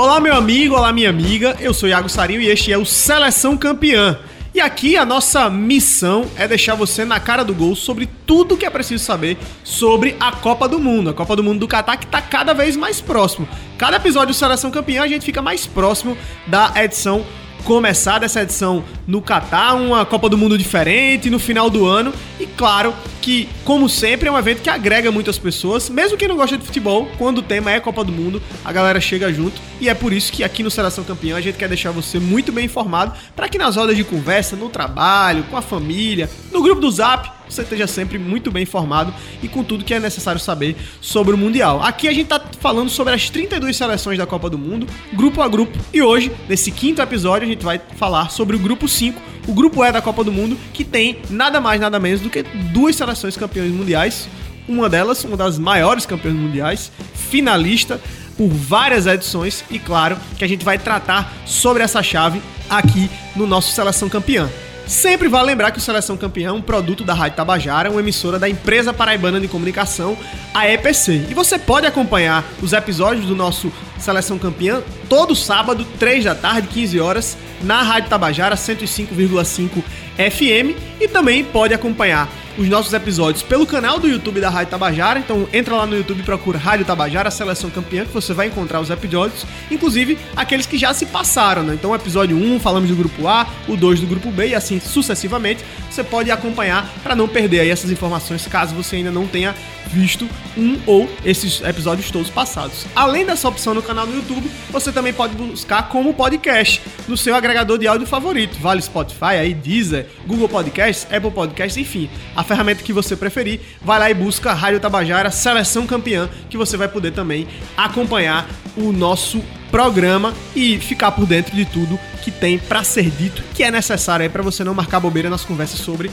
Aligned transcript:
Olá, 0.00 0.20
meu 0.20 0.32
amigo, 0.32 0.76
olá, 0.76 0.92
minha 0.92 1.10
amiga. 1.10 1.56
Eu 1.58 1.74
sou 1.74 1.88
Iago 1.88 2.08
Sarinho 2.08 2.40
e 2.40 2.46
este 2.46 2.72
é 2.72 2.78
o 2.78 2.84
Seleção 2.84 3.56
Campeã. 3.56 4.16
E 4.54 4.60
aqui 4.60 4.96
a 4.96 5.04
nossa 5.04 5.50
missão 5.50 6.24
é 6.36 6.46
deixar 6.46 6.76
você 6.76 7.04
na 7.04 7.18
cara 7.18 7.42
do 7.42 7.52
gol 7.52 7.74
sobre 7.74 8.08
tudo 8.24 8.56
que 8.56 8.64
é 8.64 8.70
preciso 8.70 9.04
saber 9.04 9.36
sobre 9.64 10.14
a 10.20 10.30
Copa 10.30 10.68
do 10.68 10.78
Mundo. 10.78 11.10
A 11.10 11.14
Copa 11.14 11.34
do 11.34 11.42
Mundo 11.42 11.58
do 11.58 11.66
Catar 11.66 11.96
que 11.96 12.04
está 12.04 12.22
cada 12.22 12.54
vez 12.54 12.76
mais 12.76 13.00
próximo. 13.00 13.48
Cada 13.76 13.96
episódio 13.96 14.28
do 14.28 14.34
Seleção 14.34 14.70
Campeã 14.70 15.02
a 15.02 15.08
gente 15.08 15.24
fica 15.24 15.42
mais 15.42 15.66
próximo 15.66 16.16
da 16.46 16.72
edição 16.76 17.26
começar 17.64 18.18
dessa 18.18 18.42
edição 18.42 18.84
no 19.06 19.20
Catar, 19.20 19.74
uma 19.74 20.04
Copa 20.04 20.28
do 20.28 20.38
Mundo 20.38 20.56
diferente 20.56 21.30
no 21.30 21.38
final 21.38 21.68
do 21.68 21.86
ano. 21.86 22.12
E 22.38 22.46
claro 22.46 22.94
que, 23.20 23.48
como 23.64 23.88
sempre, 23.88 24.28
é 24.28 24.32
um 24.32 24.38
evento 24.38 24.62
que 24.62 24.70
agrega 24.70 25.10
muitas 25.10 25.38
pessoas, 25.38 25.88
mesmo 25.90 26.16
quem 26.16 26.28
não 26.28 26.36
gosta 26.36 26.56
de 26.56 26.64
futebol, 26.64 27.10
quando 27.18 27.38
o 27.38 27.42
tema 27.42 27.70
é 27.70 27.80
Copa 27.80 28.04
do 28.04 28.12
Mundo, 28.12 28.42
a 28.64 28.72
galera 28.72 29.00
chega 29.00 29.32
junto. 29.32 29.60
E 29.80 29.88
é 29.88 29.94
por 29.94 30.12
isso 30.12 30.32
que 30.32 30.42
aqui 30.42 30.62
no 30.62 30.70
Seleção 30.70 31.04
Campeã 31.04 31.36
a 31.36 31.40
gente 31.40 31.56
quer 31.56 31.68
deixar 31.68 31.90
você 31.90 32.18
muito 32.18 32.52
bem 32.52 32.64
informado 32.64 33.12
para 33.36 33.48
que 33.48 33.58
nas 33.58 33.76
rodas 33.76 33.96
de 33.96 34.04
conversa, 34.04 34.56
no 34.56 34.68
trabalho, 34.68 35.44
com 35.44 35.56
a 35.56 35.62
família, 35.62 36.28
no 36.52 36.62
grupo 36.62 36.80
do 36.80 36.90
Zap, 36.90 37.37
você 37.48 37.62
esteja 37.62 37.86
sempre 37.86 38.18
muito 38.18 38.50
bem 38.50 38.62
informado 38.62 39.12
e 39.42 39.48
com 39.48 39.62
tudo 39.64 39.84
que 39.84 39.94
é 39.94 40.00
necessário 40.00 40.40
saber 40.40 40.76
sobre 41.00 41.34
o 41.34 41.38
Mundial. 41.38 41.82
Aqui 41.82 42.08
a 42.08 42.12
gente 42.12 42.24
está 42.24 42.40
falando 42.60 42.88
sobre 42.88 43.14
as 43.14 43.28
32 43.30 43.76
seleções 43.76 44.18
da 44.18 44.26
Copa 44.26 44.50
do 44.50 44.58
Mundo, 44.58 44.86
grupo 45.12 45.42
a 45.42 45.48
grupo, 45.48 45.78
e 45.92 46.02
hoje, 46.02 46.30
nesse 46.48 46.70
quinto 46.70 47.00
episódio, 47.00 47.46
a 47.46 47.50
gente 47.50 47.64
vai 47.64 47.80
falar 47.96 48.30
sobre 48.30 48.56
o 48.56 48.58
grupo 48.58 48.88
5, 48.88 49.20
o 49.46 49.54
grupo 49.54 49.84
E 49.84 49.90
da 49.90 50.02
Copa 50.02 50.22
do 50.22 50.32
Mundo, 50.32 50.56
que 50.72 50.84
tem 50.84 51.20
nada 51.30 51.60
mais, 51.60 51.80
nada 51.80 51.98
menos 51.98 52.20
do 52.20 52.30
que 52.30 52.42
duas 52.42 52.96
seleções 52.96 53.36
campeões 53.36 53.72
mundiais. 53.72 54.28
Uma 54.68 54.88
delas, 54.88 55.24
uma 55.24 55.36
das 55.36 55.58
maiores 55.58 56.04
campeãs 56.04 56.34
mundiais, 56.34 56.92
finalista 57.14 57.98
por 58.36 58.48
várias 58.48 59.06
edições, 59.06 59.64
e 59.70 59.78
claro 59.78 60.16
que 60.36 60.44
a 60.44 60.48
gente 60.48 60.64
vai 60.64 60.78
tratar 60.78 61.32
sobre 61.46 61.82
essa 61.82 62.02
chave 62.02 62.40
aqui 62.68 63.10
no 63.34 63.46
nosso 63.46 63.72
Seleção 63.72 64.08
Campeã. 64.08 64.48
Sempre 64.88 65.28
vale 65.28 65.48
lembrar 65.48 65.70
que 65.70 65.76
o 65.76 65.82
Seleção 65.82 66.16
Campeão 66.16 66.56
é 66.56 66.58
um 66.58 66.62
produto 66.62 67.04
da 67.04 67.12
Rádio 67.12 67.36
Tabajara, 67.36 67.90
uma 67.90 68.00
emissora 68.00 68.38
da 68.38 68.48
empresa 68.48 68.90
paraibana 68.90 69.38
de 69.38 69.46
comunicação, 69.46 70.16
a 70.54 70.66
EPC. 70.66 71.26
E 71.28 71.34
você 71.34 71.58
pode 71.58 71.86
acompanhar 71.86 72.42
os 72.62 72.72
episódios 72.72 73.26
do 73.26 73.36
nosso 73.36 73.70
Seleção 73.98 74.38
Campeã 74.38 74.82
todo 75.06 75.36
sábado, 75.36 75.86
3 75.98 76.24
da 76.24 76.34
tarde, 76.34 76.68
15 76.68 77.00
horas, 77.00 77.36
na 77.62 77.82
Rádio 77.82 78.08
Tabajara 78.08 78.56
105,5 78.56 79.82
FM 80.16 80.74
e 80.98 81.06
também 81.06 81.44
pode 81.44 81.74
acompanhar 81.74 82.26
os 82.58 82.68
nossos 82.68 82.92
episódios 82.92 83.42
pelo 83.42 83.64
canal 83.64 84.00
do 84.00 84.08
YouTube 84.08 84.40
da 84.40 84.50
Rádio 84.50 84.72
Tabajara. 84.72 85.20
Então 85.20 85.48
entra 85.52 85.76
lá 85.76 85.86
no 85.86 85.96
YouTube 85.96 86.20
e 86.20 86.22
procura 86.24 86.58
Rádio 86.58 86.84
Tabajara, 86.84 87.30
Seleção 87.30 87.70
Campeã, 87.70 88.04
que 88.04 88.12
você 88.12 88.34
vai 88.34 88.48
encontrar 88.48 88.80
os 88.80 88.90
episódios, 88.90 89.46
inclusive 89.70 90.18
aqueles 90.36 90.66
que 90.66 90.76
já 90.76 90.92
se 90.92 91.06
passaram, 91.06 91.62
né? 91.62 91.74
Então 91.74 91.92
o 91.92 91.94
episódio 91.94 92.36
1 92.36 92.58
falamos 92.58 92.90
do 92.90 92.96
grupo 92.96 93.28
A, 93.28 93.46
o 93.68 93.76
2 93.76 94.00
do 94.00 94.06
grupo 94.06 94.30
B 94.30 94.48
e 94.48 94.54
assim 94.54 94.80
sucessivamente. 94.80 95.64
Você 95.88 96.02
pode 96.02 96.30
acompanhar 96.30 96.92
para 97.02 97.14
não 97.14 97.28
perder 97.28 97.60
aí 97.60 97.70
essas 97.70 97.90
informações 97.90 98.46
caso 98.46 98.74
você 98.74 98.96
ainda 98.96 99.12
não 99.12 99.26
tenha 99.26 99.54
visto 99.88 100.28
um 100.56 100.78
ou 100.86 101.08
esses 101.24 101.60
episódios 101.62 102.10
todos 102.10 102.30
passados. 102.30 102.86
Além 102.94 103.24
dessa 103.24 103.48
opção 103.48 103.74
no 103.74 103.82
canal 103.82 104.06
do 104.06 104.14
YouTube, 104.14 104.50
você 104.70 104.92
também 104.92 105.12
pode 105.12 105.34
buscar 105.34 105.88
como 105.88 106.14
podcast 106.14 106.80
no 107.06 107.16
seu 107.16 107.34
agregador 107.34 107.78
de 107.78 107.86
áudio 107.86 108.06
favorito. 108.06 108.58
Vale 108.60 108.82
Spotify, 108.82 109.36
aí 109.40 109.54
Deezer, 109.54 110.06
Google 110.26 110.48
Podcasts, 110.48 111.06
Apple 111.12 111.30
Podcasts, 111.30 111.76
enfim. 111.76 112.08
A 112.36 112.44
ferramenta 112.44 112.82
que 112.82 112.92
você 112.92 113.16
preferir, 113.16 113.60
vai 113.82 113.98
lá 113.98 114.10
e 114.10 114.14
busca 114.14 114.52
Rádio 114.52 114.80
Tabajara 114.80 115.30
Seleção 115.30 115.86
Campeã, 115.86 116.28
que 116.48 116.56
você 116.56 116.76
vai 116.76 116.88
poder 116.88 117.12
também 117.12 117.46
acompanhar 117.76 118.48
o 118.76 118.92
nosso 118.92 119.42
programa 119.70 120.34
e 120.56 120.78
ficar 120.78 121.12
por 121.12 121.26
dentro 121.26 121.54
de 121.54 121.64
tudo 121.64 121.98
que 122.22 122.30
tem 122.30 122.58
para 122.58 122.82
ser 122.84 123.10
dito, 123.10 123.42
que 123.54 123.62
é 123.62 123.70
necessário 123.70 124.22
aí 124.22 124.28
para 124.28 124.42
você 124.42 124.64
não 124.64 124.74
marcar 124.74 125.00
bobeira 125.00 125.30
nas 125.30 125.44
conversas 125.44 125.80
sobre 125.80 126.10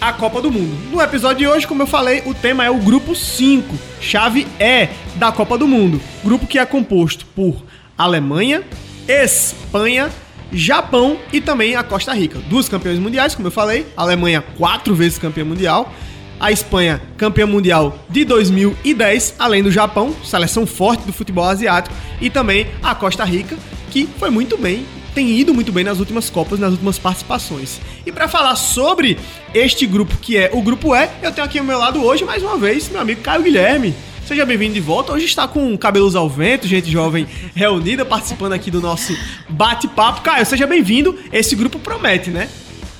a 0.00 0.12
Copa 0.12 0.40
do 0.40 0.50
Mundo. 0.50 0.76
No 0.90 1.00
episódio 1.00 1.38
de 1.38 1.46
hoje, 1.46 1.66
como 1.66 1.82
eu 1.82 1.86
falei, 1.86 2.22
o 2.26 2.34
tema 2.34 2.64
é 2.64 2.70
o 2.70 2.78
grupo 2.78 3.14
5, 3.14 3.74
chave 4.00 4.46
E 4.58 4.88
da 5.16 5.32
Copa 5.32 5.56
do 5.56 5.66
Mundo. 5.66 6.00
Grupo 6.22 6.46
que 6.46 6.58
é 6.58 6.66
composto 6.66 7.26
por 7.26 7.62
Alemanha, 7.96 8.62
Espanha, 9.08 10.10
Japão 10.52 11.18
e 11.32 11.40
também 11.40 11.76
a 11.76 11.82
Costa 11.82 12.12
Rica. 12.12 12.38
Duas 12.48 12.68
campeões 12.68 12.98
mundiais, 12.98 13.34
como 13.34 13.48
eu 13.48 13.52
falei. 13.52 13.86
A 13.96 14.02
Alemanha, 14.02 14.42
quatro 14.56 14.94
vezes 14.94 15.18
campeã 15.18 15.44
mundial. 15.44 15.92
A 16.38 16.50
Espanha, 16.52 17.00
campeã 17.16 17.46
mundial 17.46 17.98
de 18.10 18.24
2010, 18.24 19.36
além 19.38 19.62
do 19.62 19.70
Japão, 19.70 20.14
seleção 20.24 20.66
forte 20.66 21.04
do 21.04 21.12
futebol 21.12 21.44
asiático. 21.44 21.94
E 22.20 22.28
também 22.28 22.66
a 22.82 22.94
Costa 22.94 23.24
Rica, 23.24 23.56
que 23.90 24.08
foi 24.18 24.30
muito 24.30 24.58
bem 24.58 24.84
tem 25.14 25.30
ido 25.30 25.54
muito 25.54 25.70
bem 25.70 25.84
nas 25.84 26.00
últimas 26.00 26.28
Copas, 26.28 26.58
nas 26.58 26.72
últimas 26.72 26.98
participações. 26.98 27.80
E 28.04 28.10
para 28.10 28.26
falar 28.26 28.56
sobre 28.56 29.16
este 29.54 29.86
grupo 29.86 30.16
que 30.16 30.36
é 30.36 30.50
o 30.52 30.60
Grupo 30.60 30.94
E, 30.94 31.08
eu 31.22 31.32
tenho 31.32 31.46
aqui 31.46 31.58
ao 31.58 31.64
meu 31.64 31.78
lado 31.78 32.02
hoje, 32.02 32.24
mais 32.24 32.42
uma 32.42 32.56
vez, 32.56 32.88
meu 32.88 33.00
amigo 33.00 33.20
Caio 33.20 33.42
Guilherme. 33.42 33.94
Seja 34.26 34.44
bem-vindo 34.44 34.74
de 34.74 34.80
volta. 34.80 35.12
Hoje 35.12 35.26
está 35.26 35.46
com 35.46 35.76
cabelos 35.76 36.16
ao 36.16 36.28
vento, 36.28 36.66
gente 36.66 36.90
jovem 36.90 37.26
reunida, 37.54 38.04
participando 38.04 38.54
aqui 38.54 38.70
do 38.70 38.80
nosso 38.80 39.16
bate-papo. 39.48 40.22
Caio, 40.22 40.44
seja 40.44 40.66
bem-vindo. 40.66 41.16
Esse 41.30 41.54
grupo 41.54 41.78
promete, 41.78 42.30
né? 42.30 42.48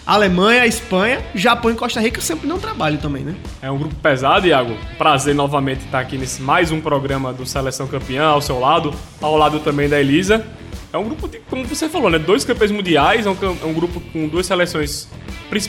Alemanha, 0.06 0.66
Espanha, 0.66 1.24
Japão 1.34 1.70
e 1.70 1.74
Costa 1.74 1.98
Rica 1.98 2.20
sempre 2.20 2.46
não 2.46 2.58
trabalham 2.58 2.98
também, 2.98 3.22
né? 3.22 3.34
É 3.62 3.70
um 3.70 3.78
grupo 3.78 3.94
pesado, 3.96 4.46
Iago. 4.46 4.76
Prazer 4.98 5.34
novamente 5.34 5.86
estar 5.86 6.00
aqui 6.00 6.18
nesse 6.18 6.42
mais 6.42 6.70
um 6.70 6.78
programa 6.78 7.32
do 7.32 7.46
Seleção 7.46 7.86
Campeã 7.86 8.26
ao 8.26 8.42
seu 8.42 8.60
lado, 8.60 8.92
ao 9.22 9.34
lado 9.34 9.60
também 9.60 9.88
da 9.88 9.98
Elisa. 9.98 10.44
É 10.94 10.96
um 10.96 11.02
grupo, 11.02 11.26
de, 11.26 11.40
como 11.50 11.64
você 11.64 11.88
falou, 11.88 12.08
né? 12.08 12.20
Dois 12.20 12.44
campeões 12.44 12.70
mundiais, 12.70 13.26
é 13.26 13.28
um, 13.28 13.36
é 13.42 13.66
um 13.66 13.74
grupo 13.74 14.00
com 14.12 14.28
duas 14.28 14.46
seleções 14.46 15.08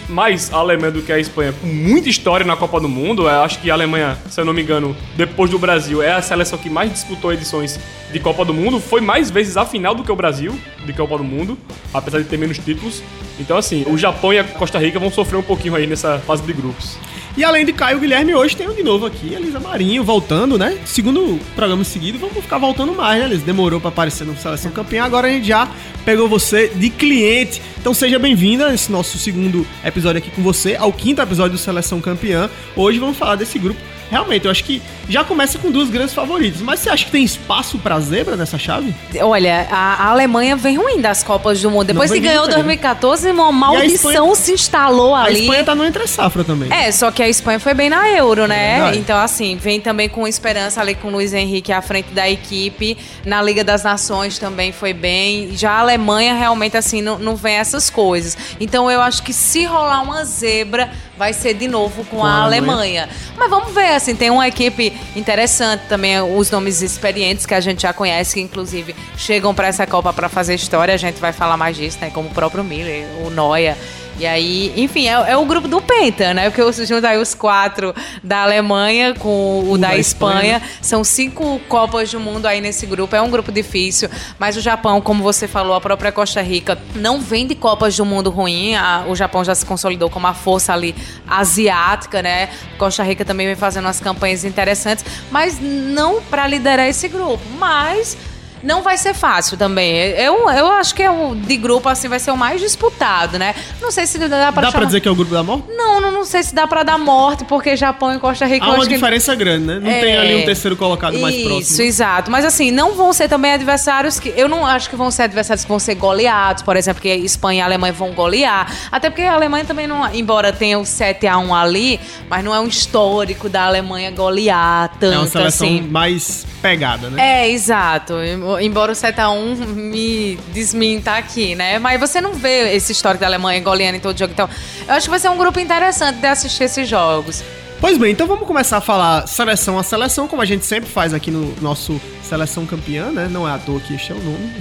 mais 0.08 0.52
a 0.52 0.58
Alemanha 0.58 0.92
do 0.92 1.02
que 1.02 1.12
a 1.12 1.20
Espanha, 1.20 1.54
com 1.54 1.68
muita 1.68 2.10
história 2.10 2.46
na 2.46 2.56
Copa 2.56 2.80
do 2.80 2.88
Mundo. 2.88 3.24
Eu 3.24 3.42
acho 3.42 3.60
que 3.60 3.70
a 3.70 3.74
Alemanha, 3.74 4.18
se 4.30 4.40
eu 4.40 4.46
não 4.46 4.54
me 4.54 4.62
engano, 4.62 4.96
depois 5.16 5.50
do 5.50 5.60
Brasil, 5.60 6.02
é 6.02 6.12
a 6.12 6.22
seleção 6.22 6.58
que 6.58 6.70
mais 6.70 6.92
disputou 6.92 7.34
edições 7.34 7.80
de 8.12 8.20
Copa 8.20 8.46
do 8.46 8.54
Mundo. 8.54 8.80
Foi 8.80 9.02
mais 9.02 9.32
vezes 9.32 9.58
a 9.58 9.66
final 9.66 9.96
do 9.96 10.04
que 10.04 10.12
o 10.12 10.16
Brasil 10.16 10.56
de 10.86 10.94
Copa 10.94 11.18
do 11.18 11.24
Mundo, 11.24 11.58
apesar 11.92 12.20
de 12.20 12.26
ter 12.26 12.38
menos 12.38 12.58
títulos. 12.60 13.02
Então, 13.40 13.58
assim, 13.58 13.84
o 13.88 13.98
Japão 13.98 14.32
e 14.32 14.40
a 14.40 14.44
Costa 14.44 14.78
Rica 14.78 15.00
vão 15.00 15.12
sofrer 15.12 15.38
um 15.38 15.44
pouquinho 15.44 15.76
aí 15.76 15.88
nessa 15.88 16.20
fase 16.20 16.44
de 16.44 16.54
grupos. 16.54 16.98
E 17.38 17.44
além 17.44 17.66
de 17.66 17.74
Caio 17.74 18.00
Guilherme, 18.00 18.34
hoje 18.34 18.56
tem 18.56 18.74
de 18.74 18.82
novo 18.82 19.06
aqui, 19.06 19.34
Elisa 19.34 19.60
Marinho, 19.60 20.06
voltando, 20.06 20.58
né? 20.58 20.80
Segundo 20.86 21.38
programa 21.54 21.84
seguido, 21.84 22.18
vamos 22.18 22.38
ficar 22.38 22.58
voltando 22.58 22.94
mais, 22.94 23.20
né, 23.20 23.26
Elisa? 23.26 23.44
Demorou 23.44 23.82
para 23.82 23.90
aparecer 23.90 24.26
no 24.26 24.38
Seleção 24.38 24.72
Campeã, 24.72 25.04
agora 25.04 25.28
a 25.28 25.30
gente 25.30 25.48
já 25.48 25.68
pegou 26.06 26.30
você 26.30 26.70
de 26.70 26.90
cliente. 26.90 27.62
Então 27.78 27.94
seja 27.94 28.18
bem-vinda 28.18 28.70
nesse 28.70 28.90
nosso 28.90 29.18
segundo 29.18 29.68
episódio 29.84 30.20
aqui 30.20 30.32
com 30.32 30.42
você, 30.42 30.78
ao 30.78 30.94
quinto 30.94 31.22
episódio 31.22 31.58
do 31.58 31.58
Seleção 31.58 32.00
Campeã. 32.00 32.50
Hoje 32.74 33.00
vamos 33.00 33.18
falar 33.18 33.36
desse 33.36 33.60
grupo 33.60 33.82
realmente, 34.10 34.46
eu 34.46 34.52
acho 34.52 34.64
que 34.64 34.82
já 35.08 35.24
começa 35.24 35.58
com 35.60 35.72
duas 35.72 35.90
grandes 35.90 36.14
favoritas. 36.14 36.62
Mas 36.62 36.80
você 36.80 36.90
acha 36.90 37.06
que 37.06 37.12
tem 37.12 37.24
espaço 37.24 37.78
pra 37.78 38.00
zebra 38.00 38.36
nessa 38.36 38.58
chave? 38.58 38.94
Olha, 39.22 39.68
a, 39.72 40.06
a 40.06 40.08
Alemanha 40.10 40.56
vem 40.56 40.78
ruim 40.78 41.00
das 41.00 41.24
Copas 41.24 41.62
do 41.62 41.70
Mundo. 41.70 41.88
Depois 41.88 42.12
que 42.12 42.20
ganhou 42.20 42.48
2014, 42.48 43.32
uma 43.32 43.52
maldição 43.52 44.12
Espanha, 44.12 44.36
se 44.36 44.54
instalou 44.54 45.14
ali. 45.14 45.38
A 45.38 45.40
Espanha 45.42 45.64
tá 45.64 45.76
no 45.76 45.86
entre-safra 45.86 46.44
também. 46.44 46.72
É, 46.72 46.92
só 46.92 47.12
que 47.12 47.22
a 47.22 47.30
Espanha 47.30 47.60
foi 47.60 47.74
bem 47.74 47.90
na 47.90 48.10
Euro, 48.10 48.48
né? 48.48 48.92
É 48.92 48.96
então, 48.96 49.18
assim, 49.18 49.56
vem 49.56 49.80
também 49.80 50.10
com 50.10 50.28
esperança 50.28 50.82
ali 50.82 50.96
com 50.96 51.10
o 51.10 51.12
Luiz 51.12 51.34
Henrique 51.34 51.72
à 51.72 51.82
frente 51.82 52.10
da 52.12 52.30
equipe. 52.30 52.98
Na 53.26 53.42
Liga 53.42 53.64
das 53.64 53.84
Nações 53.84 54.40
também 54.40 54.72
foi 54.72 54.94
bem. 54.94 55.56
Já 55.56 55.72
a 55.72 55.80
Alemanha 55.80 56.34
realmente, 56.34 56.78
assim, 56.78 57.02
não, 57.02 57.20
não 57.20 57.36
vem 57.36 57.56
essas 57.56 57.90
coisas. 57.90 58.38
Então, 58.60 58.90
eu 58.90 59.02
acho 59.02 59.22
que 59.24 59.34
se 59.34 59.66
rolar 59.66 60.02
uma 60.02 60.24
zebra, 60.26 60.92
vai 61.18 61.34
ser 61.34 61.54
de 61.54 61.68
novo 61.68 62.04
com, 62.06 62.18
com 62.18 62.26
a, 62.26 62.44
Alemanha. 62.44 63.04
Alemanha. 63.04 63.10
Mas 63.38 63.50
vamos 63.50 63.74
ver, 63.74 63.94
assim, 63.94 64.16
tem 64.16 64.30
uma 64.30 64.48
equipe 64.48 64.94
interessante 65.16 65.84
também, 65.88 66.20
os 66.22 66.52
nomes 66.52 66.82
experientes 66.82 67.46
que 67.46 67.54
a 67.54 67.60
gente 67.60 67.82
já 67.82 67.94
conhece, 67.94 68.36
que 68.36 68.42
inclusive 68.42 68.96
chegam 69.18 69.54
para 69.54 69.68
essa 69.68 69.86
Copa 69.86 70.12
para 70.14 70.30
fazer 70.30 70.56
história, 70.56 70.94
a 70.94 70.98
gente 70.98 71.20
vai 71.20 71.32
falar 71.32 71.58
mais 71.58 71.76
disso, 71.76 71.98
né? 72.02 72.10
Como 72.10 72.30
o 72.30 72.32
próprio 72.32 72.64
Miller, 72.64 73.06
o 73.26 73.30
Noia. 73.30 73.78
E 74.18 74.26
aí, 74.26 74.74
enfim, 74.78 75.08
é, 75.08 75.32
é, 75.32 75.38
o 75.38 75.46
grupo 75.46 75.68
do 75.68 75.82
Penta, 75.82 76.34
né? 76.34 76.50
Porque 76.50 76.62
eu 76.62 76.72
junto 76.72 77.06
aí 77.06 77.18
os 77.18 77.34
quatro 77.34 77.94
da 78.24 78.44
Alemanha 78.44 79.14
com 79.14 79.30
o, 79.30 79.72
o 79.74 79.78
da, 79.78 79.90
da 79.90 79.98
Espanha. 79.98 80.56
Espanha. 80.56 80.62
São 80.82 81.04
cinco 81.04 81.60
Copas 81.68 82.12
do 82.12 82.20
Mundo 82.20 82.46
aí 82.46 82.62
nesse 82.62 82.86
grupo. 82.86 83.16
É 83.16 83.22
um 83.22 83.30
grupo 83.30 83.52
difícil, 83.52 84.10
mas 84.40 84.56
o 84.56 84.62
Japão, 84.62 85.02
como 85.02 85.22
você 85.22 85.48
falou, 85.48 85.76
a 85.76 85.82
própria 85.82 86.12
Costa 86.12 86.42
Rica 86.42 86.78
não 86.96 87.20
vem 87.20 87.46
de 87.46 87.56
Copas 87.56 87.96
do 87.98 88.06
Mundo 88.06 88.30
ruim. 88.30 88.76
A, 88.76 89.06
o 89.08 89.16
Japão 89.16 89.44
já 89.44 89.54
se 89.54 89.66
consolidou 89.66 90.10
como 90.10 90.28
a 90.28 90.34
força 90.34 90.74
ali 90.74 90.96
asiática, 91.28 92.22
né? 92.22 92.50
Costa 92.78 93.04
Rica 93.04 93.26
também 93.26 93.48
vem 93.48 93.56
fazendo 93.56 93.86
umas 93.86 94.00
campanhas 94.00 94.46
interessantes, 94.46 95.04
mas 95.30 95.60
não 95.60 96.22
para 96.22 96.48
liderar 96.48 96.88
esse 96.88 97.08
grupo. 97.10 97.42
Mas 97.58 98.18
não 98.64 98.82
vai 98.82 98.98
ser 98.98 99.14
fácil 99.14 99.58
também. 99.58 99.96
Eu, 99.96 100.50
eu 100.50 100.68
acho 100.72 100.94
que 100.96 101.04
é 101.04 101.10
o 101.12 101.36
de 101.36 101.58
grupo 101.58 101.88
assim 101.90 102.08
vai 102.08 102.20
ser 102.20 102.32
o 102.32 102.38
mais 102.38 102.60
disputado, 102.62 103.38
né? 103.38 103.54
Não 103.82 103.92
sei 103.92 104.06
se 104.08 104.18
dá 104.18 104.28
pra 104.28 104.40
Dá 104.40 104.52
chamar... 104.68 104.72
pra 104.72 104.86
dizer 104.86 105.02
que 105.02 105.08
é 105.08 105.12
o 105.12 105.16
grupo 105.16 105.34
da 105.34 105.44
morte? 105.44 105.66
Não, 105.70 106.02
não, 106.02 106.12
não 106.12 106.26
sei 106.26 106.44
se 106.44 106.54
dá 106.56 106.66
pra 106.68 106.84
dar 106.84 106.98
morte, 106.98 107.46
porque 107.46 107.76
Japão 107.76 108.14
e 108.14 108.20
Costa 108.20 108.46
Rica 108.46 108.66
Há 108.66 108.70
uma 108.70 108.78
acho 108.80 108.88
que- 108.88 108.94
diferença 108.96 109.36
grande, 109.36 109.66
né? 109.66 109.80
Não 109.82 109.90
É. 109.92 110.00
tem 110.00 110.18
ali 110.18 110.36
um 110.42 110.46
terceiro 110.46 110.76
colocado 110.76 111.18
mais 111.20 111.36
Isso, 111.36 111.48
próximo. 111.48 111.82
exato. 111.84 112.32
Mas 112.32 112.46
assim, 112.46 112.72
não 112.72 112.94
vão 112.94 113.14
ser 113.14 113.28
também 113.30 113.54
adversários 113.54 114.20
que. 114.20 114.34
Eu 114.36 114.48
não 114.50 114.66
acho 114.66 114.90
que 114.90 114.96
vão 114.96 115.12
ser 115.12 115.24
adversários 115.24 115.64
que 115.64 115.70
vão 115.70 115.80
ser 115.80 115.96
goleados, 115.96 116.64
por 116.64 116.76
exemplo, 116.76 117.02
que 117.02 117.10
Espanha 117.10 117.60
e 117.60 117.62
Alemanha 117.62 117.94
vão 117.94 118.12
golear. 118.14 118.72
Até 118.92 119.10
porque 119.10 119.24
a 119.24 119.34
Alemanha 119.34 119.66
também 119.66 119.88
não. 119.88 120.14
Embora 120.14 120.52
tenha 120.52 120.80
o 120.80 120.84
7x1 120.84 121.54
ali, 121.54 122.00
mas 122.30 122.44
não 122.44 122.54
é 122.54 122.60
um 122.60 122.68
histórico 122.68 123.48
da 123.50 123.66
Alemanha 123.66 124.12
golear 124.12 124.90
tanto 125.00 125.14
É 125.14 125.18
uma 125.20 125.28
seleção 125.28 125.68
assim. 125.68 125.82
mais 125.82 126.46
pegada, 126.62 127.10
né? 127.10 127.44
É, 127.44 127.50
exato. 127.50 128.14
Embora 128.60 128.92
o 128.92 128.96
7x1 128.96 129.68
me 129.68 130.38
desminta 130.54 131.14
aqui, 131.14 131.56
né? 131.56 131.80
Mas 131.80 132.00
você 132.00 132.22
não 132.22 132.34
vê 132.34 132.76
esse 132.76 132.92
histórico 132.92 133.22
da 133.22 133.28
Alemanha 133.28 133.60
goleando 133.62 133.98
em 133.98 134.00
todo 134.00 134.18
jogo. 134.18 134.34
Então, 134.34 134.50
eu 134.88 134.94
acho 134.94 135.06
que 135.06 135.10
vai 135.10 135.20
ser 135.20 135.30
um 135.30 135.38
grupo 135.38 135.60
interessante 135.60 136.20
de 136.20 136.28
assistir 136.28 136.64
esses 136.64 136.88
jogos. 136.88 137.44
Pois 137.80 137.98
bem, 137.98 138.12
então 138.12 138.26
vamos 138.26 138.48
começar 138.48 138.78
a 138.78 138.82
falar 138.82 139.28
seleção 139.28 139.78
a 139.78 139.84
seleção, 139.84 140.28
como 140.28 140.42
a 140.42 140.46
gente 140.46 140.66
sempre 140.66 140.90
faz 140.90 141.14
aqui 141.14 141.30
no 141.30 141.54
nosso 141.62 142.00
Seleção 142.24 142.66
Campeã, 142.66 143.12
né? 143.12 143.28
Não 143.30 143.48
é 143.48 143.52
à 143.52 143.60
toa 143.60 143.80
que 143.80 143.94
este 143.94 144.12
é 144.12 144.16
o 144.16 144.20
nome. 144.20 144.52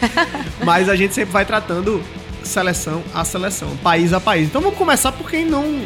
Mas 0.64 0.88
a 0.88 0.96
gente 0.96 1.14
sempre 1.14 1.32
vai 1.32 1.44
tratando 1.44 2.02
seleção 2.42 3.02
a 3.12 3.24
seleção, 3.24 3.76
país 3.82 4.12
a 4.12 4.20
país. 4.20 4.48
Então 4.48 4.60
vamos 4.60 4.78
começar 4.78 5.12
por 5.12 5.30
quem 5.30 5.44
não. 5.44 5.84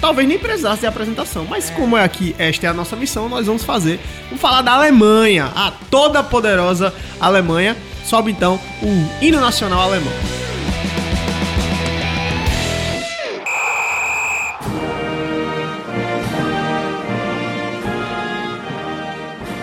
Talvez 0.00 0.28
nem 0.28 0.38
precisasse 0.38 0.80
de 0.80 0.86
apresentação, 0.86 1.44
mas 1.44 1.70
como 1.70 1.96
é 1.96 2.04
aqui, 2.04 2.34
esta 2.38 2.66
é 2.66 2.70
a 2.70 2.74
nossa 2.74 2.94
missão, 2.94 3.28
nós 3.28 3.46
vamos 3.46 3.64
fazer. 3.64 4.00
Vamos 4.26 4.40
falar 4.40 4.62
da 4.62 4.72
Alemanha, 4.72 5.52
a 5.54 5.72
toda 5.90 6.22
poderosa 6.22 6.94
Alemanha. 7.20 7.76
Sobe 8.04 8.30
então 8.30 8.58
o 8.82 9.24
hino 9.24 9.40
nacional 9.40 9.82
alemão. 9.82 10.37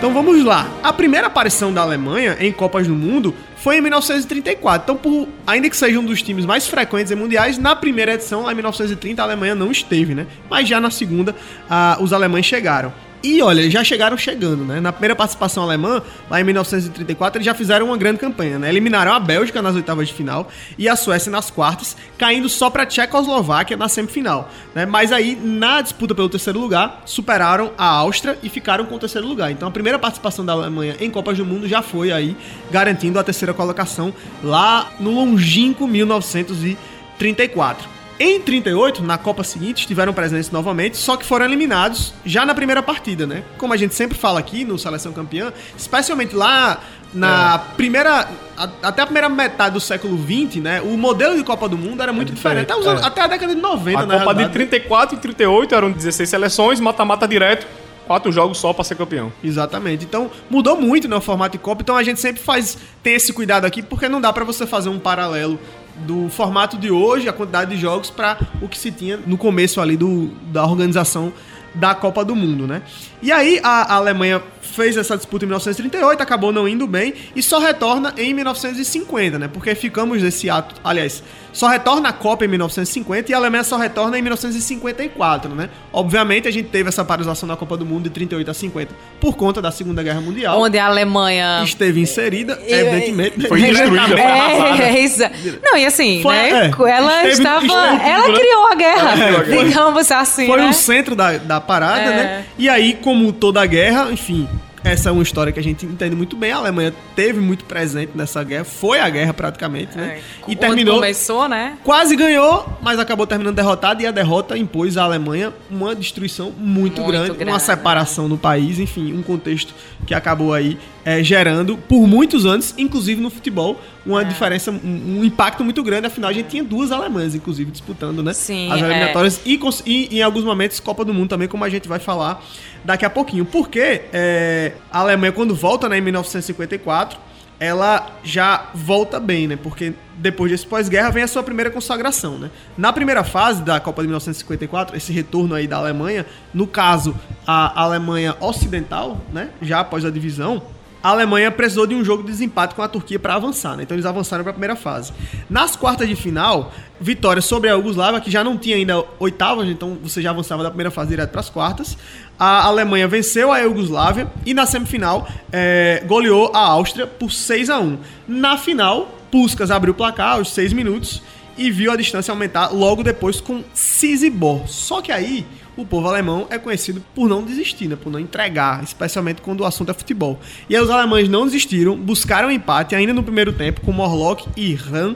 Então 0.06 0.14
vamos 0.14 0.44
lá. 0.44 0.70
A 0.84 0.92
primeira 0.92 1.26
aparição 1.26 1.72
da 1.72 1.82
Alemanha 1.82 2.36
em 2.38 2.52
Copas 2.52 2.86
do 2.86 2.94
Mundo 2.94 3.34
foi 3.56 3.78
em 3.78 3.80
1934. 3.80 4.84
Então, 4.84 4.96
por, 4.96 5.26
ainda 5.44 5.68
que 5.68 5.76
seja 5.76 5.98
um 5.98 6.04
dos 6.04 6.22
times 6.22 6.46
mais 6.46 6.64
frequentes 6.68 7.10
em 7.10 7.16
mundiais, 7.16 7.58
na 7.58 7.74
primeira 7.74 8.14
edição, 8.14 8.42
lá 8.44 8.52
em 8.52 8.54
1930, 8.54 9.20
a 9.20 9.24
Alemanha 9.24 9.56
não 9.56 9.68
esteve, 9.68 10.14
né? 10.14 10.28
Mas 10.48 10.68
já 10.68 10.80
na 10.80 10.92
segunda, 10.92 11.34
ah, 11.68 11.98
os 12.00 12.12
alemães 12.12 12.46
chegaram. 12.46 12.92
E 13.22 13.42
olha, 13.42 13.68
já 13.70 13.82
chegaram 13.82 14.16
chegando, 14.16 14.64
né? 14.64 14.80
Na 14.80 14.92
primeira 14.92 15.16
participação 15.16 15.62
alemã, 15.62 16.02
lá 16.30 16.40
em 16.40 16.44
1934, 16.44 17.38
eles 17.38 17.46
já 17.46 17.54
fizeram 17.54 17.86
uma 17.86 17.96
grande 17.96 18.18
campanha, 18.18 18.58
né? 18.58 18.68
Eliminaram 18.68 19.12
a 19.12 19.20
Bélgica 19.20 19.62
nas 19.62 19.74
oitavas 19.74 20.08
de 20.08 20.14
final 20.14 20.48
e 20.78 20.88
a 20.88 20.96
Suécia 20.96 21.30
nas 21.30 21.50
quartas, 21.50 21.96
caindo 22.16 22.48
só 22.48 22.70
para 22.70 22.84
a 22.84 22.86
Tchecoslováquia 22.86 23.76
na 23.76 23.88
semifinal, 23.88 24.50
né? 24.74 24.86
Mas 24.86 25.12
aí, 25.12 25.36
na 25.42 25.80
disputa 25.80 26.14
pelo 26.14 26.28
terceiro 26.28 26.58
lugar, 26.58 27.02
superaram 27.04 27.72
a 27.76 27.86
Áustria 27.86 28.38
e 28.42 28.48
ficaram 28.48 28.86
com 28.86 28.94
o 28.94 28.98
terceiro 28.98 29.26
lugar. 29.26 29.50
Então, 29.50 29.68
a 29.68 29.72
primeira 29.72 29.98
participação 29.98 30.44
da 30.44 30.52
Alemanha 30.52 30.96
em 31.00 31.10
Copas 31.10 31.36
do 31.36 31.44
Mundo 31.44 31.66
já 31.66 31.82
foi 31.82 32.12
aí 32.12 32.36
garantindo 32.70 33.18
a 33.18 33.24
terceira 33.24 33.52
colocação 33.52 34.14
lá 34.42 34.92
no 35.00 35.10
longínquo 35.10 35.88
1934. 35.88 37.95
Em 38.18 38.40
38, 38.40 39.02
na 39.02 39.18
Copa 39.18 39.44
seguinte, 39.44 39.80
estiveram 39.80 40.12
presentes 40.14 40.50
novamente, 40.50 40.96
só 40.96 41.16
que 41.18 41.24
foram 41.24 41.44
eliminados 41.44 42.14
já 42.24 42.46
na 42.46 42.54
primeira 42.54 42.82
partida, 42.82 43.26
né? 43.26 43.42
Como 43.58 43.74
a 43.74 43.76
gente 43.76 43.94
sempre 43.94 44.16
fala 44.16 44.38
aqui 44.40 44.64
no 44.64 44.78
Seleção 44.78 45.12
Campeã, 45.12 45.52
especialmente 45.76 46.34
lá 46.34 46.80
na 47.12 47.58
primeira. 47.58 48.26
a- 48.56 48.68
até 48.82 49.02
a 49.02 49.06
primeira 49.06 49.28
metade 49.28 49.74
do 49.74 49.80
século 49.80 50.16
XX, 50.16 50.62
né? 50.62 50.80
O 50.80 50.96
modelo 50.96 51.36
de 51.36 51.44
Copa 51.44 51.68
do 51.68 51.76
Mundo 51.76 52.02
era 52.02 52.10
muito 52.10 52.32
diferente. 52.32 52.72
Até, 52.72 52.74
os 52.74 52.86
é. 52.86 53.06
até 53.06 53.20
a 53.20 53.26
década 53.26 53.54
de 53.54 53.60
90, 53.60 53.98
A 53.98 54.06
na 54.06 54.14
Copa 54.20 54.32
de 54.32 54.40
realidade. 54.40 54.52
34 54.52 55.16
e 55.16 55.20
38 55.20 55.74
eram 55.74 55.90
16 55.92 56.26
seleções, 56.28 56.80
mata-mata 56.80 57.28
direto, 57.28 57.66
quatro 58.06 58.32
jogos 58.32 58.56
só 58.56 58.72
pra 58.72 58.82
ser 58.82 58.94
campeão. 58.94 59.30
Exatamente. 59.44 60.06
Então, 60.06 60.30
mudou 60.48 60.74
muito 60.80 61.06
né, 61.06 61.14
o 61.16 61.20
formato 61.20 61.52
de 61.52 61.58
Copa. 61.62 61.82
Então, 61.82 61.96
a 61.98 62.02
gente 62.02 62.18
sempre 62.18 62.42
faz 62.42 62.78
tem 63.02 63.12
esse 63.14 63.30
cuidado 63.34 63.66
aqui, 63.66 63.82
porque 63.82 64.08
não 64.08 64.22
dá 64.22 64.32
pra 64.32 64.42
você 64.44 64.66
fazer 64.66 64.88
um 64.88 64.98
paralelo 64.98 65.58
do 66.00 66.28
formato 66.28 66.76
de 66.76 66.90
hoje, 66.90 67.28
a 67.28 67.32
quantidade 67.32 67.74
de 67.74 67.80
jogos, 67.80 68.10
pra 68.10 68.38
o 68.60 68.68
que 68.68 68.78
se 68.78 68.90
tinha 68.90 69.18
no 69.26 69.38
começo 69.38 69.80
ali 69.80 69.96
do, 69.96 70.28
da 70.52 70.64
organização 70.64 71.32
da 71.74 71.94
Copa 71.94 72.24
do 72.24 72.34
Mundo, 72.34 72.66
né? 72.66 72.82
E 73.22 73.32
aí, 73.32 73.58
a, 73.62 73.94
a 73.94 73.96
Alemanha 73.96 74.42
fez 74.60 74.96
essa 74.96 75.16
disputa 75.16 75.44
em 75.44 75.48
1938, 75.48 76.20
acabou 76.22 76.52
não 76.52 76.68
indo 76.68 76.86
bem 76.86 77.14
e 77.34 77.42
só 77.42 77.58
retorna 77.58 78.12
em 78.18 78.34
1950, 78.34 79.38
né? 79.38 79.48
Porque 79.48 79.74
ficamos 79.74 80.22
nesse 80.22 80.50
ato, 80.50 80.74
aliás, 80.84 81.22
só 81.52 81.68
retorna 81.68 82.10
a 82.10 82.12
Copa 82.12 82.44
em 82.44 82.48
1950 82.48 83.30
e 83.30 83.34
a 83.34 83.38
Alemanha 83.38 83.64
só 83.64 83.78
retorna 83.78 84.18
em 84.18 84.22
1954, 84.22 85.54
né? 85.54 85.70
Obviamente 85.92 86.46
a 86.46 86.50
gente 86.50 86.68
teve 86.68 86.88
essa 86.90 87.02
paralisação 87.04 87.46
na 87.48 87.56
Copa 87.56 87.76
do 87.76 87.86
Mundo 87.86 88.04
de 88.04 88.10
38 88.10 88.50
a 88.50 88.54
50 88.54 88.94
por 89.18 89.34
conta 89.36 89.62
da 89.62 89.70
Segunda 89.70 90.02
Guerra 90.02 90.20
Mundial. 90.20 90.60
Onde 90.60 90.78
a 90.78 90.86
Alemanha. 90.86 91.62
Esteve 91.64 92.00
inserida, 92.00 92.60
E- 92.66 92.72
evidentemente. 92.74 93.48
Foi 93.48 93.60
destruída, 93.62 94.02
arrasada. 94.02 94.82
É, 94.84 95.00
isso. 95.00 95.22
Não, 95.62 95.76
e 95.78 95.86
assim, 95.86 96.20
Foi- 96.22 96.34
né? 96.34 96.66
é, 96.66 96.90
ela 96.90 97.16
esteve- 97.28 97.32
estava. 97.32 97.64
esteve 97.66 98.10
ela 98.10 98.28
né? 98.28 98.34
criou 98.38 98.66
a 98.66 98.74
guerra. 98.74 99.10
Ela 99.10 99.12
criou 99.16 99.40
a 99.40 99.44
guerra. 99.44 99.64
Digamos 99.64 100.10
assim. 100.12 100.46
Foi 100.46 100.60
né? 100.60 100.68
o 100.68 100.72
centro 100.74 101.16
da, 101.16 101.38
da 101.38 101.60
parada, 101.60 102.00
É. 102.02 102.16
né? 102.16 102.44
E 102.58 102.68
aí, 102.68 102.94
como 103.06 103.32
toda 103.32 103.62
a 103.62 103.66
guerra, 103.66 104.10
enfim, 104.10 104.48
essa 104.82 105.10
é 105.10 105.12
uma 105.12 105.22
história 105.22 105.52
que 105.52 105.60
a 105.60 105.62
gente 105.62 105.86
entende 105.86 106.16
muito 106.16 106.34
bem. 106.36 106.50
A 106.50 106.56
Alemanha 106.56 106.92
teve 107.14 107.38
muito 107.38 107.64
presente 107.64 108.10
nessa 108.16 108.42
guerra, 108.42 108.64
foi 108.64 108.98
a 108.98 109.08
guerra 109.08 109.32
praticamente, 109.32 109.96
né? 109.96 110.18
É. 110.18 110.50
E 110.50 110.56
terminou. 110.56 110.96
começou, 110.96 111.48
né? 111.48 111.78
Quase 111.84 112.16
ganhou, 112.16 112.68
mas 112.82 112.98
acabou 112.98 113.24
terminando 113.24 113.54
derrotada 113.54 114.02
e 114.02 114.06
a 114.08 114.10
derrota 114.10 114.58
impôs 114.58 114.96
à 114.96 115.04
Alemanha 115.04 115.52
uma 115.70 115.94
destruição 115.94 116.50
muito, 116.50 117.00
Muito 117.00 117.04
grande, 117.04 117.30
uma 117.30 117.36
grande. 117.36 117.62
separação 117.62 118.26
no 118.26 118.36
país, 118.36 118.80
enfim, 118.80 119.12
um 119.12 119.22
contexto 119.22 119.72
que 120.04 120.12
acabou 120.12 120.52
aí 120.52 120.76
é, 121.06 121.22
gerando 121.22 121.78
por 121.78 122.04
muitos 122.06 122.44
anos, 122.44 122.74
inclusive 122.76 123.20
no 123.20 123.30
futebol, 123.30 123.80
uma 124.04 124.22
É. 124.22 124.24
diferença, 124.24 124.72
um, 124.72 125.20
um 125.20 125.24
impacto 125.24 125.62
muito 125.62 125.80
grande. 125.84 126.08
Afinal, 126.08 126.30
a 126.30 126.32
gente 126.32 126.48
tinha 126.48 126.64
duas 126.64 126.90
alemãs, 126.90 127.32
inclusive, 127.32 127.70
disputando, 127.70 128.24
né? 128.24 128.32
Sim, 128.32 128.72
as 128.72 128.82
é. 128.82 128.84
eliminatórias 128.84 129.40
e, 129.46 129.56
cons- 129.56 129.84
e, 129.86 130.18
em 130.18 130.22
alguns 130.22 130.42
momentos 130.42 130.80
Copa 130.80 131.04
do 131.04 131.14
Mundo 131.14 131.28
também, 131.28 131.46
como 131.46 131.62
a 131.64 131.68
gente 131.68 131.86
vai 131.86 132.00
falar 132.00 132.44
daqui 132.84 133.04
a 133.04 133.10
pouquinho. 133.10 133.44
Porque 133.44 134.02
é, 134.12 134.72
a 134.90 134.98
Alemanha, 134.98 135.30
quando 135.30 135.54
volta 135.54 135.88
né, 135.88 135.96
em 135.98 136.00
1954, 136.00 137.18
ela 137.58 138.10
já 138.22 138.66
volta 138.74 139.18
bem, 139.20 139.46
né? 139.46 139.56
Porque 139.56 139.94
depois 140.18 140.50
desse 140.50 140.66
pós-guerra 140.66 141.08
vem 141.10 141.22
a 141.22 141.28
sua 141.28 141.42
primeira 141.42 141.70
consagração, 141.70 142.36
né? 142.36 142.50
Na 142.76 142.92
primeira 142.92 143.22
fase 143.24 143.62
da 143.62 143.78
Copa 143.80 144.02
de 144.02 144.08
1954, 144.08 144.94
esse 144.96 145.12
retorno 145.12 145.54
aí 145.54 145.66
da 145.68 145.76
Alemanha, 145.78 146.26
no 146.52 146.66
caso, 146.66 147.14
a 147.46 147.80
Alemanha 147.82 148.34
Ocidental, 148.40 149.20
né? 149.32 149.50
Já 149.62 149.80
após 149.80 150.04
a 150.04 150.10
divisão, 150.10 150.62
a 151.06 151.10
Alemanha 151.10 151.52
precisou 151.52 151.86
de 151.86 151.94
um 151.94 152.04
jogo 152.04 152.24
de 152.24 152.32
desempate 152.32 152.74
com 152.74 152.82
a 152.82 152.88
Turquia 152.88 153.16
para 153.16 153.36
avançar, 153.36 153.76
né? 153.76 153.84
Então 153.84 153.94
eles 153.94 154.04
avançaram 154.04 154.42
para 154.42 154.50
a 154.50 154.52
primeira 154.52 154.74
fase. 154.74 155.12
Nas 155.48 155.76
quartas 155.76 156.08
de 156.08 156.16
final, 156.16 156.72
vitória 157.00 157.40
sobre 157.40 157.70
a 157.70 157.74
Iugoslávia, 157.74 158.20
que 158.20 158.28
já 158.28 158.42
não 158.42 158.58
tinha 158.58 158.74
ainda 158.74 159.04
oitavas, 159.20 159.68
então 159.68 159.96
você 160.02 160.20
já 160.20 160.30
avançava 160.30 160.64
da 160.64 160.68
primeira 160.68 160.90
fase 160.90 161.10
direto 161.10 161.30
para 161.30 161.38
as 161.38 161.48
quartas. 161.48 161.96
A 162.36 162.64
Alemanha 162.64 163.06
venceu 163.06 163.52
a 163.52 163.58
Iugoslávia 163.58 164.26
e 164.44 164.52
na 164.52 164.66
semifinal 164.66 165.28
eh, 165.52 166.02
goleou 166.08 166.50
a 166.52 166.58
Áustria 166.58 167.06
por 167.06 167.30
6 167.30 167.70
a 167.70 167.78
1 167.78 167.98
Na 168.26 168.58
final, 168.58 169.16
Puskas 169.30 169.70
abriu 169.70 169.92
o 169.92 169.96
placar 169.96 170.32
aos 170.32 170.50
6 170.50 170.72
minutos 170.72 171.22
e 171.56 171.70
viu 171.70 171.92
a 171.92 171.96
distância 171.96 172.32
aumentar 172.32 172.70
logo 172.70 173.04
depois 173.04 173.40
com 173.40 173.62
Sizibor. 173.72 174.66
Só 174.66 175.00
que 175.00 175.12
aí 175.12 175.46
o 175.76 175.84
povo 175.84 176.08
alemão 176.08 176.46
é 176.50 176.58
conhecido 176.58 177.02
por 177.14 177.28
não 177.28 177.42
desistir, 177.42 177.86
né? 177.88 177.96
por 177.96 178.10
não 178.10 178.18
entregar, 178.18 178.82
especialmente 178.82 179.42
quando 179.42 179.60
o 179.60 179.64
assunto 179.64 179.90
é 179.90 179.94
futebol. 179.94 180.38
E 180.68 180.74
aí 180.76 180.82
os 180.82 180.88
alemães 180.90 181.28
não 181.28 181.44
desistiram, 181.44 181.96
buscaram 181.96 182.50
empate 182.50 182.94
ainda 182.94 183.12
no 183.12 183.22
primeiro 183.22 183.52
tempo 183.52 183.80
com 183.82 183.92
Morlock 183.92 184.48
e 184.56 184.74
Ram. 184.74 185.14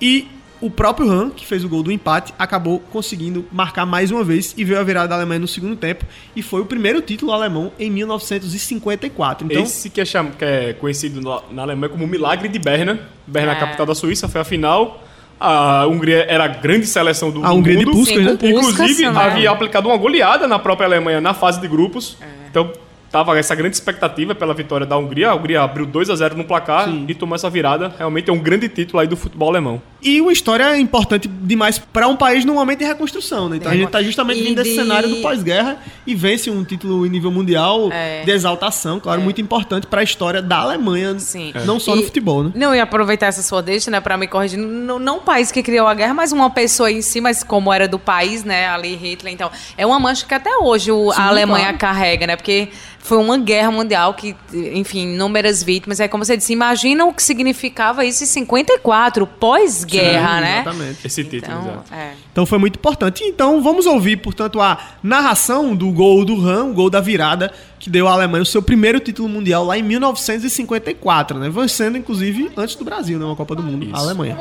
E 0.00 0.26
o 0.60 0.70
próprio 0.70 1.06
Ram, 1.08 1.30
que 1.30 1.46
fez 1.46 1.62
o 1.64 1.68
gol 1.68 1.82
do 1.82 1.92
empate, 1.92 2.32
acabou 2.38 2.80
conseguindo 2.80 3.44
marcar 3.52 3.84
mais 3.86 4.10
uma 4.10 4.24
vez 4.24 4.54
e 4.56 4.64
veio 4.64 4.80
a 4.80 4.82
virada 4.82 5.08
da 5.08 5.14
Alemanha 5.14 5.40
no 5.40 5.46
segundo 5.48 5.76
tempo. 5.76 6.04
E 6.34 6.42
foi 6.42 6.60
o 6.62 6.66
primeiro 6.66 7.00
título 7.02 7.30
alemão 7.32 7.70
em 7.78 7.90
1954. 7.90 9.46
Então, 9.46 9.62
Esse 9.62 9.90
que 9.90 10.00
é, 10.00 10.04
cham- 10.04 10.30
que 10.30 10.44
é 10.44 10.72
conhecido 10.72 11.20
na, 11.50 11.62
Alemanha 11.62 11.90
como 11.90 12.04
o 12.04 12.08
Milagre 12.08 12.48
de 12.48 12.58
Berna. 12.58 13.00
Berna 13.26 13.52
é 13.52 13.54
a 13.54 13.58
É. 13.58 13.60
capital 13.60 13.86
da 13.86 13.94
Suíça, 13.94 14.28
foi 14.28 14.40
a 14.40 14.44
final. 14.44 15.05
A 15.38 15.86
Hungria 15.86 16.24
era 16.28 16.44
a 16.44 16.48
grande 16.48 16.86
seleção 16.86 17.30
do 17.30 17.44
A 17.44 17.52
Hungria 17.52 17.76
de 17.76 17.84
mundo. 17.84 17.96
Puskas, 17.98 18.16
Sim, 18.16 18.24
né? 18.24 18.30
com 18.32 18.50
Puskas, 18.50 18.72
Inclusive, 18.72 19.10
né? 19.10 19.20
havia 19.20 19.50
aplicado 19.50 19.88
uma 19.88 19.96
goleada 19.96 20.46
na 20.46 20.58
própria 20.58 20.86
Alemanha 20.86 21.20
na 21.20 21.34
fase 21.34 21.60
de 21.60 21.68
grupos. 21.68 22.16
É. 22.20 22.24
Então, 22.50 22.72
tava 23.16 23.38
essa 23.38 23.54
grande 23.54 23.74
expectativa 23.76 24.34
pela 24.34 24.52
vitória 24.52 24.84
da 24.86 24.96
Hungria. 24.98 25.30
A 25.30 25.34
Hungria 25.34 25.62
abriu 25.62 25.86
2 25.86 26.10
a 26.10 26.14
0 26.16 26.36
no 26.36 26.44
placar 26.44 26.84
Sim. 26.84 27.06
e 27.08 27.14
tomou 27.14 27.34
essa 27.34 27.48
virada. 27.48 27.94
Realmente 27.96 28.28
é 28.28 28.32
um 28.32 28.38
grande 28.38 28.68
título 28.68 29.00
aí 29.00 29.06
do 29.08 29.16
futebol 29.16 29.48
alemão. 29.48 29.80
E 30.02 30.20
uma 30.20 30.32
história 30.32 30.78
importante 30.78 31.26
demais 31.26 31.78
para 31.78 32.06
um 32.06 32.14
país 32.14 32.44
num 32.44 32.54
momento 32.54 32.80
de 32.80 32.84
reconstrução, 32.84 33.48
né? 33.48 33.56
Então 33.56 33.72
a 33.72 33.74
gente 33.74 33.88
tá 33.90 34.02
justamente 34.02 34.40
E 34.40 34.44
vindo 34.44 34.56
desse 34.56 34.70
de- 34.70 34.76
cenário 34.76 35.08
do 35.08 35.16
pós-guerra 35.16 35.78
e 36.06 36.14
vence 36.14 36.50
um 36.50 36.62
título 36.62 37.06
em 37.06 37.08
nível 37.08 37.30
mundial 37.32 37.88
É. 37.90 38.22
de 38.22 38.30
exaltação, 38.30 39.00
claro, 39.00 39.22
muito 39.22 39.40
importante 39.40 39.86
para 39.86 40.02
a 40.02 40.04
história 40.04 40.42
da 40.42 40.58
Alemanha, 40.58 41.18
Sim. 41.18 41.52
não 41.64 41.80
só 41.80 41.94
E- 41.94 41.96
no 41.96 42.02
futebol, 42.04 42.44
né? 42.44 42.52
Não, 42.54 42.74
e 42.74 42.80
aproveitar 42.80 43.26
essa 43.26 43.42
sua 43.42 43.62
deixa, 43.62 43.90
né, 43.90 43.98
pra 44.00 44.16
me 44.18 44.28
corrigir. 44.28 44.58
Não, 44.58 44.98
não 44.98 45.16
o 45.16 45.20
país 45.22 45.50
que 45.50 45.62
criou 45.62 45.86
a 45.88 45.94
guerra, 45.94 46.12
mas 46.12 46.32
uma 46.32 46.50
pessoa 46.50 46.90
em 46.92 47.00
si, 47.00 47.20
mas 47.20 47.42
como 47.42 47.72
era 47.72 47.88
do 47.88 47.98
país, 47.98 48.44
né, 48.44 48.68
ali 48.68 48.94
Hitler. 48.94 49.32
Então, 49.32 49.50
é 49.76 49.86
uma 49.86 49.98
mancha 49.98 50.26
que 50.26 50.34
até 50.34 50.54
hoje 50.58 50.92
o- 50.92 51.10
Sim, 51.12 51.20
a 51.20 51.28
Alemanha 51.28 51.64
claro. 51.72 51.78
carrega, 51.78 52.26
né, 52.26 52.36
porque 52.36 52.68
foi 53.06 53.18
uma 53.18 53.38
guerra 53.38 53.70
mundial 53.70 54.14
que, 54.14 54.34
enfim, 54.52 55.14
inúmeras 55.14 55.62
vítimas. 55.62 56.00
É 56.00 56.08
como 56.08 56.24
você 56.24 56.36
disse, 56.36 56.52
imagina 56.52 57.04
o 57.04 57.12
que 57.14 57.22
significava 57.22 58.04
isso 58.04 58.24
em 58.24 58.26
54, 58.26 59.26
pós-guerra, 59.26 60.40
né? 60.40 60.60
Exatamente. 60.62 61.06
Esse 61.06 61.22
título, 61.24 61.52
Então, 61.56 61.70
exato. 61.72 61.94
é. 61.94 62.12
Então 62.32 62.44
foi 62.44 62.58
muito 62.58 62.76
importante. 62.76 63.22
Então 63.24 63.62
vamos 63.62 63.86
ouvir, 63.86 64.16
portanto, 64.16 64.60
a 64.60 64.76
narração 65.02 65.74
do 65.76 65.90
gol 65.92 66.24
do 66.24 66.38
Ram, 66.40 66.70
o 66.70 66.74
gol 66.74 66.90
da 66.90 67.00
virada, 67.00 67.52
que 67.78 67.88
deu 67.88 68.08
à 68.08 68.12
Alemanha 68.12 68.42
o 68.42 68.46
seu 68.46 68.60
primeiro 68.60 68.98
título 68.98 69.28
mundial 69.28 69.64
lá 69.64 69.78
em 69.78 69.82
1954, 69.82 71.38
né? 71.38 71.48
Vencendo, 71.48 71.96
inclusive, 71.96 72.50
antes 72.56 72.74
do 72.74 72.84
Brasil, 72.84 73.18
né? 73.18 73.24
Uma 73.24 73.36
Copa 73.36 73.54
do 73.54 73.62
Mundo, 73.62 73.84
a 73.84 73.86
Isso. 73.86 73.96
Alemanha. 74.04 74.36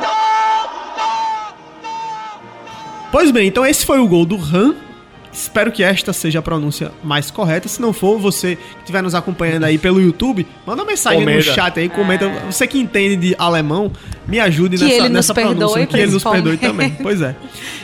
Tor! 0.00 0.72
Tor! 0.94 2.40
Pois 3.10 3.30
bem, 3.30 3.48
então 3.48 3.66
esse 3.66 3.84
foi 3.84 3.98
o 3.98 4.06
gol 4.06 4.24
do 4.24 4.36
Ram. 4.36 4.74
Espero 5.32 5.72
que 5.72 5.82
esta 5.82 6.12
seja 6.12 6.40
a 6.40 6.42
pronúncia 6.42 6.92
mais 7.02 7.30
correta. 7.30 7.66
Se 7.66 7.80
não 7.80 7.92
for, 7.92 8.18
você 8.18 8.56
que 8.56 8.62
estiver 8.80 9.02
nos 9.02 9.14
acompanhando 9.14 9.64
aí 9.64 9.78
pelo 9.78 9.98
YouTube, 10.00 10.46
manda 10.66 10.82
uma 10.82 10.86
mensagem 10.90 11.20
no 11.20 11.26
Comenta. 11.26 11.42
chat 11.54 11.80
aí, 11.80 11.88
comenta. 11.88 12.28
Você 12.50 12.66
que 12.66 12.78
entende 12.78 13.16
de 13.16 13.34
alemão, 13.38 13.90
me 14.28 14.38
ajude 14.38 14.76
Que 14.76 14.84
nessa, 14.84 15.08
nessa 15.08 15.34
pronúncia. 15.34 15.86
que 15.86 15.96
ele 15.96 16.12
nos 16.12 16.22
perdoe 16.22 16.58
também. 16.58 16.90
Pois 17.02 17.22
é. 17.22 17.34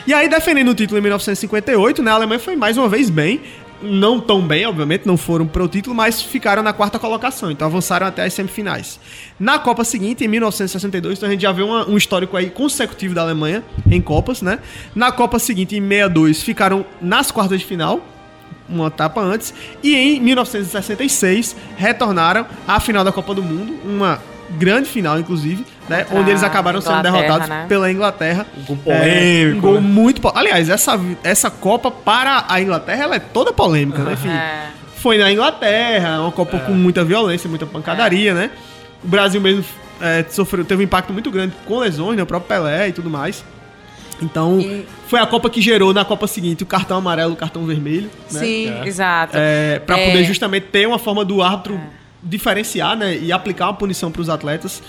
E 0.05 0.13
aí, 0.13 0.29
defendendo 0.29 0.69
o 0.69 0.75
título 0.75 0.99
em 0.99 1.01
1958, 1.01 2.03
né, 2.03 2.11
a 2.11 2.13
Alemanha 2.13 2.39
foi 2.39 2.55
mais 2.55 2.77
uma 2.77 2.87
vez 2.87 3.09
bem. 3.09 3.41
Não 3.81 4.19
tão 4.19 4.41
bem, 4.41 4.65
obviamente, 4.65 5.05
não 5.05 5.15
foram 5.15 5.47
pro 5.47 5.65
título, 5.67 5.95
mas 5.95 6.21
ficaram 6.21 6.61
na 6.61 6.73
quarta 6.73 6.99
colocação. 6.99 7.49
Então 7.49 7.65
avançaram 7.67 8.05
até 8.05 8.23
as 8.25 8.33
semifinais. 8.33 8.99
Na 9.39 9.57
Copa 9.57 9.85
seguinte, 9.85 10.23
em 10.23 10.27
1962, 10.27 11.17
então 11.17 11.29
a 11.29 11.31
gente 11.31 11.41
já 11.41 11.51
vê 11.53 11.61
uma- 11.63 11.87
um 11.89 11.95
histórico 11.95 12.35
aí 12.35 12.49
consecutivo 12.49 13.15
da 13.15 13.21
Alemanha 13.21 13.63
em 13.89 14.01
Copas, 14.01 14.41
né? 14.41 14.59
Na 14.93 15.11
Copa 15.13 15.39
seguinte, 15.39 15.77
em 15.77 15.81
62, 15.81 16.43
ficaram 16.43 16.85
nas 17.01 17.31
quartas 17.31 17.57
de 17.59 17.65
final, 17.65 18.05
uma 18.67 18.87
etapa 18.87 19.21
antes. 19.21 19.53
E 19.81 19.95
em 19.95 20.19
1966, 20.19 21.55
retornaram 21.77 22.45
à 22.67 22.79
final 22.81 23.03
da 23.05 23.11
Copa 23.13 23.33
do 23.33 23.41
Mundo, 23.41 23.77
uma 23.85 24.19
grande 24.57 24.89
final, 24.89 25.19
inclusive, 25.19 25.65
né? 25.87 26.03
Contra 26.03 26.19
Onde 26.19 26.29
eles 26.31 26.43
acabaram 26.43 26.81
sendo 26.81 27.01
derrotados 27.01 27.47
né? 27.47 27.65
pela 27.69 27.91
Inglaterra. 27.91 28.45
Um 28.57 28.63
gol 28.63 28.77
É, 28.85 28.99
polêmico, 28.99 29.57
um 29.57 29.61
gol 29.61 29.81
né? 29.81 29.87
muito... 29.87 30.21
po- 30.21 30.31
Aliás, 30.35 30.69
essa, 30.69 30.99
essa 31.23 31.49
Copa 31.51 31.91
para 31.91 32.45
a 32.47 32.61
Inglaterra, 32.61 33.03
ela 33.03 33.15
é 33.15 33.19
toda 33.19 33.53
polêmica, 33.53 34.03
né? 34.03 34.13
Enfim, 34.13 34.29
É. 34.29 34.67
foi 34.95 35.17
na 35.17 35.31
Inglaterra, 35.31 36.21
uma 36.21 36.31
Copa 36.31 36.59
com 36.59 36.71
muita 36.73 37.03
violência, 37.03 37.49
muita 37.49 37.65
pancadaria, 37.65 38.33
né? 38.33 38.49
O 39.03 39.07
Brasil 39.07 39.39
mesmo 39.39 39.63
é, 40.01 40.25
sofreu, 40.29 40.63
teve 40.65 40.81
um 40.81 40.85
impacto 40.85 41.11
muito 41.13 41.29
grande 41.31 41.53
com 41.65 41.77
lesões, 41.79 42.15
né? 42.17 42.23
O 42.23 42.25
próprio 42.25 42.47
Pelé 42.47 42.87
e 42.89 42.91
tudo 42.93 43.09
mais. 43.09 43.43
Então, 44.21 44.59
E- 44.59 44.85
foi 45.07 45.19
a 45.19 45.25
Copa 45.25 45.49
que 45.49 45.61
gerou 45.61 45.93
na 45.93 46.03
Copa 46.03 46.27
seguinte 46.27 46.61
o 46.63 46.65
cartão 46.65 46.97
amarelo 46.97 47.31
e 47.31 47.33
o 47.33 47.37
cartão 47.37 47.65
vermelho. 47.65 48.09
né? 48.31 48.39
Sim, 48.39 48.69
É. 48.69 48.87
exato. 48.87 49.33
É, 49.35 49.79
para 49.79 49.97
É. 49.97 50.07
poder 50.07 50.23
justamente 50.25 50.67
ter 50.67 50.85
uma 50.87 50.99
forma 50.99 51.23
do 51.23 51.41
árbitro 51.41 51.79
diferenciar 52.23 52.95
né, 52.97 53.17
e 53.17 53.31
aplicar 53.31 53.65
uma 53.67 53.73
punição 53.73 54.11
para 54.11 54.21
os 54.21 54.29
atletas. 54.29 54.81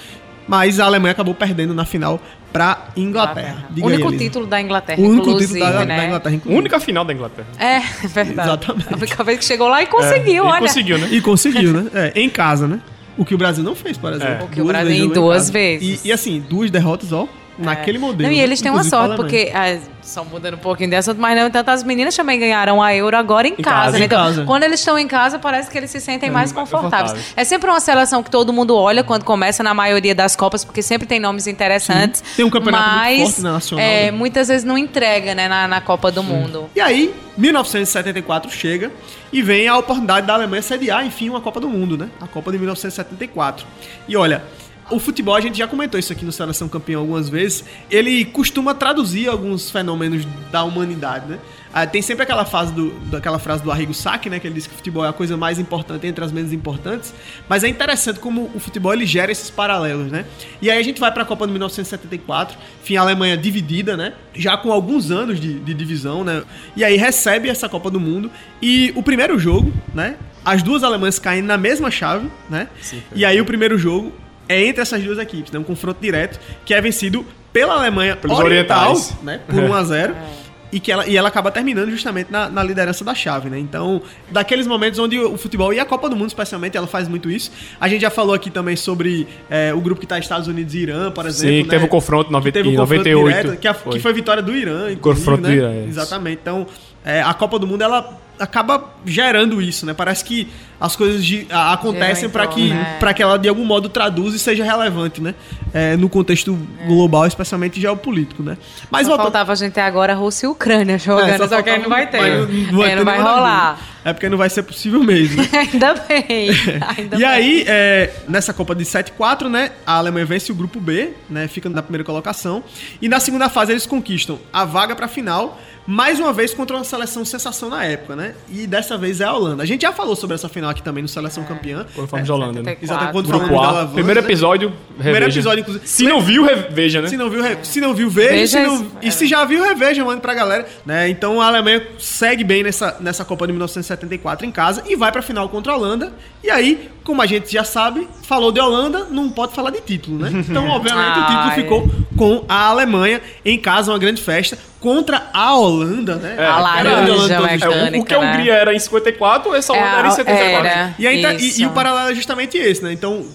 Mas 0.48 0.80
a 0.80 0.84
Alemanha 0.86 1.12
acabou 1.12 1.34
perdendo 1.34 1.72
na 1.72 1.84
final 1.84 2.20
para 2.52 2.88
Inglaterra. 2.96 3.66
Aí, 3.76 3.82
único 3.82 4.08
Elisa. 4.08 4.24
título 4.24 4.46
da 4.46 4.60
Inglaterra, 4.60 5.00
O 5.00 5.06
único 5.08 5.36
título 5.38 5.60
da, 5.60 5.84
né? 5.84 5.96
da 5.96 6.04
Inglaterra, 6.06 6.34
inclusive. 6.34 6.58
Única 6.58 6.80
final 6.80 7.04
da 7.04 7.12
Inglaterra. 7.12 7.46
É, 7.56 7.78
verdade. 8.08 8.48
Exatamente. 8.48 8.92
A 8.92 8.96
única 8.96 9.22
vez 9.24 9.38
que 9.38 9.44
chegou 9.44 9.68
lá 9.68 9.82
e 9.82 9.86
conseguiu, 9.86 10.44
É, 10.44 10.46
e 10.48 10.50
olha. 10.50 10.60
conseguiu, 10.60 10.98
né? 10.98 11.08
E 11.12 11.20
conseguiu, 11.20 11.72
né? 11.72 11.90
É, 11.94 12.12
em 12.20 12.28
casa, 12.28 12.66
né? 12.66 12.80
O 13.16 13.24
que 13.24 13.34
o 13.34 13.38
Brasil 13.38 13.62
não 13.62 13.76
fez, 13.76 13.96
por 13.96 14.12
exemplo. 14.12 14.32
É. 14.40 14.42
O 14.44 14.48
que 14.48 14.60
o 14.60 14.64
Duas 14.64 14.72
Brasil- 14.76 14.88
vezes 14.90 15.04
em 15.10 15.12
duas 15.12 15.50
vezes. 15.50 16.04
E, 16.04 16.08
e 16.08 16.12
assim, 16.12 16.40
duas 16.48 16.68
derrotas, 16.70 17.12
ó, 17.12 17.28
naquele 17.60 17.98
modelo. 17.98 18.28
Não, 18.28 18.32
e 18.34 18.38
né? 18.38 18.42
eles 18.42 18.60
têm 18.60 18.70
uma 18.70 18.84
sorte, 18.84 19.16
porque, 19.16 19.50
ah, 19.54 19.78
só 20.02 20.24
mudando 20.24 20.54
um 20.54 20.58
pouquinho 20.58 20.90
de 20.90 20.96
assunto, 20.96 21.20
mas 21.20 21.38
não 21.38 21.46
entanto, 21.46 21.68
as 21.68 21.82
meninas 21.84 22.14
também 22.16 22.38
ganharam 22.38 22.82
a 22.82 22.94
Euro 22.94 23.16
agora 23.16 23.46
em, 23.46 23.54
casa. 23.54 23.70
casa, 23.70 23.92
né? 23.92 23.98
em 24.00 24.04
Então, 24.06 24.18
casa. 24.24 24.44
quando 24.44 24.62
eles 24.64 24.80
estão 24.80 24.98
em 24.98 25.06
casa, 25.06 25.38
parece 25.38 25.70
que 25.70 25.76
eles 25.78 25.90
se 25.90 26.00
sentem 26.00 26.30
mais 26.30 26.52
mais 26.52 26.52
confortáveis. 26.52 27.10
confortáveis. 27.12 27.32
É 27.36 27.44
sempre 27.44 27.68
uma 27.70 27.80
seleção 27.80 28.22
que 28.22 28.30
todo 28.30 28.52
mundo 28.52 28.74
olha 28.76 29.04
quando 29.04 29.24
começa 29.24 29.62
na 29.62 29.74
maioria 29.74 30.14
das 30.14 30.34
Copas, 30.34 30.64
porque 30.64 30.82
sempre 30.82 31.06
tem 31.06 31.20
nomes 31.20 31.46
interessantes. 31.46 32.22
Tem 32.34 32.44
um 32.44 32.50
campeonato 32.50 32.82
muito 32.88 32.98
mas, 32.98 33.20
forte 33.22 33.40
na 33.42 33.52
nacional, 33.52 33.84
É, 33.84 34.04
né? 34.06 34.10
muitas 34.10 34.48
vezes 34.48 34.64
não 34.64 34.78
entrega, 34.78 35.34
né, 35.34 35.48
na, 35.48 35.68
na 35.68 35.80
Copa 35.80 36.10
do 36.10 36.22
Mundo. 36.22 36.70
E 36.74 36.80
aí, 36.80 37.14
1974 37.36 38.50
chega 38.50 38.90
e 39.32 39.42
vem 39.42 39.68
a 39.68 39.76
oportunidade 39.76 40.26
da 40.26 40.34
Alemanha 40.34 40.62
sediar, 40.62 41.04
enfim, 41.06 41.28
uma 41.28 41.40
Copa 41.40 41.60
do 41.60 41.68
Mundo, 41.68 41.96
né? 41.96 42.08
A 42.20 42.26
Copa 42.26 42.50
de 42.50 42.58
1974. 42.58 43.66
E 44.08 44.16
olha, 44.16 44.42
o 44.90 44.98
futebol, 44.98 45.34
a 45.34 45.40
gente 45.40 45.58
já 45.58 45.66
comentou 45.66 45.98
isso 45.98 46.12
aqui 46.12 46.24
no 46.24 46.32
Seleção 46.32 46.68
Campeão 46.68 47.00
algumas 47.00 47.28
vezes, 47.28 47.64
ele 47.90 48.24
costuma 48.24 48.74
traduzir 48.74 49.28
alguns 49.28 49.70
fenômenos 49.70 50.26
da 50.50 50.64
humanidade, 50.64 51.26
né? 51.26 51.38
Ah, 51.72 51.86
tem 51.86 52.02
sempre 52.02 52.24
aquela, 52.24 52.44
fase 52.44 52.72
do, 52.72 52.90
daquela 53.08 53.38
frase 53.38 53.62
do 53.62 53.70
Arrigo 53.70 53.94
Sacchi, 53.94 54.28
né? 54.28 54.40
Que 54.40 54.48
ele 54.48 54.54
diz 54.54 54.66
que 54.66 54.74
o 54.74 54.76
futebol 54.76 55.04
é 55.04 55.08
a 55.08 55.12
coisa 55.12 55.36
mais 55.36 55.56
importante 55.58 56.04
entre 56.04 56.24
as 56.24 56.32
menos 56.32 56.52
importantes. 56.52 57.14
Mas 57.48 57.62
é 57.62 57.68
interessante 57.68 58.18
como 58.18 58.50
o 58.52 58.58
futebol 58.58 58.92
ele 58.92 59.06
gera 59.06 59.30
esses 59.30 59.50
paralelos, 59.50 60.10
né? 60.10 60.24
E 60.60 60.68
aí 60.68 60.78
a 60.78 60.82
gente 60.82 60.98
vai 60.98 61.12
para 61.12 61.22
a 61.22 61.26
Copa 61.26 61.46
de 61.46 61.52
1974, 61.52 62.58
enfim, 62.82 62.96
a 62.96 63.02
Alemanha 63.02 63.36
dividida, 63.36 63.96
né? 63.96 64.14
Já 64.34 64.56
com 64.56 64.72
alguns 64.72 65.12
anos 65.12 65.38
de, 65.38 65.60
de 65.60 65.72
divisão, 65.72 66.24
né? 66.24 66.42
E 66.74 66.82
aí 66.82 66.96
recebe 66.96 67.48
essa 67.48 67.68
Copa 67.68 67.88
do 67.88 68.00
Mundo. 68.00 68.30
E 68.60 68.92
o 68.96 69.02
primeiro 69.02 69.38
jogo, 69.38 69.72
né? 69.94 70.16
As 70.44 70.64
duas 70.64 70.82
Alemanhas 70.82 71.20
caem 71.20 71.42
na 71.42 71.56
mesma 71.56 71.88
chave, 71.88 72.28
né? 72.48 72.66
Sim, 72.80 73.00
e 73.14 73.24
aí 73.24 73.40
o 73.40 73.44
primeiro 73.44 73.78
jogo 73.78 74.12
é 74.50 74.64
entre 74.66 74.82
essas 74.82 75.02
duas 75.02 75.18
equipes, 75.18 75.52
né? 75.52 75.58
Um 75.58 75.64
confronto 75.64 76.00
direto 76.00 76.40
que 76.64 76.74
é 76.74 76.80
vencido 76.80 77.24
pela 77.52 77.74
Alemanha 77.74 78.16
Pelos 78.16 78.38
Oriental, 78.38 78.90
orientais. 78.92 79.16
né? 79.22 79.40
Por 79.46 79.54
1 79.62 79.74
a 79.74 79.84
0 79.84 80.16
E, 80.72 80.78
que 80.78 80.92
ela, 80.92 81.04
e 81.04 81.16
ela 81.16 81.26
acaba 81.26 81.50
terminando 81.50 81.90
justamente 81.90 82.30
na, 82.30 82.48
na 82.48 82.62
liderança 82.62 83.04
da 83.04 83.12
chave, 83.12 83.50
né? 83.50 83.58
Então, 83.58 84.00
daqueles 84.30 84.68
momentos 84.68 85.00
onde 85.00 85.18
o 85.18 85.36
futebol 85.36 85.72
e 85.72 85.80
a 85.80 85.84
Copa 85.84 86.08
do 86.08 86.14
Mundo, 86.14 86.28
especialmente, 86.28 86.76
ela 86.76 86.86
faz 86.86 87.08
muito 87.08 87.28
isso. 87.28 87.50
A 87.80 87.88
gente 87.88 88.02
já 88.02 88.08
falou 88.08 88.32
aqui 88.32 88.50
também 88.52 88.76
sobre 88.76 89.26
é, 89.50 89.74
o 89.74 89.80
grupo 89.80 89.98
que 89.98 90.04
está 90.04 90.16
Estados 90.16 90.46
Unidos 90.46 90.72
e 90.74 90.78
Irã, 90.78 91.10
por 91.10 91.26
exemplo. 91.26 91.56
Sim, 91.56 91.62
que 91.64 91.70
teve 91.70 91.82
né? 91.82 91.86
o 91.86 91.88
confronto 91.88 92.30
teve 92.52 92.68
em 92.68 92.76
confronto 92.76 92.98
98. 92.98 93.26
direto, 93.42 93.60
que, 93.60 93.66
a- 93.66 93.74
Foi. 93.74 93.92
que 93.94 93.98
foi 93.98 94.12
vitória 94.12 94.40
do 94.40 94.54
Irã, 94.54 94.92
inclusive, 94.92 95.00
Confronto 95.00 95.42
né? 95.42 95.48
do 95.48 95.54
Irã, 95.54 95.70
é 95.72 95.80
isso. 95.80 95.88
Exatamente. 95.88 96.38
Então, 96.40 96.64
é, 97.04 97.20
a 97.20 97.34
Copa 97.34 97.58
do 97.58 97.66
Mundo, 97.66 97.82
ela 97.82 98.16
acaba 98.40 98.84
gerando 99.04 99.60
isso, 99.62 99.84
né? 99.86 99.94
Parece 99.94 100.24
que 100.24 100.48
as 100.80 100.96
coisas 100.96 101.24
de- 101.24 101.46
a- 101.50 101.74
acontecem 101.74 102.28
para 102.30 102.46
que, 102.46 102.68
né? 102.70 102.96
pra 102.98 103.12
que 103.12 103.22
ela, 103.22 103.38
de 103.38 103.48
algum 103.48 103.64
modo, 103.64 103.88
traduza 103.88 104.36
e 104.36 104.38
seja 104.38 104.64
relevante, 104.64 105.20
né? 105.20 105.34
É, 105.74 105.96
no 105.96 106.08
contexto 106.08 106.58
global, 106.86 107.26
especialmente 107.26 107.78
geopolítico, 107.80 108.42
né? 108.42 108.56
Mas 108.90 109.02
Só 109.02 109.10
voltando- 109.10 109.24
faltava 109.26 109.52
a 109.52 109.54
gente 109.54 109.72
ter 109.74 109.82
agora 109.82 110.14
Rússia 110.14 110.46
e 110.46 110.48
Ucrânia 110.48 110.98
jogando, 110.98 111.28
é, 111.28 111.48
só, 111.48 111.62
que 111.62 111.70
aí 111.70 111.80
não 111.82 111.88
vai 111.88 112.06
ter. 112.08 112.16
É, 112.18 112.30
não 112.30 112.46
não 112.46 112.46
ter 112.46 113.04
vai 113.04 113.18
nenhuma 113.18 113.34
rolar. 113.34 113.78
É 114.02 114.12
porque 114.14 114.28
não 114.30 114.38
vai 114.38 114.48
ser 114.48 114.62
possível 114.62 115.04
mesmo. 115.04 115.42
Ainda 115.52 115.92
bem. 116.08 116.48
Ainda 116.96 117.16
e 117.16 117.18
bem. 117.18 117.24
aí, 117.26 117.64
é, 117.68 118.10
nessa 118.26 118.54
Copa 118.54 118.74
de 118.74 118.84
7-4, 118.84 119.48
né? 119.50 119.72
A 119.86 119.94
Alemanha 119.98 120.24
vence 120.24 120.50
o 120.50 120.54
grupo 120.54 120.80
B, 120.80 121.10
né? 121.28 121.46
Fica 121.46 121.68
na 121.68 121.82
primeira 121.82 122.02
colocação. 122.04 122.64
E 123.02 123.08
na 123.08 123.20
segunda 123.20 123.50
fase 123.50 123.72
eles 123.72 123.84
conquistam 123.86 124.38
a 124.50 124.64
vaga 124.64 124.96
pra 124.96 125.06
final, 125.06 125.60
mais 125.86 126.18
uma 126.18 126.32
vez 126.32 126.54
contra 126.54 126.74
uma 126.76 126.84
seleção 126.84 127.24
sensação 127.26 127.68
na 127.68 127.84
época, 127.84 128.16
né? 128.16 128.29
E 128.48 128.66
dessa 128.66 128.96
vez 128.98 129.20
é 129.20 129.24
a 129.24 129.32
Holanda. 129.32 129.62
A 129.62 129.66
gente 129.66 129.82
já 129.82 129.92
falou 129.92 130.14
sobre 130.16 130.34
essa 130.34 130.48
final 130.48 130.70
aqui 130.70 130.82
também 130.82 131.02
no 131.02 131.08
Seleção 131.08 131.44
Campeã. 131.44 131.86
Quando 131.94 132.08
falamos 132.08 132.26
de 132.26 132.32
Holanda, 132.32 132.62
né? 132.62 132.70
74. 132.76 132.84
Exatamente, 132.84 133.12
quando 133.12 133.26
Grupo 133.28 133.46
falamos 133.46 133.68
A. 133.68 133.72
dela, 133.82 133.88
Primeiro 133.94 134.20
né? 134.20 134.26
episódio, 134.26 134.72
Primeiro 134.96 135.18
reveja. 135.18 135.38
episódio, 135.38 135.60
inclusive. 135.62 135.86
Se 135.88 136.04
não 136.04 136.20
viu, 136.20 136.44
reveja, 136.44 137.02
né? 137.02 137.08
Se 137.08 137.16
não 137.16 137.30
viu, 137.30 137.42
re- 137.42 137.58
se 137.62 137.80
não 137.80 137.94
viu 137.94 138.10
veja. 138.10 138.30
Veja 138.30 138.46
se 138.60 138.66
não- 138.66 138.74
isso. 138.74 138.90
e 139.02 139.10
se 139.12 139.26
já 139.26 139.44
viu, 139.44 139.62
reveja, 139.64 140.04
manda 140.04 140.20
pra 140.20 140.34
galera. 140.34 140.66
Né? 140.86 141.08
Então 141.08 141.40
a 141.40 141.46
Alemanha 141.46 141.86
segue 141.98 142.44
bem 142.44 142.62
nessa, 142.62 142.96
nessa 143.00 143.24
Copa 143.24 143.46
de 143.46 143.52
1974 143.52 144.46
em 144.46 144.50
casa 144.50 144.82
e 144.88 144.96
vai 144.96 145.10
pra 145.12 145.22
final 145.22 145.48
contra 145.48 145.72
a 145.72 145.76
Holanda. 145.76 146.12
E 146.42 146.50
aí, 146.50 146.88
como 147.10 147.22
a 147.22 147.26
gente 147.26 147.52
já 147.52 147.64
sabe, 147.64 148.06
falou 148.22 148.52
de 148.52 148.60
Holanda, 148.60 149.04
não 149.10 149.28
pode 149.30 149.52
falar 149.52 149.70
de 149.70 149.80
título, 149.80 150.16
né? 150.20 150.30
Então, 150.48 150.68
obviamente, 150.68 151.18
o 151.18 151.22
título 151.22 151.38
Ai. 151.50 151.54
ficou 151.56 151.90
com 152.16 152.44
a 152.48 152.66
Alemanha 152.66 153.20
em 153.44 153.58
casa, 153.58 153.90
uma 153.90 153.98
grande 153.98 154.22
festa 154.22 154.56
contra 154.78 155.28
a 155.34 155.56
Holanda, 155.56 156.14
né? 156.16 156.36
É, 156.38 156.46
A 156.46 156.58
laranja 156.60 157.12
Holanda 157.12 157.34
É, 157.34 157.98
o, 157.98 158.00
o 158.00 158.04
que 158.04 158.14
a 158.14 158.20
né? 158.20 158.30
Hungria 158.32 158.52
era 158.54 158.72
em 158.72 158.78
54, 158.78 159.54
essa 159.56 159.72
Holanda 159.72 159.88
É, 159.88 159.98
era 159.98 160.08
em 160.08 160.10
74. 160.12 160.66
era. 160.68 160.94
E, 161.00 161.06
aí, 161.06 161.20
tá- 161.20 161.34
e- 161.34 161.60
e 161.62 161.66
o 161.66 161.70
paralelo 161.70 162.10
é 162.10 162.14
justamente 162.14 162.56
esse, 162.56 162.82
né? 162.84 162.92
Então, 162.92 163.26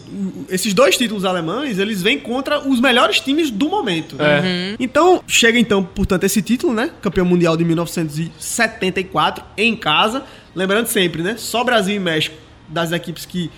esses 0.49 0.73
dois 0.73 0.95
títulos 0.97 1.25
alemães, 1.25 1.77
eles 1.77 2.01
vêm 2.01 2.17
contra 2.17 2.65
os 2.67 2.79
melhores 2.79 3.19
times 3.19 3.51
do 3.51 3.67
momento. 3.67 4.15
né? 4.15 4.71
É. 4.71 4.75
Então, 4.79 5.21
chega 5.27 5.59
então, 5.59 5.83
portanto, 5.83 6.23
esse 6.23 6.41
título, 6.41 6.73
né? 6.73 6.89
Campeão 7.01 7.25
mundial 7.25 7.57
de 7.57 7.65
1974 8.39 9.43
em 9.57 9.75
casa. 9.75 10.23
Lembrando 10.55 10.87
sempre, 10.87 11.21
né? 11.21 11.35
Só 11.37 11.63
Brasil 11.63 11.95
e 11.95 11.99
México 11.99 12.35
das 12.67 12.91
equipes 12.91 13.25
que 13.25 13.51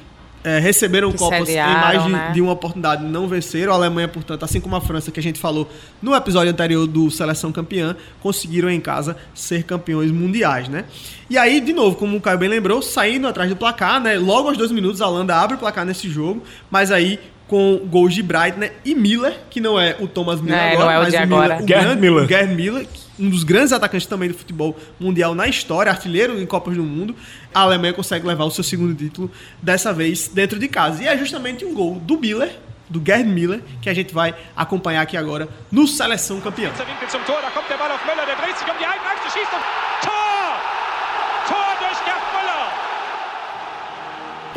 eh, 0.47 0.59
receberam 0.59 1.11
Que 1.11 1.17
Copas 1.17 1.49
em 1.49 1.55
mais 1.57 2.03
de, 2.03 2.09
né? 2.09 2.31
de 2.33 2.41
uma 2.41 2.53
oportunidade 2.53 3.03
não 3.03 3.27
venceram. 3.27 3.71
A 3.73 3.75
Alemanha, 3.75 4.07
portanto, 4.07 4.43
assim 4.43 4.59
como 4.61 4.75
a 4.75 4.81
França, 4.81 5.11
que 5.11 5.19
a 5.19 5.23
gente 5.23 5.39
falou 5.39 5.69
no 6.01 6.15
episódio 6.15 6.51
anterior 6.51 6.87
do 6.87 7.09
Seleção 7.11 7.51
Campeã, 7.51 7.95
conseguiram 8.21 8.69
em 8.69 8.79
casa 8.79 9.17
ser 9.33 9.63
campeões 9.63 10.11
mundiais, 10.11 10.67
né? 10.69 10.85
E 11.29 11.37
aí, 11.37 11.59
de 11.59 11.73
novo, 11.73 11.95
como 11.97 12.15
o 12.17 12.21
Caio 12.21 12.37
bem 12.37 12.49
lembrou, 12.49 12.81
saindo 12.81 13.27
atrás 13.27 13.49
do 13.49 13.55
placar, 13.55 13.99
né? 14.01 14.17
Logo 14.17 14.47
aos 14.47 14.57
dois 14.57 14.71
minutos, 14.71 15.01
a 15.01 15.07
Holanda 15.07 15.35
abre 15.35 15.55
o 15.55 15.59
placar 15.59 15.85
nesse 15.85 16.09
jogo, 16.09 16.41
mas 16.71 16.91
aí 16.91 17.19
com 17.47 17.79
gols 17.89 18.13
de 18.13 18.21
Breitner 18.21 18.73
e 18.83 18.93
Miller, 18.93 19.33
que 19.49 19.61
não 19.61 19.79
é 19.79 19.95
o 20.01 20.07
Thomas 20.07 20.41
Miller 20.41 20.59
É, 20.59 20.71
agora, 20.73 20.85
não 20.85 20.91
é 20.91 20.97
o 20.97 21.01
mas 21.03 21.11
de 21.11 21.17
o 21.17 21.21
agora. 21.21 21.41
Miller, 21.47 21.63
o 21.63 21.67
Gerd 21.67 21.83
grande- 21.85 22.01
Miller. 22.01 22.23
o 22.23 22.27
Gerd 22.27 22.55
Miller, 22.55 22.87
um 23.19 23.29
dos 23.29 23.43
grandes 23.43 23.73
atacantes 23.73 24.07
também 24.07 24.29
do 24.29 24.35
futebol 24.35 24.77
mundial 24.99 25.33
na 25.33 25.47
história, 25.47 25.91
artilheiro 25.91 26.39
em 26.39 26.45
Copas 26.45 26.75
do 26.75 26.83
Mundo. 26.83 27.15
A 27.53 27.61
Alemanha 27.61 27.93
consegue 27.93 28.25
levar 28.25 28.45
o 28.45 28.51
seu 28.51 28.63
segundo 28.63 28.95
título, 28.95 29.31
dessa 29.61 29.93
vez 29.93 30.27
dentro 30.27 30.59
de 30.59 30.67
casa. 30.67 31.03
E 31.03 31.07
é 31.07 31.17
justamente 31.17 31.65
um 31.65 31.73
gol 31.73 31.95
do 31.95 32.17
Miller, 32.19 32.55
do 32.89 33.01
Gerd 33.05 33.27
Miller, 33.27 33.61
que 33.81 33.89
a 33.89 33.93
gente 33.93 34.13
vai 34.13 34.35
acompanhar 34.55 35.01
aqui 35.01 35.17
agora 35.17 35.49
no 35.71 35.87
Seleção 35.87 36.39
Campeã. 36.39 36.71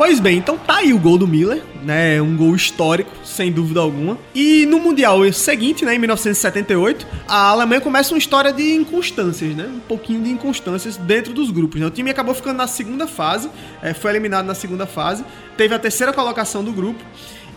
Pois 0.03 0.19
bem, 0.19 0.39
então 0.39 0.57
tá 0.57 0.77
aí 0.77 0.91
o 0.93 0.97
gol 0.97 1.15
do 1.15 1.27
Miller, 1.27 1.61
né? 1.83 2.19
Um 2.19 2.35
gol 2.35 2.55
histórico, 2.55 3.11
sem 3.23 3.51
dúvida 3.51 3.81
alguma. 3.81 4.17
E 4.33 4.65
no 4.65 4.79
Mundial 4.79 5.31
seguinte, 5.31 5.85
né, 5.85 5.93
em 5.93 5.99
1978, 5.99 7.05
a 7.27 7.49
Alemanha 7.49 7.79
começa 7.79 8.11
uma 8.11 8.17
história 8.17 8.51
de 8.51 8.73
inconstâncias, 8.73 9.55
né? 9.55 9.69
Um 9.71 9.79
pouquinho 9.79 10.23
de 10.23 10.31
inconstâncias 10.31 10.97
dentro 10.97 11.35
dos 11.35 11.51
grupos. 11.51 11.79
Né? 11.79 11.85
O 11.85 11.91
time 11.91 12.09
acabou 12.09 12.33
ficando 12.33 12.57
na 12.57 12.65
segunda 12.65 13.05
fase, 13.05 13.47
eh, 13.83 13.93
foi 13.93 14.09
eliminado 14.09 14.47
na 14.47 14.55
segunda 14.55 14.87
fase, 14.87 15.23
teve 15.55 15.75
a 15.75 15.77
terceira 15.77 16.11
colocação 16.11 16.63
do 16.63 16.71
grupo. 16.71 16.99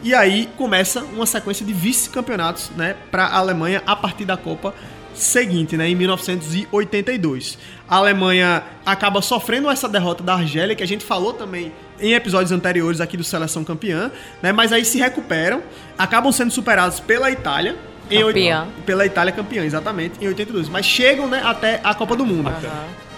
E 0.03 0.15
aí 0.15 0.47
começa 0.59 1.01
uma 1.15 1.25
sequência 1.25 1.65
de 1.65 1.73
vice-campeonatos, 1.73 2.71
né, 2.77 2.95
para 3.11 3.25
a 3.25 3.39
Alemanha 3.39 3.83
a 3.87 3.97
partir 3.97 4.27
da 4.27 4.37
Copa 4.37 4.75
seguinte, 5.15 5.79
né, 5.79 5.89
em 5.89 5.95
1982. 5.95 7.57
A 7.89 7.97
Alemanha 7.97 8.65
acaba 8.85 9.23
sofrendo 9.23 9.71
essa 9.71 9.89
derrota 9.89 10.23
da 10.23 10.35
Argélia, 10.35 10.77
que 10.77 10.83
a 10.83 10.87
gente 10.87 11.05
falou 11.07 11.33
também 11.33 11.73
em 12.07 12.13
episódios 12.15 12.53
anteriores 12.53 13.01
aqui 13.01 13.17
do 13.17 13.25
Seleção 13.25 13.65
Campeã, 13.65 14.11
né, 14.43 14.53
mas 14.53 14.73
aí 14.73 14.85
se 14.85 14.99
recuperam, 14.99 15.63
acabam 15.99 16.31
sendo 16.33 16.51
superados 16.51 17.01
pela 17.01 17.31
Itália. 17.31 17.77
Em 18.11 18.23
Campeã. 18.23 18.63
oit- 18.65 18.83
pela 18.85 19.07
Itália 19.07 19.33
campeã, 19.33 19.65
exatamente, 19.65 20.23
em 20.23 20.29
82. 20.29 20.69
Mas 20.69 20.85
chegam 20.85 21.27
né, 21.27 21.41
até 21.43 21.81
a 21.83 21.95
Copa 21.95 22.15
do 22.15 22.27
Mundo. 22.27 22.51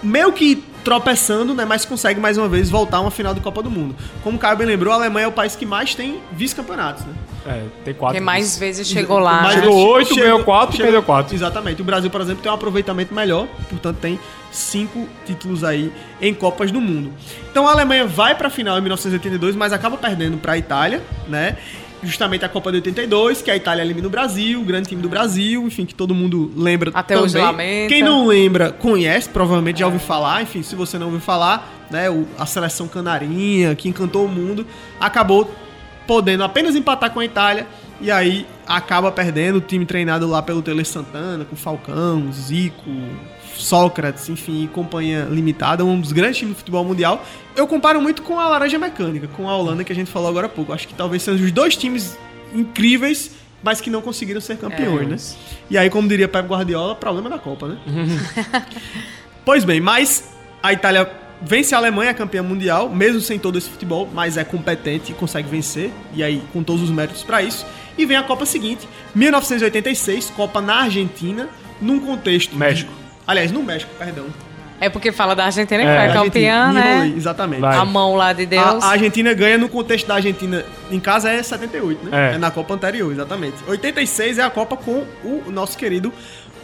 Meio 0.00 0.31
que 0.33 0.62
tropeçando, 0.85 1.52
né, 1.55 1.64
mas 1.64 1.85
consegue 1.85 2.21
mais 2.21 2.38
uma 2.38 2.49
vez 2.49 2.71
voltar 2.71 2.99
a 2.99 3.00
uma 3.00 3.11
final 3.11 3.35
de 3.35 3.40
Copa 3.40 3.61
do 3.64 3.71
Mundo. 3.71 3.97
Como 4.23 4.37
o 4.37 4.38
Caio 4.38 4.57
bem 4.57 4.64
lembrou, 4.66 4.93
a 4.93 4.97
Alemanha 4.97 5.25
é 5.25 5.28
o 5.28 5.33
país 5.33 5.57
que 5.57 5.66
mais 5.66 5.93
tem 5.97 6.21
vice-campeonatos, 6.33 7.05
né? 7.05 7.12
É, 7.47 7.62
tem 7.85 7.95
quatro. 7.95 8.17
Quem 8.17 8.25
mais 8.25 8.59
vezes 8.59 8.87
chegou 8.88 9.19
lá. 9.19 9.43
Né? 9.43 9.53
Chegou 9.53 9.73
che- 9.73 9.85
oito, 9.87 10.17
ganhou 10.17 10.43
quatro, 10.45 10.76
perdeu 10.76 11.03
quatro. 11.03 11.35
Exatamente. 11.35 11.81
O 11.81 11.85
Brasil, 11.85 12.11
por 12.11 12.21
exemplo, 12.21 12.43
tem 12.43 12.50
um 12.50 12.55
aproveitamento 12.55 13.15
melhor, 13.15 13.47
portanto 13.71 13.99
tem 14.00 14.19
cinco 14.50 15.07
títulos 15.25 15.62
aí 15.62 15.93
em 16.21 16.35
Copas 16.35 16.71
do 16.73 16.81
Mundo. 16.81 17.12
Então 17.50 17.69
a 17.69 17.73
Alemanha 17.73 18.07
vai 18.07 18.35
para 18.35 18.49
a 18.49 18.50
final 18.50 18.76
em 18.79 18.81
1982, 18.81 19.55
mas 19.55 19.73
acaba 19.73 19.97
perdendo 19.97 20.37
para 20.38 20.53
a 20.55 20.59
Itália, 20.59 21.03
né? 21.29 21.57
Justamente 22.03 22.45
a 22.45 22.49
Copa 22.49 22.71
de 22.71 22.76
82, 22.76 23.41
que 23.43 23.50
a 23.50 23.57
Itália 23.57 23.83
elimina 23.83 24.07
o 24.07 24.11
Brasil, 24.11 24.61
o 24.61 24.65
grande 24.65 24.88
time 24.88 25.00
do 25.00 25.09
Brasil, 25.09 25.67
enfim, 25.67 25.87
que 25.87 25.95
todo 25.95 26.15
mundo 26.15 26.53
lembra 26.57 26.91
Até 26.95 27.15
também. 27.15 27.25
hoje 27.25 27.38
lamenta. 27.38 27.88
Quem 27.95 28.03
não 28.03 28.26
lembra, 28.26 28.71
conhece, 28.71 29.29
provavelmente 29.29 29.81
já 29.81 29.87
ouviu 29.87 29.99
falar. 30.00 30.43
Enfim, 30.43 30.62
se 30.62 30.75
você 30.76 30.99
não 30.99 31.07
ouviu 31.07 31.21
falar, 31.23 31.87
né, 31.91 32.11
o- 32.11 32.26
a 32.38 32.45
seleção 32.45 32.87
canarinha, 32.87 33.75
que 33.75 33.88
encantou 33.88 34.26
o 34.26 34.29
mundo, 34.29 34.67
acabou 35.00 35.50
podendo 36.07 36.45
apenas 36.45 36.77
empatar 36.77 37.11
com 37.11 37.21
a 37.21 37.25
Itália 37.25 37.67
e 38.01 38.11
aí 38.11 38.47
acaba 38.67 39.11
perdendo 39.11 39.57
o 39.57 39.61
time 39.61 39.87
treinado 39.87 40.27
lá 40.27 40.43
pelo 40.43 40.63
Tele 40.63 40.85
Santana, 40.85 41.45
com 41.45 41.57
Falcão, 41.57 42.31
Zico, 42.33 42.91
Sócrates, 43.55 44.29
enfim, 44.29 44.65
e 44.65 44.69
companhia 44.69 45.27
limitada, 45.31 45.85
um 45.85 45.99
dos 45.99 46.13
grandes 46.13 46.39
times 46.39 46.55
do 46.55 46.59
futebol 46.59 46.85
mundial. 46.85 47.25
Eu 47.55 47.67
comparo 47.67 48.01
muito 48.01 48.23
com 48.23 48.39
a 48.39 48.49
Laranja 48.49 48.79
Mecânica, 48.79 49.29
com 49.29 49.49
a 49.49 49.57
Holanda 49.57 49.83
que 49.83 49.93
a 49.93 49.95
gente 49.95 50.11
falou 50.11 50.29
agora 50.29 50.47
há 50.47 50.51
pouco. 50.51 50.73
Acho 50.73 50.87
que 50.87 50.95
talvez 50.95 51.23
sejam 51.23 51.45
os 51.45 51.53
dois 51.53 51.75
times 51.75 52.19
incríveis, 52.55 53.33
mas 53.63 53.81
que 53.81 53.89
não 53.89 54.03
conseguiram 54.03 54.41
ser 54.41 54.59
campeões, 54.59 55.09
né? 55.09 55.17
E 55.71 55.79
aí, 55.79 55.89
como 55.89 56.07
diria 56.07 56.29
Pep 56.29 56.47
Guardiola, 56.47 56.95
problema 56.95 57.31
da 57.31 57.39
Copa, 57.39 57.69
né? 57.69 57.79
Pois 59.47 59.63
bem, 59.63 59.81
mas 59.81 60.35
a 60.61 60.73
Itália 60.73 61.09
vence 61.42 61.75
a 61.75 61.79
Alemanha, 61.79 62.12
campeã 62.14 62.42
mundial, 62.42 62.88
mesmo 62.88 63.20
sem 63.20 63.38
todo 63.38 63.57
esse 63.59 63.68
futebol, 63.68 64.09
mas 64.12 64.37
é 64.37 64.44
competente 64.44 65.12
e 65.12 65.14
consegue 65.14 65.49
vencer, 65.49 65.90
e 66.14 66.22
aí 66.22 66.42
com 66.53 66.62
todos 66.62 66.83
os 66.83 66.90
méritos 66.90 67.22
pra 67.22 67.42
isso. 67.42 67.64
E 67.99 68.05
vem 68.07 68.16
a 68.16 68.22
Copa 68.22 68.44
seguinte, 68.46 68.87
1986, 69.14 70.31
Copa 70.37 70.61
na 70.61 70.83
Argentina, 70.83 71.49
num 71.81 71.99
contexto. 72.01 72.51
de- 72.51 72.57
México. 72.59 72.92
Aliás, 73.27 73.51
no 73.53 73.62
México, 73.62 73.90
perdão. 73.99 74.27
É 74.79 74.90
porque 74.90 75.11
fala 75.11 75.35
da 75.35 75.46
Argentina 75.46 75.83
que 75.83 75.88
É, 75.88 76.05
foi 76.12 76.22
campeã, 76.25 76.70
né? 76.70 76.92
enrolei, 76.96 77.14
exatamente. 77.16 77.61
Vai. 77.62 77.77
A 77.79 77.85
mão 77.87 78.14
lá 78.14 78.35
de 78.35 78.44
Deus. 78.44 78.85
A, 78.85 78.88
a 78.88 78.90
Argentina 78.90 79.33
ganha 79.33 79.57
no 79.57 79.70
contexto 79.70 80.07
da 80.07 80.16
Argentina 80.16 80.62
em 80.90 81.01
casa 81.01 81.31
é 81.31 81.42
78, 81.42 82.05
né? 82.05 82.33
É. 82.33 82.35
É. 82.35 82.38
na 82.38 82.51
Copa 82.51 82.75
anterior, 82.75 83.11
exatamente. 83.11 83.57
86 83.66 84.38
é 84.38 84.42
a 84.42 84.51
Copa 84.51 84.77
com 84.77 85.05
o 85.25 85.44
nosso 85.51 85.79
querido 85.79 86.12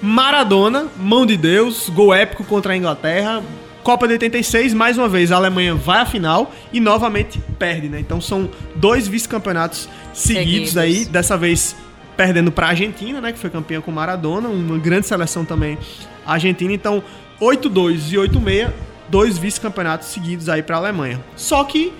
Maradona, 0.02 0.88
mão 0.98 1.24
de 1.24 1.36
Deus, 1.36 1.88
gol 1.88 2.12
épico 2.12 2.44
contra 2.44 2.72
a 2.74 2.76
Inglaterra. 2.76 3.42
Copa 3.82 4.06
de 4.06 4.12
86, 4.14 4.74
mais 4.74 4.96
uma 4.96 5.08
vez, 5.08 5.32
a 5.32 5.36
Alemanha 5.36 5.74
vai 5.74 6.00
à 6.00 6.06
final 6.06 6.52
e 6.72 6.78
novamente 6.78 7.40
perde, 7.58 7.88
né? 7.88 7.98
Então 7.98 8.20
são 8.20 8.48
dois 8.76 9.08
vice-campeonatos 9.08 9.88
seguidos, 10.14 10.70
Seguidos. 10.70 10.76
aí, 10.76 11.04
dessa 11.04 11.36
vez 11.36 11.74
perdendo 12.16 12.52
para 12.52 12.66
a 12.66 12.70
Argentina, 12.70 13.20
né, 13.20 13.32
que 13.32 13.38
foi 13.38 13.50
campeã 13.50 13.80
com 13.80 13.90
Maradona, 13.90 14.48
uma 14.48 14.78
grande 14.78 15.06
seleção 15.06 15.44
também 15.44 15.78
argentina. 16.24 16.72
Então, 16.72 17.02
8-2 17.40 18.12
e 18.12 18.16
8-6, 18.16 18.70
dois 19.08 19.36
vice-campeonatos 19.36 20.08
seguidos 20.08 20.48
aí 20.48 20.62
para 20.62 20.76
a 20.76 20.78
Alemanha. 20.78 21.20
Só 21.34 21.64
que 21.64 21.92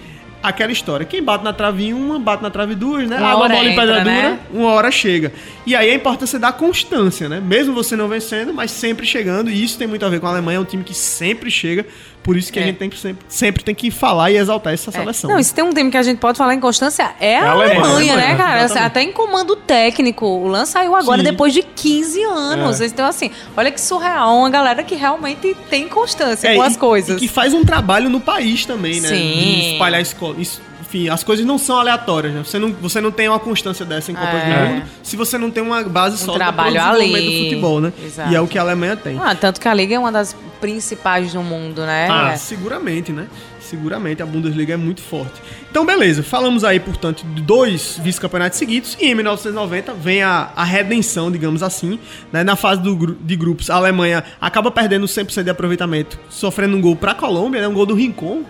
aquela 0.42 0.72
história, 0.72 1.06
quem 1.06 1.22
bate 1.22 1.44
na 1.44 1.52
trave 1.52 1.86
em 1.86 1.92
uma, 1.92 2.18
bate 2.18 2.42
na 2.42 2.50
trave 2.50 2.74
duas, 2.74 3.08
né? 3.08 3.16
Uma 3.18 3.28
Água 3.28 3.48
mole 3.48 3.70
e 3.70 3.74
pedra 3.76 4.00
dura, 4.00 4.04
né? 4.04 4.38
uma 4.52 4.70
hora 4.72 4.90
chega. 4.90 5.32
E 5.64 5.76
aí 5.76 5.90
a 5.90 5.94
importância 5.94 6.38
da 6.38 6.50
constância, 6.50 7.28
né? 7.28 7.40
Mesmo 7.40 7.72
você 7.72 7.94
não 7.94 8.08
vencendo, 8.08 8.52
mas 8.52 8.70
sempre 8.70 9.06
chegando, 9.06 9.50
e 9.50 9.62
isso 9.62 9.78
tem 9.78 9.86
muito 9.86 10.04
a 10.04 10.08
ver 10.08 10.20
com 10.20 10.26
a 10.26 10.30
Alemanha, 10.30 10.56
é 10.56 10.60
um 10.60 10.64
time 10.64 10.82
que 10.82 10.94
sempre 10.94 11.50
chega, 11.50 11.86
por 12.22 12.36
isso 12.36 12.52
que 12.52 12.58
a 12.58 12.62
É. 12.62 12.66
gente 12.66 12.76
tem 12.76 12.90
sempre, 12.92 13.24
sempre 13.28 13.64
tem 13.64 13.74
que 13.74 13.90
falar 13.90 14.30
e 14.30 14.36
exaltar 14.36 14.72
essa 14.72 14.90
É. 14.90 14.92
seleção. 14.92 15.30
Não, 15.30 15.38
e 15.38 15.44
se 15.44 15.52
tem 15.54 15.64
um 15.64 15.72
time 15.72 15.90
que 15.90 15.96
a 15.96 16.02
gente 16.02 16.18
pode 16.18 16.38
falar 16.38 16.54
em 16.54 16.60
constância, 16.60 17.12
é 17.20 17.38
a 17.38 17.46
a 17.46 17.50
Alemanha, 17.52 17.80
Alemanha, 17.82 18.16
né, 18.16 18.36
cara? 18.36 18.64
exatamente. 18.64 18.86
Até 18.86 19.02
em 19.02 19.12
comando 19.12 19.56
técnico. 19.56 20.26
O 20.26 20.46
Lan 20.48 20.64
saiu 20.64 20.94
agora 20.94 21.22
Sim. 21.22 21.30
depois 21.30 21.52
de 21.52 21.62
15 21.62 22.22
anos. 22.22 22.80
É. 22.80 22.86
Então, 22.86 23.06
assim, 23.06 23.30
olha 23.56 23.70
que 23.70 23.80
surreal. 23.80 24.36
Uma 24.36 24.50
galera 24.50 24.82
que 24.82 24.94
realmente 24.94 25.56
tem 25.68 25.88
constância 25.88 26.48
É, 26.48 26.56
com 26.56 26.62
e- 26.62 26.66
as 26.66 26.76
coisas. 26.76 27.16
E 27.16 27.20
que 27.20 27.28
faz 27.28 27.52
um 27.54 27.64
trabalho 27.64 28.08
no 28.08 28.20
país 28.20 28.64
também, 28.66 29.00
né? 29.00 29.08
Sim. 29.08 29.14
De 29.32 29.72
espalhar 29.72 30.00
escola. 30.00 30.36
Isso, 30.38 30.60
enfim, 30.92 31.08
as 31.08 31.24
coisas 31.24 31.44
não 31.46 31.56
são 31.56 31.78
aleatórias, 31.78 32.34
né? 32.34 32.42
Você 32.44 32.58
não, 32.58 32.70
você 32.72 33.00
não 33.00 33.10
tem 33.10 33.26
uma 33.28 33.38
constância 33.38 33.84
dessa 33.84 34.12
em 34.12 34.14
Copas 34.14 34.34
É. 34.34 34.44
do 34.66 34.68
Mundo 34.74 34.82
se 35.02 35.16
você 35.16 35.38
não 35.38 35.50
tem 35.50 35.62
uma 35.62 35.82
base 35.82 36.18
sólida 36.18 36.44
trabalho 36.44 36.74
desenvolvimento 36.74 37.16
ali. 37.16 37.36
do 37.38 37.42
futebol, 37.44 37.80
né? 37.80 37.92
Exato. 38.04 38.30
E 38.30 38.36
é 38.36 38.40
o 38.40 38.46
que 38.46 38.58
a 38.58 38.62
Alemanha 38.62 38.94
tem. 38.96 39.18
Ah, 39.18 39.34
tanto 39.34 39.58
que 39.60 39.66
a 39.66 39.72
Liga 39.74 39.94
é 39.94 39.98
uma 39.98 40.12
das 40.12 40.36
principais 40.60 41.32
do 41.32 41.42
mundo, 41.42 41.80
né? 41.86 42.08
Ah, 42.10 42.36
seguramente, 42.36 43.10
né? 43.10 43.26
Seguramente 43.58 44.22
a 44.22 44.26
Bundesliga 44.26 44.74
é 44.74 44.76
muito 44.76 45.00
forte. 45.00 45.32
Então, 45.70 45.86
beleza. 45.86 46.22
Falamos 46.22 46.62
aí, 46.62 46.78
portanto, 46.78 47.24
de 47.34 47.40
dois 47.40 47.98
vice-campeonatos 48.02 48.58
seguidos. 48.58 48.94
E 49.00 49.06
em 49.06 49.14
1990 49.14 49.94
vem 49.94 50.22
a, 50.22 50.50
a 50.54 50.62
redenção, 50.62 51.32
digamos 51.32 51.62
assim. 51.62 51.98
Né? 52.30 52.44
Na 52.44 52.54
fase 52.54 52.82
do 52.82 53.16
de 53.18 53.34
grupos, 53.34 53.70
a 53.70 53.76
Alemanha 53.76 54.22
acaba 54.38 54.70
perdendo 54.70 55.06
100% 55.06 55.42
de 55.42 55.48
aproveitamento, 55.50 56.18
sofrendo 56.28 56.76
um 56.76 56.82
gol 56.82 56.94
para 56.96 57.12
a 57.12 57.14
Colômbia, 57.14 57.62
né? 57.62 57.68
um 57.68 57.72
gol 57.72 57.86
do 57.86 57.94
Rincon. 57.94 58.42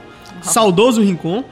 Saudoso 0.42 1.00
Rincon. 1.00 1.44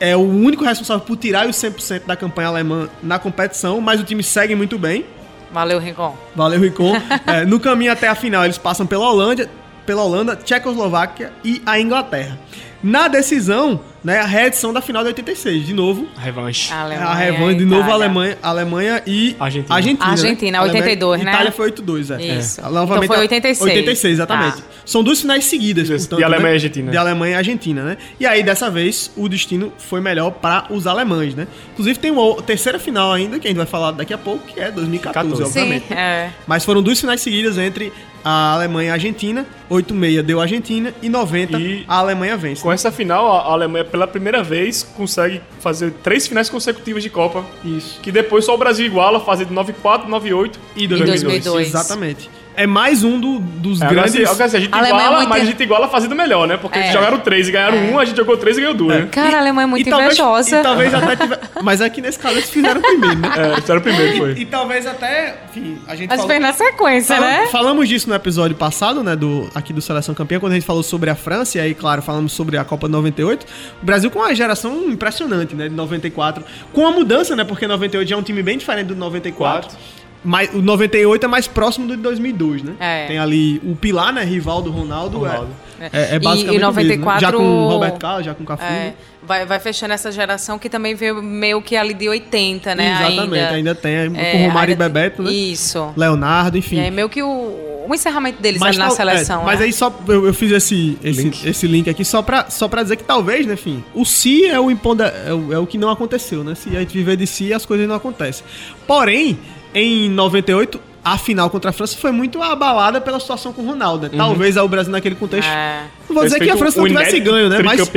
É 0.00 0.16
o 0.16 0.20
único 0.20 0.64
responsável 0.64 1.04
por 1.04 1.16
tirar 1.16 1.48
os 1.48 1.56
100% 1.56 2.06
da 2.06 2.16
campanha 2.16 2.48
alemã 2.48 2.88
na 3.02 3.18
competição, 3.18 3.80
mas 3.80 4.00
o 4.00 4.04
time 4.04 4.22
segue 4.22 4.54
muito 4.54 4.78
bem. 4.78 5.04
Valeu, 5.50 5.78
Rincon. 5.78 6.16
Valeu, 6.34 6.60
Ricon. 6.60 6.94
É, 7.26 7.44
no 7.44 7.58
caminho 7.58 7.92
até 7.92 8.08
a 8.08 8.14
final, 8.14 8.44
eles 8.44 8.58
passam 8.58 8.86
pela 8.86 9.08
Holanda, 9.10 9.48
pela 9.84 10.02
Holanda, 10.02 10.36
Tchecoslováquia 10.36 11.32
e 11.44 11.62
a 11.66 11.80
Inglaterra. 11.80 12.38
Na 12.82 13.08
decisão, 13.08 13.80
né, 14.04 14.20
a 14.20 14.24
reedição 14.24 14.72
da 14.72 14.80
final 14.80 15.02
de 15.02 15.08
86. 15.08 15.66
De 15.66 15.74
novo, 15.74 16.06
Revanche. 16.16 16.72
A 16.72 16.76
a 16.76 16.82
Alemanha, 16.84 17.14
revanche, 17.14 17.54
de 17.58 17.64
novo, 17.64 17.80
Itália. 17.82 17.94
Alemanha, 18.06 18.38
Alemanha 18.40 19.02
e 19.04 19.36
Argentina. 19.40 19.74
Argentina. 19.74 20.06
né? 20.06 20.12
Argentina, 20.12 20.58
Alemanha- 20.60 20.80
82, 20.84 21.22
né? 21.24 21.32
Itália 21.32 21.52
foi 21.52 21.64
82, 21.66 22.10
é. 22.12 22.22
Isso. 22.38 22.60
É. 22.60 22.64
Novamente, 22.70 23.04
Então 23.06 23.16
foi 23.16 23.22
86. 23.24 23.60
86, 23.70 24.12
exatamente. 24.14 24.56
Tá. 24.58 24.62
São 24.86 25.02
duas 25.02 25.20
finais 25.20 25.44
seguidas, 25.44 25.88
Isso, 25.88 26.08
portanto. 26.08 26.18
de 26.18 26.24
Alemanha 26.24 26.44
né? 26.46 26.52
e 26.52 26.54
Argentina. 26.54 26.90
De 26.92 26.96
Alemanha 26.96 27.32
e 27.32 27.36
Argentina, 27.36 27.82
né? 27.82 27.96
E 28.20 28.24
aí, 28.26 28.42
dessa 28.44 28.70
vez, 28.70 29.10
o 29.16 29.28
destino 29.28 29.72
foi 29.76 30.00
melhor 30.00 30.30
para 30.30 30.66
os 30.70 30.86
alemães, 30.86 31.34
né? 31.34 31.48
Inclusive, 31.72 31.98
tem 31.98 32.10
uma 32.12 32.22
o- 32.22 32.40
terceira 32.40 32.78
final 32.78 33.12
ainda, 33.12 33.38
que 33.40 33.48
a 33.48 33.50
gente 33.50 33.58
vai 33.58 33.66
falar 33.66 33.90
daqui 33.90 34.14
a 34.14 34.18
pouco, 34.18 34.46
que 34.46 34.60
é 34.60 34.70
2014, 34.70 35.30
14. 35.34 35.52
Sim, 35.52 35.60
obviamente. 35.62 35.92
é. 35.92 36.30
Mas 36.46 36.64
foram 36.64 36.80
duas 36.82 37.00
finais 37.00 37.20
seguidas 37.20 37.58
entre 37.58 37.92
a 38.30 38.52
Alemanha 38.54 38.88
e 38.88 38.90
a 38.90 38.94
Argentina. 38.94 39.46
86 39.70 40.22
deu 40.24 40.38
a 40.38 40.42
Argentina 40.42 40.92
e 41.02 41.08
90 41.08 41.58
E- 41.58 41.84
a 41.88 41.98
Alemanha 41.98 42.36
vence. 42.36 42.62
Com 42.62 42.70
essa 42.72 42.90
final, 42.92 43.26
a 43.32 43.38
a 43.48 43.52
Alemanha, 43.52 43.84
pela 43.84 44.06
primeira 44.06 44.42
vez, 44.42 44.82
consegue 44.82 45.40
fazer 45.60 45.90
três 46.02 46.26
finais 46.26 46.48
consecutivas 46.50 47.02
de 47.02 47.08
Copa. 47.10 47.44
Isso. 47.64 47.98
Que 48.02 48.12
depois 48.12 48.44
só 48.44 48.54
o 48.54 48.58
Brasil 48.58 48.84
iguala, 48.86 49.20
fazer 49.20 49.44
de 49.46 49.52
9-4, 49.54 50.06
9-8 50.08 50.58
E 50.76 50.86
2002. 50.86 51.22
2002. 51.44 51.66
Exatamente. 51.68 52.30
É 52.60 52.66
mais 52.66 53.04
um 53.04 53.20
do- 53.20 53.38
dos 53.38 53.80
É, 53.80 53.86
grandes... 53.86 54.14
assim, 54.14 54.24
agora, 54.24 54.44
assim, 54.46 54.56
a 54.56 54.60
gente 54.60 54.74
A 54.74 54.78
Alemanha 54.78 54.94
é 54.94 55.04
iguala, 55.06 55.16
muito- 55.18 55.28
mas 55.30 55.42
a 55.42 55.44
gente 55.46 55.62
iguala 55.62 55.88
fazendo 55.88 56.14
melhor, 56.16 56.48
né? 56.48 56.56
Porque 56.56 56.76
É. 56.78 56.82
eles 56.82 56.92
jogaram 56.92 57.18
três 57.20 57.48
e 57.48 57.52
ganharam 57.52 57.78
um, 57.78 57.98
a 57.98 58.04
gente 58.04 58.16
jogou 58.16 58.36
três 58.36 58.56
e 58.58 58.60
ganhou 58.60 58.74
duas, 58.74 58.98
né? 59.00 59.08
Cara, 59.12 59.36
a 59.36 59.40
Alemanha 59.40 59.64
é 59.64 59.66
muito 59.66 59.86
e 59.86 59.90
talvez, 59.90 60.12
invejosa. 60.18 60.58
E 60.58 60.62
talvez 60.62 60.92
até. 60.92 61.38
Mas 61.62 61.80
aqui 61.80 62.00
nesse 62.00 62.18
caso 62.18 62.34
eles 62.34 62.50
fizeram 62.50 62.80
primeiro, 62.80 63.16
né? 63.16 63.28
É, 63.68 63.72
o 63.76 63.80
primeiro, 63.80 64.14
E, 64.14 64.18
foi. 64.18 64.32
e 64.32 64.44
talvez 64.44 64.86
até, 64.86 65.36
enfim, 65.48 65.78
a 65.86 65.94
gente 65.94 66.08
Mas 66.08 66.16
falou- 66.16 66.26
foi 66.30 66.38
na 66.40 66.52
sequência, 66.52 67.14
Fala- 67.16 67.26
né? 67.28 67.46
Falamos 67.52 67.88
disso 67.88 68.08
no 68.08 68.14
episódio 68.16 68.56
passado, 68.56 69.04
né, 69.04 69.14
do, 69.14 69.48
aqui 69.54 69.72
do 69.72 69.80
Seleção 69.80 70.14
Campeã, 70.14 70.40
quando 70.40 70.52
a 70.52 70.54
gente 70.56 70.66
falou 70.66 70.82
sobre 70.82 71.10
a 71.10 71.14
França, 71.14 71.58
e 71.58 71.60
aí, 71.60 71.74
claro, 71.74 72.02
falamos 72.02 72.32
sobre 72.32 72.56
a 72.58 72.64
Copa 72.64 72.86
de 72.88 72.92
98. 72.92 73.46
O 73.80 73.86
Brasil 73.86 74.10
com 74.10 74.18
uma 74.18 74.34
geração 74.34 74.84
impressionante, 74.88 75.54
né, 75.54 75.68
de 75.68 75.74
94. 75.76 76.42
Com 76.72 76.86
a 76.86 76.90
mudança, 76.90 77.36
né, 77.36 77.44
porque 77.44 77.66
98 77.68 78.08
já 78.08 78.16
é 78.16 78.18
um 78.18 78.22
time 78.22 78.42
bem 78.42 78.58
diferente 78.58 78.88
do 78.88 78.96
94. 78.96 79.76
Mas 80.24 80.52
o 80.52 80.60
98 80.60 81.24
é 81.24 81.28
mais 81.28 81.46
próximo 81.46 81.86
do 81.86 81.96
de 81.96 82.02
2002, 82.02 82.62
né? 82.62 82.72
É. 82.80 83.06
Tem 83.06 83.18
ali 83.18 83.60
o 83.64 83.76
Pilar, 83.76 84.12
né, 84.12 84.24
rival 84.24 84.60
do 84.60 84.70
Ronaldo. 84.70 85.24
é- 85.24 85.28
Ronaldo. 85.30 85.50
É, 85.80 85.86
é, 85.92 86.14
E- 86.16 86.18
basicamente 86.18 86.42
e 86.42 86.48
o 86.48 86.50
mesmo, 86.50 86.58
né? 86.58 86.66
94 86.96 87.20
Já 87.20 87.32
com 87.32 87.44
o 87.44 87.68
Roberto 87.68 87.98
Carlos, 87.98 88.26
já 88.26 88.34
com 88.34 88.42
o 88.42 88.46
Cafu. 88.46 88.64
É, 88.64 88.94
vai, 89.22 89.46
vai 89.46 89.60
fechando 89.60 89.94
essa 89.94 90.10
geração 90.10 90.58
que 90.58 90.68
também 90.68 90.96
veio 90.96 91.22
meio 91.22 91.62
que 91.62 91.76
ali 91.76 91.94
de 91.94 92.08
80, 92.08 92.74
né? 92.74 92.90
Exatamente, 93.00 93.44
ainda, 93.44 93.74
tem 93.76 93.96
aí, 93.96 94.06
É, 94.16 94.32
com 94.32 94.38
o 94.38 94.46
Romário 94.48 94.72
ainda 94.72 94.84
e 94.86 94.88
Bebeto, 94.88 95.22
né? 95.22 95.30
Isso. 95.30 95.92
Leonardo, 95.96 96.58
enfim. 96.58 96.76
E 96.76 96.80
aí 96.80 96.90
meio 96.90 97.08
que 97.08 97.22
o, 97.22 97.84
o 97.88 97.94
encerramento 97.94 98.42
deles 98.42 98.60
ali 98.60 98.76
na 98.76 98.88
tal- 98.88 98.96
seleção. 98.96 99.42
é, 99.42 99.44
mas 99.44 99.60
né? 99.60 99.66
aí 99.66 99.72
só 99.72 99.96
eu, 100.08 100.26
eu 100.26 100.34
fiz 100.34 100.50
esse, 100.50 100.98
esse, 101.04 101.22
Link. 101.22 101.48
esse 101.48 101.66
link 101.68 101.88
aqui 101.88 102.04
só 102.04 102.22
pra, 102.22 102.50
só 102.50 102.66
pra 102.66 102.82
dizer 102.82 102.96
que 102.96 103.04
talvez, 103.04 103.46
né, 103.46 103.54
enfim, 103.54 103.84
o 103.94 104.04
si 104.04 104.46
é 104.46 104.58
o 104.58 104.72
imponda, 104.72 105.06
é, 105.28 105.32
o, 105.32 105.52
é 105.52 105.58
o 105.60 105.66
que 105.66 105.78
não 105.78 105.90
aconteceu, 105.90 106.42
né? 106.42 106.56
Se 106.56 106.76
a 106.76 106.80
gente 106.80 106.92
viver 106.92 107.16
de 107.16 107.26
si, 107.28 107.52
as 107.52 107.64
coisas 107.64 107.86
não 107.86 107.94
acontecem. 107.94 108.44
Porém, 108.84 109.38
em 109.74 110.08
98, 110.08 110.80
a 111.04 111.16
final 111.16 111.48
contra 111.48 111.70
a 111.70 111.72
França 111.72 111.96
foi 111.96 112.10
muito 112.10 112.42
abalada 112.42 113.00
pela 113.00 113.18
situação 113.18 113.52
com 113.52 113.62
o 113.62 113.66
Ronaldo. 113.66 114.08
né? 114.08 114.16
Talvez 114.16 114.56
o 114.56 114.68
Brasil 114.68 114.92
naquele 114.92 115.14
contexto. 115.14 115.48
É. 115.48 115.84
Não 116.08 116.14
vou 116.14 116.24
dizer 116.24 116.38
que 116.40 116.50
a 116.50 116.56
França 116.56 116.80
não 116.80 116.86
tivesse 116.86 117.20
ganho, 117.20 117.48
né? 117.48 117.62
Mas 117.62 117.88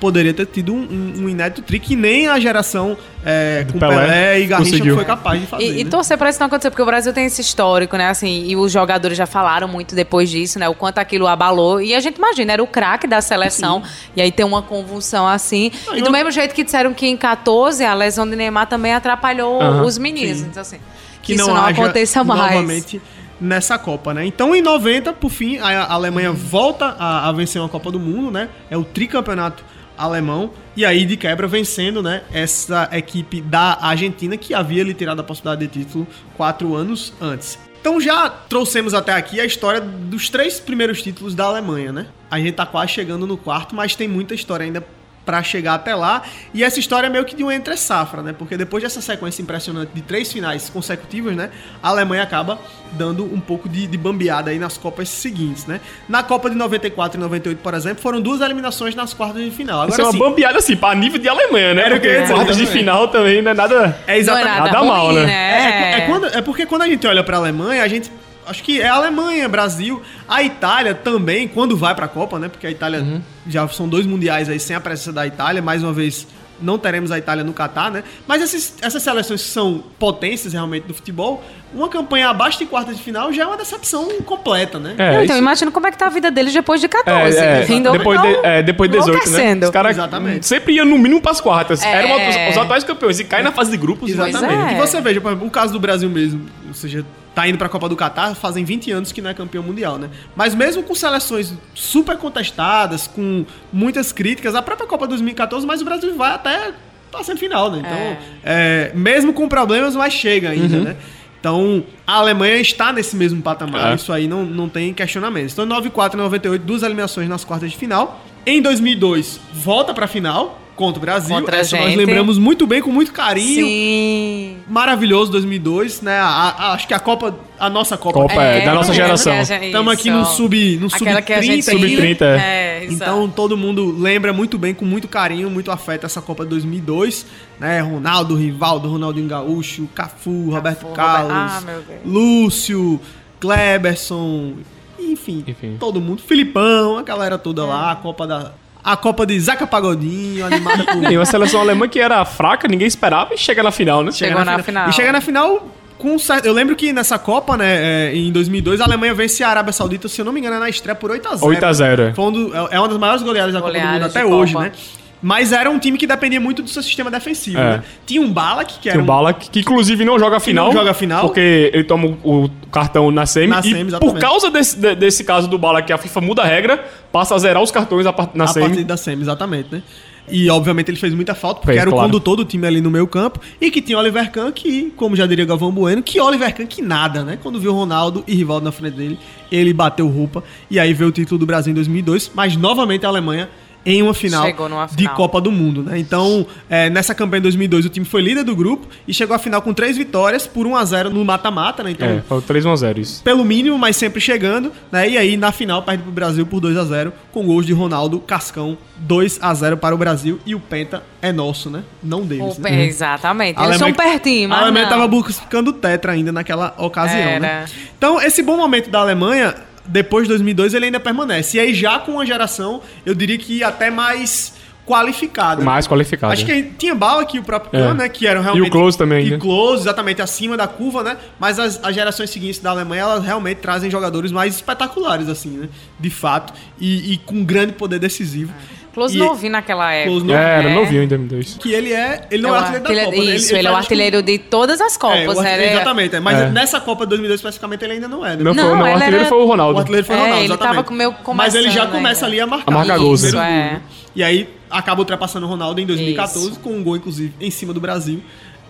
poderia 0.00 0.34
ter 0.34 0.46
tido 0.46 0.74
um, 0.74 0.78
um, 0.80 1.24
um 1.24 1.28
inédito 1.28 1.62
tri 1.62 1.78
que 1.78 1.96
nem 1.96 2.28
a 2.28 2.38
geração 2.38 2.96
é, 3.24 3.66
com 3.70 3.78
Pelé 3.78 3.96
Pelé, 3.96 4.40
e 4.40 4.46
Garrincha 4.46 4.70
conseguiu. 4.70 4.94
foi 4.94 5.04
capaz 5.04 5.40
de 5.40 5.46
fazer. 5.46 5.64
E, 5.64 5.80
e 5.80 5.84
né? 5.84 5.90
torcer 5.90 6.16
pra 6.16 6.30
isso 6.30 6.38
não 6.38 6.46
acontecer, 6.46 6.70
porque 6.70 6.82
o 6.82 6.86
Brasil 6.86 7.12
tem 7.12 7.24
esse 7.26 7.40
histórico, 7.40 7.96
né? 7.96 8.08
Assim, 8.08 8.44
e 8.46 8.56
os 8.56 8.70
jogadores 8.72 9.18
já 9.18 9.26
falaram 9.26 9.66
muito 9.68 9.94
depois 9.94 10.30
disso, 10.30 10.58
né? 10.58 10.68
O 10.68 10.74
quanto 10.74 10.98
aquilo 10.98 11.26
abalou. 11.26 11.80
E 11.80 11.94
a 11.94 12.00
gente 12.00 12.16
imagina, 12.16 12.52
era 12.52 12.62
o 12.62 12.66
craque 12.66 13.06
da 13.06 13.20
seleção. 13.20 13.82
E 14.16 14.22
aí 14.22 14.30
tem 14.30 14.46
uma 14.46 14.62
convulsão 14.62 15.26
assim. 15.26 15.70
Não, 15.86 15.94
e 15.96 15.98
e 15.98 16.02
do 16.02 16.08
uma- 16.08 16.18
mesmo 16.18 16.30
jeito 16.30 16.54
que 16.54 16.62
disseram 16.64 16.94
que 16.94 17.06
em 17.06 17.16
14 17.16 17.84
a 17.84 17.92
lesão 17.94 18.28
de 18.28 18.36
Neymar 18.36 18.66
também 18.68 18.94
atrapalhou 18.94 19.60
Aham, 19.60 19.82
os 19.82 19.98
meninos. 19.98 20.38
sim. 20.38 20.46
Então, 20.50 20.60
assim, 20.62 20.78
que, 21.22 21.34
isso 21.34 21.46
não 21.46 21.56
haja 21.56 21.82
aconteça 21.82 22.22
mais. 22.24 22.40
novamente 22.54 23.02
nessa 23.40 23.78
Copa, 23.78 24.12
né? 24.14 24.24
Então, 24.26 24.54
em 24.54 24.62
90, 24.62 25.12
por 25.12 25.30
fim, 25.30 25.58
a 25.58 25.82
a 25.84 25.92
Alemanha 25.94 26.32
volta 26.32 26.96
a, 26.98 27.28
a 27.28 27.32
vencer 27.32 27.60
uma 27.60 27.68
Copa 27.68 27.90
do 27.90 27.98
Mundo, 28.00 28.30
né? 28.30 28.48
É 28.70 28.76
o 28.76 28.82
tricampeonato 28.84 29.62
alemão. 29.98 30.50
E 30.76 30.84
aí, 30.84 31.04
de 31.04 31.16
quebra, 31.16 31.46
vencendo, 31.46 32.02
né? 32.02 32.22
Essa 32.32 32.88
equipe 32.92 33.40
da 33.40 33.78
Argentina 33.80 34.36
que 34.36 34.54
havia 34.54 34.84
lhe 34.84 34.94
tirado 34.94 35.20
a 35.20 35.24
possibilidade 35.24 35.66
de 35.66 35.84
título 35.84 36.06
quatro 36.36 36.74
anos 36.74 37.12
antes. 37.20 37.58
Então 37.80 38.00
já 38.00 38.28
trouxemos 38.28 38.92
até 38.92 39.12
aqui 39.12 39.40
a 39.40 39.44
história 39.44 39.80
dos 39.80 40.28
três 40.28 40.58
primeiros 40.58 41.00
títulos 41.00 41.34
da 41.34 41.44
Alemanha, 41.44 41.92
né? 41.92 42.06
A 42.30 42.38
gente 42.38 42.52
tá 42.52 42.66
quase 42.66 42.92
chegando 42.92 43.26
no 43.26 43.36
quarto, 43.36 43.74
mas 43.74 43.94
tem 43.94 44.08
muita 44.08 44.34
história 44.34 44.64
ainda 44.64 44.84
pra 45.28 45.42
chegar 45.42 45.74
até 45.74 45.94
lá. 45.94 46.22
E 46.54 46.64
essa 46.64 46.80
história 46.80 47.06
é 47.06 47.10
meio 47.10 47.22
que 47.26 47.36
de 47.36 47.44
um 47.44 47.52
entre 47.52 47.76
safra, 47.76 48.22
né? 48.22 48.34
Porque 48.36 48.56
depois 48.56 48.82
dessa 48.82 49.02
sequência 49.02 49.42
impressionante 49.42 49.90
de 49.92 50.00
três 50.00 50.32
finais 50.32 50.70
consecutivas, 50.70 51.36
né? 51.36 51.50
A 51.82 51.90
Alemanha 51.90 52.22
acaba 52.22 52.58
dando 52.92 53.24
um 53.24 53.38
pouco 53.38 53.68
de, 53.68 53.86
de 53.86 53.98
bambeada 53.98 54.50
aí 54.50 54.58
nas 54.58 54.78
Copas 54.78 55.10
seguintes, 55.10 55.66
né? 55.66 55.82
Na 56.08 56.22
Copa 56.22 56.48
de 56.48 56.56
94 56.56 57.18
e 57.18 57.22
98, 57.22 57.58
por 57.58 57.74
exemplo, 57.74 58.02
foram 58.02 58.22
duas 58.22 58.40
eliminações 58.40 58.94
nas 58.94 59.12
quartas 59.12 59.44
de 59.44 59.50
final. 59.50 59.84
Isso 59.86 60.00
Agora 60.00 60.02
é 60.02 60.04
uma 60.06 60.12
sim, 60.12 60.18
bambeada 60.18 60.58
assim, 60.58 60.76
pra 60.76 60.94
nível 60.94 61.18
de 61.20 61.28
Alemanha, 61.28 61.74
né? 61.74 61.82
Era 61.82 61.96
Porque 61.96 62.20
dizer, 62.22 62.32
quartas 62.32 62.56
de 62.56 62.64
final 62.64 63.08
também 63.08 63.42
não 63.42 63.50
é 63.50 63.54
nada. 63.54 63.98
é 64.06 64.16
exatamente. 64.16 64.46
Não 64.48 64.54
é 64.54 64.58
nada, 64.60 64.72
nada 64.72 64.78
ruim, 64.78 64.88
mal, 64.88 65.12
né? 65.12 65.26
né? 65.26 65.92
É, 65.92 65.98
é, 65.98 66.06
quando- 66.06 66.26
é 66.28 66.40
porque 66.40 66.64
quando 66.64 66.82
a 66.82 66.86
gente 66.88 67.06
olha 67.06 67.22
pra 67.22 67.36
Alemanha, 67.36 67.82
a 67.82 67.88
gente. 67.88 68.10
Acho 68.48 68.62
que 68.62 68.80
é 68.80 68.88
a 68.88 68.94
Alemanha, 68.94 69.48
Brasil. 69.48 70.02
A 70.28 70.42
Itália 70.42 70.94
também, 70.94 71.46
quando 71.48 71.76
vai 71.76 71.94
pra 71.94 72.08
Copa, 72.08 72.38
né? 72.38 72.48
Porque 72.48 72.66
a 72.66 72.70
Itália 72.70 73.00
Uhum. 73.00 73.20
já 73.48 73.66
são 73.68 73.88
dois 73.88 74.06
mundiais 74.06 74.48
aí 74.48 74.58
sem 74.58 74.74
a 74.74 74.80
presença 74.80 75.12
da 75.12 75.26
Itália. 75.26 75.60
Mais 75.62 75.82
uma 75.82 75.92
vez, 75.92 76.26
não 76.60 76.76
teremos 76.78 77.12
a 77.12 77.18
Itália 77.18 77.44
no 77.44 77.52
Catar, 77.52 77.90
né? 77.90 78.02
Mas 78.26 78.42
esses- 78.42 78.74
essas 78.82 79.02
seleções 79.02 79.42
que 79.42 79.48
são 79.48 79.84
potências 79.98 80.52
realmente 80.52 80.84
do 80.88 80.94
futebol, 80.94 81.44
uma 81.72 81.88
campanha 81.88 82.30
abaixo 82.30 82.58
de 82.58 82.64
quartas 82.66 82.96
de 82.96 83.02
final 83.02 83.32
já 83.32 83.44
é 83.44 83.46
uma 83.46 83.56
decepção 83.56 84.08
completa, 84.24 84.78
né? 84.78 84.94
É, 84.98 85.10
então, 85.12 85.24
isso- 85.24 85.36
imagina 85.36 85.70
como 85.70 85.86
é 85.86 85.90
que 85.92 85.98
tá 85.98 86.06
a 86.06 86.10
vida 86.10 86.30
deles 86.32 86.52
depois 86.52 86.80
de 86.80 86.88
14. 86.88 87.38
É, 87.38 87.60
é, 87.60 87.64
Rindo 87.64 87.92
depois, 87.92 88.18
não 88.20 88.26
de, 88.26 88.38
é, 88.46 88.62
depois 88.62 88.90
de 88.90 88.98
18, 88.98 89.30
né? 89.30 89.54
Os 89.62 89.70
caras 89.70 89.92
Exatamente. 89.92 90.46
sempre 90.46 90.72
iam 90.74 90.84
no 90.86 90.98
mínimo 90.98 91.20
pras 91.20 91.40
quartas. 91.40 91.80
É. 91.82 91.92
Eram 92.02 92.16
os, 92.16 92.56
os 92.56 92.62
atuais 92.62 92.82
campeões. 92.82 93.20
E 93.20 93.24
cai 93.24 93.42
na 93.42 93.52
fase 93.52 93.70
de 93.70 93.76
grupos. 93.76 94.10
Exatamente. 94.10 94.72
é. 94.74 94.76
E 94.76 94.80
você 94.80 95.00
veja, 95.00 95.20
por 95.20 95.28
exemplo, 95.30 95.46
o 95.46 95.50
caso 95.50 95.72
do 95.74 95.78
Brasil 95.78 96.08
mesmo, 96.10 96.44
ou 96.66 96.74
seja, 96.74 97.04
tá 97.38 97.46
indo 97.46 97.56
pra 97.56 97.68
Copa 97.68 97.88
do 97.88 97.94
Catar, 97.94 98.34
fazem 98.34 98.64
20 98.64 98.90
anos 98.90 99.12
que 99.12 99.22
não 99.22 99.30
é 99.30 99.34
campeão 99.34 99.62
mundial, 99.62 99.96
né? 99.96 100.10
Mas 100.34 100.56
mesmo 100.56 100.82
com 100.82 100.92
seleções 100.92 101.54
super 101.72 102.16
contestadas, 102.16 103.06
com 103.06 103.46
muitas 103.72 104.10
críticas, 104.10 104.56
a 104.56 104.62
própria 104.62 104.88
Copa 104.88 105.06
2014, 105.06 105.64
mas 105.64 105.80
o 105.80 105.84
Brasil 105.84 106.16
vai 106.16 106.32
até 106.32 106.72
a 107.14 107.22
semifinal, 107.22 107.70
né? 107.70 107.78
Então, 107.78 108.16
é, 108.42 108.90
mesmo 108.92 109.32
com 109.32 109.48
problemas, 109.48 109.94
mas 109.94 110.12
chega 110.12 110.50
ainda, 110.50 110.80
né? 110.80 110.96
Então, 111.38 111.84
a 112.04 112.14
Alemanha 112.14 112.56
está 112.56 112.92
nesse 112.92 113.14
mesmo 113.14 113.40
patamar, 113.40 113.92
É. 113.92 113.94
isso 113.94 114.12
aí 114.12 114.26
não, 114.26 114.44
não 114.44 114.68
tem 114.68 114.92
questionamento. 114.92 115.52
Então, 115.52 115.64
94 115.64 116.18
e 116.18 116.20
98, 116.20 116.64
duas 116.64 116.82
eliminações 116.82 117.28
nas 117.28 117.44
quartas 117.44 117.70
de 117.70 117.76
final. 117.76 118.20
Em 118.44 118.60
2002, 118.60 119.38
volta 119.52 119.94
pra 119.94 120.08
final 120.08 120.60
contra 120.78 120.98
o 120.98 121.02
Brasil. 121.02 121.34
Contra 121.34 121.56
a 121.56 121.60
Essa 121.60 121.76
nós 121.76 121.94
lembramos 121.96 122.38
muito 122.38 122.66
bem, 122.66 122.80
com 122.80 122.90
muito 122.92 123.12
carinho 123.12 123.66
Sim. 123.66 124.56
maravilhoso 124.68 125.30
2002, 125.32 126.00
né? 126.00 126.16
A- 126.18 126.54
a- 126.56 126.72
acho 126.72 126.86
que 126.86 126.94
a 126.94 127.00
Copa, 127.00 127.34
a 127.58 127.68
nossa 127.68 127.96
Copa. 127.98 128.20
Copa, 128.20 128.42
é, 128.42 128.64
da 128.64 128.72
nossa 128.74 128.92
é, 128.92 128.94
geração. 128.94 129.32
é, 129.32 129.38
é, 129.40 129.66
Estamos 129.66 129.92
aqui 129.92 130.08
no 130.10 130.24
sub, 130.24 130.76
no 130.76 130.88
sub 130.88 131.02
Aquela 131.02 131.20
que 131.20 131.32
a 131.32 131.42
gente 131.42 131.64
30 131.64 131.72
aqui. 131.84 131.96
Sub-30, 131.96 132.22
É, 132.40 132.84
exato. 132.84 132.94
Então 132.94 133.28
todo 133.28 133.56
mundo 133.56 133.90
lembra 133.98 134.32
muito 134.32 134.56
bem, 134.56 134.72
com 134.72 134.84
muito 134.84 135.08
carinho, 135.08 135.50
muito 135.50 135.70
afeto 135.72 136.06
essa 136.06 136.22
Copa 136.22 136.44
de 136.44 136.50
2002, 136.50 137.26
né? 137.58 137.80
Ronaldo, 137.80 138.36
Rivaldo, 138.36 138.88
Ronaldinho 138.88 139.26
Gaúcho, 139.28 139.88
Cafu, 139.94 140.50
Roberto 140.50 140.86
Carlos, 140.94 141.32
Ah. 141.32 141.62
Lúcio, 142.04 143.00
Kleberson, 143.40 144.54
enfim, 144.98 145.42
Enfim. 145.46 145.76
todo 145.80 146.00
mundo, 146.00 146.22
Filipão, 146.22 146.98
a 146.98 147.02
galera 147.02 147.36
toda 147.38 147.64
lá, 147.64 147.92
a 147.92 147.96
Copa 147.96 148.26
da 148.26 148.52
a 148.82 148.96
Copa 148.96 149.26
de 149.26 149.38
Zaca 149.38 149.66
Pagodinho, 149.66 150.44
animada 150.46 150.84
por 150.92 151.10
E 151.12 151.16
uma 151.18 151.24
seleção 151.26 151.60
alemã 151.60 151.88
que 151.88 152.00
era 152.00 152.24
fraca, 152.24 152.66
ninguém 152.68 152.86
esperava 152.86 153.34
e 153.34 153.38
chega 153.38 153.62
na 153.62 153.70
final, 153.70 154.02
né? 154.02 154.12
Chegou 154.12 154.44
na 154.44 154.62
final. 154.62 154.88
E 154.88 154.92
chega 154.92 155.12
na 155.12 155.20
final 155.20 155.68
com 155.98 156.16
certo... 156.16 156.46
Eu 156.46 156.52
lembro 156.52 156.76
que 156.76 156.92
nessa 156.92 157.18
Copa, 157.18 157.56
né, 157.56 158.10
é, 158.10 158.14
em 158.16 158.30
2002, 158.30 158.80
a 158.80 158.84
Alemanha 158.84 159.12
vence 159.14 159.42
a 159.42 159.48
Arábia 159.48 159.72
Saudita, 159.72 160.06
se 160.08 160.20
eu 160.20 160.24
não 160.24 160.32
me 160.32 160.38
engano, 160.38 160.54
é 160.56 160.60
na 160.60 160.68
estreia 160.68 160.94
por 160.94 161.10
8x0. 161.10 161.38
8 161.42 161.66
a 161.66 161.72
0. 161.72 162.12
Foi 162.14 162.24
um 162.26 162.32
do- 162.32 162.56
é 162.70 162.78
uma 162.78 162.86
das 162.88 162.98
maiores 162.98 163.22
goleadas 163.22 163.52
da 163.52 163.60
Copa 163.60 163.72
do 163.72 163.78
Mundo 163.78 163.86
Goleadas 163.90 164.16
até 164.16 164.24
hoje, 164.24 164.52
Copa. 164.52 164.64
né? 164.66 164.72
Mas 165.20 165.52
era 165.52 165.68
um 165.70 165.78
time 165.78 165.98
que 165.98 166.06
dependia 166.06 166.40
muito 166.40 166.62
do 166.62 166.68
seu 166.70 166.82
sistema 166.82 167.10
defensivo, 167.10 167.58
É. 167.58 167.78
né? 167.78 167.84
Tinha 168.06 168.20
um 168.20 168.32
Balak, 168.32 168.78
que 168.78 168.88
era 168.88 168.98
Tem 168.98 169.02
o 169.04 169.06
Balak, 169.06 169.50
que 169.50 169.60
inclusive 169.60 170.04
não 170.04 170.18
joga 170.18 170.36
a 170.36 170.40
final. 170.40 170.66
não 170.66 170.72
joga 170.72 170.90
a 170.92 170.94
final. 170.94 171.22
Porque 171.26 171.70
ele 171.74 171.84
toma 171.84 172.16
o 172.24 172.48
cartão 172.70 173.10
na 173.10 173.26
semi. 173.26 173.48
Na 173.48 173.60
e 173.60 173.62
semi, 173.64 173.80
exatamente. 173.88 174.14
por 174.14 174.20
causa 174.20 174.50
desse, 174.50 174.78
de- 174.78 174.94
desse 174.94 175.24
caso 175.24 175.48
do 175.48 175.58
Balak, 175.58 175.92
a 175.92 175.98
FIFA 175.98 176.20
muda 176.20 176.42
a 176.42 176.46
regra, 176.46 176.84
passa 177.10 177.34
a 177.34 177.38
zerar 177.38 177.62
os 177.62 177.70
cartões 177.70 178.06
a 178.06 178.14
na 178.34 178.44
a 178.44 178.46
semi. 178.46 178.66
partir 178.68 178.84
da 178.84 178.96
semi, 178.96 179.22
exatamente, 179.22 179.68
né? 179.72 179.82
E 180.30 180.50
obviamente 180.50 180.90
ele 180.90 180.98
fez 180.98 181.14
muita 181.14 181.34
falta, 181.34 181.60
porque 181.60 181.68
Fez, 181.72 181.80
era 181.80 181.88
o 181.88 181.92
claro. 181.94 182.06
condutor 182.06 182.36
do 182.36 182.44
time 182.44 182.66
ali 182.66 182.82
no 182.82 182.90
meio 182.90 183.06
campo. 183.06 183.40
E 183.58 183.70
que 183.70 183.80
tinha 183.80 183.96
Oliver 183.98 184.30
Kahn, 184.30 184.52
que, 184.52 184.92
como 184.94 185.16
já 185.16 185.24
diria 185.26 185.46
Galvão 185.46 185.72
Bueno, 185.72 186.02
que 186.02 186.20
Oliver 186.20 186.54
Kahn 186.54 186.66
que 186.66 186.82
nada, 186.82 187.24
né? 187.24 187.38
Quando 187.42 187.58
viu 187.58 187.72
Ronaldo 187.72 188.22
e 188.26 188.34
Rivaldo 188.34 188.62
na 188.62 188.70
frente 188.70 188.94
dele, 188.94 189.18
ele 189.50 189.72
bateu 189.72 190.06
roupa. 190.06 190.44
E 190.70 190.78
aí 190.78 190.92
veio 190.92 191.08
o 191.08 191.12
título 191.12 191.38
do 191.38 191.46
Brasil 191.46 191.70
em 191.70 191.74
2002. 191.74 192.30
Mas 192.34 192.56
novamente 192.58 193.06
a 193.06 193.08
Alemanha 193.08 193.48
em 193.86 194.02
uma 194.02 194.12
final, 194.12 194.46
numa 194.68 194.86
de 194.86 194.96
final. 194.96 195.14
Copa 195.14 195.40
do 195.40 195.50
Mundo, 195.50 195.82
né? 195.82 195.98
Então, 195.98 196.46
é, 196.68 196.90
nessa 196.90 197.14
campanha 197.14 197.40
de 197.40 197.44
2002, 197.44 197.86
o 197.86 197.88
time 197.88 198.04
foi 198.04 198.20
líder 198.20 198.44
do 198.44 198.54
grupo 198.54 198.86
e 199.06 199.14
chegou 199.14 199.34
à 199.34 199.38
final 199.38 199.62
com 199.62 199.72
três 199.72 199.96
vitórias 199.96 200.46
por 200.46 200.66
1 200.66 200.76
a 200.76 200.84
0 200.84 201.10
no 201.10 201.24
mata-mata, 201.24 201.82
né? 201.82 201.92
Então, 201.92 202.06
É, 202.08 202.22
foi 202.28 202.38
o 202.38 202.42
3x0 202.42 202.98
isso. 202.98 203.22
pelo 203.22 203.44
mínimo, 203.44 203.78
mas 203.78 203.96
sempre 203.96 204.20
chegando, 204.20 204.72
né? 204.92 205.08
E 205.08 205.16
aí 205.16 205.36
na 205.36 205.52
final 205.52 205.82
perde 205.82 206.02
pro 206.02 206.12
Brasil 206.12 206.44
por 206.44 206.60
2 206.60 206.76
a 206.76 206.84
0 206.84 207.12
com 207.32 207.44
gols 207.46 207.64
de 207.64 207.72
Ronaldo 207.72 208.18
Cascão, 208.20 208.76
2 208.98 209.38
a 209.40 209.54
0 209.54 209.76
para 209.78 209.94
o 209.94 209.98
Brasil 209.98 210.38
e 210.44 210.54
o 210.54 210.60
penta 210.60 211.02
é 211.22 211.32
nosso, 211.32 211.70
né? 211.70 211.82
Não 212.02 212.22
deles. 212.26 212.58
O- 212.58 212.60
né? 212.60 212.84
Exatamente. 212.84 213.58
A 213.58 213.64
Eles 213.66 213.78
são 213.78 213.92
pertinho, 213.92 214.48
mas 214.50 214.58
A 214.58 214.62
Alemanha 214.62 214.84
não. 214.86 214.92
estava 214.92 215.08
buscando 215.08 215.68
o 215.68 215.72
tetra 215.72 216.12
ainda 216.12 216.30
naquela 216.32 216.74
ocasião, 216.76 217.18
Era. 217.20 217.40
né? 217.40 217.64
Então, 217.96 218.20
esse 218.20 218.42
bom 218.42 218.56
momento 218.56 218.90
da 218.90 218.98
Alemanha, 219.00 219.54
depois 219.88 220.24
de 220.24 220.28
2002, 220.28 220.74
ele 220.74 220.86
ainda 220.86 221.00
permanece. 221.00 221.56
E 221.56 221.60
aí 221.60 221.74
já 221.74 221.98
com 221.98 222.12
uma 222.12 222.26
geração, 222.26 222.82
eu 223.04 223.14
diria 223.14 223.38
que 223.38 223.64
até 223.64 223.90
mais 223.90 224.54
qualificada. 224.88 225.62
Mais 225.62 225.86
qualificado. 225.86 226.32
Acho 226.32 226.46
que 226.46 226.62
tinha 226.78 226.94
Bala 226.94 227.20
aqui, 227.22 227.38
o 227.38 227.42
próprio 227.42 227.78
É. 227.78 227.84
Kahn, 227.84 227.94
né? 227.94 228.08
Que 228.08 228.26
eram 228.26 228.40
realmente. 228.40 228.64
E 228.64 228.68
o 228.68 228.70
Klose 228.70 228.96
também, 228.96 229.26
E 229.26 229.30
né? 229.32 229.38
Klose, 229.38 229.82
exatamente, 229.82 230.22
acima 230.22 230.56
da 230.56 230.66
curva, 230.66 231.02
né? 231.02 231.18
Mas 231.38 231.58
as, 231.58 231.78
as 231.84 231.94
gerações 231.94 232.30
seguintes 232.30 232.58
da 232.60 232.70
Alemanha, 232.70 233.02
elas 233.02 233.24
realmente 233.24 233.58
trazem 233.58 233.90
jogadores 233.90 234.32
mais 234.32 234.54
espetaculares, 234.54 235.28
assim, 235.28 235.50
né? 235.50 235.68
De 236.00 236.08
fato. 236.08 236.54
E, 236.80 237.12
e 237.12 237.18
com 237.18 237.44
grande 237.44 237.72
poder 237.74 237.98
decisivo. 237.98 238.52
Close 238.98 239.16
E- 239.16 239.20
novinho 239.20 239.52
naquela 239.52 239.92
época. 239.92 240.10
Close 240.20 240.32
É, 240.32 240.34
era 240.58 240.68
É. 240.70 240.74
novinho 240.74 241.02
em 241.04 241.06
2002. 241.08 241.56
Que 241.60 241.72
ele 241.72 241.92
é. 241.92 242.26
Ele 242.30 242.42
não 242.42 242.50
é, 242.54 242.58
É 242.58 242.60
o 242.60 242.64
artilheiro 242.64 242.84
da 242.84 243.04
Copa, 243.04 243.16
né? 243.16 243.36
Isso, 243.36 243.54
ele, 243.56 243.68
é 243.68 243.70
o 243.70 243.76
artilheiro 243.76 244.22
de 244.22 244.38
todas 244.38 244.80
as 244.80 244.96
É, 244.96 244.98
Copas, 244.98 245.38
né? 245.38 245.54
Ele- 245.62 245.72
Exatamente, 245.74 246.16
é. 246.16 246.20
mas 246.20 246.38
É. 246.38 246.50
nessa 246.50 246.80
Copa 246.80 247.04
de 247.04 247.10
2002 247.10 247.38
especificamente 247.38 247.84
ele 247.84 247.92
ainda 247.94 248.08
não 248.08 248.26
é. 248.26 248.30
né? 248.36 248.42
Não, 248.42 248.52
foi, 248.54 248.62
Não, 248.62 248.74
não, 248.74 248.82
o 248.82 248.86
ele 248.86 248.92
artilheiro 248.94 249.16
era- 249.20 249.28
foi 249.28 249.38
o 249.38 249.46
Ronaldo. 249.46 249.76
O 249.76 249.78
artilheiro 249.78 250.06
foi 250.06 250.16
o 250.16 250.18
É, 250.18 250.22
Ronaldo, 250.22 250.44
ele 250.44 250.56
tava 250.56 250.84
meio 250.90 251.14
Mas 251.34 251.54
ele 251.54 251.70
já 251.70 251.86
começa 251.86 252.26
ainda. 252.26 252.34
ali 252.34 252.40
a 252.40 252.46
marcar. 252.46 252.72
A 252.72 252.74
marcar 252.74 252.98
gols, 252.98 253.22
né? 253.22 253.30
né? 253.32 253.80
E 254.16 254.22
aí 254.24 254.48
acaba 254.70 255.00
ultrapassando 255.00 255.46
o 255.46 255.48
Ronaldo 255.48 255.80
em 255.80 255.86
2014 255.86 256.50
Isso. 256.50 256.60
com 256.60 256.70
um 256.74 256.82
gol, 256.82 256.96
inclusive, 256.96 257.32
em 257.40 257.50
cima 257.50 257.72
do 257.72 257.80
Brasil. 257.80 258.20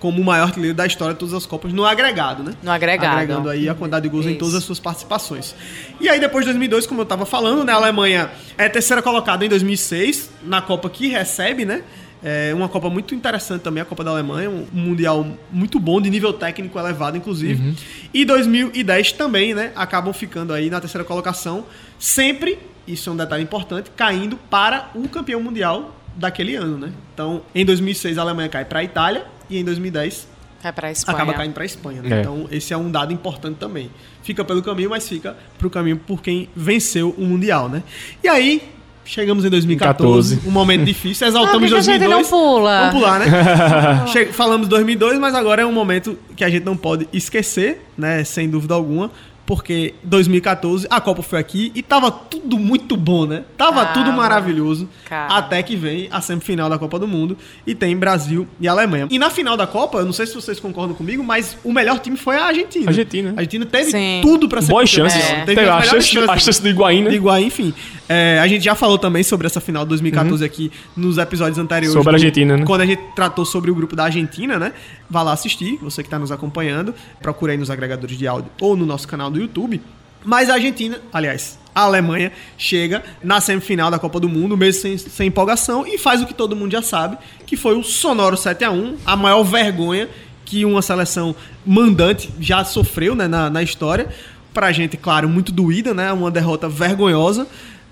Como 0.00 0.22
o 0.22 0.24
maior 0.24 0.44
artilheiro 0.44 0.76
da 0.76 0.86
história 0.86 1.14
de 1.14 1.20
todas 1.20 1.34
as 1.34 1.44
Copas 1.44 1.72
no 1.72 1.84
agregado, 1.84 2.42
né? 2.42 2.52
No 2.62 2.70
agregado. 2.70 3.16
Agregando 3.16 3.48
aí 3.48 3.68
a 3.68 3.74
quantidade 3.74 4.04
de 4.04 4.08
gols 4.08 4.26
em 4.26 4.30
Isso. 4.30 4.38
todas 4.38 4.54
as 4.54 4.64
suas 4.64 4.78
participações. 4.78 5.54
E 6.00 6.08
aí, 6.08 6.20
depois 6.20 6.44
de 6.44 6.52
2002, 6.52 6.86
como 6.86 7.00
eu 7.00 7.06
tava 7.06 7.26
falando, 7.26 7.64
né? 7.64 7.72
A 7.72 7.76
Alemanha 7.76 8.30
é 8.56 8.68
terceira 8.68 9.02
colocada 9.02 9.44
em 9.44 9.48
2006, 9.48 10.30
na 10.44 10.62
Copa 10.62 10.88
que 10.88 11.08
recebe, 11.08 11.64
né? 11.64 11.82
É 12.22 12.52
uma 12.52 12.68
Copa 12.68 12.90
muito 12.90 13.14
interessante 13.14 13.62
também, 13.62 13.80
a 13.80 13.84
Copa 13.84 14.02
da 14.02 14.10
Alemanha, 14.10 14.50
um 14.50 14.66
Mundial 14.72 15.26
muito 15.52 15.78
bom, 15.78 16.00
de 16.00 16.10
nível 16.10 16.32
técnico 16.32 16.78
elevado, 16.78 17.16
inclusive. 17.16 17.76
E 18.12 18.24
2010 18.24 19.12
também, 19.12 19.54
né? 19.54 19.72
Acabam 19.76 20.12
ficando 20.12 20.52
aí 20.52 20.68
na 20.68 20.80
terceira 20.80 21.04
colocação, 21.04 21.64
sempre, 21.98 22.58
isso 22.86 23.08
é 23.08 23.12
um 23.12 23.16
detalhe 23.16 23.42
importante, 23.42 23.90
caindo 23.96 24.36
para 24.36 24.90
o 24.94 25.08
campeão 25.08 25.40
mundial 25.40 25.94
daquele 26.16 26.56
ano, 26.56 26.76
né? 26.76 26.92
Então, 27.14 27.42
em 27.54 27.64
2006 27.64 28.18
a 28.18 28.22
Alemanha 28.22 28.48
cai 28.48 28.64
para 28.64 28.80
a 28.80 28.84
Itália 28.84 29.24
e 29.50 29.58
em 29.58 29.64
2010 29.64 30.26
Vai 30.62 30.72
pra 30.72 30.90
Espanha. 30.90 31.16
acaba 31.16 31.34
caindo 31.34 31.52
para 31.52 31.62
a 31.62 31.66
Espanha. 31.66 32.02
Né? 32.02 32.16
É. 32.16 32.20
Então, 32.20 32.46
esse 32.50 32.72
é 32.72 32.76
um 32.76 32.90
dado 32.90 33.12
importante 33.12 33.56
também. 33.58 33.90
Fica 34.22 34.44
pelo 34.44 34.60
caminho, 34.62 34.90
mas 34.90 35.08
fica 35.08 35.36
pro 35.56 35.70
caminho 35.70 35.96
por 35.98 36.20
quem 36.20 36.48
venceu 36.54 37.14
o 37.16 37.22
Mundial, 37.24 37.68
né? 37.68 37.82
E 38.24 38.28
aí, 38.28 38.62
chegamos 39.04 39.44
em 39.44 39.48
2014, 39.50 40.34
14. 40.36 40.48
um 40.48 40.52
momento 40.52 40.84
difícil, 40.84 41.26
Ah, 41.26 41.30
exaltamos 41.30 41.62
que 41.62 41.68
que 41.68 41.74
a 41.74 41.80
gente 41.80 41.98
2002. 42.00 42.30
não 42.30 42.38
pula? 42.38 42.78
Vamos 42.80 42.94
pular, 42.94 43.18
né? 43.20 43.26
Che- 44.12 44.26
Falamos 44.32 44.66
2002, 44.68 45.18
mas 45.20 45.34
agora 45.34 45.62
é 45.62 45.66
um 45.66 45.72
momento 45.72 46.18
que 46.36 46.42
a 46.42 46.50
gente 46.50 46.64
não 46.64 46.76
pode 46.76 47.08
esquecer, 47.12 47.86
né? 47.96 48.24
Sem 48.24 48.50
dúvida 48.50 48.74
alguma. 48.74 49.10
Porque 49.48 49.94
2014, 50.04 50.86
a 50.90 51.00
Copa 51.00 51.22
foi 51.22 51.38
aqui 51.38 51.72
e 51.74 51.82
tava 51.82 52.10
tudo 52.10 52.58
muito 52.58 52.98
bom, 52.98 53.24
né? 53.24 53.44
Tava 53.56 53.80
Tava. 53.86 53.94
tudo 53.94 54.12
maravilhoso. 54.12 54.86
Cara. 55.08 55.38
Até 55.38 55.62
que 55.62 55.74
vem 55.74 56.06
a 56.12 56.20
semifinal 56.20 56.68
da 56.68 56.76
Copa 56.78 56.98
do 56.98 57.08
Mundo 57.08 57.34
e 57.66 57.74
tem 57.74 57.96
Brasil 57.96 58.46
e 58.60 58.68
Alemanha. 58.68 59.08
E 59.10 59.18
na 59.18 59.30
final 59.30 59.56
da 59.56 59.66
Copa, 59.66 60.00
eu 60.00 60.04
não 60.04 60.12
sei 60.12 60.26
se 60.26 60.34
vocês 60.34 60.60
concordam 60.60 60.94
comigo, 60.94 61.24
mas 61.24 61.56
o 61.64 61.72
melhor 61.72 61.98
time 61.98 62.18
foi 62.18 62.36
a 62.36 62.44
Argentina. 62.44 62.88
Argentina. 62.88 63.30
A 63.30 63.40
Argentina 63.40 63.64
teve 63.64 63.90
Sim. 63.90 64.18
tudo 64.20 64.50
pra 64.50 64.60
ser 64.60 64.70
Boas 64.70 64.90
chances. 64.90 65.18
É. 65.24 65.44
Teve 65.46 65.62
a 65.62 65.80
chance, 65.80 66.08
chances. 66.08 66.28
a 66.28 66.36
chance 66.36 66.60
do 66.60 66.68
Higuaín, 66.68 67.04
né? 67.04 67.08
Do 67.08 67.16
Higuaín, 67.16 67.46
enfim. 67.46 67.72
É, 68.06 68.38
a 68.42 68.46
gente 68.46 68.62
já 68.64 68.74
falou 68.74 68.98
também 68.98 69.22
sobre 69.22 69.46
essa 69.46 69.60
final 69.62 69.82
de 69.84 69.88
2014 69.90 70.44
aqui 70.44 70.70
nos 70.94 71.16
episódios 71.16 71.58
anteriores. 71.58 71.92
Sobre 71.94 72.10
a 72.10 72.12
do- 72.12 72.16
Argentina, 72.16 72.56
né? 72.58 72.64
Quando 72.66 72.82
a 72.82 72.86
gente 72.86 73.00
tratou 73.16 73.46
sobre 73.46 73.70
o 73.70 73.74
grupo 73.74 73.96
da 73.96 74.04
Argentina, 74.04 74.58
né? 74.58 74.72
Vá 75.10 75.22
lá 75.22 75.32
assistir, 75.32 75.78
você 75.80 76.02
que 76.02 76.06
está 76.06 76.18
nos 76.18 76.30
acompanhando. 76.30 76.94
Procure 77.20 77.52
aí 77.52 77.58
nos 77.58 77.70
agregadores 77.70 78.16
de 78.16 78.26
áudio 78.26 78.50
ou 78.60 78.76
no 78.76 78.84
nosso 78.84 79.08
canal 79.08 79.30
do 79.30 79.40
YouTube. 79.40 79.80
Mas 80.24 80.50
a 80.50 80.54
Argentina, 80.54 81.00
aliás, 81.12 81.58
a 81.74 81.82
Alemanha 81.82 82.32
chega 82.56 83.04
na 83.22 83.40
semifinal 83.40 83.90
da 83.90 83.98
Copa 83.98 84.18
do 84.18 84.28
Mundo, 84.28 84.56
mesmo 84.56 84.82
sem, 84.82 84.98
sem 84.98 85.28
empolgação, 85.28 85.86
e 85.86 85.96
faz 85.96 86.20
o 86.20 86.26
que 86.26 86.34
todo 86.34 86.56
mundo 86.56 86.72
já 86.72 86.82
sabe, 86.82 87.16
que 87.46 87.56
foi 87.56 87.76
o 87.76 87.84
sonoro 87.84 88.36
7 88.36 88.64
a 88.64 88.70
1 88.70 88.96
a 89.06 89.16
maior 89.16 89.42
vergonha 89.44 90.08
que 90.44 90.64
uma 90.64 90.82
seleção 90.82 91.36
mandante 91.64 92.30
já 92.40 92.64
sofreu 92.64 93.14
né, 93.14 93.28
na, 93.28 93.48
na 93.50 93.62
história. 93.62 94.08
Pra 94.52 94.72
gente, 94.72 94.96
claro, 94.96 95.28
muito 95.28 95.52
doída, 95.52 95.94
né? 95.94 96.10
Uma 96.10 96.30
derrota 96.30 96.68
vergonhosa. 96.68 97.46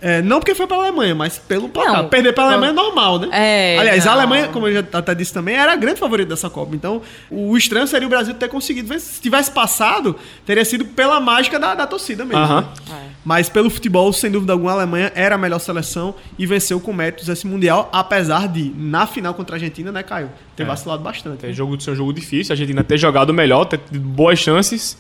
É, 0.09 0.23
não 0.23 0.39
porque 0.39 0.55
foi 0.55 0.69
pra 0.69 0.77
Alemanha, 0.77 1.17
mas 1.17 1.37
pelo 1.37 1.69
placar. 1.69 2.03
Não, 2.05 2.09
Perder 2.09 2.33
pra 2.33 2.45
Alemanha 2.45 2.71
é 2.71 2.73
normal, 2.73 3.19
né? 3.19 3.29
É, 3.33 3.77
Aliás, 3.77 4.07
a 4.07 4.11
não. 4.11 4.19
Alemanha, 4.21 4.47
como 4.49 4.69
eu 4.69 4.75
já 4.75 4.85
até 4.99 5.13
disse 5.17 5.33
também, 5.35 5.57
era 5.57 5.73
a 5.73 5.77
grande 5.77 5.99
favorita 5.99 6.29
dessa 6.29 6.49
Copa. 6.49 6.77
Então, 6.77 7.03
o 7.29 7.57
estranho 7.57 7.89
seria 7.89 8.07
o 8.07 8.11
Brasil 8.11 8.33
ter 8.35 8.49
conseguido 8.49 8.87
vencer. 8.89 9.15
Se 9.15 9.21
tivesse 9.21 9.51
passado, 9.51 10.15
teria 10.45 10.65
sido 10.65 10.85
pela 10.85 11.19
mágica 11.19 11.59
da, 11.59 11.75
da 11.75 11.89
torcida 11.89 12.25
mesmo. 12.25 12.41
Aham. 12.41 12.61
né? 12.89 13.11
Mas 13.25 13.49
pelo 13.49 13.69
futebol, 13.69 14.13
sem 14.13 14.31
dúvida 14.31 14.53
alguma, 14.53 14.71
a 14.71 14.75
Alemanha 14.75 15.11
era 15.17 15.35
a 15.35 15.39
melhor 15.39 15.59
seleção 15.59 16.15
e 16.39 16.47
venceu 16.47 16.79
com 16.79 16.93
méritos 16.93 17.29
esse 17.29 17.45
Mundial, 17.45 17.89
apesar 17.93 18.47
de, 18.47 18.73
na 18.77 19.09
final 19.09 19.35
contra 19.35 19.57
a 19.57 19.57
Argentina, 19.57 19.91
né, 19.91 20.05
Caio? 20.05 20.31
Ter 20.55 20.63
É. 20.63 20.67
vacilado 20.67 21.03
bastante. 21.03 21.39
Tem 21.39 21.53
jogo 21.53 21.77
de 21.77 21.83
ser 21.83 21.91
um 21.91 21.97
jogo 21.97 22.13
difícil, 22.13 22.53
a 22.53 22.55
Argentina 22.55 22.85
ter 22.85 22.97
jogado 22.97 23.35
melhor, 23.35 23.65
ter 23.65 23.79
tido 23.79 23.99
boas 23.99 24.39
chances. 24.39 24.97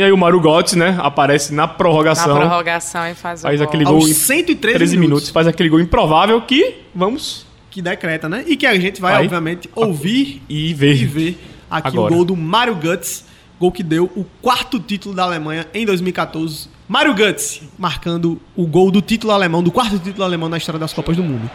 E 0.00 0.02
aí 0.02 0.10
o 0.12 0.16
Maru 0.16 0.40
Götze, 0.40 0.78
né, 0.78 0.96
aparece 1.02 1.52
na 1.52 1.64
Na 1.64 1.68
prorrogação. 1.68 2.34
prorrogação 2.34 3.06
e 3.06 3.14
faz 3.14 3.40
o 3.40 3.42
Faz 3.42 3.58
gol. 3.60 3.68
aquele 3.68 3.84
Aos 3.84 3.98
gol 3.98 4.08
em 4.08 4.14
113 4.14 4.78
13 4.78 4.96
minutos. 4.96 5.08
minutos. 5.10 5.28
Faz 5.28 5.46
aquele 5.46 5.68
gol 5.68 5.78
improvável 5.78 6.40
que 6.40 6.76
vamos 6.94 7.44
Que 7.70 7.82
decreta, 7.82 8.26
né? 8.26 8.42
E 8.46 8.56
que 8.56 8.66
a 8.66 8.74
gente 8.80 8.98
vai, 8.98 9.12
Vai. 9.12 9.24
obviamente, 9.24 9.68
ouvir 9.76 10.40
e 10.48 10.72
ver. 10.72 10.94
e 10.94 11.04
ver 11.04 11.38
aqui 11.70 11.88
Agora. 11.88 12.10
o 12.14 12.16
gol 12.16 12.24
do 12.24 12.34
Mário 12.34 12.76
Götze, 12.82 13.24
gol 13.60 13.70
que 13.70 13.82
deu 13.82 14.10
o 14.16 14.24
quarto 14.40 14.80
título 14.80 15.14
da 15.14 15.24
Alemanha 15.24 15.66
em 15.74 15.84
2014. 15.84 16.68
Mário 16.88 17.12
Götze 17.14 17.68
marcando 17.78 18.40
o 18.56 18.66
gol 18.66 18.90
do 18.90 19.02
título 19.02 19.34
alemão, 19.34 19.62
do 19.62 19.70
quarto 19.70 19.98
título 19.98 20.24
alemão 20.24 20.48
na 20.48 20.56
história 20.56 20.78
das 20.80 20.94
Copas 20.94 21.14
do 21.14 21.22
Mundo. 21.22 21.50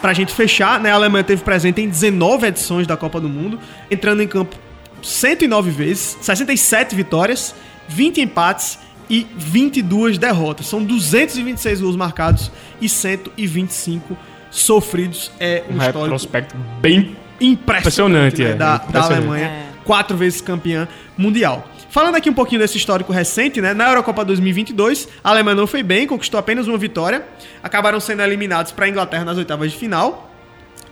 Pra 0.00 0.12
gente 0.14 0.32
fechar, 0.32 0.80
né, 0.80 0.90
a 0.90 0.94
Alemanha 0.94 1.22
teve 1.24 1.42
presente 1.42 1.80
em 1.82 1.88
19 1.88 2.46
edições 2.46 2.86
da 2.86 2.96
Copa 2.96 3.20
do 3.20 3.28
Mundo, 3.28 3.58
entrando 3.90 4.22
em 4.22 4.28
campo 4.28 4.56
109 5.02 5.70
vezes, 5.70 6.16
67 6.22 6.94
vitórias, 6.94 7.54
20 7.88 8.20
empates 8.20 8.78
e 9.10 9.26
22 9.36 10.16
derrotas. 10.16 10.66
São 10.66 10.82
226 10.82 11.80
gols 11.82 11.96
marcados 11.96 12.50
e 12.80 12.88
125 12.88 14.16
sofridos. 14.50 15.30
É 15.38 15.64
um, 15.68 15.74
Um 15.74 15.76
histórico 15.76 16.00
retrospecto 16.02 16.56
bem 16.80 17.16
impressionante, 17.40 18.40
Impressionante, 18.40 18.42
né, 18.42 18.50
é, 18.50 18.54
da, 18.54 18.76
da 18.78 18.84
impressionante. 18.84 19.12
Alemanha, 19.18 19.46
É. 19.46 19.62
quatro 19.84 20.16
vezes 20.16 20.40
campeã 20.40 20.88
mundial. 21.16 21.66
Falando 21.90 22.14
aqui 22.14 22.30
um 22.30 22.34
pouquinho 22.34 22.60
desse 22.60 22.76
histórico 22.78 23.12
recente, 23.12 23.60
né? 23.60 23.74
Na 23.74 23.88
Eurocopa 23.88 24.24
2022, 24.24 25.08
a 25.24 25.30
Alemanha 25.30 25.56
não 25.56 25.66
foi 25.66 25.82
bem, 25.82 26.06
conquistou 26.06 26.38
apenas 26.38 26.68
uma 26.68 26.78
vitória. 26.78 27.26
Acabaram 27.62 27.98
sendo 27.98 28.22
eliminados 28.22 28.70
para 28.70 28.84
a 28.86 28.88
Inglaterra 28.88 29.24
nas 29.24 29.36
oitavas 29.36 29.72
de 29.72 29.76
final. 29.76 30.30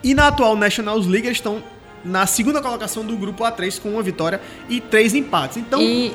E 0.03 0.13
na 0.13 0.27
atual 0.27 0.57
National 0.57 0.99
League, 0.99 1.27
eles 1.29 1.39
estão 1.39 1.63
na 2.05 2.27
segunda 2.27 2.61
colocação 2.61 3.05
do 3.05 3.17
grupo 3.17 3.45
A3 3.45 3.81
com 3.81 3.91
uma 3.91 4.03
vitória 4.03 4.41
e 4.69 4.81
três 4.81 5.15
empates. 5.15 5.57
Então, 5.57 5.81
E, 5.81 6.13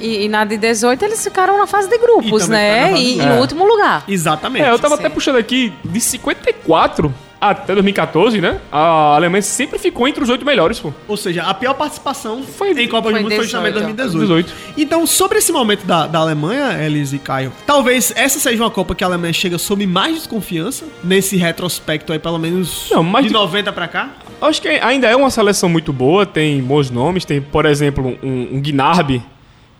e, 0.00 0.24
e 0.24 0.28
na 0.28 0.44
de 0.44 0.56
18 0.56 1.04
eles 1.04 1.22
ficaram 1.22 1.56
na 1.56 1.66
fase 1.68 1.88
de 1.88 1.96
grupos, 1.96 2.46
E 2.46 2.50
né? 2.50 2.90
fase 2.90 3.02
E 3.02 3.18
em 3.20 3.28
É. 3.28 3.40
último 3.40 3.64
lugar. 3.64 4.04
exatamente. 4.08 4.64
É, 4.64 4.70
eu 4.70 4.78
tava 4.78 4.96
até 4.96 5.08
Sim. 5.08 5.14
puxando 5.14 5.36
aqui, 5.36 5.72
de 5.84 6.00
54 6.00 7.14
até 7.50 7.72
2014, 7.74 8.40
né? 8.40 8.60
A 8.70 9.14
Alemanha 9.16 9.42
sempre 9.42 9.78
ficou 9.78 10.06
entre 10.08 10.22
os 10.22 10.28
oito 10.30 10.44
melhores, 10.44 10.78
pô. 10.78 10.92
Ou 11.08 11.16
seja, 11.16 11.42
a 11.42 11.54
pior 11.54 11.74
participação 11.74 12.42
Foi- 12.42 12.70
em 12.72 12.88
Copa 12.88 13.10
do 13.10 13.16
Mundo 13.20 13.34
foi 13.34 13.44
justamente 13.44 13.74
18. 13.74 13.96
2018. 13.96 14.52
Então, 14.76 15.06
sobre 15.06 15.38
esse 15.38 15.52
momento 15.52 15.84
da, 15.86 16.06
da 16.06 16.18
Alemanha, 16.18 16.82
Elis 16.84 17.12
e 17.12 17.18
Caio, 17.18 17.52
talvez 17.66 18.12
essa 18.16 18.38
seja 18.38 18.62
uma 18.62 18.70
Copa 18.70 18.94
que 18.94 19.02
a 19.04 19.06
Alemanha 19.06 19.32
chega 19.32 19.58
sob 19.58 19.86
mais 19.86 20.14
desconfiança, 20.14 20.84
nesse 21.02 21.36
retrospecto 21.36 22.12
aí, 22.12 22.18
pelo 22.18 22.38
menos 22.38 22.88
Não, 22.90 23.02
mas 23.02 23.22
de 23.24 23.28
de- 23.28 23.34
90 23.34 23.72
pra 23.72 23.88
cá. 23.88 24.10
Acho 24.40 24.60
que 24.60 24.68
ainda 24.68 25.06
é 25.06 25.16
uma 25.16 25.30
seleção 25.30 25.68
muito 25.68 25.92
boa, 25.92 26.26
tem 26.26 26.60
bons 26.60 26.90
nomes, 26.90 27.24
tem, 27.24 27.40
por 27.40 27.64
exemplo, 27.64 28.18
um, 28.22 28.56
um 28.56 28.60
Gnarby, 28.60 29.22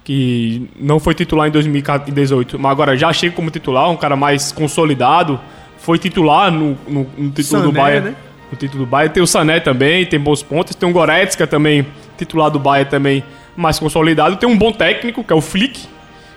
que 0.02 0.68
não 0.80 0.98
foi 1.00 1.14
titular 1.14 1.48
em 1.48 1.50
2018, 1.50 2.58
mas 2.58 2.70
agora 2.72 2.96
já 2.96 3.12
chega 3.12 3.34
como 3.34 3.50
titular, 3.50 3.90
um 3.90 3.96
cara 3.96 4.14
mais 4.16 4.52
consolidado, 4.52 5.38
foi 5.78 5.98
titular 5.98 6.50
no, 6.50 6.76
no, 6.88 7.06
no 7.16 7.30
título 7.30 7.62
do 7.62 7.68
Sané, 7.68 7.72
Bayern. 7.72 8.10
né? 8.10 8.16
No 8.50 8.56
título 8.58 8.84
do 8.84 8.88
Bayern. 8.88 9.14
Tem 9.14 9.22
o 9.22 9.26
Sané 9.26 9.60
também, 9.60 10.06
tem 10.06 10.18
bons 10.18 10.42
pontos, 10.42 10.74
tem 10.74 10.88
o 10.88 10.92
Goretzka 10.92 11.46
também, 11.46 11.86
titular 12.16 12.50
do 12.50 12.58
Bayern 12.58 12.90
também, 12.90 13.24
mais 13.56 13.78
consolidado. 13.78 14.36
Tem 14.36 14.48
um 14.48 14.56
bom 14.56 14.72
técnico, 14.72 15.22
que 15.24 15.32
é 15.32 15.36
o 15.36 15.40
Flick, 15.40 15.86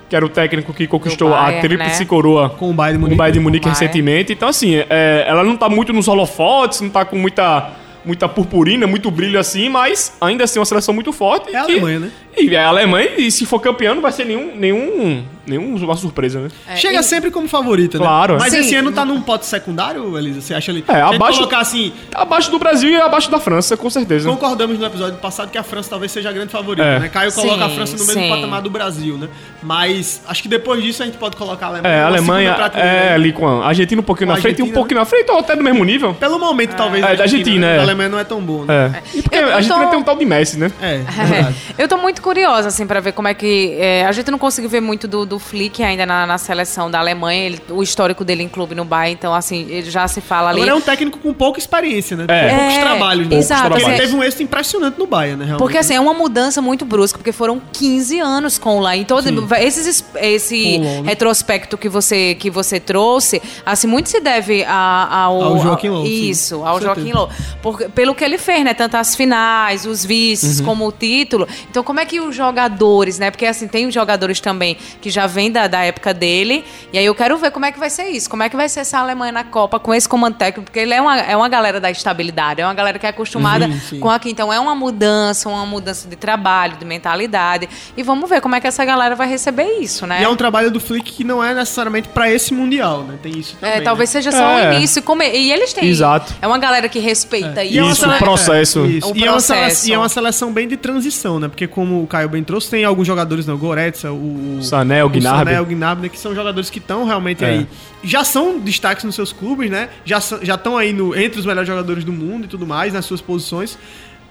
que 0.10 0.15
era 0.15 0.25
o 0.25 0.30
técnico 0.30 0.73
que 0.73 0.88
conquistou 0.88 1.34
a 1.34 1.43
Bayern, 1.43 1.62
tríplice 1.67 1.99
né? 1.99 2.06
coroa 2.06 2.49
Com 2.49 2.71
o 2.71 2.73
Bayern 2.73 2.97
de 2.97 3.02
Munique. 3.02 3.17
Bayern 3.17 3.34
de 3.38 3.43
Munique 3.43 3.69
recentemente. 3.69 4.34
Então, 4.34 4.49
assim, 4.49 4.75
é, 4.89 5.25
ela 5.28 5.43
não 5.43 5.56
tá 5.56 5.69
muito 5.69 5.93
nos 5.93 6.08
holofotes, 6.08 6.82
não 6.82 6.89
tá 6.89 7.06
com 7.06 7.15
muita, 7.15 7.69
muita 8.04 8.28
purpurina, 8.28 8.88
muito 8.88 9.12
brilho 9.12 9.39
assim, 9.39 9.69
mas 9.69 10.17
ainda 10.19 10.43
assim 10.45 10.58
é 10.58 10.62
uma 10.62 10.65
seleção 10.65 10.93
muito 10.93 11.13
forte. 11.13 11.54
É 11.54 11.58
a 11.58 11.62
Alemanha, 11.62 11.99
né? 11.99 12.12
E 12.39 12.56
é 12.56 12.63
a 12.63 12.67
Alemanha, 12.67 13.10
e 13.17 13.30
se 13.32 13.45
for 13.45 13.60
campeão, 13.60 13.95
não 13.95 14.02
vai 14.02 14.12
ser 14.12 14.25
nenhum, 14.25 14.56
nenhum, 14.56 15.23
nenhuma 15.45 15.95
surpresa, 15.95 16.39
né? 16.39 16.47
Chega 16.75 16.99
e- 16.99 17.04
sempre 17.04 17.30
como 17.32 17.47
favorita, 17.47 17.97
né? 17.97 18.04
Claro. 18.06 18.38
Mas 18.39 18.54
Sim. 18.54 18.60
esse 18.60 18.75
ano 18.75 18.91
tá 18.91 19.04
num 19.04 19.21
pote 19.21 19.45
secundário, 19.45 20.17
Elisa? 20.17 20.41
Você 20.41 20.54
acha 20.54 20.71
ali? 20.71 20.84
É, 20.88 21.02
abaixo- 21.02 21.39
colocar 21.39 21.60
assim, 21.60 21.91
Abaixo 22.13 22.49
do 22.52 22.60
Brasil 22.60 22.89
e 22.91 22.95
abaixo 22.95 23.30
da 23.32 23.39
França, 23.39 23.75
com 23.78 23.89
certeza. 23.89 24.30
concordamos 24.30 24.78
no 24.80 24.86
episódio 24.86 25.17
passado 25.19 25.49
que 25.52 25.58
a 25.58 25.63
França 25.63 25.89
talvez 25.89 26.12
seja 26.12 26.30
a 26.30 26.32
grande 26.32 26.52
favorita, 26.52 26.86
É. 26.86 26.99
né? 26.99 27.10
Caio 27.10 27.32
coloca 27.34 27.56
Sim, 27.58 27.63
a 27.63 27.69
França 27.69 27.97
no 27.97 28.06
mesmo 28.06 28.21
sim. 28.23 28.30
patamar 28.30 28.62
do 28.62 28.69
Brasil, 28.69 29.17
né? 29.17 29.28
Mas 29.62 30.21
acho 30.28 30.41
que 30.41 30.47
depois 30.49 30.82
disso 30.82 31.04
a 31.04 31.06
gente 31.06 31.17
pode 31.17 31.36
colocar 31.36 31.67
a 31.67 31.69
Alemanha. 31.69 31.93
É, 31.95 32.02
a 32.02 32.08
Alemanha 32.08 32.56
é 32.75 33.13
ali 33.13 33.32
com 33.34 33.47
a 33.47 33.67
Argentina 33.67 33.99
um 34.02 34.04
pouquinho 34.04 34.30
na 34.30 34.38
frente 34.38 34.60
e 34.60 34.63
um 34.63 34.71
pouquinho 34.71 34.99
na 34.99 35.06
frente, 35.06 35.30
ou 35.32 35.39
até 35.39 35.56
do 35.56 35.63
mesmo 35.63 35.84
nível. 35.84 36.13
Pelo 36.13 36.39
momento, 36.39 36.75
talvez. 36.75 37.04
É, 37.04 37.15
da 37.15 37.23
Argentina, 37.23 37.67
né? 37.67 37.75
é. 37.75 37.80
A 37.80 37.82
Alemanha 37.82 38.10
não 38.10 38.19
é 38.19 38.23
tão 38.23 38.39
boa, 38.41 38.65
né? 38.65 39.02
É. 39.13 39.17
E 39.17 39.21
porque 39.21 39.38
Eu- 39.38 39.49
a 39.52 39.56
Argentina 39.56 39.84
tô- 39.86 39.89
tem 39.89 39.99
um 39.99 40.04
tal 40.04 40.15
de 40.15 40.25
Messi, 40.25 40.58
né? 40.58 40.71
É, 40.82 40.95
é. 41.78 41.84
Eu 41.84 41.88
tô 41.88 41.97
muito 41.97 42.21
curiosa, 42.29 42.67
assim, 42.67 42.85
pra 42.85 42.99
ver 42.99 43.13
como 43.13 43.27
é 43.27 43.33
que. 43.33 43.75
é, 43.79 44.05
a 44.05 44.11
gente 44.11 44.29
não 44.29 44.37
conseguiu 44.37 44.69
ver 44.69 44.81
muito 44.81 45.07
do, 45.07 45.25
do 45.25 45.39
Flick 45.39 45.81
ainda 45.81 46.05
na, 46.05 46.27
na 46.27 46.37
seleção 46.37 46.89
da 46.91 46.99
Alemanha, 46.99 47.47
ele- 47.47 47.61
o 47.69 47.81
histórico 47.81 48.23
dele 48.23 48.43
em 48.43 48.47
clube 48.47 48.75
no 48.75 48.85
Bayern, 48.85 49.13
então, 49.17 49.33
assim, 49.33 49.65
ele 49.67 49.89
já 49.89 50.07
se 50.07 50.21
fala 50.21 50.49
ali. 50.49 50.59
Agora 50.61 50.71
é 50.71 50.75
um 50.75 50.81
técnico 50.81 51.17
com 51.17 51.33
pouca 51.33 51.57
experiência, 51.59 52.15
né? 52.15 52.25
É. 52.27 52.49
Com 52.49 52.55
poucos 52.57 52.75
É, 52.75 52.81
trabalhos, 52.81 53.27
né? 53.27 53.35
exato, 53.37 53.69
Porque 53.69 53.83
ele 53.83 53.91
assim, 53.93 54.01
teve 54.03 54.15
um 54.15 54.23
êxito 54.23 54.43
impressionante 54.43 54.99
no 54.99 55.07
Bayern, 55.07 55.39
né? 55.39 55.45
Realmente. 55.45 55.63
Porque 55.63 55.77
assim, 55.79 55.95
é 55.95 55.99
uma 55.99 56.13
mudança 56.13 56.61
muito 56.61 56.85
brusca, 56.85 57.17
porque 57.17 57.31
foram 57.31 57.59
15 57.73 58.19
anos 58.19 58.59
com 58.59 58.77
o 58.77 58.79
Lá. 58.79 58.95
Então, 58.95 59.17
esses, 59.59 60.05
esse 60.21 60.77
né? 60.77 61.01
retrospecto 61.05 61.79
que 61.79 61.89
você, 61.89 62.35
que 62.35 62.51
você 62.51 62.79
trouxe, 62.79 63.41
assim, 63.65 63.87
muito 63.87 64.07
se 64.09 64.19
deve 64.19 64.63
a- 64.65 65.07
ao, 65.23 65.41
Ao 65.41 65.59
Joaquim 65.59 65.89
Low, 65.89 66.05
sim. 66.05 66.29
Isso, 66.29 66.63
ao 66.63 66.75
Com. 66.77 66.81
Joaquim 66.83 67.11
Low. 67.11 67.27
Porque, 67.63 67.89
pelo 67.89 68.13
que 68.13 68.23
ele 68.23 68.37
fez, 68.37 68.63
né? 68.63 68.75
Tanto 68.75 68.97
as 68.97 69.15
finais, 69.15 69.85
os 69.87 70.03
Uhum. 70.03 70.07
vices, 70.07 70.61
como 70.61 70.85
o 70.87 70.91
título. 70.91 71.47
Então, 71.71 71.83
como 71.83 71.99
é 71.99 72.05
que 72.09 72.19
os 72.19 72.35
jogadores, 72.35 73.19
né? 73.19 73.29
Porque 73.29 73.45
assim, 73.45 73.67
tem 73.67 73.85
os 73.85 73.93
jogadores 73.93 74.39
também 74.39 74.75
que 74.99 75.09
já 75.11 75.27
vêm 75.27 75.51
da, 75.51 75.67
da 75.67 75.83
época 75.83 76.11
dele. 76.13 76.65
E 76.91 76.97
aí 76.97 77.05
eu 77.05 77.13
quero 77.13 77.37
ver 77.37 77.51
como 77.51 77.65
é 77.65 77.71
que 77.71 77.77
vai 77.79 77.89
ser 77.89 78.07
isso. 78.09 78.27
Como 78.29 78.41
é 78.41 78.49
que 78.49 78.55
vai 78.55 78.67
ser 78.67 78.79
essa 78.79 78.97
Alemanha 78.97 79.31
na 79.31 79.43
Copa 79.43 79.79
com 79.79 79.93
esse 79.93 80.09
comando 80.09 80.35
técnico? 80.35 80.63
Porque 80.65 80.79
ele 80.79 80.93
é 80.93 80.99
uma, 81.01 81.19
é 81.19 81.37
uma 81.37 81.47
galera 81.47 81.79
da 81.79 81.91
estabilidade, 81.91 82.61
é 82.61 82.65
uma 82.65 82.73
galera 82.73 82.97
que 82.97 83.05
é 83.05 83.09
acostumada 83.09 83.69
sim. 83.87 83.99
com 83.99 84.09
aqui. 84.09 84.31
Então 84.31 84.51
é 84.51 84.59
uma 84.59 84.73
mudança, 84.73 85.47
uma 85.47 85.65
mudança 85.65 86.07
de 86.09 86.15
trabalho, 86.15 86.77
de 86.77 86.85
mentalidade. 86.85 87.69
E 87.95 88.01
vamos 88.01 88.27
ver 88.27 88.41
como 88.41 88.55
é 88.55 88.59
que 88.59 88.65
essa 88.67 88.83
galera 88.83 89.15
vai 89.15 89.27
receber 89.27 89.79
isso, 89.79 90.07
né? 90.07 90.21
E 90.21 90.23
é 90.23 90.29
um 90.29 90.35
trabalho 90.35 90.71
do 90.71 90.79
Flick 90.79 91.11
que 91.11 91.23
não 91.23 91.43
é 91.43 91.53
necessariamente 91.53 92.07
pra 92.09 92.31
esse 92.31 92.53
Mundial, 92.53 93.03
né? 93.03 93.17
Tem 93.21 93.37
isso 93.37 93.55
também. 93.59 93.77
É, 93.77 93.81
talvez 93.81 94.09
né? 94.09 94.21
seja 94.21 94.31
só 94.31 94.57
É. 94.59 94.71
o 94.71 94.73
início. 94.73 95.03
Come... 95.03 95.29
E 95.29 95.51
eles 95.51 95.73
têm. 95.73 95.87
Exato. 95.87 96.33
É 96.41 96.47
uma 96.47 96.57
galera 96.57 96.89
que 96.89 96.99
respeita 96.99 97.63
E 97.63 97.77
é 97.77 97.81
isso. 97.81 97.91
Isso, 97.91 98.07
né? 98.07 98.15
o 98.15 98.19
processo. 98.19 98.85
É, 98.85 98.87
isso. 98.87 99.11
O 99.11 99.15
E, 99.17 99.25
é 99.25 99.31
uma 99.31 99.39
sele- 99.39 99.59
processo. 99.59 99.89
e 99.89 99.93
é 99.93 99.97
uma 99.97 100.09
seleção 100.09 100.51
bem 100.51 100.67
de 100.67 100.77
transição, 100.77 101.39
né? 101.39 101.47
Porque 101.47 101.67
como 101.67 101.98
o 102.03 102.07
Caio 102.07 102.29
bem 102.29 102.43
trouxe, 102.43 102.69
tem 102.69 102.83
alguns 102.83 103.05
jogadores, 103.05 103.45
né? 103.45 103.53
O 103.53 103.57
Goretzka, 103.57 104.12
o... 104.12 104.57
O 104.59 104.63
Sané, 104.63 105.03
o 105.03 105.09
Gnabry. 105.09 105.51
Sané, 105.51 105.62
o 105.62 105.65
Gnabry, 105.65 106.03
né? 106.03 106.09
Que 106.09 106.19
são 106.19 106.33
jogadores 106.33 106.69
que 106.69 106.79
estão 106.79 107.05
realmente 107.05 107.43
É. 107.43 107.49
aí... 107.49 107.67
Já 108.01 108.23
são 108.23 108.59
destaques 108.59 109.03
nos 109.03 109.15
seus 109.15 109.33
clubes, 109.33 109.69
né? 109.69 109.89
Já 110.05 110.19
estão 110.19 110.77
aí 110.77 110.93
no, 110.93 111.13
entre 111.15 111.39
os 111.39 111.45
melhores 111.45 111.67
jogadores 111.67 112.03
do 112.03 112.13
mundo 112.13 112.45
e 112.45 112.47
tudo 112.47 112.65
mais, 112.65 112.93
nas 112.93 113.05
suas 113.05 113.19
posições. 113.19 113.77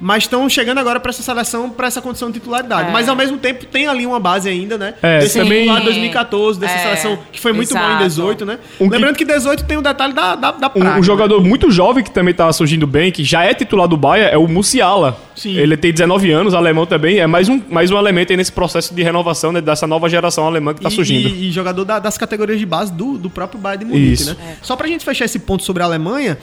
Mas 0.01 0.23
estão 0.25 0.49
chegando 0.49 0.79
agora 0.79 1.01
pra 1.01 1.11
essa 1.11 1.23
seleção, 1.23 1.71
pra 1.71 1.89
essa 1.89 2.01
condição 2.01 2.29
de 2.31 2.35
titularidade. 2.39 2.89
É. 2.91 2.93
Mas 2.93 3.09
ao 3.09 3.17
mesmo 3.17 3.37
tempo 3.37 3.65
tem 3.67 3.89
ali 3.89 4.07
uma 4.07 4.21
base 4.21 4.49
ainda, 4.49 4.79
né? 4.79 4.95
É, 5.03 5.19
Desse 5.19 5.39
também- 5.41 5.67
lá 5.67 5.79
de 5.81 5.87
2014, 5.87 6.61
dessa 6.61 6.75
É, 6.75 6.79
seleção 6.79 7.19
que 7.33 7.41
foi 7.41 7.53
muito 7.53 7.71
boa 7.75 7.83
em 7.85 7.89
exato. 7.95 8.05
18, 8.09 8.47
né? 8.47 8.59
Um 8.81 8.89
que- 8.89 8.95
Lembrando 8.95 9.17
que 9.17 9.25
18 9.25 9.65
tem 9.65 9.77
o 9.77 9.83
detalhe 9.83 10.13
da, 10.13 10.37
da, 10.37 10.53
da 10.53 10.71
praga, 10.71 10.89
Um, 10.91 10.93
um 10.93 10.97
né? 10.99 11.03
jogador 11.03 11.43
muito 11.43 11.69
jovem 11.71 12.05
que 12.05 12.11
também 12.13 12.33
tá 12.33 12.53
surgindo 12.53 12.87
bem, 12.87 13.11
que 13.11 13.25
já 13.25 13.43
é 13.45 13.53
titular 13.53 13.89
do 13.89 13.97
Bayern, 13.97 14.33
é 14.33 14.39
o 14.39 14.47
Musiala. 14.47 15.21
Sim. 15.35 15.57
Ele 15.57 15.77
tem 15.77 15.93
19 15.93 16.31
anos, 16.31 16.55
alemão 16.55 16.87
também. 16.87 17.19
É 17.19 17.27
mais 17.27 17.49
um, 17.49 17.61
mais 17.69 17.91
um 17.91 17.99
elemento 17.99 18.33
aí 18.33 18.37
nesse 18.37 18.53
processo 18.53 18.95
de 18.95 19.03
renovação 19.03 19.51
né, 19.53 19.61
dessa 19.61 19.87
nova 19.87 20.09
geração 20.09 20.47
alemã 20.47 20.75
que 20.75 20.81
tá 20.81 20.89
E- 20.89 20.93
surgindo. 20.93 21.29
E, 21.29 21.49
e 21.49 21.51
jogador 21.53 21.85
da- 21.85 21.99
das 21.99 22.17
categorias 22.17 22.59
de 22.59 22.67
base 22.67 22.93
do, 22.93 23.19
do 23.19 23.29
próprio 23.31 23.61
Bayern 23.61 23.85
de 23.85 23.91
Munique, 23.91 24.13
Isso. 24.13 24.31
né? 24.31 24.57
Só 24.63 24.77
pra 24.77 24.87
gente 24.87 25.05
fechar 25.05 25.25
esse 25.25 25.39
ponto 25.41 25.65
sobre 25.65 25.83
a 25.83 25.87
Alemanha, 25.87 26.39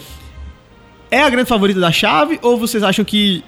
é 1.17 1.21
a 1.23 1.29
grande 1.29 1.47
favorita 1.49 1.79
da 1.79 1.91
chave 1.91 2.39
ou 2.41 2.57
vocês 2.57 2.83
acham 2.83 3.03
que 3.05 3.43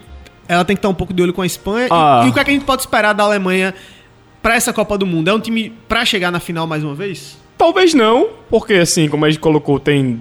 ela 0.47 0.63
tem 0.63 0.75
que 0.75 0.79
estar 0.79 0.89
um 0.89 0.93
pouco 0.93 1.13
de 1.13 1.21
olho 1.21 1.33
com 1.33 1.41
a 1.41 1.45
Espanha? 1.45 1.87
E- 1.87 1.89
Ah. 1.91 2.23
E, 2.25 2.29
o 2.29 2.33
que, 2.33 2.39
é 2.39 2.43
que 2.43 2.49
a 2.51 2.53
gente 2.53 2.65
pode 2.65 2.81
esperar 2.81 3.13
da 3.13 3.23
Alemanha 3.23 3.73
pra 4.41 4.55
essa 4.55 4.71
Copa 4.71 4.97
do 4.97 5.05
Mundo? 5.05 5.29
É 5.29 5.33
um 5.33 5.39
time 5.39 5.73
pra 5.87 6.05
chegar 6.05 6.31
na 6.31 6.39
final 6.39 6.65
mais 6.65 6.83
uma 6.83 6.95
vez? 6.95 7.37
Talvez 7.57 7.93
não, 7.93 8.29
porque 8.49 8.75
assim, 8.75 9.09
como 9.09 9.25
a 9.25 9.29
gente 9.29 9.39
colocou, 9.39 9.79
tem 9.79 10.19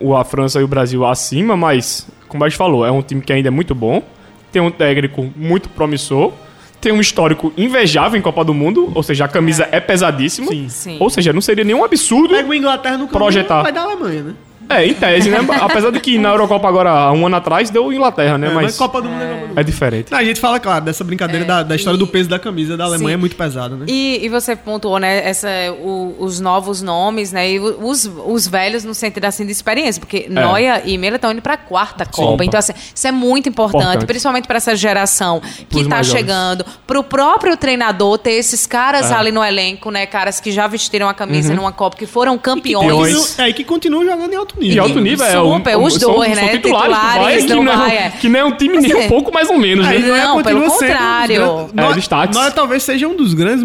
o, 0.00 0.16
a 0.16 0.24
França 0.24 0.60
e 0.60 0.64
o 0.64 0.68
Brasil 0.68 1.06
acima, 1.06 1.56
mas, 1.56 2.06
como 2.28 2.44
a 2.44 2.48
gente 2.48 2.58
falou, 2.58 2.84
é 2.84 2.90
um 2.90 3.00
time 3.02 3.20
que 3.22 3.32
ainda 3.32 3.48
é 3.48 3.50
muito 3.50 3.74
bom, 3.74 4.02
tem 4.50 4.60
um 4.60 4.70
técnico 4.70 5.32
muito 5.36 5.68
promissor, 5.68 6.32
tem 6.80 6.92
um 6.92 7.00
histórico 7.00 7.52
invejável 7.56 8.18
em 8.18 8.22
Copa 8.22 8.44
do 8.44 8.52
Mundo, 8.52 8.90
ou 8.94 9.02
seja, 9.04 9.24
a 9.24 9.28
camisa 9.28 9.68
é, 9.70 9.78
pesadíssima. 9.78 10.48
Sim. 10.48 10.68
Sim. 10.68 10.96
Ou 10.98 11.08
seja, 11.08 11.32
não 11.32 11.40
seria 11.40 11.62
nenhum 11.64 11.84
absurdo. 11.84 12.34
Pega 12.34 12.48
o 12.48 12.52
Inglaterra 12.52 12.94
no 12.98 13.06
caminho, 13.06 13.18
Projetar. 13.20 13.62
vai 13.62 13.72
dar 13.72 13.82
a 13.82 13.84
Alemanha, 13.84 14.22
né? 14.24 14.34
É, 14.68 14.86
em 14.86 14.94
tese, 14.94 15.28
né? 15.30 15.38
Apesar 15.60 15.90
de 15.90 16.00
que 16.00 16.18
na 16.18 16.30
Eurocopa 16.30 16.66
agora, 16.68 17.12
um 17.12 17.26
ano 17.26 17.36
atrás, 17.36 17.68
deu 17.70 17.92
Inglaterra, 17.92 18.38
né? 18.38 18.48
É, 18.48 18.50
mas 18.50 18.76
Copa 18.76 19.02
do 19.02 19.08
Mundo 19.08 19.22
é 19.22 19.26
Copa 19.26 19.40
do 19.40 19.48
Mundo. 19.48 19.58
é 19.60 19.62
diferente. 19.62 20.10
Não, 20.10 20.18
a 20.18 20.24
gente 20.24 20.40
fala, 20.40 20.58
claro, 20.60 20.84
dessa 20.84 21.04
brincadeira 21.04 21.44
da, 21.44 21.62
da 21.62 21.76
história 21.76 21.96
e- 21.96 21.98
do 21.98 22.06
peso 22.06 22.28
da 22.28 22.38
camisa 22.38 22.76
da 22.76 22.84
Alemanha 22.84 23.08
Sim. 23.10 23.14
é 23.14 23.16
muito 23.16 23.36
pesada, 23.36 23.76
né? 23.76 23.84
E, 23.88 24.20
e 24.24 24.28
você 24.28 24.56
pontuou, 24.56 24.98
né, 24.98 25.28
essa, 25.28 25.48
o- 25.80 26.16
os 26.18 26.40
novos 26.40 26.80
nomes, 26.82 27.32
né, 27.32 27.50
e 27.52 27.60
os, 27.60 28.10
os 28.26 28.46
velhos 28.46 28.84
no 28.84 28.94
sentido 28.94 29.24
assim 29.24 29.44
de 29.44 29.52
experiência, 29.52 30.00
porque 30.00 30.26
Neuer 30.28 30.82
e 30.86 30.96
Miller 30.96 31.16
estão 31.16 31.32
indo 31.32 31.42
para 31.42 31.54
a 31.54 31.58
quarta 31.58 32.06
Copa. 32.06 32.22
Copa. 32.32 32.44
Então, 32.44 32.58
assim, 32.58 32.72
isso 32.94 33.06
é 33.06 33.12
muito 33.12 33.48
importante, 33.48 33.82
Importante. 33.84 34.06
principalmente 34.06 34.46
para 34.46 34.56
essa 34.56 34.74
geração 34.74 35.40
que 35.40 35.64
Pros 35.66 35.82
está 35.82 36.02
jovens. 36.02 36.18
chegando, 36.20 36.64
para 36.86 36.98
o 36.98 37.04
próprio 37.04 37.56
treinador 37.56 38.16
ter 38.18 38.32
esses 38.32 38.66
caras 38.66 39.10
É. 39.10 39.14
ali 39.14 39.30
no 39.32 39.42
elenco, 39.44 39.90
né, 39.90 40.06
caras 40.06 40.40
que 40.40 40.50
já 40.50 40.66
vestiram 40.66 41.08
a 41.08 41.14
camisa 41.14 41.50
Uhum. 41.50 41.56
numa 41.56 41.72
Copa, 41.72 41.96
que 41.96 42.06
foram 42.06 42.36
Que 42.38 42.44
campeões. 42.44 42.86
Campeões. 42.88 43.16
continua- 43.26 43.46
é, 43.46 43.50
e 43.50 43.52
que 43.52 43.64
continuam 43.64 44.04
jogando 44.04 44.32
em 44.32 44.36
alto 44.36 44.51
nível. 44.60 44.76
E 44.76 44.78
alto 44.78 45.00
nível 45.00 45.26
é 45.26 45.40
o, 45.40 45.54
Super, 45.56 45.76
os 45.78 45.94
são- 45.94 46.14
dois, 46.14 46.34
são 46.34 46.44
né? 46.44 46.52
titulares, 46.52 46.96
do 46.96 47.00
Titulares 47.02 47.42
que, 47.44 47.48
do 47.48 47.62
não 47.62 47.72
é, 47.72 48.06
um- 48.06 48.10
que 48.20 48.28
não 48.28 48.40
é 48.40 48.44
um 48.44 48.52
time 48.52 48.78
nem 48.80 48.94
um 48.94 48.98
Assim, 48.98 49.08
pouco 49.08 49.32
mais 49.32 49.48
ou 49.50 49.58
menos, 49.58 49.86
né? 49.86 49.92
Aí 49.92 50.02
Neuer 50.02 50.22
Não, 50.24 50.42
pelo 50.42 50.60
continua 50.60 50.78
sendo 50.78 50.90
um 50.90 50.92
contrário. 50.94 51.36
grandes- 51.74 51.92
É, 51.92 51.94
destaques. 51.94 52.38
Talvez 52.54 52.82
seja 52.82 53.08
um 53.08 53.16
dos 53.16 53.34
grandes 53.34 53.64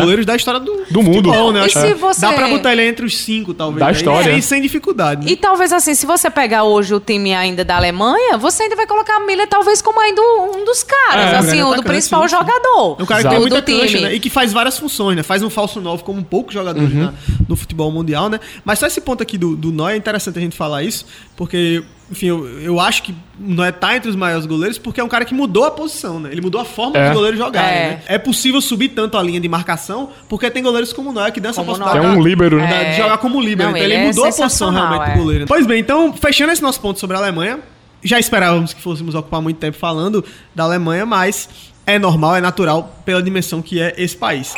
goleiros 0.00 0.24
da 0.26 0.36
história 0.36 0.60
do, 0.60 0.84
Do 0.90 1.02
mundo. 1.02 1.28
futebol, 1.28 1.52
né? 1.52 1.66
E 1.66 1.70
se 1.70 1.94
você- 1.94 2.20
Dá 2.20 2.32
pra 2.32 2.48
botar 2.48 2.72
ele 2.72 2.86
entre 2.86 3.04
os 3.06 3.16
cinco, 3.16 3.52
talvez. 3.54 3.80
Da 3.80 3.86
aí, 3.88 3.92
história. 3.92 4.32
Sem, 4.32 4.40
sem 4.40 4.62
dificuldade. 4.62 5.24
né? 5.26 5.32
E 5.32 5.36
talvez 5.36 5.72
assim, 5.72 5.94
se 5.94 6.06
você 6.06 6.28
pegar 6.30 6.64
hoje 6.64 6.94
o 6.94 7.00
time 7.00 7.34
ainda 7.34 7.64
da 7.64 7.76
Alemanha, 7.76 8.36
você 8.38 8.64
ainda 8.64 8.76
vai 8.76 8.86
colocar 8.86 9.16
a 9.16 9.20
Miller 9.20 9.46
talvez 9.48 9.80
como 9.82 10.00
ainda 10.00 10.20
um 10.20 10.64
dos 10.64 10.82
caras, 10.82 11.32
É, 11.32 11.36
um 11.36 11.38
assim, 11.38 11.56
o 11.60 11.64
do 11.64 11.66
atacante, 11.74 11.88
principal 11.88 12.22
sim, 12.22 12.28
jogador 12.28 12.96
É 12.98 13.02
um 13.02 13.06
cara 13.06 13.22
que 13.22 13.28
tem 13.28 13.38
do, 13.38 13.40
muita 13.42 13.60
do 13.60 13.64
time. 13.64 13.80
cancha, 13.80 14.00
né? 14.00 14.14
E 14.14 14.20
que 14.20 14.30
faz 14.30 14.52
várias 14.52 14.78
funções, 14.78 15.16
né? 15.16 15.22
Faz 15.22 15.42
um 15.42 15.50
falso 15.50 15.80
novo 15.80 16.02
como 16.04 16.22
poucos 16.24 16.54
jogadores 16.54 16.92
Uhum. 16.92 17.04
na- 17.04 17.12
no 17.48 17.56
futebol 17.56 17.90
mundial, 17.90 18.28
né? 18.28 18.38
Mas 18.64 18.78
só 18.78 18.86
esse 18.86 19.00
ponto 19.00 19.22
aqui 19.22 19.36
do, 19.38 19.56
do 19.56 19.70
Neuer 19.72 19.94
é 19.94 19.96
interessante 19.96 20.27
a 20.36 20.40
gente 20.40 20.56
falar 20.56 20.82
isso, 20.82 21.06
porque, 21.36 21.82
enfim, 22.10 22.26
eu, 22.26 22.46
eu 22.60 22.80
acho 22.80 23.02
que 23.02 23.12
o 23.12 23.16
Neuer 23.38 23.72
tá 23.72 23.96
entre 23.96 24.10
os 24.10 24.16
maiores 24.16 24.44
goleiros 24.46 24.76
porque 24.78 25.00
é 25.00 25.04
um 25.04 25.08
cara 25.08 25.24
que 25.24 25.32
mudou 25.34 25.64
a 25.64 25.70
posição, 25.70 26.18
né? 26.20 26.30
Ele 26.32 26.40
mudou 26.40 26.60
a 26.60 26.64
forma 26.64 26.98
É. 26.98 27.06
dos 27.06 27.14
goleiros 27.16 27.38
jogarem, 27.38 27.78
É. 27.78 27.88
né? 27.90 28.02
É 28.06 28.18
possível 28.18 28.60
subir 28.60 28.88
tanto 28.90 29.16
a 29.16 29.22
linha 29.22 29.40
de 29.40 29.48
marcação 29.48 30.10
porque 30.28 30.50
tem 30.50 30.62
goleiros 30.62 30.92
como 30.92 31.10
o 31.10 31.12
Neuer 31.12 31.32
que 31.32 31.40
dão 31.40 31.50
essa 31.50 31.60
Como 31.62 31.72
o 31.72 31.78
possibilidade 31.78 32.14
é 32.14 32.18
um 32.18 32.22
líbero, 32.22 32.56
né? 32.58 32.66
de 32.66 32.90
É. 32.90 32.96
jogar 32.96 33.18
como 33.18 33.40
líbero. 33.40 33.70
Não, 33.70 33.76
então 33.76 33.84
ele 33.84 33.94
ele, 33.94 34.02
é 34.04 34.06
mudou 34.08 34.24
a 34.24 34.32
posição 34.32 34.70
realmente 34.70 35.10
é. 35.10 35.12
do 35.14 35.18
goleiro. 35.22 35.44
Pois 35.46 35.66
bem, 35.66 35.80
então, 35.80 36.12
fechando 36.12 36.52
esse 36.52 36.62
nosso 36.62 36.80
ponto 36.80 36.98
sobre 37.00 37.16
a 37.16 37.20
Alemanha, 37.20 37.60
já 38.02 38.18
esperávamos 38.18 38.72
que 38.72 38.80
fôssemos 38.80 39.14
ocupar 39.14 39.40
muito 39.42 39.56
tempo 39.58 39.76
falando 39.76 40.24
da 40.54 40.64
Alemanha, 40.64 41.04
mas 41.06 41.48
é 41.86 41.98
normal, 41.98 42.36
é 42.36 42.40
natural 42.40 43.00
pela 43.04 43.22
dimensão 43.22 43.60
que 43.62 43.80
é 43.80 43.94
esse 43.98 44.16
país. 44.16 44.54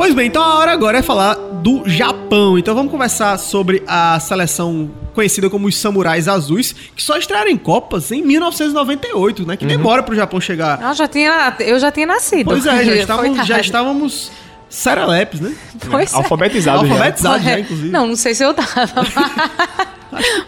Pois 0.00 0.14
bem, 0.14 0.28
então 0.28 0.42
a 0.42 0.54
hora 0.58 0.72
agora 0.72 0.96
é 0.96 1.02
falar 1.02 1.34
do 1.34 1.82
Japão. 1.86 2.58
Então 2.58 2.74
vamos 2.74 2.90
conversar 2.90 3.36
sobre 3.38 3.82
a 3.86 4.18
seleção 4.18 4.90
conhecida 5.12 5.50
como 5.50 5.66
os 5.66 5.76
Samurais 5.76 6.26
Azuis, 6.26 6.72
que 6.96 7.02
só 7.02 7.18
estrearam 7.18 7.50
em 7.50 7.56
Copas 7.58 8.10
em 8.10 8.22
1998, 8.22 9.46
né? 9.46 9.58
Que 9.58 9.66
demora 9.66 10.02
pro 10.02 10.16
Japão 10.16 10.40
chegar. 10.40 10.80
Eu 10.80 10.94
já 10.94 11.06
tinha, 11.06 11.54
eu 11.60 11.78
já 11.78 11.92
tinha 11.92 12.06
nascido. 12.06 12.46
Pois 12.46 12.64
é, 12.64 12.82
já 12.82 12.94
estávamos, 12.96 13.46
já 13.46 13.60
estávamos 13.60 14.32
serelepes, 14.70 15.38
né? 15.38 15.54
Pois 15.90 16.14
é. 16.14 16.16
Alfabetizado 16.16 16.86
já. 16.86 16.92
Alfabetizado 16.94 17.44
já, 17.44 17.60
inclusive. 17.60 17.88
Não, 17.90 18.06
não 18.06 18.16
sei 18.16 18.34
se 18.34 18.42
eu 18.42 18.54
tava. 18.54 18.88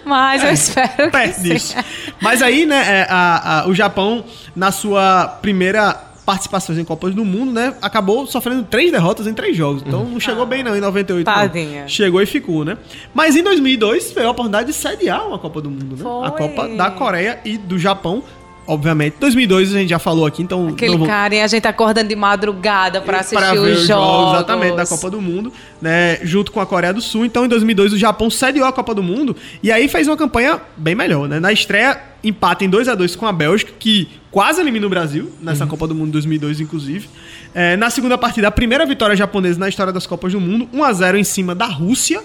Mas 0.02 0.44
eu 0.48 0.50
espero 0.50 1.10
que 1.10 1.40
disso. 1.42 1.74
Mas 2.22 2.40
aí, 2.40 2.64
né, 2.64 3.00
é, 3.02 3.06
a- 3.06 3.60
a- 3.64 3.68
o 3.68 3.74
Japão, 3.74 4.24
na 4.56 4.72
sua 4.72 5.26
primeira 5.42 6.10
participação 6.24 6.78
em 6.78 6.84
Copas 6.84 7.14
do 7.14 7.24
Mundo, 7.24 7.52
né, 7.52 7.74
acabou 7.82 8.26
sofrendo 8.26 8.62
três 8.64 8.92
derrotas 8.92 9.26
em 9.26 9.34
três 9.34 9.56
jogos. 9.56 9.82
Então 9.86 10.04
não 10.04 10.20
chegou 10.20 10.46
bem 10.46 10.62
não 10.62 10.76
em 10.76 10.80
98. 10.80 11.26
não. 11.26 11.34
Tadinha. 11.34 11.88
Chegou 11.88 12.22
e 12.22 12.26
ficou, 12.26 12.64
né? 12.64 12.78
Mas 13.12 13.36
em 13.36 13.42
2002 13.42 14.12
veio 14.12 14.28
a 14.28 14.30
oportunidade 14.30 14.68
de 14.68 14.72
sediar 14.72 15.26
uma 15.26 15.38
Copa 15.38 15.60
do 15.60 15.70
Mundo, 15.70 15.96
né? 15.96 16.26
A 16.26 16.30
Foi. 16.30 16.38
Copa 16.38 16.68
da 16.68 16.90
Coreia 16.90 17.40
e 17.44 17.58
do 17.58 17.78
Japão 17.78 18.22
obviamente. 18.66 19.16
2002 19.18 19.74
a 19.74 19.78
gente 19.78 19.90
já 19.90 19.98
falou 19.98 20.26
aqui, 20.26 20.42
então... 20.42 20.68
Aquele 20.68 20.96
não 20.96 21.06
cara, 21.06 21.34
e 21.34 21.40
a 21.40 21.46
gente 21.46 21.66
acordando 21.66 22.08
de 22.08 22.16
madrugada 22.16 23.00
pra 23.00 23.20
assistir 23.20 23.36
para 23.36 23.52
ver 23.52 23.58
os 23.58 23.86
jogos. 23.86 24.34
exatamente 24.34 24.76
da 24.76 24.86
Copa 24.86 25.10
do 25.10 25.20
Mundo, 25.20 25.52
né, 25.80 26.18
junto 26.22 26.52
com 26.52 26.60
a 26.60 26.66
Coreia 26.66 26.92
do 26.92 27.00
Sul. 27.00 27.24
Então, 27.24 27.44
em 27.44 27.48
2002 27.48 27.92
o 27.92 27.98
Japão 27.98 28.30
sediou 28.30 28.66
a 28.66 28.72
Copa 28.72 28.94
do 28.94 29.02
Mundo 29.02 29.36
e 29.62 29.70
aí 29.70 29.88
fez 29.88 30.06
uma 30.06 30.16
campanha 30.16 30.60
bem 30.76 30.94
melhor, 30.94 31.28
né? 31.28 31.40
Na 31.40 31.52
estreia, 31.52 32.00
empate 32.22 32.64
em 32.64 32.68
2 32.68 32.88
a 32.88 32.94
2 32.94 33.16
com 33.16 33.26
a 33.26 33.32
Bélgica, 33.32 33.72
que 33.78 34.08
quase 34.32 34.62
elimina 34.62 34.86
o 34.86 34.90
Brasil 34.90 35.30
nessa 35.40 35.66
Copa 35.66 35.86
do 35.86 35.94
Mundo 35.94 36.10
2002 36.12 36.58
inclusive. 36.58 37.08
É, 37.54 37.76
na 37.76 37.90
segunda 37.90 38.16
partida, 38.16 38.48
a 38.48 38.50
primeira 38.50 38.84
vitória 38.86 39.14
japonesa 39.14 39.60
na 39.60 39.68
história 39.68 39.92
das 39.92 40.06
Copas 40.06 40.32
do 40.32 40.40
Mundo, 40.40 40.68
1 40.72 40.82
a 40.82 40.92
0 40.92 41.18
em 41.18 41.24
cima 41.24 41.54
da 41.54 41.66
Rússia. 41.66 42.22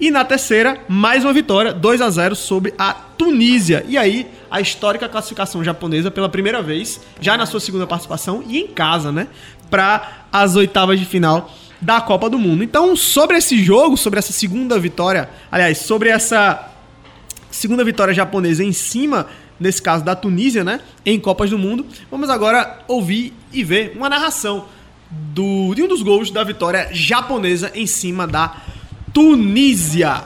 E 0.00 0.10
na 0.10 0.24
terceira, 0.24 0.80
mais 0.88 1.24
uma 1.24 1.32
vitória, 1.32 1.72
2 1.72 2.00
a 2.00 2.10
0 2.10 2.34
sobre 2.34 2.74
a 2.76 2.92
Tunísia. 2.92 3.84
E 3.88 3.96
aí, 3.96 4.26
a 4.50 4.60
histórica 4.60 5.08
classificação 5.08 5.62
japonesa 5.62 6.10
pela 6.10 6.28
primeira 6.28 6.60
vez, 6.60 7.00
já 7.20 7.36
na 7.36 7.46
sua 7.46 7.60
segunda 7.60 7.86
participação 7.86 8.42
e 8.48 8.58
em 8.58 8.66
casa, 8.66 9.12
né? 9.12 9.28
Para 9.70 10.26
as 10.32 10.56
oitavas 10.56 10.98
de 10.98 11.06
final 11.06 11.54
da 11.80 12.00
Copa 12.00 12.28
do 12.28 12.36
Mundo. 12.36 12.64
Então, 12.64 12.96
sobre 12.96 13.36
esse 13.36 13.62
jogo, 13.62 13.96
sobre 13.96 14.18
essa 14.18 14.32
segunda 14.32 14.76
vitória, 14.80 15.30
aliás, 15.52 15.78
sobre 15.78 16.08
essa 16.08 16.72
segunda 17.48 17.84
vitória 17.84 18.12
japonesa 18.12 18.64
em 18.64 18.72
cima, 18.72 19.28
nesse 19.58 19.80
caso 19.80 20.04
da 20.04 20.14
Tunísia, 20.14 20.62
né? 20.64 20.80
Em 21.04 21.18
Copas 21.18 21.50
do 21.50 21.58
Mundo, 21.58 21.86
vamos 22.10 22.30
agora 22.30 22.80
ouvir 22.86 23.32
e 23.52 23.64
ver 23.64 23.92
uma 23.96 24.08
narração 24.08 24.66
do, 25.10 25.74
de 25.74 25.82
um 25.82 25.88
dos 25.88 26.02
gols 26.02 26.30
da 26.30 26.42
vitória 26.44 26.88
japonesa 26.92 27.70
em 27.74 27.86
cima 27.86 28.26
da 28.26 28.56
Tunísia 29.12 30.24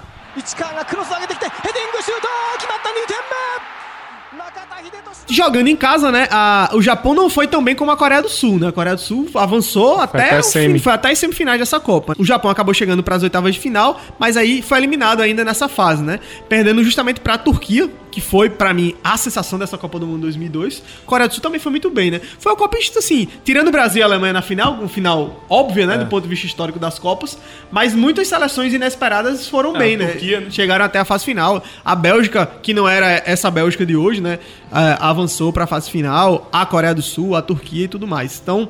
jogando 5.31 5.69
em 5.69 5.77
casa, 5.77 6.11
né? 6.11 6.29
A, 6.31 6.71
o 6.75 6.83
Japão 6.83 7.15
não 7.15 7.31
foi 7.31 7.47
tão 7.47 7.63
bem 7.63 7.75
como 7.75 7.91
a 7.91 7.97
Coreia 7.97 8.23
do 8.23 8.29
Sul, 8.29 8.59
né? 8.59 8.69
A 8.69 8.73
Coreia 8.73 8.97
do 8.97 9.01
Sul 9.01 9.29
avançou 9.35 9.95
foi 9.95 10.05
até, 10.05 10.39
até, 10.39 10.43
fim, 10.43 10.79
foi 10.79 10.93
até 10.93 11.11
as 11.11 11.19
semifinais 11.19 11.59
dessa 11.59 11.81
Copa. 11.81 12.15
O 12.19 12.25
Japão 12.25 12.51
acabou 12.51 12.75
chegando 12.75 13.03
para 13.03 13.17
as 13.17 13.23
oitavas 13.23 13.55
de 13.55 13.61
final, 13.61 14.01
mas 14.19 14.37
aí 14.37 14.61
foi 14.63 14.79
eliminado 14.79 15.21
ainda 15.21 15.45
nessa 15.45 15.69
fase, 15.69 16.03
né? 16.03 16.21
Perdendo 16.49 16.83
justamente 16.83 17.21
para 17.21 17.35
a 17.35 17.39
Turquia, 17.39 17.89
que 18.11 18.21
foi 18.21 18.51
para 18.51 18.75
mim 18.75 18.95
a 19.05 19.17
sensação 19.17 19.59
dessa 19.59 19.79
Copa 19.79 19.99
do 19.99 20.07
Mundo 20.07 20.23
2002. 20.23 20.83
A 21.05 21.07
Coreia 21.07 21.29
do 21.29 21.35
Sul 21.35 21.43
também 21.43 21.61
foi 21.61 21.71
muito 21.71 21.91
bem, 21.91 22.11
né? 22.11 22.21
Foi 22.39 22.53
uma 22.53 22.59
Copa 22.59 22.77
assim, 22.97 23.29
tirando 23.45 23.69
o 23.69 23.71
Brasil 23.71 24.01
e 24.01 24.03
a 24.03 24.07
Alemanha 24.07 24.33
na 24.33 24.43
final, 24.43 24.75
um 24.75 24.89
final 24.89 25.45
óbvio, 25.49 25.87
né, 25.87 25.95
é. 25.95 25.99
do 25.99 26.07
ponto 26.07 26.23
de 26.23 26.29
vista 26.29 26.47
histórico 26.47 26.79
das 26.79 26.99
Copas, 26.99 27.39
mas 27.71 27.95
muitas 27.95 28.27
seleções 28.27 28.73
inesperadas 28.73 29.47
foram 29.47 29.77
é, 29.77 29.79
bem, 29.79 29.97
né? 29.97 30.07
Turquia, 30.09 30.41
né? 30.41 30.51
Chegaram 30.51 30.85
até 30.85 30.99
a 30.99 31.05
fase 31.05 31.25
final. 31.25 31.63
A 31.85 31.95
Bélgica, 31.95 32.51
que 32.63 32.75
não 32.75 32.89
era 32.89 33.23
essa 33.25 33.51
Bélgica 33.51 33.85
de 33.87 33.97
hoje, 33.97 34.21
né? 34.21 34.39
Eh, 34.73 34.97
avançou 35.01 35.53
para 35.53 35.65
a 35.65 35.67
fase 35.67 35.91
final. 35.91 36.49
A 36.53 36.65
Coreia 36.67 36.95
do 36.95 37.03
Sul, 37.03 37.37
a 37.37 37.43
Turquia 37.43 37.85
e 37.85 37.89
tudo 37.89 38.07
mais. 38.07 38.41
Então, 38.43 38.69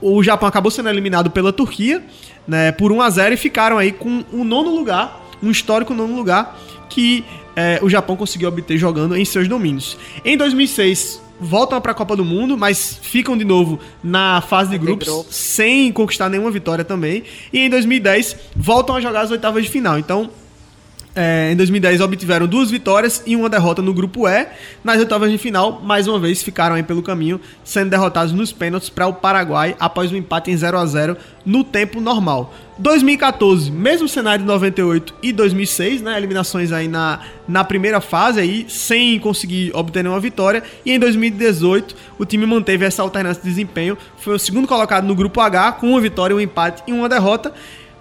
o 0.00 0.22
Japão 0.22 0.48
acabou 0.48 0.70
sendo 0.70 0.88
eliminado 0.88 1.30
pela 1.30 1.52
Turquia, 1.52 2.02
né? 2.46 2.72
Por 2.72 2.90
1 2.92 3.02
a 3.02 3.10
0 3.10 3.34
e 3.34 3.36
ficaram 3.36 3.78
aí 3.78 3.92
com 3.92 4.24
o 4.32 4.44
nono 4.44 4.74
lugar, 4.74 5.22
um 5.42 5.50
histórico 5.50 5.94
nono 5.94 6.14
lugar 6.14 6.58
que 6.88 7.24
eh, 7.56 7.78
o 7.82 7.88
Japão 7.88 8.16
conseguiu 8.16 8.48
obter 8.48 8.76
jogando 8.76 9.16
em 9.16 9.24
seus 9.24 9.48
domínios. 9.48 9.96
Em 10.24 10.36
2006 10.36 11.22
voltam 11.40 11.80
para 11.80 11.92
a 11.92 11.94
Copa 11.94 12.14
do 12.14 12.24
Mundo, 12.24 12.56
mas 12.56 12.98
ficam 13.02 13.36
de 13.36 13.44
novo 13.44 13.80
na 14.02 14.40
fase 14.40 14.70
de 14.70 14.78
grupos. 14.78 15.26
sem 15.30 15.90
conquistar 15.92 16.28
nenhuma 16.28 16.50
vitória 16.50 16.84
também. 16.84 17.24
E 17.52 17.58
em 17.58 17.68
2010 17.68 18.36
voltam 18.54 18.94
a 18.94 19.00
jogar 19.00 19.22
as 19.22 19.30
oitavas 19.30 19.64
de 19.64 19.70
final. 19.70 19.98
Então, 19.98 20.30
é, 21.14 21.52
em 21.52 21.56
2010 21.56 22.00
obtiveram 22.00 22.46
duas 22.46 22.70
vitórias 22.70 23.22
e 23.26 23.36
uma 23.36 23.48
derrota 23.48 23.82
no 23.82 23.92
grupo 23.92 24.26
E. 24.26 24.46
Nas 24.82 24.98
oitavas 24.98 25.30
de 25.30 25.38
final, 25.38 25.80
mais 25.82 26.08
uma 26.08 26.18
vez 26.18 26.42
ficaram 26.42 26.74
aí 26.74 26.82
pelo 26.82 27.02
caminho, 27.02 27.40
sendo 27.62 27.90
derrotados 27.90 28.32
nos 28.32 28.52
pênaltis 28.52 28.88
para 28.88 29.06
o 29.06 29.12
Paraguai 29.12 29.76
após 29.78 30.10
um 30.10 30.16
empate 30.16 30.50
em 30.50 30.56
0 30.56 30.78
a 30.78 30.86
0 30.86 31.16
no 31.44 31.64
tempo 31.64 32.00
normal. 32.00 32.54
2014, 32.78 33.70
mesmo 33.70 34.08
cenário 34.08 34.40
de 34.40 34.46
98 34.46 35.14
e 35.22 35.32
2006, 35.32 36.00
né, 36.00 36.16
eliminações 36.16 36.72
aí 36.72 36.88
na, 36.88 37.20
na 37.46 37.62
primeira 37.62 38.00
fase 38.00 38.40
aí, 38.40 38.64
sem 38.68 39.18
conseguir 39.18 39.70
obter 39.74 40.02
nenhuma 40.02 40.20
vitória. 40.20 40.62
E 40.84 40.92
em 40.92 40.98
2018, 40.98 41.94
o 42.18 42.24
time 42.24 42.46
manteve 42.46 42.84
essa 42.84 43.02
alternância 43.02 43.42
de 43.42 43.48
desempenho, 43.48 43.98
foi 44.16 44.34
o 44.34 44.38
segundo 44.38 44.66
colocado 44.66 45.06
no 45.06 45.14
grupo 45.14 45.40
H 45.40 45.72
com 45.72 45.90
uma 45.90 46.00
vitória, 46.00 46.34
um 46.34 46.40
empate 46.40 46.82
e 46.86 46.92
uma 46.92 47.08
derrota. 47.08 47.52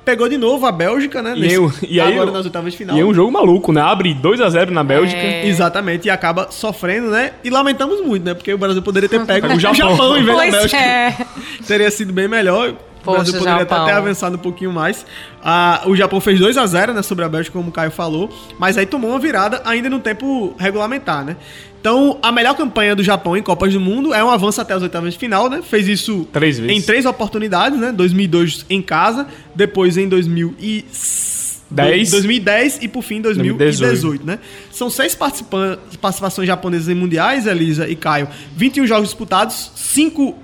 Pegou 0.04 0.28
de 0.28 0.36
novo 0.38 0.66
a 0.66 0.72
Bélgica, 0.72 1.22
né? 1.22 1.34
E, 1.36 1.40
nesse- 1.42 1.56
eu- 1.56 1.72
e 1.88 2.02
aí, 2.02 2.14
agora 2.14 2.32
nas 2.32 2.44
oitavas 2.46 2.72
de 2.72 2.78
final. 2.78 2.98
E 2.98 3.00
é 3.00 3.06
um 3.06 3.14
jogo 3.14 3.32
maluco, 3.32 3.72
né? 3.72 3.82
Abre 3.82 4.14
2x0 4.16 4.72
na 4.72 4.84
Bélgica. 4.84 5.22
É. 5.22 5.46
Exatamente, 5.48 6.08
e 6.08 6.10
acaba 6.10 6.48
sofrendo, 6.50 7.12
né? 7.12 7.34
E 7.44 7.50
lamentamos 7.52 8.02
muito, 8.04 8.24
né? 8.24 8.34
Porque 8.34 8.52
o 8.54 8.58
Brasil 8.58 8.82
poderia 8.82 9.08
ter 9.08 9.20
pego 9.26 9.48
o 9.48 9.60
Japão, 9.60 9.76
Japão. 9.92 10.18
em 10.18 10.24
vez 10.24 10.38
da 10.38 10.58
Bélgica. 10.58 10.78
é. 10.78 11.18
Teria 11.68 11.92
sido 11.92 12.12
bem 12.12 12.28
melhor. 12.28 12.74
O 13.06 13.12
Brasil 13.14 13.34
poderia 13.34 13.60
Japão. 13.62 13.82
até 13.84 13.92
ter 13.92 13.98
avançado 13.98 14.36
um 14.36 14.40
pouquinho 14.40 14.72
mais. 14.72 15.06
Ah, 15.44 15.82
o 15.88 15.96
Japão 15.96 16.22
fez 16.22 16.40
2 16.40 16.56
a 16.56 16.66
0 16.68 16.94
né, 16.94 17.02
sobre 17.02 17.26
a 17.26 17.30
Bélgica, 17.30 17.58
como 17.58 17.70
o 17.70 17.72
Caio 17.72 17.90
falou. 17.90 18.30
Mas 18.60 18.78
aí 18.78 18.86
tomou 18.86 19.10
uma 19.10 19.18
virada 19.20 19.60
ainda 19.66 19.90
no 19.90 20.00
tempo 20.00 20.54
regulamentar, 20.60 21.26
né? 21.26 21.36
Então, 21.82 22.20
a 22.22 22.32
melhor 22.32 22.56
campanha 22.56 22.96
do 22.96 23.02
Japão 23.02 23.36
em 23.36 23.42
Copas 23.42 23.74
do 23.74 23.80
Mundo 23.80 24.14
é 24.14 24.24
um 24.24 24.30
avanço 24.30 24.62
até 24.62 24.76
as 24.76 24.84
oitavas 24.84 25.14
de 25.14 25.20
final, 25.20 25.50
né? 25.50 25.64
Fez 25.64 25.88
isso 25.88 26.28
Três 26.32 26.60
vezes. 26.60 26.78
em 26.78 26.80
três 26.80 27.08
oportunidades, 27.08 27.80
né? 27.80 27.92
2002 27.92 28.68
em 28.70 28.84
casa, 28.84 29.26
depois 29.56 29.98
em 29.98 30.08
2010, 30.08 31.62
Dez. 31.72 32.12
2010 32.12 32.80
e 32.84 32.88
por 32.88 33.02
fim 33.02 33.16
em 33.16 33.22
2018, 33.22 34.26
né? 34.26 34.38
São 34.72 34.90
seis 34.92 35.16
participações 35.16 36.46
japonesas 36.46 36.88
em 36.88 36.94
mundiais, 36.94 37.48
Elisa 37.48 37.88
e 37.90 37.96
Caio. 37.96 38.28
21 38.56 38.86
jogos 38.86 39.08
disputados, 39.10 39.72
5 39.76 40.36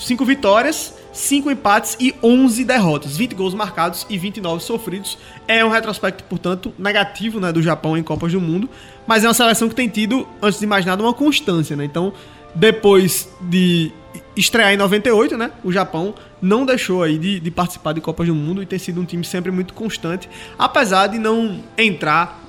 cinco 0.00 0.24
vitórias, 0.24 0.94
5 1.12 1.50
empates 1.50 1.96
e 1.98 2.14
11 2.22 2.64
derrotas. 2.64 3.16
20 3.16 3.34
gols 3.34 3.54
marcados 3.54 4.06
e 4.08 4.16
29 4.16 4.62
sofridos. 4.62 5.18
É 5.46 5.64
um 5.64 5.68
retrospecto, 5.68 6.24
portanto, 6.24 6.72
negativo 6.78 7.40
né, 7.40 7.52
do 7.52 7.62
Japão 7.62 7.96
em 7.96 8.02
Copas 8.02 8.32
do 8.32 8.40
Mundo. 8.40 8.68
Mas 9.06 9.24
é 9.24 9.28
uma 9.28 9.34
seleção 9.34 9.68
que 9.68 9.74
tem 9.74 9.88
tido, 9.88 10.26
antes 10.40 10.60
de 10.60 10.66
mais 10.66 10.84
nada, 10.84 11.02
uma 11.02 11.14
constância. 11.14 11.76
Né? 11.76 11.84
Então, 11.84 12.12
depois 12.54 13.28
de 13.40 13.92
estrear 14.36 14.72
em 14.72 14.76
98, 14.76 15.36
né, 15.36 15.50
o 15.62 15.70
Japão 15.70 16.14
não 16.40 16.64
deixou 16.64 17.02
aí 17.02 17.18
de, 17.18 17.40
de 17.40 17.50
participar 17.50 17.92
de 17.92 18.00
Copas 18.00 18.26
do 18.26 18.34
Mundo 18.34 18.62
e 18.62 18.66
tem 18.66 18.78
sido 18.78 19.00
um 19.00 19.04
time 19.04 19.24
sempre 19.24 19.50
muito 19.50 19.74
constante. 19.74 20.28
Apesar 20.58 21.08
de 21.08 21.18
não 21.18 21.62
entrar 21.76 22.40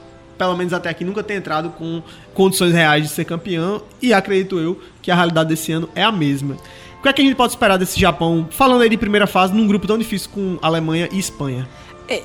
pelo 0.42 0.58
menos 0.58 0.74
até 0.74 0.90
aqui, 0.90 1.06
nunca 1.06 1.22
ter 1.22 1.36
entrado 1.36 1.70
com 1.70 2.02
condições 2.34 2.74
reais 2.74 3.04
de 3.04 3.10
ser 3.10 3.26
campeão. 3.26 3.84
E 4.02 4.12
acredito 4.12 4.60
eu 4.60 4.82
que 5.00 5.12
a 5.12 5.16
realidade 5.16 5.50
desse 5.50 5.72
ano 5.72 5.88
é 5.94 6.02
a 6.02 6.12
mesma. 6.12 6.58
O 7.02 7.04
que 7.04 7.10
é 7.10 7.14
que 7.14 7.22
a 7.24 7.26
gente 7.26 7.36
pode 7.36 7.54
esperar 7.54 7.78
desse 7.78 8.00
Japão, 8.00 8.48
falando 8.52 8.84
aí 8.84 8.90
de 8.90 8.96
primeira 8.96 9.26
fase, 9.26 9.56
num 9.56 9.66
grupo 9.66 9.88
tão 9.88 9.98
difícil 9.98 10.30
com 10.30 10.60
Alemanha 10.62 11.10
e 11.12 11.18
Espanha? 11.18 11.68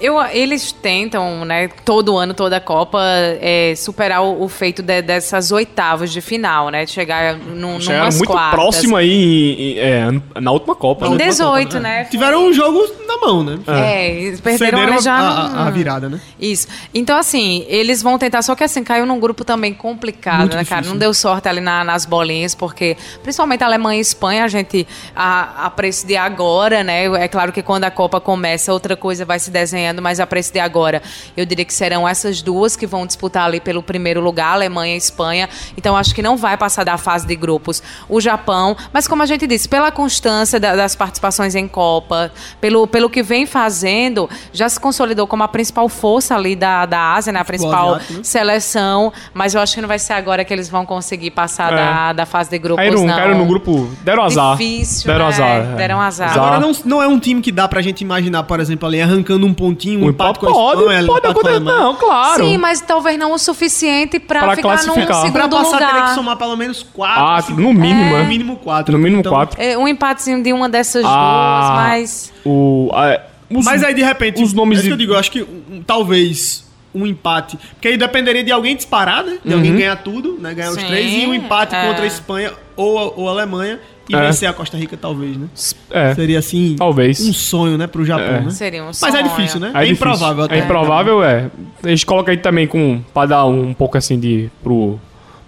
Eu, 0.00 0.20
eles 0.26 0.72
tentam, 0.72 1.44
né, 1.44 1.68
todo 1.84 2.16
ano, 2.16 2.34
toda 2.34 2.56
a 2.56 2.60
Copa, 2.60 2.98
é, 3.40 3.74
superar 3.76 4.22
o, 4.22 4.42
o 4.44 4.48
feito 4.48 4.82
de- 4.82 5.02
dessas 5.02 5.50
oitavas 5.52 6.10
de 6.12 6.20
final, 6.20 6.68
né? 6.70 6.84
De 6.84 6.90
chegar 6.90 7.34
num, 7.36 7.80
Chegaram 7.80 8.00
numas 8.04 8.16
muito 8.16 8.30
quartas. 8.32 8.54
próximo 8.54 8.96
aí 8.96 9.10
em- 9.10 9.72
em- 9.72 9.78
é, 9.78 10.40
na 10.40 10.50
última 10.52 10.74
Copa. 10.74 11.06
Em 11.06 11.14
né? 11.14 11.24
18, 11.26 11.78
né? 11.78 12.04
Tiveram 12.04 12.46
um 12.46 12.52
jogo 12.52 12.80
na 13.06 13.16
mão, 13.18 13.42
né? 13.44 13.58
É, 13.66 14.14
eles 14.14 14.40
perderam 14.40 14.78
Cederam 14.78 15.00
já. 15.00 15.14
a, 15.14 15.46
a- 15.64 15.66
a 15.66 15.70
virada, 15.70 16.08
né? 16.08 16.20
Isso. 16.40 16.66
Então, 16.94 17.16
assim, 17.16 17.64
eles 17.68 18.02
vão 18.02 18.18
tentar, 18.18 18.42
só 18.42 18.54
que 18.54 18.64
assim, 18.64 18.82
caiu 18.84 19.06
num 19.06 19.18
grupo 19.20 19.44
também 19.44 19.72
complicado, 19.74 20.40
Muito 20.40 20.56
né, 20.56 20.64
cara? 20.64 20.80
difícil. 20.82 20.92
Não 20.94 20.98
deu 20.98 21.12
sorte 21.14 21.48
ali 21.48 21.60
na- 21.60 21.84
nas 21.84 22.04
bolinhas, 22.04 22.54
porque 22.54 22.96
principalmente 23.22 23.62
a 23.62 23.66
Alemanha 23.66 23.98
e 23.98 24.02
Espanha, 24.02 24.44
a 24.44 24.48
gente, 24.48 24.86
a, 25.14 25.66
a 25.66 25.70
preço 25.70 26.06
de 26.06 26.16
agora, 26.16 26.82
né? 26.82 27.04
É 27.22 27.28
claro 27.28 27.52
que 27.52 27.62
quando 27.62 27.84
a 27.84 27.90
Copa 27.90 28.20
começa, 28.20 28.72
outra 28.72 28.96
coisa 28.96 29.24
vai 29.24 29.38
se 29.38 29.50
desenhando, 29.76 30.00
mas 30.00 30.18
a 30.18 30.26
preço 30.26 30.52
de 30.52 30.58
agora, 30.58 31.02
eu 31.36 31.44
diria 31.44 31.64
que 31.64 31.72
serão 31.74 32.08
essas 32.08 32.40
duas 32.40 32.74
que 32.76 32.86
vão 32.86 33.06
disputar 33.06 33.44
ali 33.44 33.60
pelo 33.60 33.82
primeiro 33.82 34.20
lugar, 34.20 34.54
Alemanha 34.54 34.94
e 34.94 34.98
Espanha. 34.98 35.48
Então, 35.76 35.96
acho 35.96 36.14
que 36.14 36.22
não 36.22 36.36
vai 36.36 36.56
passar 36.56 36.82
da 36.84 36.96
fase 36.96 37.26
de 37.26 37.36
grupos 37.36 37.82
o 38.08 38.20
Japão, 38.20 38.74
mas 38.92 39.06
como 39.06 39.22
a 39.22 39.26
gente 39.26 39.46
disse, 39.46 39.68
pela 39.68 39.90
constância 39.92 40.58
da- 40.58 40.74
das 40.74 40.96
participações 40.96 41.54
em 41.54 41.68
Copa, 41.68 42.32
pelo, 42.60 42.86
pelo 42.86 43.10
que 43.10 43.22
vem 43.22 43.44
fazendo, 43.44 44.28
já 44.52 44.68
se 44.68 44.80
consolidou 44.80 45.26
como 45.26 45.42
a 45.42 45.48
principal 45.48 45.88
força 45.88 46.34
ali 46.34 46.56
da, 46.56 46.86
da 46.86 47.12
Ásia, 47.14 47.32
né? 47.32 47.40
A 47.40 47.44
principal 47.44 47.94
asiático, 47.96 48.12
né? 48.14 48.20
seleção, 48.22 49.12
mas 49.34 49.54
eu 49.54 49.60
acho 49.60 49.74
que 49.74 49.80
não 49.80 49.88
vai 49.88 49.98
ser 49.98 50.14
agora 50.14 50.44
que 50.44 50.52
eles 50.52 50.68
vão 50.68 50.86
conseguir 50.86 51.30
passar 51.32 51.72
É. 51.72 51.76
da, 51.76 52.12
da 52.14 52.26
fase 52.26 52.48
de 52.50 52.58
grupos, 52.58 52.84
Caíram, 52.84 53.04
não. 53.06 53.16
caíram 53.16 53.38
no 53.38 53.46
grupo. 53.46 53.90
Deram 54.02 54.22
azar. 54.24 54.52
Difícil, 54.56 55.06
Deram 55.06 55.26
né? 55.26 55.32
azar. 55.34 55.48
é. 55.48 55.74
Deram 55.76 56.00
azar. 56.00 56.32
Agora 56.32 56.58
não, 56.60 56.72
não 56.84 57.02
é 57.02 57.06
um 57.08 57.18
time 57.18 57.40
que 57.42 57.52
dá 57.52 57.66
pra 57.68 57.82
gente 57.82 58.00
imaginar, 58.00 58.44
por 58.44 58.60
exemplo, 58.60 58.86
ali 58.86 59.00
arrancando 59.02 59.46
um 59.46 59.52
pontinho, 59.68 60.04
um 60.06 60.10
empate 60.10 60.38
com 60.38 60.46
a 60.48 60.52
pode, 60.52 60.80
Espanha, 60.80 61.06
pode 61.06 61.18
empate 61.18 61.20
com 61.22 61.26
a 61.26 61.30
acontecer. 61.30 61.56
Alemanha. 61.56 61.78
Não, 61.80 61.94
claro. 61.96 62.44
Sim, 62.44 62.58
mas 62.58 62.80
talvez 62.80 63.18
não 63.18 63.32
o 63.32 63.38
suficiente 63.38 64.18
pra, 64.18 64.40
Pra 64.42 64.56
ficar 64.56 64.68
num 64.68 64.74
classificar. 64.84 65.16
segundo 65.22 65.32
Pra 65.32 65.48
passar, 65.48 65.70
teria 65.78 65.86
que 65.88 65.94
lugar. 66.00 66.14
somar 66.14 66.36
pelo 66.36 66.56
menos 66.56 66.82
quatro. 66.82 67.24
Ah, 67.24 67.42
cinco- 67.42 67.60
no 67.60 67.72
mínimo, 67.72 68.10
No 68.10 68.16
é. 68.16 68.24
mínimo 68.24 68.56
quatro. 68.56 68.92
No 68.92 68.98
mínimo 68.98 69.20
Então, 69.20 69.32
quatro. 69.32 69.60
É, 69.60 69.76
um 69.76 69.86
empatezinho 69.88 70.42
de 70.42 70.52
uma 70.52 70.68
dessas 70.68 71.04
Ah, 71.04 71.08
duas, 71.08 71.88
mas... 71.88 72.32
O, 72.44 72.90
a- 72.92 73.20
os- 73.50 73.64
Mas 73.64 73.82
aí, 73.82 73.94
de 73.94 74.02
repente, 74.02 74.42
os 74.42 74.52
nomes 74.52 74.78
é 74.78 74.80
isso 74.80 74.82
que 74.82 74.88
de- 74.88 74.92
eu 74.94 74.98
digo, 74.98 75.12
eu 75.14 75.18
acho 75.18 75.30
que 75.30 75.42
um, 75.42 75.82
talvez 75.86 76.64
um 76.94 77.06
empate. 77.06 77.58
Porque 77.74 77.88
aí 77.88 77.96
dependeria 77.96 78.42
de 78.42 78.50
alguém 78.50 78.74
disparar, 78.74 79.22
né? 79.22 79.38
De 79.44 79.52
alguém 79.52 79.74
ganhar 79.76 79.96
tudo, 79.96 80.38
né? 80.40 80.54
Ganhar 80.54 80.70
os 80.70 80.76
Sim, 80.80 80.86
três 80.86 81.22
e 81.22 81.26
um 81.26 81.34
empate 81.34 81.74
é. 81.74 81.86
contra 81.86 82.04
a 82.04 82.06
Espanha 82.06 82.52
ou 82.74 83.12
ou 83.18 83.28
a 83.28 83.32
Alemanha 83.32 83.78
e 84.08 84.14
É. 84.14 84.20
vencer 84.20 84.48
a 84.48 84.52
Costa 84.52 84.76
Rica, 84.76 84.96
talvez, 84.96 85.36
né? 85.36 85.46
É. 85.90 86.14
Seria 86.14 86.38
assim. 86.38 86.76
Talvez. 86.78 87.20
Um 87.26 87.32
sonho, 87.32 87.76
né, 87.78 87.86
pro 87.86 88.04
Japão, 88.04 88.24
É. 88.26 88.40
né? 88.42 88.50
Seria 88.50 88.82
um 88.82 88.86
Mas 88.86 88.98
sonho. 88.98 89.16
é 89.16 89.22
difícil, 89.22 89.60
né? 89.60 89.72
É, 89.74 89.84
É, 89.84 89.88
improvável 89.88 90.44
até. 90.44 90.56
É 90.58 90.64
improvável, 90.64 91.24
é. 91.24 91.50
A 91.82 91.88
gente 91.88 92.06
coloca 92.06 92.30
aí 92.30 92.36
também 92.36 92.66
com. 92.66 93.00
Pra 93.12 93.26
dar 93.26 93.46
um 93.46 93.72
pouco 93.74 93.96
assim 93.98 94.18
de. 94.18 94.50
pro, 94.62 94.98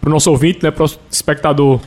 pro 0.01 0.11
nosso 0.11 0.31
ouvinte, 0.31 0.61
né? 0.63 0.71
Pro 0.71 0.87
espectador. 1.11 1.81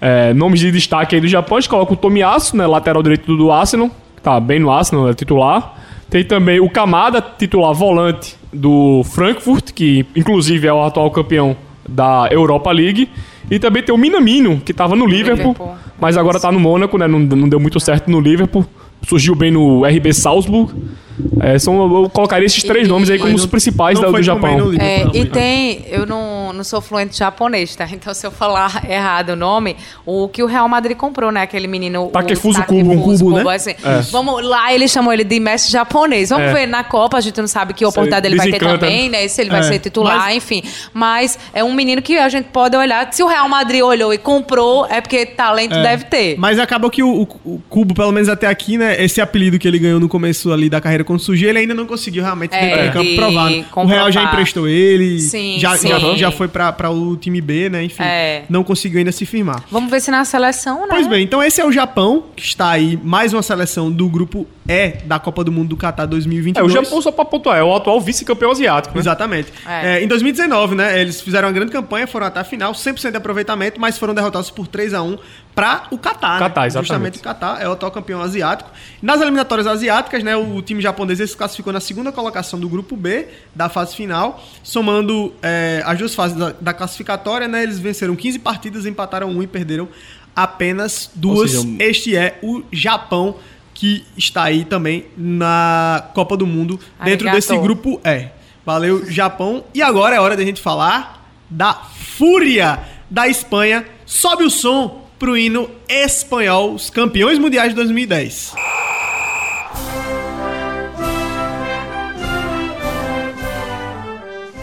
é, 0.00 0.32
nomes 0.32 0.60
de 0.60 0.70
destaque 0.72 1.14
aí 1.14 1.20
do 1.20 1.28
Japão, 1.28 1.58
a 1.58 1.60
gente 1.60 1.68
coloca 1.68 1.92
o 1.92 1.96
Tomiyasu, 1.96 2.56
né? 2.56 2.66
Lateral 2.66 3.02
direito 3.02 3.36
do 3.36 3.50
Arsenal. 3.52 3.90
que 4.16 4.22
Tá 4.22 4.40
bem 4.40 4.58
no 4.58 4.70
Arsenal, 4.70 5.08
é 5.08 5.14
titular. 5.14 5.74
Tem 6.08 6.24
também 6.24 6.58
o 6.58 6.70
Kamada, 6.70 7.20
titular 7.20 7.72
volante 7.74 8.34
do 8.52 9.02
Frankfurt, 9.04 9.72
que 9.72 10.04
inclusive 10.16 10.66
é 10.66 10.72
o 10.72 10.82
atual 10.82 11.10
campeão 11.10 11.54
da 11.88 12.28
Europa 12.30 12.70
League. 12.72 13.08
E 13.48 13.58
também 13.58 13.82
tem 13.82 13.94
o 13.94 13.98
Minamino, 13.98 14.60
que 14.60 14.72
tava 14.74 14.96
no 14.96 15.06
Liverpool, 15.06 15.52
Liverpool. 15.52 15.74
mas 16.00 16.16
agora 16.16 16.40
tá 16.40 16.50
no 16.50 16.58
Mônaco, 16.58 16.98
né? 16.98 17.06
Não, 17.06 17.18
não 17.20 17.48
deu 17.48 17.60
muito 17.60 17.78
certo 17.78 18.10
no 18.10 18.20
Liverpool. 18.20 18.66
Surgiu 19.06 19.34
bem 19.34 19.50
no 19.50 19.84
RB 19.84 20.12
Salzburg. 20.12 20.72
É, 21.40 21.58
são, 21.58 22.02
eu 22.02 22.08
colocaria 22.10 22.46
esses 22.46 22.62
três 22.62 22.86
E- 22.86 22.90
nomes 22.90 23.10
aí 23.10 23.18
como 23.18 23.34
os 23.34 23.46
principais 23.46 23.98
da- 23.98 24.10
do 24.10 24.22
Japão. 24.22 24.70
Liverpool, 24.70 24.86
É, 24.86 25.04
não, 25.04 25.14
e 25.14 25.24
tem, 25.26 25.84
eu 25.88 26.06
não, 26.06 26.52
não 26.52 26.64
sou 26.64 26.80
fluente 26.80 27.16
japonês, 27.18 27.74
tá? 27.76 27.86
Então 27.92 28.12
se 28.14 28.26
eu 28.26 28.30
falar 28.30 28.84
errado 28.88 29.30
o 29.30 29.36
nome, 29.36 29.76
o 30.06 30.28
que 30.28 30.42
o 30.42 30.46
Real 30.46 30.68
Madrid 30.68 30.96
comprou, 30.96 31.30
né? 31.30 31.42
Aquele 31.42 31.66
menino. 31.66 32.08
Takefuso 32.12 32.62
Kubo, 32.64 32.92
um 32.92 33.00
cubo, 33.02 33.30
né? 33.42 33.54
assim. 33.54 33.74
Vamos 34.10 34.44
lá, 34.44 34.72
eles 34.72 34.90
chamam 34.90 35.12
ele 35.12 35.24
de 35.24 35.38
mestre 35.40 35.70
japonês. 35.72 36.30
Vamos 36.30 36.46
É. 36.48 36.52
ver 36.52 36.66
na 36.66 36.82
Copa, 36.84 37.16
a 37.16 37.20
gente 37.20 37.38
não 37.40 37.46
sabe 37.48 37.74
que 37.74 37.84
oportunidade 37.84 38.26
ele 38.26 38.36
vai 38.36 38.46
ter 38.46 38.52
desencanta, 38.58 38.78
também, 38.86 39.08
né? 39.08 39.26
Se 39.28 39.40
ele 39.40 39.50
vai 39.50 39.60
É, 39.60 39.62
ser 39.64 39.78
titular, 39.78 40.16
mas- 40.18 40.36
enfim. 40.36 40.62
Mas 40.92 41.38
é 41.52 41.62
um 41.62 41.72
menino 41.74 42.00
que 42.02 42.16
a 42.18 42.28
gente 42.28 42.46
pode 42.46 42.76
olhar. 42.76 43.08
Se 43.12 43.22
o 43.22 43.26
Real 43.26 43.48
Madrid 43.48 43.82
olhou 43.82 44.12
e 44.14 44.18
comprou, 44.18 44.86
é 44.86 45.00
porque 45.00 45.26
talento 45.26 45.74
É. 45.74 45.82
deve 45.82 46.04
ter. 46.04 46.36
Mas 46.38 46.58
acabou 46.58 46.90
que 46.90 47.02
o, 47.02 47.22
o- 47.22 47.28
o 47.54 47.62
Cubo, 47.68 47.94
pelo 47.94 48.12
menos 48.12 48.28
até 48.28 48.46
aqui, 48.46 48.76
né? 48.78 49.02
Esse 49.02 49.20
apelido 49.20 49.58
que 49.58 49.66
ele 49.68 49.78
ganhou 49.78 50.00
no 50.00 50.08
começo 50.08 50.52
ali 50.52 50.68
da 50.70 50.80
carreira 50.80 51.04
quando 51.10 51.18
surgiu, 51.18 51.48
ele 51.48 51.58
ainda 51.58 51.74
não 51.74 51.86
conseguiu 51.86 52.22
realmente 52.22 52.54
É, 52.54 52.60
dentro 52.60 52.82
de 52.86 52.92
campo 52.92 53.04
de 53.10 53.16
provar. 53.16 53.50
né? 53.50 53.64
O. 53.74 53.84
Real 53.84 54.12
já 54.12 54.22
emprestou 54.22 54.68
ele, 54.68 55.18
Sim, 55.18 55.56
já, 55.58 55.76
sim. 55.76 55.88
já, 55.88 55.98
já 56.14 56.30
foi 56.30 56.46
pra 56.46 56.88
o 56.88 57.16
time 57.16 57.40
B, 57.40 57.68
né? 57.68 57.82
Enfim, 57.82 58.00
É. 58.04 58.44
não 58.48 58.62
conseguiu 58.62 58.98
ainda 59.00 59.10
se 59.10 59.26
firmar. 59.26 59.64
Vamos 59.72 59.90
ver 59.90 60.00
se 60.00 60.08
na 60.12 60.24
seleção, 60.24 60.82
né? 60.82 60.86
Pois 60.88 61.08
bem, 61.08 61.24
então 61.24 61.42
esse 61.42 61.60
é 61.60 61.66
o 61.66 61.72
Japão, 61.72 62.26
que 62.36 62.44
está 62.44 62.70
aí, 62.70 62.96
mais 63.02 63.32
uma 63.32 63.42
seleção 63.42 63.90
do 63.90 64.08
grupo 64.08 64.46
E 64.68 64.98
da 65.04 65.18
Copa 65.18 65.42
do 65.42 65.50
Mundo 65.50 65.70
do 65.70 65.76
Qatar 65.76 66.04
É, 66.04 66.06
2022. 66.06 66.70
o 66.70 66.72
Japão, 66.72 67.02
só 67.02 67.10
pra 67.10 67.24
pontuar, 67.24 67.58
é 67.58 67.62
o 67.64 67.74
atual 67.74 68.00
vice-campeão 68.00 68.52
asiático. 68.52 68.94
Né? 68.94 69.00
Exatamente. 69.00 69.48
É. 69.66 69.96
É, 69.98 70.04
em 70.04 70.06
2019, 70.06 70.76
né, 70.76 71.00
eles 71.00 71.20
fizeram 71.20 71.48
uma 71.48 71.52
grande 71.54 71.72
campanha, 71.72 72.06
foram 72.06 72.26
até 72.26 72.38
a 72.38 72.44
final, 72.44 72.72
100% 72.72 73.10
de 73.10 73.16
aproveitamento, 73.16 73.80
mas 73.80 73.98
foram 73.98 74.14
derrotados 74.14 74.48
por 74.48 74.68
3 74.68 74.94
a 74.94 75.02
1 75.02 75.18
para 75.60 75.82
o 75.90 75.98
Qatar. 75.98 76.38
Qatar, 76.38 76.62
né? 76.62 76.66
exatamente. 76.68 76.88
Justamente 76.88 77.18
o 77.18 77.22
Qatar 77.22 77.60
é 77.60 77.68
o 77.68 77.72
atual 77.72 77.92
campeão 77.92 78.22
asiático. 78.22 78.70
Nas 79.02 79.20
eliminatórias 79.20 79.66
asiáticas, 79.66 80.22
né, 80.22 80.34
o 80.34 80.62
time 80.62 80.80
japonês 80.80 81.18
se 81.18 81.36
classificou 81.36 81.70
na 81.70 81.80
segunda 81.80 82.10
colocação 82.10 82.58
do 82.58 82.66
grupo 82.66 82.96
B 82.96 83.28
da 83.54 83.68
fase 83.68 83.94
final, 83.94 84.42
somando 84.62 85.34
é, 85.42 85.82
as 85.84 85.98
duas 85.98 86.14
fases 86.14 86.34
da, 86.34 86.54
da 86.58 86.72
classificatória, 86.72 87.46
né, 87.46 87.62
eles 87.62 87.78
venceram 87.78 88.16
15 88.16 88.38
partidas, 88.38 88.86
empataram 88.86 89.28
um 89.28 89.42
e 89.42 89.46
perderam 89.46 89.86
apenas 90.34 91.10
duas. 91.14 91.50
seja, 91.50 91.68
Este 91.78 92.16
é 92.16 92.38
o 92.42 92.62
Japão 92.72 93.36
que 93.74 94.06
está 94.16 94.44
aí 94.44 94.64
também 94.64 95.08
na 95.14 96.08
Copa 96.14 96.38
do 96.38 96.46
Mundo 96.46 96.80
dentro 97.04 97.28
Arigato. 97.28 97.36
desse 97.36 97.58
grupo 97.58 98.00
E. 98.02 98.28
Valeu, 98.64 99.10
Japão. 99.10 99.64
E 99.74 99.82
agora 99.82 100.16
é 100.16 100.20
hora 100.20 100.38
da 100.38 100.44
gente 100.44 100.60
falar 100.60 101.28
da 101.50 101.74
fúria 101.74 102.78
da 103.10 103.28
Espanha. 103.28 103.84
Sobe 104.06 104.44
o 104.44 104.50
som 104.50 105.09
pro 105.20 105.36
hino 105.36 105.70
espanhol, 105.86 106.72
os 106.72 106.88
campeões 106.88 107.38
mundiais 107.38 107.68
de 107.68 107.74
2010. 107.76 108.54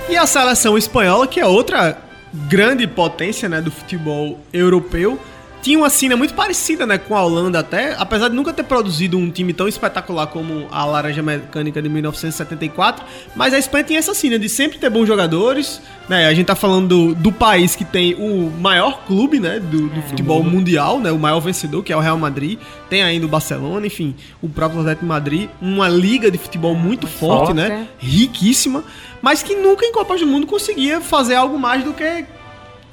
E 0.10 0.18
a 0.18 0.26
seleção 0.26 0.76
espanhola, 0.76 1.28
que 1.28 1.40
é 1.40 1.46
outra 1.46 2.02
grande 2.50 2.88
potência 2.88 3.48
né, 3.48 3.62
do 3.62 3.70
futebol 3.70 4.40
europeu, 4.52 5.20
tinha 5.68 5.78
uma 5.78 5.90
cena 5.90 6.16
muito 6.16 6.34
parecida 6.34 6.86
né, 6.86 6.98
com 6.98 7.14
a 7.14 7.22
Holanda 7.22 7.60
até, 7.60 7.94
apesar 8.00 8.30
de 8.30 8.36
nunca 8.36 8.54
ter 8.54 8.64
produzido 8.64 9.18
um 9.18 9.30
time 9.30 9.52
tão 9.52 9.68
espetacular 9.68 10.28
como 10.28 10.66
a 10.72 10.86
Laranja 10.86 11.22
Mecânica 11.22 11.82
de 11.82 11.90
1974, 11.90 13.04
mas 13.36 13.54
a 13.54 13.60
Espanha 13.60 13.84
tinha 13.84 14.00
essa 14.00 14.14
cena 14.14 14.40
de 14.40 14.48
sempre 14.48 14.80
ter 14.80 14.90
bons 14.90 15.06
jogadores, 15.06 15.82
né, 16.08 16.26
a 16.26 16.34
gente 16.34 16.46
tá 16.46 16.56
falando 16.56 16.88
do, 16.88 17.16
do 17.16 17.34
país 17.34 17.76
que 17.76 17.84
tem 17.84 18.16
o 18.16 18.50
maior 18.50 19.04
clube 19.06 19.42
né, 19.42 19.60
do, 19.60 19.90
do 19.90 20.02
futebol 20.04 20.42
mundial, 20.42 21.02
né, 21.02 21.12
o 21.12 21.20
maior 21.20 21.42
vencedor, 21.42 21.84
que 21.84 21.92
é 21.92 21.98
o 21.98 22.00
Real 22.00 22.18
Madrid, 22.18 22.58
tem 22.90 23.04
ainda 23.04 23.26
o 23.26 23.30
Barcelona, 23.30 23.86
enfim, 23.86 24.16
o 24.42 24.48
próprio 24.48 24.80
Atlético 24.80 25.04
de 25.04 25.10
Madrid, 25.10 25.50
uma 25.62 25.90
liga 25.90 26.32
de 26.32 26.38
futebol 26.38 26.76
muito 26.76 27.08
forte, 27.08 27.48
forte. 27.48 27.56
né, 27.56 27.90
riquíssima, 28.00 28.86
mas 29.22 29.44
que 29.44 29.54
nunca 29.54 29.86
em 29.86 29.92
Copas 29.92 30.22
do 30.22 30.28
Mundo 30.28 30.48
conseguia 30.48 31.02
fazer 31.02 31.36
algo 31.36 31.60
mais 31.60 31.84
do 31.84 31.92
que 31.92 32.26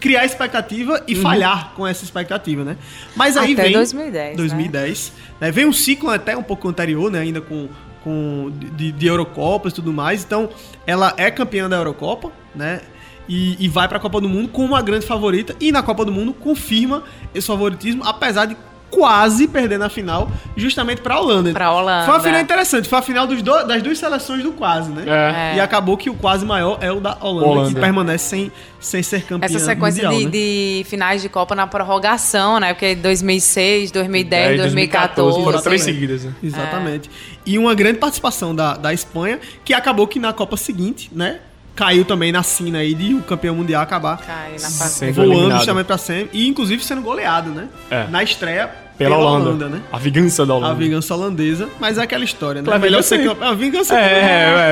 criar 0.05 0.27
expectativa 0.27 1.03
e 1.09 1.15
falhar 1.15 1.73
com 1.75 1.87
essa 1.87 2.05
expectativa, 2.05 2.63
né? 2.63 2.77
Mas 3.17 3.39
aí 3.39 3.55
Até 3.55 3.63
vem 3.63 3.73
2010, 3.73 4.37
2010, 4.37 5.13
né? 5.41 5.51
Vem 5.51 5.65
um 5.65 5.73
ciclo 5.73 6.11
até 6.11 6.37
um 6.37 6.43
pouco 6.43 6.69
anterior, 6.69 7.11
né, 7.11 7.21
ainda 7.21 7.41
com 7.41 7.71
com 8.03 8.53
de, 8.77 8.93
de 8.93 9.07
Eurocopas 9.07 9.73
e 9.73 9.77
tudo 9.77 9.91
mais. 9.91 10.23
Então, 10.23 10.51
ela 10.87 11.15
é 11.17 11.31
campeã 11.31 11.71
da 11.71 11.77
Eurocopa, 11.77 12.31
né? 12.55 12.83
E, 13.27 13.57
e 13.65 13.67
vai 13.67 13.89
para 13.89 13.97
a 13.97 14.01
Copa 14.01 14.21
do 14.21 14.29
Mundo 14.29 14.49
como 14.49 14.69
uma 14.69 14.83
grande 14.83 15.07
favorita 15.07 15.57
e 15.59 15.73
na 15.73 15.83
Copa 15.83 16.05
do 16.05 16.13
Mundo 16.13 16.35
confirma 16.35 17.03
esse 17.35 17.47
favoritismo, 17.47 18.05
apesar 18.05 18.45
de 18.45 18.55
quase 18.95 19.49
perder 19.49 19.79
na 19.79 19.89
final, 19.89 20.31
justamente 20.57 21.03
para 21.03 21.15
a 21.15 21.21
Holanda. 21.21 21.53
Pra 21.53 21.73
Holanda. 21.73 22.07
Foi 22.07 22.15
uma 22.15 22.21
final 22.23 22.41
interessante, 22.41 22.89
foi 22.89 22.99
a 22.99 23.03
final 23.03 23.27
dos 23.27 23.43
do- 23.43 23.65
das 23.65 23.83
duas 23.83 23.99
seleções 23.99 24.43
do 24.43 24.53
quase, 24.53 24.91
né? 24.91 25.05
É. 25.53 25.57
E 25.57 25.61
acabou 25.61 25.97
que 25.97 26.09
o 26.09 26.15
quase 26.15 26.45
maior 26.47 26.79
é 26.81 26.91
o 26.93 27.01
da 27.01 27.17
Holanda, 27.21 27.47
Holanda. 27.49 27.75
que 27.75 27.81
permanece 27.81 28.25
sem, 28.29 28.53
sem 28.79 29.03
ser 29.03 29.23
campeã 29.25 29.47
Essa 29.47 29.59
sequência 29.59 30.09
mundial, 30.11 30.19
de, 30.19 30.25
né? 30.27 30.31
de 30.31 30.87
finais 30.89 31.23
de 31.23 31.29
Copa 31.29 31.55
na 31.55 31.67
prorrogação, 31.67 32.61
né? 32.61 32.73
Porque 32.73 32.95
2006, 32.95 33.91
2010, 33.91 34.53
É, 34.61 34.63
2014. 34.63 35.43
Foram 35.43 35.61
três 35.63 35.83
seguidas. 35.83 36.25
né? 36.25 36.33
Exatamente. 36.43 37.11
E 37.45 37.59
uma 37.59 37.75
grande 37.75 37.99
participação 37.99 38.55
da, 38.55 38.75
da 38.77 38.93
Espanha, 38.93 39.39
que 39.65 39.75
acabou 39.75 40.07
que 40.07 40.19
na 40.19 40.33
Copa 40.33 40.57
seguinte, 40.57 41.11
né? 41.13 41.39
Caiu 41.77 42.05
também 42.05 42.31
na 42.31 42.45
sina 42.45 42.79
aí 42.79 42.95
de 42.95 43.15
o 43.15 43.23
campeão 43.23 43.53
mundial 43.57 43.83
acabar 43.83 44.19
Cai 44.19 44.53
na 44.53 44.59
fase. 44.61 44.95
Sendo 44.95 45.15
voando 45.15 45.57
justamente 45.57 45.87
pra 45.87 45.99
sempre. 45.99 46.39
E 46.39 46.47
inclusive 46.47 46.85
sendo 46.85 47.03
goleado, 47.03 47.51
né? 47.51 47.67
É. 47.91 48.07
Na 48.07 48.23
estreia 48.23 48.71
Pela, 48.97 49.17
Holanda. 49.17 49.69
né? 49.69 49.81
A 49.93 49.99
vingança 49.99 50.47
da 50.47 50.55
Holanda. 50.55 50.73
A 50.73 50.77
vingança 50.77 51.15
holandesa, 51.15 51.69
mas 51.81 51.99
é 51.99 52.03
aquela 52.03 52.23
história, 52.25 52.63
né? 52.63 52.65
Pela 52.65 52.79
Melhor 52.79 53.03
vingança 53.03 53.17
ser 53.17 53.25
campeão. 53.29 53.49
A 53.49 53.55
vingança 53.55 53.99
É, 53.99 54.03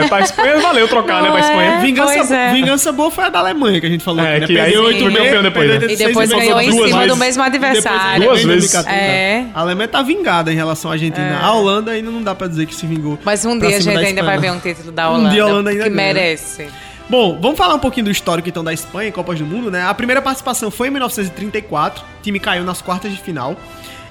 é, 0.01 0.05
é, 0.05 0.09
pra 0.09 0.21
Espanha 0.21 0.61
valeu 0.61 0.87
trocar, 0.87 1.23
né, 1.23 1.31
pra 1.31 1.41
Não 1.41 1.49
Espanha. 1.49 1.71
é? 1.73 1.81
Vingança, 1.81 2.35
é. 2.37 2.53
vingança 2.53 2.93
boa 2.93 3.11
foi 3.11 3.25
a 3.25 3.29
da 3.31 3.41
Alemanha 3.41 3.81
que 3.81 3.87
a 3.87 3.91
gente 3.91 4.05
falou 4.05 4.25
É, 4.25 4.37
aqui, 4.37 4.41
né? 4.41 4.47
que 4.47 4.59
aí 4.61 4.79
8 4.79 5.13
campeão 5.13 5.43
depois, 5.43 5.69
né? 5.69 5.93
E 5.93 5.97
depois 5.97 6.31
ganhou 6.31 6.61
em 6.61 6.71
duas 6.71 6.87
cima 6.87 6.99
vezes. 7.01 7.13
do 7.15 7.17
mesmo 7.19 7.43
adversário. 7.43 8.23
Duas 8.25 8.45
vezes. 8.45 8.75
É. 8.87 9.47
A 9.53 9.61
Alemanha 9.61 9.89
tá 9.89 10.03
vingada 10.03 10.53
em 10.53 10.57
relação 10.57 10.91
à 10.91 10.95
Argentina. 10.95 11.41
A 11.43 11.53
Holanda 11.53 11.91
ainda 11.91 12.11
não 12.11 12.23
dá 12.23 12.33
pra 12.35 12.47
dizer 12.47 12.67
que 12.67 12.75
se 12.77 12.87
vingou. 12.87 13.19
Mas 13.25 13.45
um 13.45 13.59
pra 13.59 13.69
dia 13.69 13.79
a 13.79 13.81
gente 13.81 13.95
da 13.95 14.01
ainda 14.01 14.23
vai 14.23 14.37
não. 14.37 14.43
ver 14.43 14.53
um 14.53 14.61
título 14.61 14.93
da 14.93 15.11
Um 15.11 15.15
Holanda. 15.15 15.31
dia 15.31 15.43
a 15.43 15.47
Holanda 15.47 15.71
ainda 15.71 15.85
que 15.85 15.91
merece. 15.91 16.69
Bom, 17.11 17.39
vamos 17.43 17.59
falar 17.59 17.75
um 17.75 17.79
pouquinho 17.81 18.05
do 18.05 18.11
histórico 18.13 18.49
então 18.49 18.63
da 18.63 18.73
Espanha 18.73 19.09
em 19.09 19.13
Copas 19.13 19.37
do 19.39 19.45
Mundo, 19.45 19.69
né? 19.71 19.85
A 19.85 19.93
primeira 19.93 20.23
participação 20.23 20.71
foi 20.71 20.87
em 20.87 20.91
1934, 20.93 22.03
o 22.03 22.23
time 22.23 22.39
caiu 22.39 22.63
nas 22.65 22.81
quartas 22.81 23.11
de 23.11 23.19
final. 23.19 23.57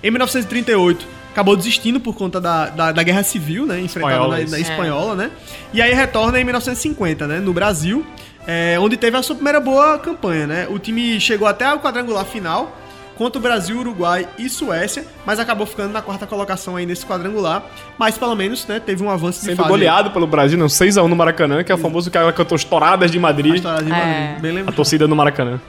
Em 0.03 0.09
1938, 0.09 1.05
acabou 1.31 1.55
desistindo 1.55 1.99
por 1.99 2.15
conta 2.15 2.41
da, 2.41 2.67
da, 2.69 2.91
da 2.91 3.03
Guerra 3.03 3.23
Civil, 3.23 3.65
né? 3.65 3.79
Enfrentada 3.79 4.13
Espanhola, 4.15 4.37
na, 4.39 4.49
na 4.49 4.57
É. 4.57 4.61
espanhola, 4.61 5.15
né? 5.15 5.31
E 5.73 5.81
aí 5.81 5.93
retorna 5.93 6.39
em 6.39 6.43
1950, 6.43 7.27
né? 7.27 7.39
No 7.39 7.53
Brasil, 7.53 8.05
é, 8.47 8.77
onde 8.79 8.97
teve 8.97 9.15
a 9.17 9.21
sua 9.23 9.35
primeira 9.35 9.59
boa 9.59 9.97
campanha, 9.99 10.47
né? 10.47 10.67
O 10.69 10.79
time 10.79 11.19
chegou 11.19 11.47
até 11.47 11.71
o 11.73 11.79
quadrangular 11.79 12.25
final 12.25 12.77
contra 13.15 13.37
o 13.37 13.41
Brasil, 13.41 13.77
Uruguai 13.77 14.27
e 14.39 14.49
Suécia, 14.49 15.05
mas 15.23 15.37
acabou 15.39 15.67
ficando 15.67 15.91
na 15.93 16.01
quarta 16.01 16.25
colocação 16.25 16.75
aí 16.75 16.87
nesse 16.87 17.05
quadrangular. 17.05 17.63
Mas 17.99 18.17
pelo 18.17 18.35
menos, 18.35 18.65
né? 18.65 18.79
Teve 18.83 19.03
um 19.03 19.11
avanço 19.11 19.41
de 19.41 19.45
Sendo 19.45 19.57
fase. 19.57 19.69
goleado 19.69 20.09
pelo 20.09 20.25
Brasil, 20.25 20.57
não, 20.57 20.65
6x1 20.65 21.07
no 21.07 21.15
Maracanã, 21.15 21.63
que 21.63 21.71
é 21.71 21.75
o 21.75 21.77
famoso 21.77 22.09
que 22.09 22.17
ela 22.17 22.33
cantou 22.33 22.55
Estouradas 22.55 23.11
de 23.11 23.19
A 23.19 23.21
Madrid. 23.21 23.55
história 23.57 23.83
de 23.85 23.91
É. 23.91 23.95
Madrid, 23.95 24.41
bem 24.41 24.51
A 24.51 24.53
lembrado. 24.55 24.75
torcida 24.75 25.07
no 25.07 25.15
Maracanã. 25.15 25.61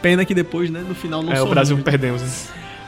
Pena 0.00 0.24
que 0.24 0.32
depois, 0.34 0.70
né, 0.70 0.82
no 0.88 0.94
final 0.94 1.22
não 1.22 1.32
É, 1.32 1.42
o. 1.42 1.46
Brasil 1.46 1.76
perdemos. 1.78 2.22
né? 2.22 2.28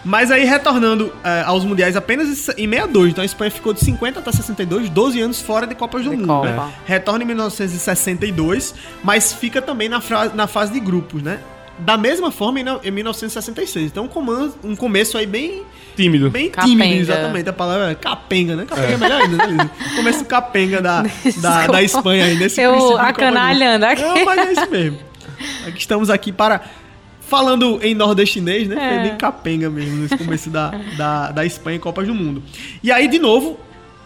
Mas 0.04 0.30
aí, 0.32 0.44
retornando 0.44 1.12
é, 1.22 1.42
aos 1.42 1.64
mundiais 1.64 1.96
apenas 1.96 2.28
em 2.28 2.34
62, 2.34 3.10
então 3.12 3.22
a 3.22 3.24
Espanha 3.24 3.50
ficou 3.50 3.72
de 3.72 3.80
50 3.84 4.18
até 4.20 4.32
62, 4.32 4.88
12 4.88 5.20
anos 5.20 5.40
fora 5.40 5.66
de 5.66 5.74
Copas 5.76 6.02
do 6.04 6.10
De 6.10 6.16
Mundo. 6.16 6.26
Copa. 6.26 6.48
né? 6.48 6.72
Retorna 6.84 7.22
em 7.22 7.26
1962, 7.28 8.74
mas 9.02 9.32
fica 9.32 9.62
também 9.62 9.88
na, 9.88 10.00
na 10.34 10.46
fase 10.46 10.72
de 10.72 10.80
grupos, 10.80 11.22
né? 11.22 11.38
da 11.78 11.96
mesma 11.96 12.30
forma 12.30 12.60
em, 12.60 12.62
no- 12.64 12.80
em 12.84 12.90
1966. 12.90 13.86
Então, 13.90 14.04
um, 14.04 14.08
comando- 14.08 14.54
um 14.62 14.76
começo 14.76 15.16
aí 15.16 15.26
bem, 15.26 15.62
Tímido. 15.96 16.30
bem 16.30 16.48
Capenga. 16.50 16.84
tímido, 16.84 17.00
exatamente. 17.00 17.48
A 17.48 17.52
palavra 17.52 17.90
é 17.90 17.94
capenga, 17.94 18.54
né? 18.54 18.66
Capenga 18.66 18.92
é, 18.92 18.96
melhor 18.98 19.22
ainda, 19.22 19.36
né, 19.38 19.46
Lisa? 19.46 19.70
Começo 19.96 20.24
capenga 20.26 20.80
da, 20.82 21.02
da, 21.40 21.66
da 21.66 21.82
Espanha 21.82 22.26
aí, 22.26 22.36
nesse 22.36 22.60
Eu 22.60 22.96
acanalhando 22.98 23.86
aqui. 23.86 24.02
Não, 24.02 24.24
mas 24.24 24.38
é 24.48 24.52
isso 24.52 24.70
mesmo. 24.70 24.98
Aqui 25.66 25.78
estamos 25.78 26.08
aqui 26.10 26.30
para... 26.30 26.60
Falando 27.32 27.80
em 27.82 27.94
nordestinês, 27.94 28.68
né? 28.68 28.76
Foi 28.76 28.84
É. 28.84 29.02
bem 29.04 29.16
capenga 29.16 29.70
mesmo, 29.70 29.96
nesse 29.96 30.18
começo 30.18 30.50
da, 30.50 30.70
da, 30.98 31.30
da 31.32 31.46
Espanha 31.46 31.78
em 31.78 31.80
Copas 31.80 32.06
do 32.06 32.14
Mundo. 32.14 32.42
E 32.82 32.92
aí, 32.92 33.08
de 33.08 33.18
novo, 33.18 33.58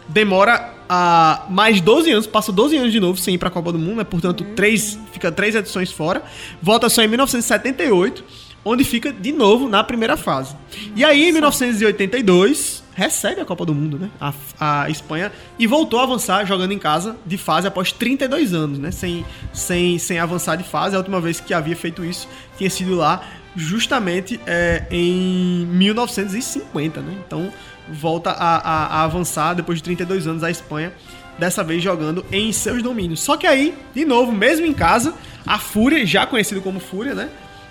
demora 0.09 0.73
ah, 0.89 1.45
mais 1.51 1.81
12 1.81 2.09
anos, 2.13 2.27
passa 2.29 2.53
12 2.53 2.77
anos 2.77 2.93
de 2.93 3.01
novo 3.01 3.19
sem 3.19 3.35
ir 3.35 3.39
pra 3.39 3.51
Copa 3.51 3.73
do 3.73 3.79
Mundo, 3.81 3.97
né? 3.97 4.05
Portanto, 4.05 4.45
três, 4.55 4.97
fica 5.11 5.33
três 5.33 5.57
edições 5.57 5.91
fora. 5.91 6.23
Volta 6.63 6.89
só 6.89 7.03
em 7.03 7.09
1978, 7.09 8.23
onde 8.65 8.85
fica 8.85 9.13
de 9.13 9.33
novo 9.33 9.69
na 9.69 9.83
primeira 9.83 10.17
fase. 10.17 10.55
E 10.95 11.05
aí, 11.05 11.29
em 11.29 11.33
1982, 11.33 12.76
recebe 12.97 13.41
a 13.41 13.45
Copa 13.45 13.65
do 13.67 13.75
Mundo, 13.75 13.99
né? 13.99 14.11
A, 14.21 14.33
a 14.59 14.91
Espanha 14.91 15.31
e 15.59 15.67
voltou 15.67 16.01
a 16.01 16.03
avançar 16.05 16.45
jogando 16.47 16.73
em 16.73 16.79
casa 16.79 17.15
de 17.27 17.37
fase 17.37 17.69
após 17.69 17.93
32 17.93 18.53
anos, 18.55 18.79
né? 18.79 18.91
Sem, 18.91 19.25
sem, 19.53 19.99
sem 19.99 20.19
avançar 20.19 20.57
de 20.57 20.65
fase. 20.65 20.97
A 20.97 20.99
última 20.99 21.21
vez 21.21 21.39
que 21.39 21.53
havia 21.55 21.77
feito 21.77 22.03
isso 22.05 22.27
tinha 22.57 22.71
sido 22.71 22.95
lá 22.97 23.23
justamente 23.55 24.41
é, 24.47 24.85
em 24.91 25.67
1950, 25.67 27.01
né? 27.01 27.15
Então 27.27 27.53
volta 27.89 28.31
a, 28.31 28.57
a- 28.57 28.87
a 29.01 29.05
avançar 29.05 29.55
depois 29.55 29.79
de 29.79 29.85
32 29.85 30.27
anos 30.27 30.43
a 30.43 30.51
Espanha, 30.51 30.93
dessa 31.39 31.63
vez 31.63 31.83
jogando 31.83 32.25
em 32.33 32.51
seus 32.53 32.83
domínios. 32.83 33.21
Só 33.21 33.37
que 33.37 33.47
aí, 33.47 33.75
de 33.95 34.05
novo, 34.05 34.33
mesmo 34.33 34.67
em 34.67 34.73
casa, 34.73 35.15
a 35.47 35.59
Fúria, 35.59 36.05
já 36.05 36.27
conhecido 36.27 36.61
como 36.63 36.81
Fúria, 36.81 37.15
né? 37.15 37.29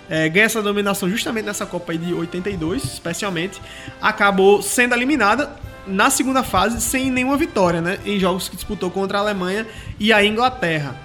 É, 0.08 0.28
ganha 0.28 0.46
essa 0.46 0.62
dominação 0.62 1.08
justamente 1.08 1.44
nessa 1.44 1.66
Copa 1.66 1.92
aí 1.92 1.98
de 1.98 2.12
82, 2.12 2.84
especialmente, 2.84 3.60
acabou 4.00 4.62
sendo 4.62 4.94
eliminada 4.94 5.50
na 5.86 6.10
segunda 6.10 6.42
fase 6.42 6.80
sem 6.80 7.10
nenhuma 7.10 7.36
vitória, 7.36 7.80
né? 7.80 7.98
Em 8.04 8.18
jogos 8.18 8.48
que 8.48 8.56
disputou 8.56 8.90
contra 8.90 9.18
a 9.18 9.20
Alemanha 9.20 9.66
e 9.98 10.12
a 10.12 10.24
Inglaterra. 10.24 10.96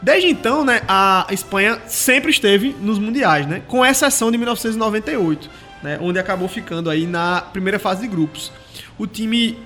Desde 0.00 0.28
então, 0.28 0.64
né, 0.64 0.82
a 0.88 1.26
Espanha 1.30 1.78
sempre 1.86 2.30
esteve 2.30 2.74
nos 2.80 2.98
mundiais, 2.98 3.46
né? 3.46 3.62
Com 3.68 3.86
exceção 3.86 4.32
de 4.32 4.38
1998, 4.38 5.48
né, 5.82 5.98
onde 6.00 6.18
acabou 6.18 6.48
ficando 6.48 6.90
aí 6.90 7.06
na 7.06 7.40
primeira 7.40 7.78
fase 7.78 8.02
de 8.02 8.08
grupos. 8.08 8.50
O 8.98 9.06
time 9.06 9.58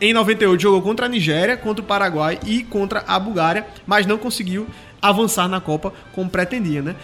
em 0.00 0.14
98 0.14 0.62
jogou 0.62 0.80
contra 0.80 1.06
a 1.06 1.08
Nigéria, 1.08 1.56
contra 1.56 1.82
o 1.82 1.86
Paraguai 1.86 2.38
e 2.46 2.62
contra 2.62 3.04
a 3.06 3.18
Bulgária, 3.18 3.66
mas 3.86 4.06
não 4.06 4.16
conseguiu 4.16 4.66
avançar 5.00 5.48
na 5.48 5.60
Copa 5.60 5.92
como 6.14 6.30
pretendia, 6.30 6.80
né? 6.80 6.96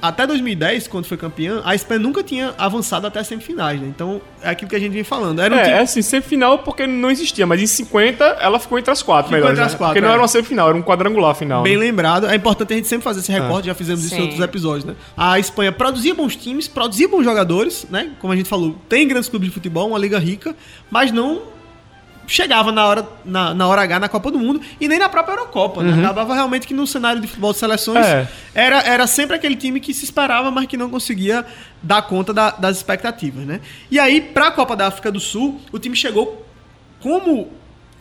Até 0.00 0.26
2010, 0.26 0.88
quando 0.88 1.06
foi 1.06 1.16
campeã, 1.16 1.62
a 1.64 1.74
Espanha 1.74 1.98
nunca 2.00 2.22
tinha 2.22 2.54
avançado 2.58 3.06
até 3.06 3.18
as 3.20 3.26
semifinais, 3.26 3.80
né? 3.80 3.86
Então, 3.88 4.20
é 4.42 4.50
aquilo 4.50 4.68
que 4.68 4.76
a 4.76 4.78
gente 4.78 4.92
vem 4.92 5.02
falando. 5.02 5.40
Era 5.40 5.54
um 5.54 5.58
É, 5.58 5.62
time- 5.62 5.74
é 5.76 5.80
assim, 5.80 6.02
semifinal 6.02 6.58
porque 6.58 6.86
não 6.86 7.10
existia, 7.10 7.46
mas 7.46 7.60
em 7.62 7.66
50 7.66 8.24
ela 8.40 8.58
ficou 8.58 8.78
entre 8.78 8.90
as 8.90 9.02
quatro 9.02 9.24
Ficou 9.30 9.36
melhores. 9.38 9.58
entre 9.58 9.64
as 9.66 9.72
né? 9.72 9.78
quatro, 9.78 9.94
porque 9.94 10.00
não 10.02 10.08
é. 10.08 10.12
era 10.12 10.20
uma 10.20 10.28
semifinal, 10.28 10.68
era 10.68 10.76
um 10.76 10.82
quadrangular 10.82 11.34
final. 11.34 11.62
Bem 11.62 11.74
né? 11.76 11.80
lembrado. 11.80 12.26
É 12.26 12.34
importante 12.34 12.72
a 12.74 12.76
gente 12.76 12.88
sempre 12.88 13.04
fazer 13.04 13.20
esse 13.20 13.32
recorte, 13.32 13.66
já 13.66 13.74
fizemos 13.74 14.04
isso 14.04 14.14
em 14.14 14.18
Sim. 14.18 14.22
outros 14.24 14.40
episódios, 14.40 14.84
né? 14.84 14.94
A 15.16 15.38
Espanha 15.38 15.72
produzia 15.72 16.14
bons 16.14 16.36
times, 16.36 16.68
produzia 16.68 17.08
bons 17.08 17.24
jogadores, 17.24 17.86
né? 17.90 18.10
Como 18.20 18.32
a 18.32 18.36
gente 18.36 18.48
falou, 18.48 18.76
tem 18.88 19.08
grandes 19.08 19.28
clubes 19.30 19.48
de 19.48 19.54
futebol, 19.54 19.88
uma 19.88 19.98
liga 19.98 20.18
rica, 20.18 20.54
mas 20.90 21.10
não 21.10 21.40
chegava 22.26 22.72
na 22.72 22.84
hora, 22.86 23.08
na, 23.24 23.54
na 23.54 23.66
hora 23.68 23.82
H 23.82 23.98
na 24.00 24.08
Copa 24.08 24.30
do 24.30 24.38
Mundo 24.38 24.60
e 24.80 24.88
nem 24.88 24.98
na 24.98 25.08
própria 25.08 25.34
Eurocopa, 25.34 25.82
né? 25.82 25.98
Acabava 26.04 26.34
realmente 26.34 26.66
que 26.66 26.74
no 26.74 26.86
cenário 26.86 27.20
de 27.20 27.26
futebol 27.26 27.52
de 27.52 27.58
seleções 27.58 28.04
É. 28.06 28.26
era, 28.54 28.80
era 28.82 29.06
sempre 29.06 29.36
aquele 29.36 29.56
time 29.56 29.78
que 29.80 29.94
se 29.94 30.04
esperava, 30.04 30.50
mas 30.50 30.66
que 30.66 30.76
não 30.76 30.90
conseguia 30.90 31.44
dar 31.82 32.02
conta 32.02 32.32
da- 32.34 32.50
das 32.50 32.76
expectativas, 32.76 33.44
né? 33.46 33.60
E 33.90 33.98
aí, 33.98 34.20
pra 34.20 34.50
Copa 34.50 34.74
da 34.76 34.86
África 34.88 35.10
do 35.12 35.20
Sul, 35.20 35.60
o 35.72 35.78
time 35.78 35.94
chegou 35.94 36.44
como 37.00 37.52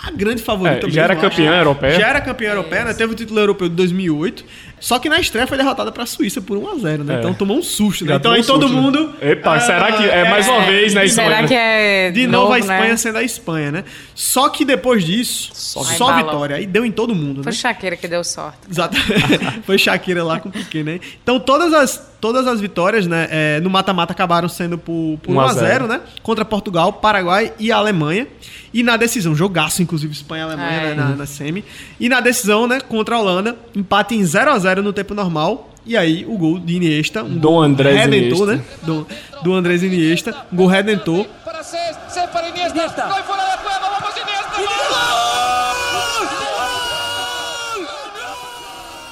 a 0.01 0.11
grande 0.11 0.41
favorita 0.43 0.87
É, 0.87 0.89
já 0.89 1.03
era 1.03 1.13
mesmo, 1.13 1.27
acho. 1.27 1.37
campeã 1.37 1.57
europeia. 1.57 1.99
Já 1.99 2.07
era 2.07 2.21
campeã 2.21 2.49
europeia, 2.51 2.85
né? 2.85 2.93
Teve 2.93 3.13
o 3.13 3.15
título 3.15 3.39
europeu 3.39 3.69
de 3.69 3.75
2008. 3.75 4.43
Só 4.79 4.99
que 4.99 5.09
na 5.09 5.19
estreia 5.19 5.47
foi 5.47 5.57
derrotada 5.57 5.91
pra 5.91 6.05
Suíça 6.05 6.41
por 6.41 6.57
1x0, 6.57 7.03
né? 7.03 7.15
É. 7.15 7.19
Então 7.19 7.33
tomou 7.33 7.57
um 7.57 7.63
susto, 7.63 8.03
né? 8.05 8.11
Já 8.11 8.15
Então 8.17 8.31
aí 8.33 8.41
um 8.41 8.43
todo 8.43 8.63
susto, 8.67 8.75
né? 8.75 8.81
mundo... 8.81 9.13
Epa, 9.21 9.55
ah, 9.55 9.59
será 9.59 9.91
que 9.93 10.03
é 10.03 10.29
mais 10.29 10.47
uma 10.47 10.61
vez, 10.61 10.93
né? 10.93 11.01
de 11.01 11.07
Isso 11.07 11.17
novo- 11.17 11.29
Será 11.29 11.47
que 11.47 11.53
é. 11.53 12.11
De 12.11 12.27
novo, 12.27 12.51
a 12.53 12.55
né? 12.55 12.59
Espanha 12.59 12.97
sendo 12.97 13.17
a 13.17 13.23
Espanha, 13.23 13.71
né? 13.71 13.83
Só 14.13 14.49
que 14.49 14.63
depois 14.65 15.03
disso, 15.03 15.49
só, 15.53 15.81
bala. 16.07 16.23
vitória. 16.23 16.55
Aí 16.57 16.65
deu 16.67 16.85
em 16.85 16.91
todo 16.91 17.15
mundo, 17.15 17.37
né? 17.37 17.43
Foi 17.43 17.51
Shakira 17.51 17.95
que 17.95 18.07
deu 18.07 18.23
sorte. 18.23 18.57
Exato. 18.69 18.95
Foi 19.65 19.77
Shakira 19.77 20.23
lá 20.23 20.39
com 20.39 20.49
o 20.49 20.51
Piquet, 20.51 20.83
né? 20.83 20.99
Então 21.23 21.39
todas 21.39 21.73
as, 21.73 22.15
todas 22.21 22.45
as 22.45 22.59
vitórias, 22.61 23.07
né, 23.07 23.27
é, 23.31 23.59
no 23.61 23.69
mata-mata 23.69 24.13
acabaram 24.13 24.47
sendo 24.49 24.77
por, 24.77 25.17
por 25.23 25.33
1 25.35 25.39
a 25.39 25.49
1x0, 25.53 25.87
né? 25.87 26.01
Contra 26.21 26.45
Portugal, 26.45 26.93
Paraguai 26.93 27.53
e 27.59 27.71
a 27.71 27.77
Alemanha. 27.77 28.27
E 28.73 28.83
na 28.83 28.97
decisão, 28.97 29.33
jogaço, 29.33 29.81
inclusive, 29.81 30.11
Espanha 30.11 30.43
e 30.43 30.45
Alemanha 30.47 30.69
É. 30.81 30.89
né, 30.89 30.95
na, 30.95 31.09
na 31.15 31.25
semi. 31.25 31.63
E 31.97 32.09
na 32.09 32.19
decisão, 32.19 32.67
né, 32.67 32.81
contra 32.81 33.15
a 33.15 33.19
Holanda, 33.19 33.55
empate 33.73 34.15
em 34.15 34.21
0x0 34.21 34.64
no 34.81 34.91
tempo 34.93 35.13
normal. 35.13 35.69
E 35.85 35.95
aí, 35.95 36.25
o 36.25 36.35
gol 36.37 36.57
de 36.57 36.75
Iniesta, 36.77 37.23
um 37.23 37.37
Dom 37.37 37.51
gol 37.51 37.61
Andrés 37.61 37.95
redentor, 37.95 38.49
Iniesta. 38.49 38.55
né? 38.55 38.63
Do, 38.81 39.07
do 39.43 39.53
Andrés 39.53 39.83
Iniesta, 39.83 40.35
um 40.51 40.55
gol 40.55 40.67
redentor. 40.67 41.25
Para 41.43 41.63
para 42.31 42.49
Iniesta. 42.49 43.03
Gol 43.07 43.23
fuera 43.23 43.55
de 43.55 43.63
juego, 43.63 43.85
vamos 43.99 44.17
Iniesta. 44.17 45.65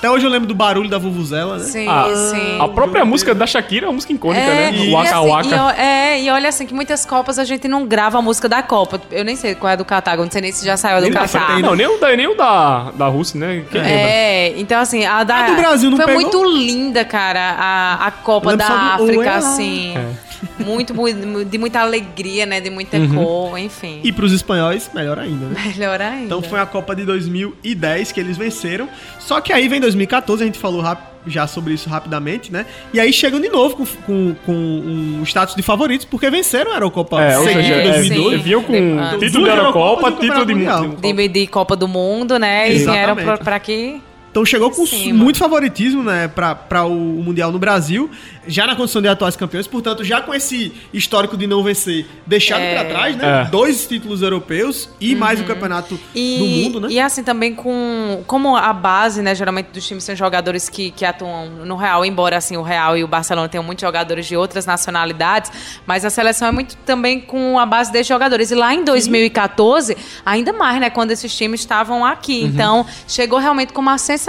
Até 0.04 0.12
hoje 0.12 0.26
eu 0.26 0.30
lembro 0.30 0.46
do 0.46 0.54
barulho 0.54 0.90
da 0.90 0.98
Vuvuzela, 0.98 1.58
né? 1.58 1.64
Sim, 1.64 1.88
Ah, 1.88 2.10
sim. 2.14 2.60
A 2.60 2.68
própria 2.68 3.06
música 3.06 3.34
da 3.34 3.48
Shakira 3.48 3.86
é 3.86 3.88
uma 3.88 3.94
música 3.94 4.12
icônica, 4.12 4.44
É, 4.44 4.70
né? 4.70 4.78
O 4.90 4.92
Waka 4.92 5.18
assim, 5.18 5.30
Waka. 5.30 5.76
e, 5.78 5.82
é, 5.82 6.22
e 6.24 6.30
olha 6.30 6.50
assim, 6.50 6.66
que 6.66 6.74
muitas 6.74 7.06
Copas 7.06 7.40
a 7.40 7.46
gente 7.46 7.70
não 7.70 7.86
grava 7.86 8.20
a 8.20 8.22
música 8.22 8.50
da 8.50 8.62
Copa. 8.62 9.00
Eu 9.10 9.24
nem 9.24 9.38
sei 9.38 9.56
qual 9.56 9.70
é 9.70 9.74
a 9.74 9.76
do 9.78 9.86
Catar, 9.86 10.18
não 10.18 10.30
sei 10.30 10.42
nem 10.42 10.52
se 10.52 10.66
já 10.66 10.76
saiu 10.76 11.02
do 11.08 11.10
Catar. 11.14 11.58
Não, 11.62 11.74
nem 11.74 11.88
o 11.88 11.98
da, 12.02 12.18
nem 12.18 12.28
o 12.28 12.36
da, 12.36 12.92
da 12.92 13.08
Rússia, 13.08 13.40
né? 13.40 13.64
Quem 13.72 13.80
lembra? 13.82 13.98
É, 13.98 14.60
então 14.60 14.78
assim, 14.82 15.06
a 15.06 15.24
da. 15.24 15.38
A 15.38 15.50
do 15.52 15.56
Brasil 15.56 15.90
não 15.90 15.96
Foi 15.96 16.06
pegou? 16.06 16.22
muito 16.22 16.44
linda, 16.54 17.06
cara, 17.06 17.56
a, 17.58 18.08
a 18.08 18.12
Copa 18.12 18.58
da 18.58 18.68
África, 18.68 19.36
assim. 19.36 19.96
É. 19.96 20.33
Muito, 20.60 20.94
mu- 20.94 21.46
de 21.46 21.58
muita 21.58 21.80
alegria, 21.82 22.46
né? 22.46 22.60
De 22.62 22.70
muita 22.70 22.98
Uhum. 22.98 23.14
cor, 23.16 23.58
enfim. 23.60 24.00
E 24.04 24.12
pros 24.12 24.32
espanhóis, 24.32 24.90
melhor 24.94 25.18
ainda, 25.20 25.46
né? 25.48 25.74
Melhor 25.76 26.02
ainda. 26.02 26.26
Então 26.26 26.42
foi 26.42 26.60
a 26.60 26.66
Copa 26.66 26.96
de 26.96 27.06
2010 27.06 28.12
que 28.12 28.20
eles 28.20 28.38
venceram. 28.38 28.88
Só 29.20 29.40
que 29.42 29.52
aí 29.54 29.68
vem 29.68 29.80
2014, 29.80 30.44
a 30.44 30.46
gente 30.46 30.60
falou 30.60 30.84
já 31.26 31.48
sobre 31.48 31.74
isso 31.74 31.90
rapidamente, 31.90 32.52
né? 32.52 32.66
E 32.94 33.00
aí 33.00 33.14
chegam 33.14 33.40
de 33.40 33.48
novo 33.50 33.78
com, 33.78 33.86
com, 34.06 34.36
com 34.46 34.52
um 34.54 35.24
status 35.24 35.56
de 35.56 35.62
favoritos, 35.62 36.06
porque 36.06 36.30
venceram 36.30 36.72
a 36.72 36.76
Eurocopa 36.76 37.22
É, 37.22 37.38
ou 37.38 37.46
seja, 37.46 37.60
em 37.62 37.72
é, 37.72 37.84
2012. 37.84 38.38
sim. 38.38 38.44
vinham 38.44 38.62
com 38.64 38.74
título 39.20 39.46
da 39.46 39.56
Eurocopas 39.56 40.12
Eurocopa, 40.12 40.12
e 40.12 40.28
título 40.28 40.46
de 40.46 41.14
de, 41.14 41.28
de 41.30 41.48
Copa 41.48 41.76
do 41.78 41.88
Mundo, 41.88 42.38
né? 42.38 42.70
E 42.70 42.76
Exatamente. 42.76 43.06
vieram 43.06 43.16
pra, 43.38 43.38
pra 43.38 43.56
aqui. 43.56 44.02
Então 44.34 44.44
chegou 44.44 44.72
com 44.72 44.84
Cima. 44.84 45.24
muito 45.24 45.38
favoritismo, 45.38 46.02
né, 46.02 46.28
para 46.28 46.86
o 46.86 46.90
Mundial 46.96 47.52
no 47.52 47.60
Brasil, 47.60 48.10
já 48.48 48.66
na 48.66 48.76
condição 48.76 49.00
de 49.00 49.08
atuais 49.08 49.36
campeões, 49.36 49.68
portanto, 49.68 50.04
já 50.04 50.22
com 50.22 50.34
esse 50.34 50.74
histórico 50.92 51.38
de 51.38 51.46
não 51.46 51.62
vencer 51.64 52.08
deixado 52.26 52.62
É. 52.62 52.74
pra 52.74 52.86
trás, 52.90 53.16
né? 53.16 53.44
É. 53.44 53.46
Dois 53.46 53.86
títulos 53.86 54.24
europeus 54.24 54.90
e 55.00 55.14
mais 55.14 55.40
o 55.40 55.44
campeonato 55.44 56.00
E, 56.16 56.38
do 56.40 56.46
mundo, 56.46 56.80
né? 56.82 56.88
e 56.90 57.00
assim 57.00 57.24
também 57.24 57.54
com 57.54 58.24
como 58.26 58.58
a 58.58 58.74
base, 58.74 59.22
né, 59.22 59.36
geralmente 59.36 59.68
dos 59.68 59.86
times 59.86 60.04
são 60.04 60.16
jogadores 60.16 60.68
que, 60.68 60.90
que 60.90 61.06
atuam 61.06 61.48
no 61.64 61.76
Real, 61.76 62.04
embora 62.04 62.36
assim 62.36 62.58
o 62.58 62.64
Real 62.64 62.98
e 62.98 63.04
o 63.04 63.08
Barcelona 63.08 63.48
tenham 63.48 63.64
muitos 63.64 63.84
jogadores 63.84 64.26
de 64.26 64.36
outras 64.36 64.66
nacionalidades, 64.66 65.52
mas 65.86 66.04
a 66.06 66.10
seleção 66.10 66.48
é 66.48 66.52
muito 66.52 66.76
também 66.78 67.20
com 67.22 67.60
a 67.60 67.68
base 67.68 67.92
desses 67.92 68.08
jogadores. 68.08 68.50
E 68.50 68.56
lá 68.56 68.74
em 68.74 68.84
2014, 68.84 69.96
ainda 70.26 70.52
mais, 70.52 70.82
né, 70.82 70.90
quando 70.90 71.12
esses 71.12 71.36
times 71.38 71.60
estavam 71.60 72.04
aqui. 72.04 72.42
Uhum. 72.42 72.48
Então, 72.48 72.86
chegou 73.08 73.38
realmente 73.38 73.72
com 73.72 73.80
uma 73.82 74.00
sensação. 74.00 74.23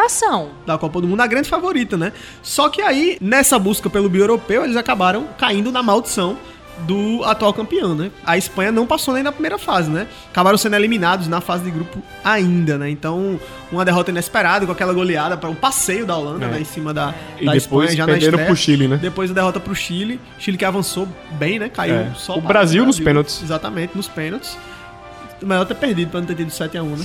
Da 0.66 0.76
Copa 0.78 1.00
do 1.00 1.06
Mundo, 1.08 1.20
a 1.20 1.26
grande 1.26 1.48
favorita, 1.48 1.96
né? 1.96 2.12
Só 2.42 2.68
que 2.68 2.82
aí, 2.82 3.16
nessa 3.20 3.58
busca 3.58 3.88
pelo 3.90 4.08
bi-europeu, 4.08 4.64
eles 4.64 4.76
acabaram 4.76 5.26
caindo 5.38 5.70
na 5.72 5.82
maldição 5.82 6.36
do 6.80 7.22
atual 7.24 7.52
campeão, 7.54 7.94
né? 7.94 8.10
A 8.26 8.36
Espanha 8.36 8.72
não 8.72 8.84
passou 8.84 9.14
nem 9.14 9.22
na 9.22 9.30
primeira 9.30 9.56
fase, 9.58 9.88
né? 9.88 10.08
Acabaram 10.32 10.58
sendo 10.58 10.74
eliminados 10.74 11.28
na 11.28 11.40
fase 11.40 11.62
de 11.62 11.70
grupo 11.70 12.02
ainda, 12.24 12.76
né? 12.76 12.90
Então, 12.90 13.38
uma 13.70 13.84
derrota 13.84 14.10
inesperada 14.10 14.66
com 14.66 14.72
aquela 14.72 14.92
goleada 14.92 15.36
para 15.36 15.48
um 15.48 15.54
passeio 15.54 16.04
da 16.04 16.16
Holanda, 16.16 16.46
É. 16.46 16.48
né? 16.48 16.60
Em 16.60 16.64
cima 16.64 16.92
da, 16.92 17.14
E 17.40 17.44
da 17.46 17.52
depois 17.52 17.62
Espanha 17.62 17.90
já 17.96 18.06
na 18.06 18.12
perderam 18.14 18.30
estreia. 18.32 18.46
pro 18.46 18.56
Chile, 18.56 18.88
né? 18.88 18.96
Depois 19.00 19.30
a 19.30 19.34
derrota 19.34 19.60
pro 19.60 19.72
Chile. 19.74 20.18
Chile 20.36 20.56
que 20.58 20.64
avançou 20.64 21.06
bem, 21.38 21.60
né? 21.60 21.68
Caiu 21.68 21.94
É. 21.94 22.12
só 22.16 22.32
O 22.36 22.42
para 22.42 22.48
Brasil 22.48 22.84
nos 22.84 22.98
pênaltis. 22.98 23.40
Exatamente, 23.40 23.92
nos 23.96 24.08
pênaltis. 24.08 24.58
Melhor 25.44 25.64
ter 25.66 25.74
perdido 25.74 26.10
pra 26.10 26.20
não 26.20 26.26
ter 26.26 26.34
tido 26.34 26.48
7x1, 26.50 26.84
né? 26.98 27.04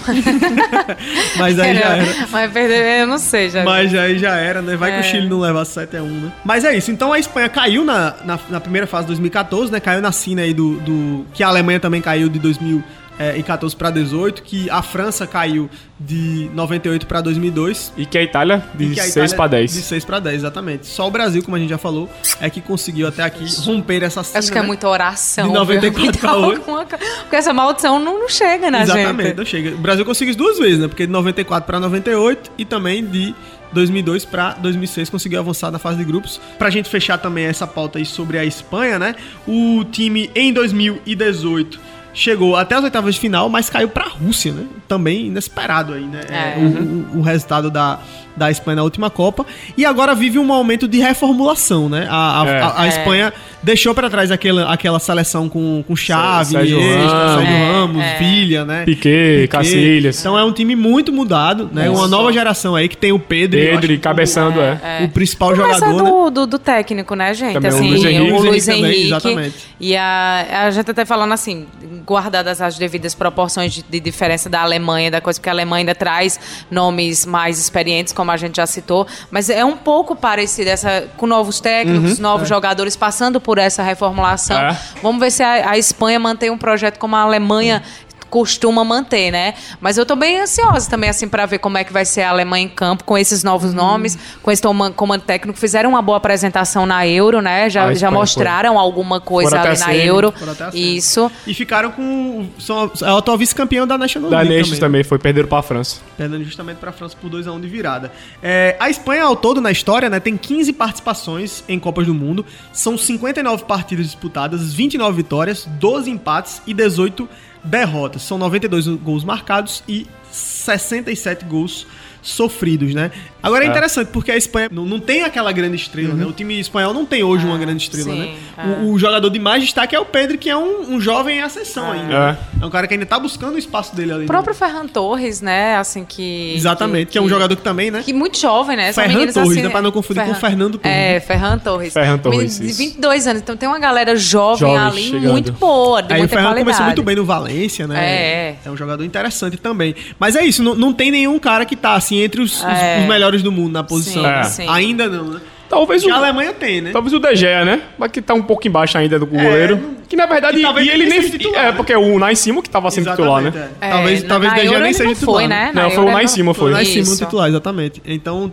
Mas 1.38 1.60
aí 1.60 1.76
já 1.76 1.96
era. 1.98 2.28
Mas 2.32 2.52
perder, 2.52 3.02
eu 3.02 3.08
não 3.08 3.18
sei, 3.18 3.50
já. 3.50 3.64
Mas 3.64 3.94
aí 3.96 4.18
já 4.18 4.36
era, 4.36 4.62
né? 4.62 4.76
Vai 4.76 4.92
que 4.92 4.98
É. 4.98 5.00
o 5.02 5.04
Chile 5.04 5.28
não 5.30 5.40
levasse 5.40 5.80
7x1, 5.80 6.02
né? 6.04 6.32
Mas 6.44 6.64
é 6.66 6.76
isso. 6.76 6.92
Então 6.92 7.12
a 7.14 7.20
Espanha 7.20 7.50
caiu 7.50 7.84
na, 7.84 8.16
na, 8.24 8.40
na 8.50 8.60
primeira 8.60 8.88
fase 8.88 9.04
de 9.04 9.08
2014, 9.10 9.72
né? 9.72 9.80
Caiu 9.80 10.02
na 10.02 10.12
cena 10.12 10.42
aí 10.42 10.54
do, 10.54 10.76
do. 10.80 11.26
Que 11.34 11.44
a 11.44 11.48
Alemanha 11.48 11.80
também 11.80 12.02
caiu 12.02 12.30
de 12.30 12.40
2014 12.40 13.00
é, 13.20 13.38
em 13.38 13.44
14 13.44 13.76
para 13.76 13.92
18, 13.92 14.42
que 14.42 14.70
a 14.70 14.82
França 14.82 15.28
caiu 15.28 15.70
de 16.00 16.50
98 16.54 17.06
para 17.06 17.20
2002. 17.20 17.92
E 17.98 18.06
que 18.06 18.18
a 18.18 18.24
Itália 18.24 18.64
de 18.74 18.98
a 18.98 19.04
6 19.04 19.10
Itália- 19.32 19.36
pra 19.36 19.46
De 19.48 19.52
10. 19.52 19.72
6 19.72 20.06
para 20.06 20.20
10, 20.20 20.36
exatamente. 20.38 20.88
Só 20.88 21.06
o 21.08 21.12
Brasil, 21.12 21.44
como 21.44 21.58
a 21.58 21.60
gente 21.60 21.70
já 21.70 21.78
falou, 21.78 22.10
é 22.40 22.50
que 22.50 22.62
conseguiu 22.62 23.08
até 23.08 23.22
aqui 23.24 23.44
romper 23.66 24.04
essa 24.04 24.24
cena. 24.24 24.40
Acho 24.40 24.50
que 24.52 24.58
é 24.58 24.62
né? 24.62 24.68
muita 24.68 24.88
oração. 24.88 25.48
De 25.50 25.54
94 25.54 26.12
viu? 26.12 26.12
pra 26.22 26.38
hoje. 26.38 26.56
Alguma 26.62 26.86
co- 26.86 26.98
Porque 26.98 27.36
essa 27.36 27.52
maldição 27.54 28.00
não, 28.00 28.20
não 28.22 28.30
chega 28.30 28.72
na 28.72 28.84
Exatamente, 28.84 29.28
gente. 29.28 29.38
não 29.38 29.46
chega. 29.46 29.76
O 29.76 29.80
Brasil 29.80 30.06
conseguiu 30.06 30.30
isso 30.32 30.40
duas 30.40 30.58
vezes, 30.58 30.80
né? 30.80 30.88
Porque 30.88 31.06
de 31.06 31.12
94 31.12 31.68
para 31.68 31.80
98 31.80 32.52
e 32.58 32.64
também 32.64 33.06
de 33.06 33.36
2002 33.74 34.24
para 34.26 34.54
2006 34.54 35.10
conseguiu 35.10 35.40
avançar 35.40 35.70
na 35.72 35.78
fase 35.78 35.98
de 35.98 36.06
grupos. 36.06 36.40
Pra 36.58 36.70
gente 36.70 36.88
fechar 36.90 37.18
também 37.18 37.46
essa 37.46 37.68
pauta 37.68 38.00
aí 38.00 38.06
sobre 38.06 38.40
a 38.40 38.46
Espanha, 38.46 38.98
né? 38.98 39.14
O 39.46 39.84
time 39.92 40.32
em 40.34 40.54
2018 40.54 41.80
chegou 42.14 42.56
até 42.56 42.76
as 42.76 42.84
oitavas 42.84 43.16
de 43.16 43.22
final, 43.22 43.50
mas 43.50 43.70
caiu 43.70 43.90
pra 43.90 44.08
Rússia, 44.08 44.52
né? 44.52 44.66
Também 44.88 45.28
inesperado 45.28 45.94
aí, 45.94 46.04
né? 46.06 46.22
É. 46.30 46.58
O, 46.60 47.16
o- 47.16 47.20
o 47.20 47.22
resultado 47.22 47.70
da, 47.72 48.00
da 48.40 48.50
Espanha 48.50 48.78
na 48.78 48.84
última 48.84 49.10
Copa. 49.10 49.46
E 49.78 49.86
agora 49.86 50.16
vive 50.16 50.40
um 50.40 50.44
momento 50.46 50.88
de 50.88 50.98
reformulação, 51.00 51.88
né? 51.90 52.08
A, 52.10 52.42
a, 52.42 52.48
É. 52.48 52.62
a- 52.62 52.74
a 52.78 52.86
É. 52.86 52.90
Espanha 52.90 53.34
deixou 53.62 53.94
pra 53.94 54.10
trás 54.10 54.32
aquela, 54.32 54.72
aquela 54.74 54.98
seleção 55.00 55.50
com, 55.50 55.84
com 55.86 55.96
Xavi, 55.96 56.54
Sérgio 56.54 56.80
Iniesta, 56.80 57.08
Ramos. 57.14 57.36
Sérgio 57.36 57.54
É, 57.56 57.72
Ramos, 57.72 58.02
é. 58.04 58.18
Villa, 58.18 58.66
né? 58.66 58.86
Piquet, 58.86 59.48
Cacilhas. 59.50 60.20
Então 60.20 60.40
é 60.40 60.44
um 60.44 60.52
time 60.54 60.76
muito 60.76 61.12
mudado, 61.12 61.70
né? 61.74 61.90
Uma 61.90 62.08
nova 62.08 62.32
geração 62.32 62.76
aí 62.76 62.88
que 62.88 62.96
tem 62.98 63.12
o 63.12 63.20
Pedro. 63.20 63.60
Pedro 63.60 64.00
cabeçando, 64.00 64.62
é. 64.62 65.04
O 65.04 65.10
principal 65.10 65.52
Começa 65.54 65.80
jogador, 65.80 66.04
né? 66.04 66.10
do, 66.10 66.30
do, 66.32 66.48
do 66.48 66.60
técnico, 66.60 67.14
né, 67.16 67.34
gente? 67.34 67.54
Também 67.54 67.70
o 67.72 67.76
assim, 67.76 67.90
Luiz 67.90 68.06
Henrique. 68.06 68.32
o 68.32 68.38
Luiz 68.38 68.44
Luiz 68.50 68.68
Henrique 68.68 68.82
também, 68.82 68.92
Henrique. 68.94 69.08
exatamente. 69.08 69.56
E 69.80 69.96
a, 69.96 70.64
a 70.66 70.72
gente 70.72 70.90
até 70.92 71.04
falando 71.06 71.34
assim, 71.34 71.66
guardadas 72.06 72.62
as 72.62 72.78
devidas 72.78 73.14
proporções 73.14 73.74
de, 73.74 73.84
de 73.84 74.00
diferença 74.00 74.50
da 74.50 74.62
Alemanha, 74.62 75.12
da 75.12 75.20
coisa, 75.22 75.40
porque 75.40 75.50
a 75.50 75.52
Alemanha 75.52 75.82
ainda 75.82 75.96
traz 75.96 76.40
nomes 76.72 77.26
mais 77.26 77.60
experientes, 77.60 78.14
como 78.14 78.29
a 78.32 78.38
gente 78.38 78.58
já 78.58 78.66
citou, 78.68 79.06
mas 79.32 79.50
é 79.50 79.64
um 79.66 79.76
pouco 79.78 80.16
parecido 80.16 80.70
essa, 80.70 81.08
com 81.18 81.26
novos 81.28 81.60
técnicos, 81.60 82.18
Uhum. 82.18 82.22
novos 82.24 82.48
jogadores 82.50 82.96
passando 82.96 83.40
por 83.42 83.58
essa 83.58 83.82
reformulação. 83.84 84.58
É. 84.60 84.78
Vamos 85.02 85.20
ver 85.20 85.32
se 85.32 85.44
a, 85.44 85.72
a 85.72 85.78
Espanha 85.78 86.20
mantém 86.20 86.50
um 86.50 86.58
projeto 86.58 86.98
como 87.00 87.16
a 87.16 87.20
Alemanha 87.22 87.82
costuma 88.30 88.84
manter, 88.84 89.32
né? 89.32 89.54
Mas 89.82 89.98
eu 89.98 90.06
tô 90.06 90.16
bem 90.16 90.40
ansiosa 90.40 90.90
também, 90.90 91.10
assim, 91.10 91.28
para 91.28 91.46
ver 91.46 91.60
como 91.60 91.78
é 91.78 91.84
que 91.84 91.92
vai 91.92 92.06
ser 92.06 92.22
a 92.22 92.30
Alemanha 92.30 92.66
em 92.66 92.70
campo 92.70 93.04
com 93.04 93.18
esses 93.18 93.44
novos 93.44 93.74
nomes, 93.74 94.18
com 94.42 94.52
esse 94.52 94.62
comando 94.96 95.22
técnico. 95.22 95.58
Fizeram 95.58 95.90
uma 95.90 96.02
boa 96.02 96.18
apresentação 96.18 96.86
na 96.86 97.08
Euro, 97.08 97.42
né? 97.42 97.66
A 97.66 97.70
Já, 97.70 97.86
já 97.88 97.94
Espanha 97.94 98.12
mostraram 98.12 98.80
alguma 98.80 99.20
coisa 99.20 99.60
ali 99.60 99.82
a 99.82 99.86
na 99.88 99.96
Euro. 99.96 100.34
a. 100.34 100.76
Isso. 100.76 101.32
E 101.46 101.54
ficaram 101.54 101.92
com. 101.92 102.48
São 102.60 102.92
é 103.02 103.12
o 103.12 103.18
atual 103.18 103.38
vice-campeão 103.38 103.86
da 103.86 103.98
National 103.98 104.30
Da 104.30 104.42
League 104.42 104.58
Nations 104.58 104.80
também, 104.80 105.04
foi 105.04 105.18
perder 105.18 105.48
pra 105.48 105.62
França. 105.62 105.98
Perdendo 106.18 106.44
justamente 106.44 106.78
para 106.78 106.90
a 106.90 106.94
França 106.94 107.16
por 107.20 107.30
2x1 107.30 107.60
de 107.60 107.68
virada. 107.68 108.12
É, 108.42 108.76
a 108.80 108.90
Espanha, 108.90 109.24
ao 109.24 109.36
todo, 109.36 109.62
na 109.62 109.72
história, 109.72 110.10
né, 110.10 110.20
tem 110.20 110.38
15 110.38 110.74
participações 110.74 111.64
em 111.68 111.80
Copas 111.80 112.06
do 112.06 112.14
Mundo. 112.14 112.46
São 112.72 112.98
59 112.98 113.64
partidas 113.66 114.06
disputadas, 114.06 114.74
29 114.74 115.18
vitórias, 115.18 115.66
12 115.66 116.10
empates 116.10 116.62
e 116.66 116.74
18 116.74 117.28
derrotas. 117.64 118.22
São 118.22 118.38
92 118.38 118.88
gols 118.88 119.24
marcados 119.24 119.84
e 119.88 120.08
67 120.32 121.46
gols 121.46 121.86
sofridos, 122.22 122.94
né? 122.94 123.12
Agora 123.42 123.64
é, 123.64 123.68
É. 123.68 123.70
interessante 123.70 124.08
porque 124.12 124.32
a 124.32 124.38
Espanha 124.38 124.70
não, 124.72 124.86
não 124.86 125.00
tem 125.00 125.24
aquela 125.24 125.52
grande 125.52 125.76
estrela, 125.76 126.14
né? 126.14 126.26
O 126.26 126.32
time 126.32 126.60
espanhol 126.60 126.94
não 126.94 127.06
tem 127.06 127.24
hoje 127.24 127.46
uma 127.46 127.58
grande 127.58 127.84
estrela, 127.84 128.12
sim, 128.12 128.20
né? 128.20 128.36
é. 128.58 128.62
O, 128.84 128.92
o 128.94 129.00
jogador 129.00 129.30
de 129.30 129.40
mais 129.40 129.64
destaque 129.64 129.96
é 129.96 130.00
o 130.00 130.06
Pedro, 130.06 130.38
que 130.38 130.50
é 130.50 130.58
um, 130.58 130.94
um 130.96 131.00
jovem 131.02 131.38
em 131.38 131.42
ascensão 131.42 131.92
ainda. 131.92 132.08
né? 132.32 132.38
É 132.62 132.66
um 132.66 132.70
cara 132.70 132.88
que 132.88 132.94
ainda 132.94 133.06
tá 133.06 133.18
buscando 133.20 133.56
o 133.56 133.58
espaço 133.58 133.96
dele 133.96 134.12
ali. 134.12 134.20
O 134.22 134.24
no- 134.24 134.28
próprio 134.28 134.54
Ferran 134.54 134.88
Torres, 134.88 135.42
né? 135.42 135.78
Assim 135.78 136.04
que. 136.04 136.54
Exatamente, 136.56 137.12
que, 137.12 137.18
é 137.18 137.22
um 137.22 137.30
jogador 137.30 137.56
que 137.56 137.62
também, 137.62 137.90
né? 137.92 138.02
Que 138.04 138.12
muito 138.14 138.38
jovem, 138.40 138.76
né? 138.76 138.92
São 138.92 139.04
Ferran 139.04 139.20
Torres, 139.20 139.38
assim, 139.38 139.62
né? 139.62 139.70
Pra 139.70 139.82
não 139.82 139.92
confundir 139.92 140.24
com 140.26 140.34
Fernando 140.36 140.78
Torres. 140.78 140.98
É, 140.98 141.20
Ferran 141.20 141.58
Torres. 141.60 141.94
Ferran 141.94 142.18
Torres, 142.18 142.60
De 142.60 142.66
isso. 142.68 142.78
22 142.78 143.28
anos. 143.28 143.42
Então 143.42 143.56
tem 143.56 143.70
uma 143.70 143.80
galera 143.80 144.16
jovem, 144.16 144.60
Jovem 144.60 144.78
ali 144.78 145.02
chegando. 145.04 145.32
muito 145.32 145.52
boa, 145.54 146.02
de 146.02 146.14
Aí 146.14 146.20
o 146.20 146.22
muita 146.22 146.36
Ferran 146.36 146.44
qualidade. 146.50 146.66
começou 146.66 146.86
muito 146.86 147.04
bem 147.04 147.16
no 147.16 147.26
Valência, 147.26 147.88
né? 147.88 147.98
É. 148.06 148.56
É 148.66 148.70
um 148.70 148.76
jogador 148.78 149.04
interessante 149.04 149.56
também. 149.58 149.96
Mas 150.20 150.36
é 150.36 150.44
isso, 150.44 150.62
não, 150.62 150.76
não 150.76 150.92
tem 150.94 151.10
nenhum 151.12 151.40
cara 151.40 151.64
que 151.66 151.76
tá 151.76 151.94
assim 151.94 152.20
entre 152.20 152.42
os, 152.42 152.58
os- 152.60 152.64
É. 152.66 153.00
melhores 153.30 153.44
do 153.44 153.52
mundo 153.52 153.72
na 153.74 153.84
posição. 153.84 154.24
Sim, 154.24 154.28
É. 154.30 154.44
sim. 154.44 154.66
Ainda 154.68 155.08
não, 155.08 155.26
né? 155.26 155.42
Talvez 155.70 156.02
Já 156.02 156.16
a 156.16 156.18
o, 156.18 156.24
Alemanha 156.24 156.52
tem, 156.52 156.82
né? 156.82 156.90
talvez 156.92 157.14
o 157.14 157.20
De 157.20 157.36
Gea, 157.36 157.64
né? 157.64 157.82
Mas 157.98 158.12
que 158.12 158.22
tá 158.24 158.34
um 158.34 158.42
pouco 158.42 158.68
embaixo 158.68 158.98
ainda 158.98 159.20
do 159.20 159.28
goleiro. 159.28 159.78
não- 159.78 160.00
que 160.10 160.16
na 160.16 160.26
verdade, 160.26 160.58
E 160.58 160.62
e, 160.62 160.64
talvez 160.64 160.88
ele 160.88 160.98
nem 161.06 161.10
nem. 161.10 161.22
seja 161.22 161.38
titular, 161.38 161.64
é, 161.66 161.68
né? 161.68 161.72
porque 161.74 161.94
o 161.96 162.18
Nai 162.18 162.36
Cima 162.36 162.64
que 162.64 162.70
tava 162.70 162.90
sendo 162.90 163.12
titular, 163.12 163.44
né? 163.44 163.50
Exatamente, 163.50 163.78
é. 163.80 163.88
É, 163.88 163.92
Talvez, 163.92 164.24
talvez 164.24 164.52
na 164.52 164.58
De 164.58 164.62
Gea 164.64 164.70
Euro 164.72 164.80
nem 164.80 164.88
ele 164.90 164.94
seja 164.98 165.08
não 165.10 165.14
titular. 165.16 165.42
foi, 165.42 165.48
né? 165.48 165.72
Não, 165.72 165.84
Na 165.84 165.90
foi 165.90 165.98
Euro 165.98 166.02
o 166.02 166.06
ele 166.10 166.14
Nai 166.16 166.24
não- 166.24 166.28
Cima, 166.28 166.54
Foi 166.56 166.64
foi. 166.64 166.72
lá 166.74 166.82
em 166.82 166.86
cima 166.86 166.98
o 167.10 167.14
Isso. 167.14 167.24
titular, 167.26 167.50
exatamente. 167.50 168.02
Então, 168.04 168.52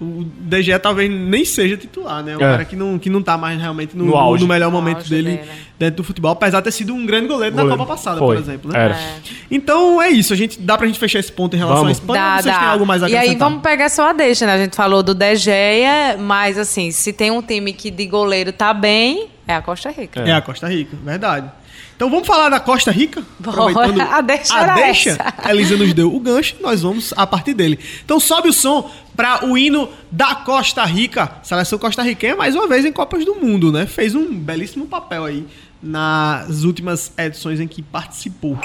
o 0.00 0.26
Gea 0.60 0.78
talvez 0.78 1.10
nem 1.10 1.44
seja 1.44 1.76
titular, 1.76 2.22
né? 2.22 2.32
Um 2.36 2.40
É. 2.40 2.50
cara 2.50 2.64
que 2.64 2.74
não, 2.76 2.98
que 2.98 3.08
não 3.08 3.22
tá 3.22 3.38
mais 3.38 3.60
realmente 3.60 3.96
no, 3.96 4.04
No 4.04 4.10
no, 4.12 4.16
auge. 4.16 4.42
no 4.42 4.48
melhor 4.48 4.66
No 4.70 4.72
momento 4.76 4.98
auge 4.98 5.10
dele, 5.10 5.36
dele, 5.36 5.42
né? 5.48 5.54
dentro 5.78 5.96
do 5.98 6.04
futebol, 6.04 6.32
apesar 6.32 6.58
de 6.58 6.64
ter 6.64 6.70
sido 6.72 6.92
um 6.94 7.06
grande 7.06 7.28
goleiro, 7.28 7.54
na 7.54 7.62
Goleiro. 7.62 7.78
Copa 7.82 7.94
passada, 7.96 8.18
Foi. 8.18 8.36
por 8.36 8.42
exemplo, 8.42 8.72
né? 8.72 8.78
Era. 8.84 8.94
É. 8.96 9.16
Então 9.50 10.02
é 10.02 10.08
isso, 10.10 10.32
a 10.32 10.36
gente 10.36 10.60
dá 10.60 10.76
pra 10.76 10.86
gente 10.86 10.98
fechar 10.98 11.18
esse 11.20 11.30
ponto 11.32 11.54
em 11.54 11.58
relação 11.58 11.82
Vamos. 11.84 11.98
à 11.98 12.00
Espanha 12.00 12.20
Dá, 12.22 12.32
vocês 12.42 12.54
dá. 12.54 12.60
têm 12.60 12.68
algo 12.68 12.86
mais 12.86 13.02
a 13.02 13.08
e 13.08 13.16
aí 13.16 13.34
vamos 13.36 13.62
pegar 13.62 13.88
só 13.88 14.10
a 14.10 14.12
deixa, 14.12 14.46
né? 14.46 14.52
A 14.54 14.58
gente 14.58 14.74
falou 14.76 15.02
do 15.02 15.16
Gea, 15.36 16.16
mas 16.18 16.58
assim, 16.58 16.90
se 16.90 17.12
tem 17.12 17.30
um 17.30 17.40
time 17.42 17.72
que 17.72 17.90
de 17.90 18.06
goleiro 18.06 18.52
tá 18.52 18.72
bem, 18.74 19.28
é 19.46 19.54
a 19.54 19.62
Costa 19.62 19.90
Rica. 19.90 20.20
É 20.20 20.32
a 20.32 20.40
Costa 20.40 20.68
Rica, 20.68 20.96
verdade. 21.04 21.50
Então 21.96 22.10
vamos 22.10 22.26
falar 22.26 22.48
da 22.48 22.58
Costa 22.58 22.90
Rica? 22.90 23.22
Bora, 23.38 23.86
a 24.16 24.20
deixa 24.20 24.54
a 24.54 24.74
deixa. 24.74 25.10
essa. 25.10 25.34
A 25.38 25.50
Elisa 25.50 25.76
nos 25.76 25.92
deu 25.94 26.14
o 26.14 26.18
gancho, 26.18 26.56
nós 26.60 26.82
vamos 26.82 27.12
a 27.16 27.26
partir 27.26 27.54
dele. 27.54 27.78
Então 28.04 28.18
sobe 28.18 28.48
o 28.48 28.52
som 28.52 28.90
para 29.16 29.46
o 29.46 29.56
hino 29.56 29.88
da 30.10 30.34
Costa 30.34 30.84
Rica. 30.84 31.36
Seleção 31.42 31.78
costarriquenha, 31.78 32.36
mais 32.36 32.54
uma 32.54 32.66
vez 32.66 32.84
em 32.84 32.92
Copas 32.92 33.24
do 33.24 33.36
Mundo, 33.36 33.70
né? 33.70 33.86
Fez 33.86 34.14
um 34.14 34.34
belíssimo 34.34 34.86
papel 34.86 35.24
aí 35.24 35.46
nas 35.82 36.64
últimas 36.64 37.12
edições 37.16 37.60
em 37.60 37.68
que 37.68 37.82
participou. 37.82 38.58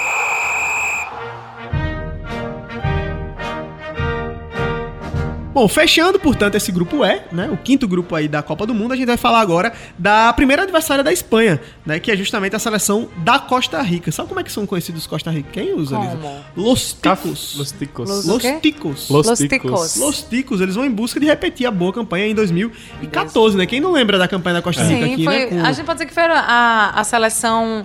Bom, 5.52 5.66
fechando, 5.66 6.18
portanto, 6.20 6.54
esse 6.54 6.70
grupo 6.70 7.04
E, 7.04 7.20
né? 7.32 7.48
O 7.52 7.56
quinto 7.56 7.88
grupo 7.88 8.14
aí 8.14 8.28
da 8.28 8.40
Copa 8.40 8.64
do 8.64 8.72
Mundo, 8.72 8.92
a 8.92 8.96
gente 8.96 9.06
vai 9.08 9.16
falar 9.16 9.40
agora 9.40 9.72
da 9.98 10.32
primeira 10.32 10.62
adversária 10.62 11.02
da 11.02 11.12
Espanha, 11.12 11.60
né? 11.84 11.98
Que 11.98 12.12
é 12.12 12.16
justamente 12.16 12.54
a 12.54 12.58
seleção 12.60 13.08
da 13.18 13.38
Costa 13.40 13.82
Rica. 13.82 14.12
Sabe 14.12 14.28
como 14.28 14.38
é 14.38 14.44
que 14.44 14.52
são 14.52 14.64
conhecidos 14.64 15.02
os 15.02 15.06
costarriquenhos, 15.08 15.90
Elisa? 15.90 16.16
Como? 16.16 16.44
Los 16.56 16.92
Ticos. 16.92 17.56
Los 17.58 17.72
Ticos. 17.72 18.08
Los-? 18.26 18.60
Ticos. 18.62 19.10
Los 19.10 19.26
Los 19.26 19.38
Ticos. 19.40 19.96
Los 19.96 20.22
Ticos, 20.22 20.60
eles 20.60 20.76
vão 20.76 20.84
em 20.84 20.90
busca 20.90 21.18
de 21.18 21.26
repetir 21.26 21.66
a 21.66 21.70
boa 21.72 21.92
campanha 21.92 22.26
em 22.28 22.34
2014, 22.34 23.56
né? 23.56 23.66
Quem 23.66 23.80
não 23.80 23.90
lembra 23.90 24.18
da 24.18 24.28
campanha 24.28 24.54
da 24.54 24.62
Costa 24.62 24.84
Rica 24.84 25.04
Sim, 25.04 25.12
aqui, 25.14 25.24
foi, 25.24 25.34
né? 25.36 25.46
Com- 25.46 25.66
a 25.66 25.72
gente 25.72 25.84
pode 25.84 25.96
dizer 25.98 26.06
que 26.06 26.14
foi 26.14 26.22
a, 26.22 26.92
a 26.94 27.02
seleção. 27.02 27.84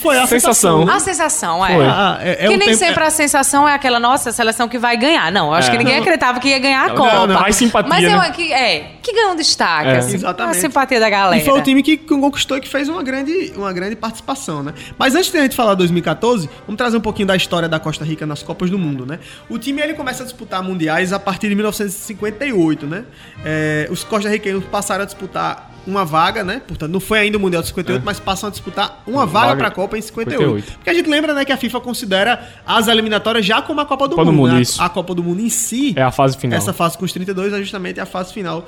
Foi 0.00 0.18
a 0.18 0.26
Sensação. 0.26 0.80
sensação. 0.82 0.96
A 0.96 1.00
sensação, 1.00 1.64
é. 1.66 1.74
Foi. 1.76 1.86
Ah, 1.86 2.18
é- 2.22 2.30
é 2.44 2.48
que 2.48 2.56
nem 2.56 2.68
tempo- 2.70 2.78
sempre 2.78 3.04
a 3.04 3.10
sensação 3.10 3.68
é 3.68 3.72
aquela 3.74 4.00
nossa 4.00 4.32
seleção 4.32 4.68
que 4.68 4.78
vai 4.78 4.96
ganhar. 4.96 5.30
Não, 5.30 5.46
eu 5.46 5.54
acho 5.54 5.68
É. 5.68 5.72
que 5.72 5.78
ninguém 5.78 5.96
acreditava 5.96 6.40
que 6.40 6.48
ia 6.48 6.58
ganhar 6.58 6.86
a 6.88 6.94
Copa. 6.98 7.26
não, 7.26 7.40
mais 7.40 7.56
simpatia, 7.56 7.88
Mas 7.88 8.04
é, 8.04 8.08
né? 8.08 8.14
uma 8.16 8.30
que, 8.30 8.52
é, 8.52 8.92
que 9.02 9.12
ganhou 9.12 9.32
um 9.32 9.36
destaque, 9.36 9.88
É. 9.88 9.96
assim, 9.98 10.14
Exatamente. 10.16 10.56
a 10.56 10.60
simpatia 10.60 11.00
da 11.00 11.08
galera. 11.10 11.40
E 11.40 11.44
foi 11.44 11.58
o 11.58 11.62
time 11.62 11.82
que 11.82 11.96
conquistou 11.96 12.56
e 12.56 12.60
que 12.60 12.68
fez 12.68 12.88
uma 12.88 13.02
grande, 13.02 13.52
uma 13.56 13.72
grande 13.72 13.96
participação, 13.96 14.62
né? 14.62 14.74
Mas 14.98 15.14
antes 15.14 15.30
de 15.30 15.38
a 15.38 15.42
gente 15.42 15.56
falar 15.56 15.74
2014, 15.74 16.48
vamos 16.66 16.76
trazer 16.76 16.96
um 16.96 17.00
pouquinho 17.00 17.26
da 17.28 17.36
história 17.36 17.68
da 17.68 17.78
Costa 17.80 18.04
Rica 18.04 18.26
nas 18.26 18.42
Copas 18.42 18.70
do 18.70 18.78
Mundo, 18.78 19.06
né? 19.06 19.18
O 19.48 19.58
time 19.58 19.80
ele 19.80 19.94
começa 19.94 20.22
a 20.22 20.26
disputar 20.26 20.62
mundiais 20.62 21.12
a 21.12 21.18
partir 21.18 21.48
de 21.48 21.54
1958, 21.54 22.86
né? 22.86 23.04
É, 23.44 23.88
os 23.90 24.04
costarriquenhos 24.04 24.64
passaram 24.64 25.02
a 25.02 25.06
disputar 25.06 25.70
uma 25.88 26.04
vaga, 26.04 26.44
né? 26.44 26.60
Portanto, 26.66 26.90
não 26.92 27.00
foi 27.00 27.18
ainda 27.18 27.36
o 27.38 27.40
Mundial 27.40 27.62
de 27.62 27.68
58, 27.68 28.02
É. 28.02 28.04
mas 28.04 28.20
passam 28.20 28.48
a 28.48 28.50
disputar 28.50 29.02
uma 29.06 29.24
vaga 29.26 29.38
vaga 29.48 29.56
para 29.58 29.68
a 29.68 29.70
Copa 29.70 29.96
em 29.96 30.02
58. 30.02 30.38
58. 30.38 30.72
Porque 30.78 30.90
a 30.90 30.94
gente 30.94 31.08
lembra, 31.08 31.32
né, 31.34 31.44
que 31.44 31.52
a 31.52 31.56
FIFA 31.56 31.80
considera 31.80 32.48
as 32.66 32.88
eliminatórias 32.88 33.44
já 33.46 33.62
como 33.62 33.80
a 33.80 33.86
Copa 33.86 34.06
do 34.08 34.14
Copa 34.16 34.24
do 34.26 34.32
Mundo, 34.32 34.50
Mundo, 34.52 34.58
né? 34.60 34.62
A 34.78 34.88
Copa 34.88 35.14
do 35.14 35.22
Mundo 35.24 35.40
em 35.40 35.48
si 35.48 35.94
É 35.96 36.02
a 36.02 36.10
fase 36.10 36.36
final. 36.36 36.56
essa 36.58 36.72
fase 36.72 36.98
com 36.98 37.04
os 37.04 37.12
32 37.12 37.52
é 37.52 37.58
justamente 37.58 38.00
a 38.00 38.06
fase 38.06 38.32
final 38.32 38.66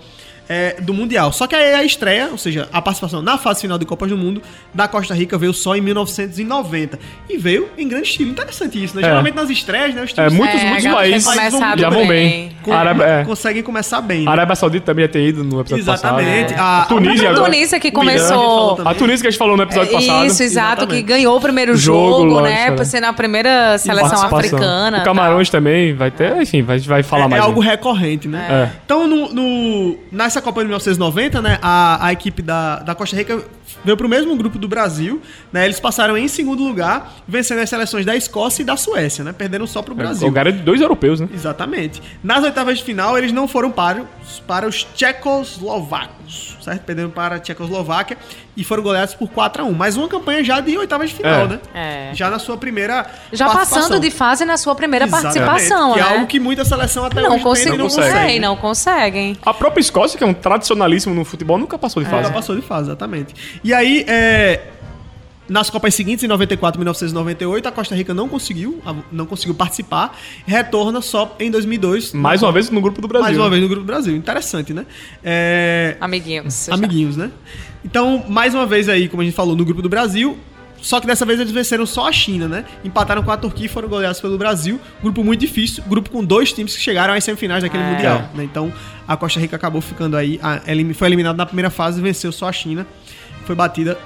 é, 0.53 0.77
do 0.81 0.93
Mundial. 0.93 1.33
Só 1.33 1.47
que 1.47 1.55
aí 1.55 1.73
a 1.75 1.85
estreia, 1.85 2.29
ou 2.33 2.37
seja, 2.37 2.69
a 2.73 2.83
participação 2.83 3.23
na 3.23 3.39
fase 3.39 3.61
final 3.61 3.79
de 3.79 3.85
Copas 3.87 4.11
do 4.11 4.17
Mundo 4.19 4.43
da 4.75 4.89
Costa 4.89 5.15
Rica 5.15 5.39
veio 5.39 5.55
só 5.55 5.77
em 5.77 5.81
1990. 5.81 6.99
E 7.29 7.37
veio 7.39 7.69
em 7.79 7.87
grande 7.87 8.09
estilo. 8.09 8.31
Interessante 8.31 8.83
isso, 8.83 8.97
né? 8.97 9.03
É. 9.03 9.05
Geralmente 9.07 9.35
nas 9.35 9.49
estreias, 9.49 9.95
né? 9.95 10.03
Os 10.03 10.11
É, 10.11 10.15
times 10.15 10.33
muitos, 10.33 10.61
É, 10.61 10.65
muitos 10.65 10.87
a 10.87 10.89
tem 10.89 10.93
países 10.97 11.25
começado 11.29 11.79
já 11.81 11.89
vão 11.89 12.07
bem. 12.09 12.51
con- 12.63 12.73
Arábia, 12.73 13.05
é. 13.05 13.25
conseguem 13.25 13.63
começar 13.63 14.01
bem. 14.01 14.23
A 14.23 14.25
né? 14.25 14.31
Arábia 14.33 14.57
Saudita 14.57 14.87
também 14.87 15.05
ia 15.05 15.09
ter 15.09 15.23
ido 15.23 15.45
no 15.45 15.61
episódio 15.61 15.83
Exatamente. 15.85 16.53
passado. 16.55 16.61
A, 16.67 16.83
A 16.83 16.85
Tunísia 16.87 17.29
A 17.29 17.31
agora. 17.33 17.45
Tunísia 17.47 17.79
que 17.81 17.91
começou. 17.93 18.75
também. 18.77 18.93
A 18.93 18.95
Tunísia 18.97 19.21
que 19.23 19.29
a 19.29 19.31
gente 19.31 19.39
falou 19.39 19.57
no 19.57 19.63
episódio 19.63 19.93
passado. 19.93 20.27
Isso, 20.27 20.43
exato, 20.43 20.69
Exatamente. 20.83 20.97
que 20.97 21.03
ganhou 21.09 21.37
o 21.37 21.41
primeiro 21.41 21.77
Jogo, 21.77 22.29
jogo, 22.29 22.41
né? 22.41 22.71
né? 22.71 22.77
Por 22.77 22.85
ser 22.85 22.99
na 23.01 23.13
primeira 23.13 23.79
seleção 23.79 24.23
africana. 24.25 24.99
O 24.99 25.05
Camarões 25.05 25.49
também 25.49 25.95
vai 25.95 26.11
ter, 26.11 26.37
enfim, 26.43 26.63
vai, 26.63 26.79
vai 26.81 27.03
falar 27.05 27.27
é, 27.27 27.29
mais. 27.29 27.43
é 27.43 27.47
algo 27.47 27.61
recorrente, 27.61 28.27
né? 28.27 28.47
É. 28.51 28.77
Então, 28.85 29.07
no, 29.07 29.33
no- 29.33 29.97
nessa 30.11 30.40
Copa 30.41 30.61
de 30.61 30.67
1990, 30.67 31.43
né, 31.43 31.59
a, 31.63 32.07
a 32.07 32.13
equipe 32.13 32.43
da, 32.43 32.81
da 32.81 32.95
Costa 32.95 33.17
Rica 33.17 33.43
veio 33.85 33.97
pro 33.97 34.09
mesmo 34.09 34.35
grupo 34.37 34.59
do 34.59 34.69
Brasil, 34.69 35.21
né? 35.53 35.65
Eles 35.65 35.79
passaram 35.81 36.17
em 36.17 36.29
segundo 36.29 36.63
lugar, 36.63 37.15
vencendo 37.27 37.61
as 37.61 37.69
seleções 37.71 38.05
da 38.07 38.15
Escócia 38.17 38.63
e 38.63 38.65
da 38.65 38.77
Suécia, 38.77 39.25
né? 39.25 39.33
Perderam 39.33 39.67
só 39.67 39.83
pro 39.83 39.95
Brasil. 39.95 40.29
O 40.29 40.33
cara 40.33 40.49
é 40.49 40.53
de 40.53 40.59
dois 40.63 40.81
europeus, 40.81 41.21
né? 41.21 41.29
Exatamente. 41.33 42.03
Nas 42.23 42.43
oitavas 42.45 42.79
de 42.79 42.85
final, 42.85 43.17
eles 43.19 43.33
não 43.33 43.47
foram 43.49 43.71
para, 43.71 44.03
os- 44.23 44.41
para 44.47 44.67
os 44.69 44.85
tchecoslovacos, 44.95 46.57
certo? 46.63 46.83
Perderam 46.85 47.11
para 47.11 47.37
a 47.37 47.39
Tchecoslováquia 47.39 48.17
e 48.57 48.65
foram 48.65 48.83
goleados 48.83 49.15
por 49.15 49.29
4 49.29 49.63
a 49.63 49.67
1 49.67 49.73
Mas 49.73 49.97
uma 49.97 50.09
campanha 50.09 50.43
já 50.45 50.61
de 50.61 50.77
oitavas 50.77 51.11
de 51.11 51.17
final, 51.17 51.43
É. 51.43 51.47
né? 51.49 51.61
É. 51.75 52.11
Já 52.15 52.31
na 52.31 52.39
sua 52.39 52.57
primeira 52.57 53.07
Já 53.33 53.49
passando 53.49 53.99
de 54.01 54.11
fase 54.11 54.45
na 54.45 54.57
sua 54.57 54.75
primeira 54.75 55.07
Exatamente, 55.07 55.39
participação, 55.45 55.93
Que 55.95 56.01
né? 56.01 56.07
é 56.07 56.13
algo 56.15 56.27
que 56.27 56.39
muita 56.41 56.65
seleção 56.65 57.05
até 57.05 57.23
não 57.23 57.33
hoje 57.45 57.67
não 57.67 57.79
consegue. 57.79 58.09
conseguem, 58.11 58.41
não 58.41 58.57
conseguem. 58.57 59.37
A 59.45 59.55
própria 59.55 59.81
Escócia, 59.81 60.19
que 60.19 60.25
é 60.25 60.27
um 60.27 60.35
tradicionalíssimo 60.35 61.15
no 61.15 61.25
futebol, 61.25 61.57
nunca 61.59 61.79
passou 61.79 62.03
de 62.03 62.09
Ela 62.09 62.23
fase. 62.23 62.33
passou 62.35 62.57
de 62.57 62.63
fase, 62.63 62.89
exatamente. 62.89 63.35
E 63.63 63.75
aí, 63.75 64.05
é, 64.09 64.63
nas 65.49 65.69
Copas 65.69 65.95
seguintes, 65.95 66.25
em 66.25 66.29
94 66.29 66.79
e 66.79 66.81
1998, 66.81 67.69
a 67.69 67.73
Costa 67.73 67.95
Rica 67.95 68.15
não 68.15 68.29
conseguiu, 68.29 68.81
não 69.11 69.27
conseguiu 69.27 69.55
participar, 69.55 70.17
retorna 70.47 71.01
só 71.03 71.37
em 71.41 71.51
2002. 71.51 72.13
Mais 72.15 72.43
uma 72.43 72.53
vez 72.53 72.71
no 72.71 72.81
grupo 72.81 73.01
do 73.03 73.09
Brasil. 73.09 73.25
mais 73.27 73.37
uma 73.37 73.45
né? 73.45 73.51
vez 73.51 73.63
no 73.63 73.69
Grupo 73.69 73.83
do 73.83 73.87
Brasil. 73.87 74.17
Interessante, 74.17 74.73
né? 74.73 74.87
É, 75.23 75.97
Amiguinhos. 76.01 76.69
amiguinhos, 76.69 77.17
né? 77.17 77.31
Então, 77.85 78.25
mais 78.29 78.55
uma 78.55 78.67
vez 78.67 78.89
aí, 78.89 79.09
como 79.09 79.23
a 79.23 79.25
gente 79.25 79.35
falou, 79.35 79.57
no 79.57 79.65
Grupo 79.65 79.83
do 79.83 79.89
Brasil, 79.89 80.39
só 80.81 80.99
que 81.01 81.07
dessa 81.07 81.27
vez 81.27 81.39
eles 81.41 81.53
venceram 81.53 81.85
só 81.85 82.09
a 82.09 82.13
China, 82.13 82.49
né? 82.49 82.65
Empataram 82.85 83.23
com 83.23 83.31
a 83.31 83.37
Turquia 83.37 83.67
e 83.67 83.69
foram 83.69 83.89
goleados 83.89 84.21
pelo 84.21 84.39
Brasil. 84.39 84.81
Grupo 85.03 85.23
muito 85.23 85.41
difícil, 85.41 85.83
grupo 85.87 86.09
com 86.11 86.25
dois 86.25 86.53
times 86.53 86.75
que 86.75 86.81
chegaram 86.81 87.13
às 87.13 87.23
semifinais 87.25 87.63
daquele 87.63 87.83
É. 87.83 87.91
Mundial, 87.93 88.31
né? 88.35 88.45
Então, 88.45 88.73
a 89.07 89.17
Costa 89.17 89.41
Rica 89.41 89.57
acabou 89.57 89.81
ficando 89.83 90.17
aí, 90.17 90.41
foi 90.95 91.09
eliminada 91.09 91.37
na 91.37 91.45
primeira 91.45 91.71
fase 91.71 91.99
e 91.99 92.03
venceu 92.03 92.31
só 92.33 92.49
a 92.49 92.53
China. 92.53 92.87
Foi 93.51 93.57
batida 93.57 93.99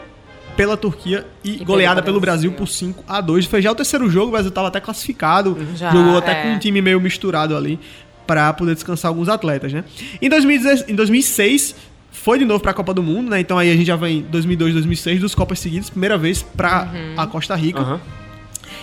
pela 0.56 0.74
Turquia 0.74 1.26
e, 1.44 1.52
pelo 1.52 1.64
goleada 1.66 2.02
pelo 2.02 2.18
Brasil. 2.18 2.50
Brasil 2.50 2.66
por 2.66 2.66
5 2.66 3.04
a 3.06 3.20
2 3.20 3.44
Foi 3.44 3.60
já 3.60 3.70
o 3.70 3.74
terceiro 3.74 4.08
jogo, 4.08 4.28
o 4.28 4.30
Brasil 4.30 4.48
estava 4.48 4.68
até 4.68 4.80
classificado, 4.80 5.54
Já, 5.76 5.90
jogou 5.92 6.16
até 6.16 6.32
é. 6.32 6.42
com 6.42 6.48
um 6.54 6.58
time 6.58 6.80
meio 6.80 6.98
misturado 6.98 7.54
ali 7.54 7.78
para 8.26 8.50
poder 8.54 8.72
descansar 8.74 9.10
alguns 9.10 9.28
atletas, 9.28 9.70
né? 9.70 9.84
Em, 10.22 10.30
2016 10.30 10.88
em 10.88 10.94
2006 10.94 11.76
foi 12.10 12.38
de 12.38 12.46
novo 12.46 12.60
para 12.60 12.70
a 12.70 12.74
Copa 12.74 12.94
do 12.94 13.02
Mundo, 13.02 13.28
né? 13.28 13.38
Então 13.38 13.58
aí 13.58 13.70
a 13.70 13.74
gente 13.76 13.84
já 13.86 13.96
vem 13.96 14.20
em 14.20 14.22
2002, 14.22 14.72
2006 14.72 15.20
dos 15.20 15.34
Copas 15.34 15.58
seguidas, 15.58 15.90
primeira 15.90 16.16
vez 16.16 16.42
para 16.42 16.84
Uhum. 16.90 17.14
a 17.20 17.26
Costa 17.26 17.54
Rica. 17.54 17.80
Aham. 17.80 18.00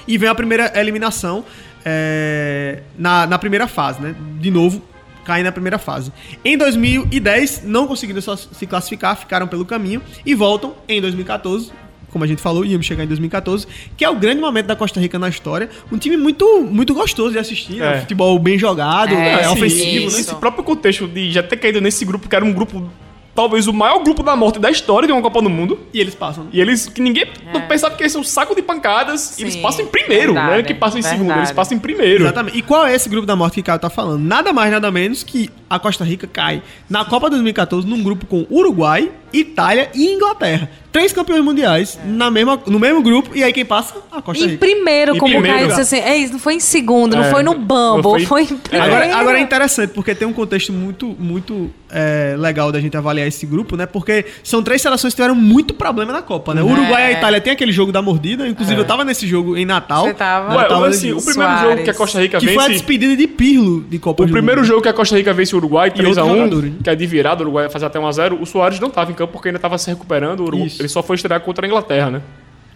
E 0.08 0.16
vem 0.20 0.30
a 0.30 0.36
primeira 0.36 0.72
eliminação 0.80 1.44
é, 1.84 2.84
na, 3.00 3.26
na 3.26 3.40
primeira 3.40 3.68
fase, 3.68 4.00
né? 4.00 4.14
De 4.40 4.52
novo, 4.52 4.80
cai 5.26 5.44
na 5.44 5.52
primeira 5.52 5.78
fase. 5.78 6.12
Em 6.44 6.58
2010, 6.58 7.64
não 7.66 7.88
conseguiram 7.88 8.22
só 8.22 8.36
se 8.36 8.66
classificar, 8.66 9.16
ficaram 9.16 9.48
pelo 9.48 9.66
caminho 9.66 10.02
e 10.26 10.34
voltam 10.34 10.74
em 10.88 11.02
2014. 11.02 11.72
Como 12.10 12.26
a 12.26 12.28
gente 12.28 12.42
falou, 12.42 12.66
íamos 12.66 12.86
chegar 12.86 13.06
em 13.06 13.08
2014, 13.08 13.66
que 13.96 14.04
é 14.04 14.10
o 14.10 14.16
grande 14.18 14.42
momento 14.42 14.66
da 14.66 14.76
Costa 14.76 15.00
Rica 15.00 15.18
na 15.18 15.30
história. 15.30 15.70
Um 15.90 15.98
time 15.98 16.18
muito, 16.18 16.62
muito 16.62 16.94
gostoso 16.94 17.32
de 17.32 17.40
assistir, 17.40 17.76
né? 17.78 17.98
É. 17.98 18.00
futebol 18.02 18.38
bem 18.38 18.58
jogado, 18.60 19.14
É, 19.14 19.36
é, 19.36 19.44
sim, 19.44 19.50
ofensivo, 19.52 20.08
isso. 20.08 20.16
né? 20.18 20.22
Esse 20.22 20.36
próprio 20.36 20.62
contexto 20.64 21.08
de 21.08 21.32
já 21.32 21.42
ter 21.42 21.56
caído 21.56 21.80
nesse 21.80 22.04
grupo, 22.04 22.28
que 22.28 22.36
era 22.36 22.44
um 22.44 22.52
grupo, 22.52 22.92
talvez 23.34 23.68
o 23.68 23.74
maior 23.74 24.00
grupo 24.04 24.22
da 24.24 24.36
morte 24.36 24.60
da 24.60 24.70
história 24.70 25.08
de 25.08 25.14
uma 25.14 25.22
Copa 25.22 25.42
do 25.42 25.50
Mundo. 25.50 25.80
E 25.94 26.00
eles 26.00 26.16
passam. 26.16 26.44
né? 26.46 26.50
E 26.54 26.62
eles, 26.62 26.88
que 26.88 27.02
ninguém 27.02 27.26
não 27.54 27.62
pensava 27.62 27.96
que 27.96 28.04
eles 28.04 28.12
são 28.12 28.22
um 28.22 28.24
saco 28.24 28.56
de 28.56 28.62
pancadas, 28.62 29.38
e 29.40 29.44
eles 29.44 29.54
Sim, 29.56 29.62
passam 29.62 29.86
em 29.86 29.88
primeiro, 29.88 30.34
não 30.34 30.42
é 30.42 30.46
verdade, 30.48 30.68
que 30.68 30.74
passam 30.74 31.00
em 31.00 31.02
segundo, 31.04 31.20
verdade. 31.28 31.40
eles 31.40 31.52
passam 31.52 31.78
em 31.78 31.80
primeiro. 31.80 32.24
Exatamente. 32.26 32.58
E 32.58 32.62
qual 32.62 32.86
é 32.86 32.94
esse 32.96 33.08
grupo 33.10 33.26
da 33.26 33.36
morte 33.36 33.56
que 33.56 33.62
o 33.62 33.64
Caio 33.64 33.80
tá 33.80 33.90
falando? 33.90 34.22
Nada 34.24 34.52
mais, 34.54 34.72
nada 34.72 34.92
menos 34.92 35.24
que 35.24 35.50
a 35.72 35.80
Costa 35.80 36.04
Rica 36.04 36.28
cai 36.28 36.62
na 36.90 37.06
Copa 37.06 37.30
2014 37.30 37.88
num 37.88 38.04
grupo 38.04 38.26
com 38.26 38.46
Uruguai, 38.52 39.10
Itália 39.34 39.90
e 39.96 40.12
Inglaterra. 40.14 40.70
Três 40.92 41.14
campeões 41.14 41.42
mundiais 41.42 41.98
na 42.06 42.30
mesma, 42.30 42.60
no 42.68 42.78
mesmo 42.78 43.02
grupo. 43.02 43.30
E 43.34 43.42
aí 43.42 43.54
quem 43.54 43.64
passa? 43.64 43.94
A 44.12 44.22
Costa 44.22 44.44
Em 44.44 44.48
Rica. 44.48 44.60
primeiro, 44.60 45.16
Em 45.16 45.20
como 45.20 45.40
primeiro. 45.40 45.68
disse 45.70 45.80
assim, 45.80 46.00
é 46.00 46.18
isso, 46.18 46.34
não 46.34 46.40
foi 46.40 46.56
em 46.56 46.60
segundo, 46.60 47.16
não 47.16 47.24
É, 47.24 47.32
foi 47.32 47.42
no 47.42 47.54
Bumble, 47.54 48.04
foi- 48.04 48.26
foi, 48.26 48.42
em 48.44 48.58
primeiro. 48.58 48.94
Agora, 48.94 49.16
agora 49.16 49.40
é 49.40 49.42
interessante, 49.42 49.92
porque 49.92 50.14
tem 50.14 50.28
um 50.28 50.34
contexto 50.34 50.74
muito, 50.74 51.16
muito 51.18 51.72
é, 51.90 52.36
legal 52.38 52.72
da 52.74 52.80
gente 52.82 52.96
avaliar 52.98 53.26
esse 53.26 53.46
grupo, 53.46 53.78
né? 53.78 53.86
Porque 53.86 54.26
são 54.44 54.62
três 54.62 54.82
seleções 54.82 55.14
que 55.14 55.16
tiveram 55.22 55.36
muito 55.36 55.74
problema 55.74 56.12
na 56.12 56.22
Copa, 56.22 56.54
né? 56.54 56.62
O 56.62 56.66
Uruguai 56.70 57.04
e 57.04 57.06
a 57.06 57.10
É. 57.12 57.14
Itália 57.14 57.40
tem 57.40 57.54
aquele 57.54 57.72
jogo 57.72 57.92
da 57.94 58.02
mordida, 58.02 58.46
inclusive 58.48 58.80
eu 58.80 58.86
tava 58.86 59.06
nesse 59.06 59.26
jogo 59.26 59.56
em 59.56 59.66
Natal. 59.66 60.04
Você 60.08 60.14
tava? 60.14 60.56
Ué, 60.58 60.64
Eu 60.64 60.68
tava 60.68 60.88
assim, 60.88 61.12
o 61.14 61.18
primeiro 61.22 61.34
Suárez. 61.52 61.62
jogo 61.70 61.84
que 61.84 61.90
a 61.90 61.94
Costa 61.94 62.20
Rica 62.20 62.38
que 62.40 62.46
foi 62.48 62.56
a 62.56 62.60
vence. 62.68 62.74
despedida 62.74 63.16
de 63.16 63.28
Pirlo 63.28 63.82
de 63.90 63.98
Copa 63.98 64.24
O 64.24 64.28
primeiro 64.30 64.60
Mundo. 64.62 64.68
jogo 64.68 64.82
que 64.82 64.90
a 64.90 64.94
Costa 64.94 65.16
Rica 65.16 65.34
vence 65.34 65.56
o 65.56 65.60
Uruguai, 65.62 65.90
outros 65.90 66.18
3x1, 66.18 66.28
jogadores. 66.36 66.74
que 66.84 66.90
é 66.90 66.96
de 66.96 67.06
virada, 67.06 67.40
o 67.42 67.44
Uruguai 67.46 67.64
vai 67.66 67.72
fazer 67.72 67.86
até 67.86 68.00
1x0. 68.00 68.38
O 68.42 68.46
Soares 68.46 68.80
não 68.80 68.90
tava 68.90 69.12
em 69.12 69.16
campo 69.16 69.34
porque 69.34 69.50
ainda 69.50 69.60
tava 69.60 69.78
se 69.78 69.90
recuperando. 69.90 70.42
o 70.42 70.44
Uruguai-. 70.44 70.72
Ele 70.80 70.88
só 70.90 71.02
foi 71.02 71.16
estrear 71.16 71.40
contra 71.42 71.66
a 71.66 71.68
Inglaterra, 71.68 72.10
né? 72.12 72.22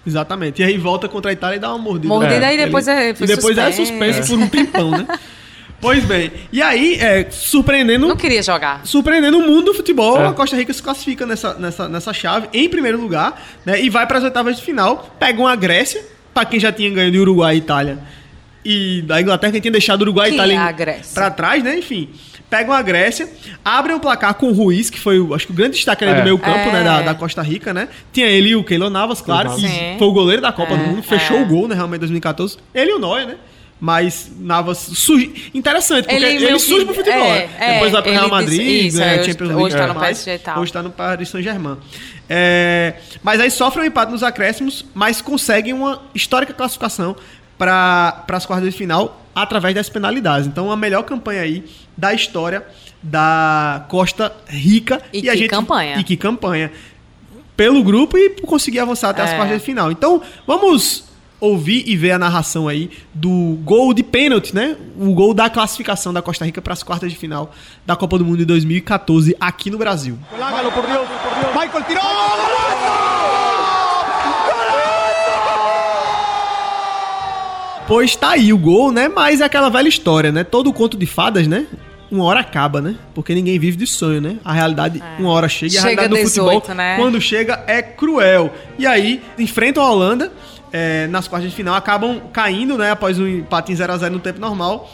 Exatamente. 0.07 0.61
E 0.61 0.65
aí 0.65 0.77
volta 0.77 1.07
contra 1.09 1.31
a 1.31 1.33
Itália 1.33 1.55
e 1.57 1.59
dá 1.59 1.69
uma 1.69 1.79
mordida. 1.79 2.13
Mordida 2.13 2.45
É. 2.45 2.53
e 2.53 2.57
depois 2.65 2.87
é, 2.87 3.09
E 3.09 3.13
depois 3.13 3.57
é 3.57 3.71
suspenso. 3.71 4.27
por 4.35 4.39
um 4.43 4.47
tempão, 4.47 4.91
né? 4.91 5.07
Pois 5.81 6.03
bem. 6.05 6.31
E 6.53 6.61
aí, 6.61 6.95
é, 6.95 7.27
surpreendendo, 7.29 8.07
Não 8.07 8.15
queria 8.15 8.41
jogar. 8.41 8.81
surpreendendo 8.85 9.37
o 9.37 9.41
mundo 9.41 9.65
do 9.65 9.73
futebol, 9.73 10.17
É. 10.19 10.27
a 10.27 10.31
Costa 10.31 10.55
Rica 10.55 10.71
se 10.73 10.81
classifica 10.81 11.25
nessa, 11.25 11.53
nessa, 11.55 11.87
nessa 11.89 12.13
chave 12.13 12.47
em 12.53 12.67
primeiro 12.69 12.99
lugar, 12.99 13.39
né? 13.65 13.79
E 13.81 13.89
vai 13.89 14.07
para 14.07 14.17
as 14.17 14.23
oitavas 14.23 14.55
de 14.55 14.63
final, 14.63 15.13
pega 15.19 15.39
uma 15.39 15.55
Grécia, 15.55 16.01
para 16.33 16.45
quem 16.45 16.59
já 16.59 16.71
tinha 16.71 16.89
ganho 16.89 17.11
de 17.11 17.19
Uruguai 17.19 17.55
e 17.55 17.57
Itália. 17.57 17.99
E 18.63 19.03
da 19.05 19.21
Inglaterra, 19.21 19.51
quem 19.51 19.61
tinha 19.61 19.71
deixado 19.71 20.01
Uruguai 20.01 20.31
e 20.31 20.33
Itália 20.33 20.55
é 20.55 20.57
a 20.57 20.71
em- 20.71 20.75
Grécia? 20.75 21.13
pra 21.13 21.29
trás, 21.29 21.61
né? 21.63 21.77
Enfim. 21.77 22.09
Pegam 22.49 22.73
a 22.73 22.81
Grécia, 22.81 23.27
abrem 23.63 23.95
o 23.95 23.99
placar 23.99 24.33
com 24.35 24.47
o 24.49 24.53
Ruiz, 24.53 24.89
que 24.89 24.99
foi, 24.99 25.19
o- 25.19 25.33
acho 25.33 25.47
que 25.47 25.51
o 25.51 25.55
grande 25.55 25.75
destaque 25.75 26.03
ali 26.03 26.13
É. 26.13 26.17
do 26.17 26.23
meio 26.23 26.37
campo, 26.37 26.69
É. 26.69 26.71
né, 26.71 26.83
da, 26.83 27.01
da 27.01 27.15
Costa 27.15 27.41
Rica, 27.41 27.73
né? 27.73 27.87
Tinha 28.13 28.27
ele 28.27 28.49
e 28.49 28.55
o 28.55 28.63
Keylor 28.63 28.89
Navas, 28.89 29.19
claro, 29.21 29.55
que 29.55 29.61
Sim. 29.61 29.95
foi 29.97 30.07
o 30.07 30.11
goleiro 30.11 30.41
da 30.41 30.51
Copa 30.51 30.73
É, 30.73 30.77
do 30.77 30.83
Mundo, 30.83 31.01
fechou 31.03 31.37
é. 31.37 31.41
o 31.41 31.45
gol, 31.45 31.67
né, 31.67 31.73
realmente, 31.75 31.97
em 31.97 31.99
2014. 32.01 32.57
Ele 32.73 32.91
e 32.91 32.93
o 32.93 32.99
Neuer, 32.99 33.27
né? 33.27 33.35
Mas 33.77 34.31
Navas 34.39 34.77
surge... 34.77 35.51
Interessante, 35.53 36.03
porque 36.05 36.15
Ele 36.15 36.45
ele, 36.45 36.59
surge 36.59 36.79
que- 36.79 36.85
pro 36.85 36.93
futebol, 36.95 37.25
é, 37.25 37.39
né? 37.39 37.49
é, 37.59 37.73
Depois 37.73 37.91
vai 37.91 38.01
pro 38.03 38.11
Real 38.11 38.29
Madrid, 38.29 38.59
disse- 38.61 38.87
isso, 38.87 39.01
é, 39.01 39.15
hoje- 39.19 39.23
Champions 39.31 39.47
League. 39.49 39.63
hoje 39.63 39.75
tá 39.75 39.87
no. 39.87 39.95
PSG 39.99 40.33
e 40.35 40.39
tal. 40.39 40.59
Hoje 40.61 40.73
tá 40.73 40.83
no 40.83 40.89
Paris 40.91 41.29
Saint-Germain. 41.29 41.77
É, 42.29 42.93
mas 43.21 43.39
aí 43.41 43.51
sofre 43.51 43.81
um 43.81 43.85
empate 43.85 44.11
nos 44.11 44.23
acréscimos, 44.23 44.85
mas 44.93 45.21
conseguem 45.21 45.73
uma 45.73 46.01
histórica 46.13 46.53
classificação 46.53 47.15
para 47.57 48.23
as 48.29 48.45
quartas 48.45 48.69
de 48.71 48.77
final 48.77 49.21
através 49.33 49.75
das 49.75 49.89
penalidades. 49.89 50.47
Então, 50.47 50.71
a 50.71 50.77
melhor 50.77 51.03
campanha 51.03 51.41
aí 51.41 51.65
da 51.97 52.13
história 52.13 52.65
da 53.01 53.85
Costa 53.87 54.35
Rica. 54.47 55.01
E 55.13 55.29
a 55.29 55.33
que 55.33 55.37
gente, 55.39 55.49
campanha. 55.49 55.97
E 55.99 56.03
que 56.03 56.17
campanha. 56.17 56.71
Pelo 57.55 57.83
grupo 57.83 58.17
e 58.17 58.29
por 58.31 58.47
conseguir 58.47 58.79
avançar 58.79 59.09
até 59.11 59.21
as 59.21 59.31
É. 59.31 59.35
quartas 59.35 59.59
de 59.59 59.65
final. 59.65 59.91
Então, 59.91 60.21
vamos 60.45 61.05
ouvir 61.39 61.83
e 61.87 61.95
ver 61.95 62.11
a 62.11 62.17
narração 62.19 62.67
aí 62.67 62.89
do 63.13 63.57
gol 63.63 63.93
de 63.93 64.01
pênalti, 64.03 64.53
né? 64.55 64.75
O 64.97 65.13
gol 65.13 65.33
da 65.33 65.49
classificação 65.49 66.11
da 66.11 66.21
Costa 66.21 66.43
Rica 66.45 66.61
para 66.61 66.73
as 66.73 66.81
quartas 66.81 67.11
de 67.11 67.17
final 67.17 67.53
da 67.85 67.95
Copa 67.95 68.17
do 68.17 68.25
Mundo 68.25 68.37
de 68.37 68.45
2014 68.45 69.35
aqui 69.39 69.69
no 69.69 69.77
Brasil. 69.77 70.17
Michael 71.53 71.83
tiró. 71.83 72.01
Pois 77.87 78.15
tá 78.15 78.31
aí 78.31 78.51
o 78.51 78.57
gol, 78.57 78.91
né? 78.91 79.07
Mas 79.07 79.41
é 79.41 79.45
aquela 79.45 79.69
velha 79.69 79.87
história, 79.87 80.31
né? 80.31 80.43
Todo 80.43 80.73
conto 80.73 80.97
de 80.97 81.05
fadas, 81.05 81.47
né? 81.47 81.67
Uma 82.09 82.23
hora 82.23 82.39
acaba, 82.39 82.81
né? 82.81 82.95
Porque 83.13 83.33
ninguém 83.33 83.59
vive 83.59 83.77
de 83.77 83.87
sonho, 83.87 84.21
né? 84.21 84.37
A 84.43 84.53
realidade, 84.53 85.01
uma 85.19 85.31
hora 85.31 85.47
chega 85.49 85.73
e 85.73 85.77
a 85.77 85.79
É. 85.79 85.83
Chega 85.83 86.01
realidade 86.01 86.23
do 86.23 86.29
18, 86.29 86.53
futebol, 86.53 86.75
né? 86.75 86.95
quando 86.97 87.21
chega, 87.21 87.63
é 87.67 87.81
cruel. 87.81 88.53
E 88.77 88.85
aí, 88.87 89.21
enfrentam 89.37 89.83
a 89.83 89.91
Holanda 89.91 90.31
é, 90.71 91.07
nas 91.07 91.27
quartas 91.27 91.49
de 91.49 91.55
final, 91.55 91.75
acabam 91.75 92.21
caindo, 92.31 92.77
né? 92.77 92.91
Após 92.91 93.19
um 93.19 93.27
empate 93.27 93.71
em 93.71 93.75
0x0 93.75 94.09
no 94.09 94.19
tempo 94.19 94.39
normal. 94.39 94.91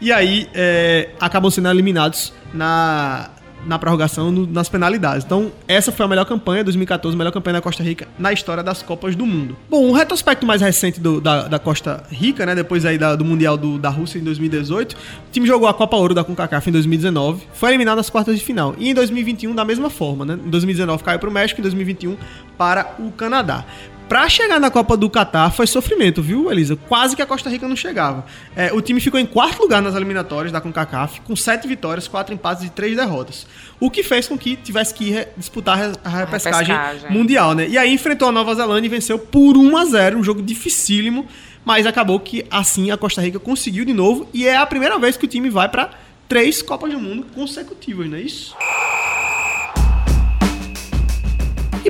E 0.00 0.12
aí, 0.12 0.48
é, 0.54 1.10
acabam 1.20 1.50
sendo 1.50 1.68
eliminados 1.68 2.32
na, 2.52 3.30
na 3.66 3.78
prorrogação, 3.78 4.30
no- 4.30 4.46
nas 4.46 4.68
penalidades. 4.68 5.24
Então, 5.24 5.50
essa 5.66 5.90
foi 5.92 6.04
a 6.06 6.08
melhor 6.08 6.24
campanha, 6.24 6.62
2014, 6.64 7.14
a 7.14 7.18
melhor 7.18 7.30
campanha 7.32 7.54
da 7.54 7.60
Costa 7.60 7.82
Rica 7.82 8.06
na 8.18 8.32
história 8.32 8.62
das 8.62 8.82
Copas 8.82 9.14
do 9.16 9.24
Mundo. 9.26 9.56
Bom, 9.70 9.86
um 9.88 9.92
retrospecto 9.92 10.46
mais 10.46 10.60
recente 10.62 11.00
do- 11.00 11.20
da, 11.20 11.48
da 11.48 11.58
Costa 11.58 12.04
Rica, 12.10 12.44
né? 12.46 12.54
Depois 12.54 12.84
aí 12.84 12.98
da- 12.98 13.14
do 13.16 13.24
Mundial 13.24 13.56
do- 13.56 13.78
da 13.78 13.88
Rússia 13.88 14.18
em 14.18 14.22
2018. 14.22 14.92
O 14.94 14.96
time 15.32 15.46
jogou 15.46 15.68
a 15.68 15.74
Copa 15.74 15.96
Ouro 15.96 16.14
da 16.14 16.22
CONCACAF 16.24 16.68
em 16.68 16.72
2019, 16.72 17.42
foi 17.52 17.70
eliminado 17.70 17.96
nas 17.96 18.10
quartas 18.10 18.38
de 18.38 18.44
final. 18.44 18.74
E 18.78 18.88
em 18.90 18.94
2021, 18.94 19.54
da 19.54 19.64
mesma 19.64 19.90
forma, 19.90 20.24
né? 20.24 20.38
Em 20.44 20.50
2019 20.50 21.02
caiu 21.02 21.18
para 21.18 21.28
o 21.28 21.32
México, 21.32 21.60
em 21.60 21.62
2021 21.62 22.16
para 22.56 22.94
o 22.98 23.10
Canadá. 23.12 23.64
Pra 24.08 24.28
chegar 24.28 24.60
na 24.60 24.70
Copa 24.70 24.96
do 24.96 25.08
Catar 25.08 25.50
foi 25.50 25.66
sofrimento, 25.66 26.22
viu, 26.22 26.50
Elisa? 26.52 26.76
Quase 26.76 27.16
que 27.16 27.22
a 27.22 27.26
Costa 27.26 27.48
Rica 27.48 27.66
não 27.66 27.74
chegava. 27.74 28.24
É, 28.54 28.70
o 28.72 28.80
time 28.80 29.00
ficou 29.00 29.18
em 29.18 29.24
quarto 29.26 29.60
lugar 29.62 29.80
nas 29.80 29.94
eliminatórias 29.96 30.52
da 30.52 30.60
CONCACAF, 30.60 31.22
com 31.22 31.34
sete 31.34 31.66
vitórias, 31.66 32.06
quatro 32.06 32.32
empates 32.34 32.64
e 32.64 32.70
três 32.70 32.94
derrotas. 32.96 33.46
O 33.80 33.90
que 33.90 34.02
fez 34.02 34.28
com 34.28 34.36
que 34.38 34.56
tivesse 34.56 34.92
que 34.94 35.26
disputar 35.36 35.78
a 35.78 35.86
re- 35.86 35.96
a 36.04 36.08
repescagem 36.10 36.76
repescagem. 36.76 37.10
mundial, 37.16 37.54
né? 37.54 37.66
E 37.66 37.78
aí 37.78 37.92
enfrentou 37.92 38.28
a 38.28 38.32
Nova 38.32 38.54
Zelândia 38.54 38.86
e 38.86 38.90
venceu 38.90 39.18
por 39.18 39.56
1 39.56 39.76
a 39.76 39.84
0 39.86 40.18
um 40.18 40.22
jogo 40.22 40.42
dificílimo, 40.42 41.26
mas 41.64 41.86
acabou 41.86 42.20
que 42.20 42.44
assim 42.50 42.90
a 42.90 42.96
Costa 42.98 43.22
Rica 43.22 43.40
conseguiu 43.40 43.84
de 43.86 43.94
novo 43.94 44.28
e 44.34 44.46
é 44.46 44.54
a 44.56 44.66
primeira 44.66 44.98
vez 44.98 45.16
que 45.16 45.24
o 45.24 45.28
time 45.28 45.48
vai 45.48 45.68
pra 45.68 45.90
três 46.28 46.60
Copas 46.62 46.92
do 46.92 47.00
Mundo 47.00 47.26
consecutivas, 47.34 48.08
não 48.08 48.18
é 48.18 48.20
isso? 48.20 48.54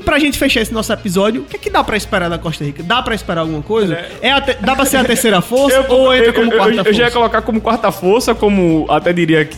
E 0.04 0.06
pra 0.06 0.18
gente 0.18 0.36
fechar 0.38 0.60
esse 0.60 0.72
nosso 0.74 0.92
episódio, 0.92 1.40
o 1.40 1.44
que 1.46 1.56
é 1.56 1.58
que 1.58 1.70
dá 1.70 1.82
pra 1.82 1.96
esperar 1.96 2.28
da 2.28 2.36
Costa 2.36 2.62
Rica? 2.62 2.82
Dá 2.82 3.00
pra 3.00 3.14
esperar 3.14 3.40
alguma 3.40 3.62
coisa? 3.62 3.94
É 4.20 4.38
te- 4.38 4.58
Dá 4.60 4.76
pra 4.76 4.84
ser 4.84 4.98
a 4.98 5.04
terceira 5.04 5.40
força 5.42 5.86
ou 5.88 6.14
entra 6.14 6.30
como 6.34 6.52
eu, 6.52 6.56
quarta 6.58 6.74
eu 6.74 6.84
força? 6.84 6.92
já 6.92 7.04
ia 7.04 7.10
colocar 7.10 7.40
como 7.40 7.58
quarta 7.58 7.90
força, 7.90 8.34
como 8.34 8.84
até 8.90 9.14
diria 9.14 9.46
que 9.46 9.56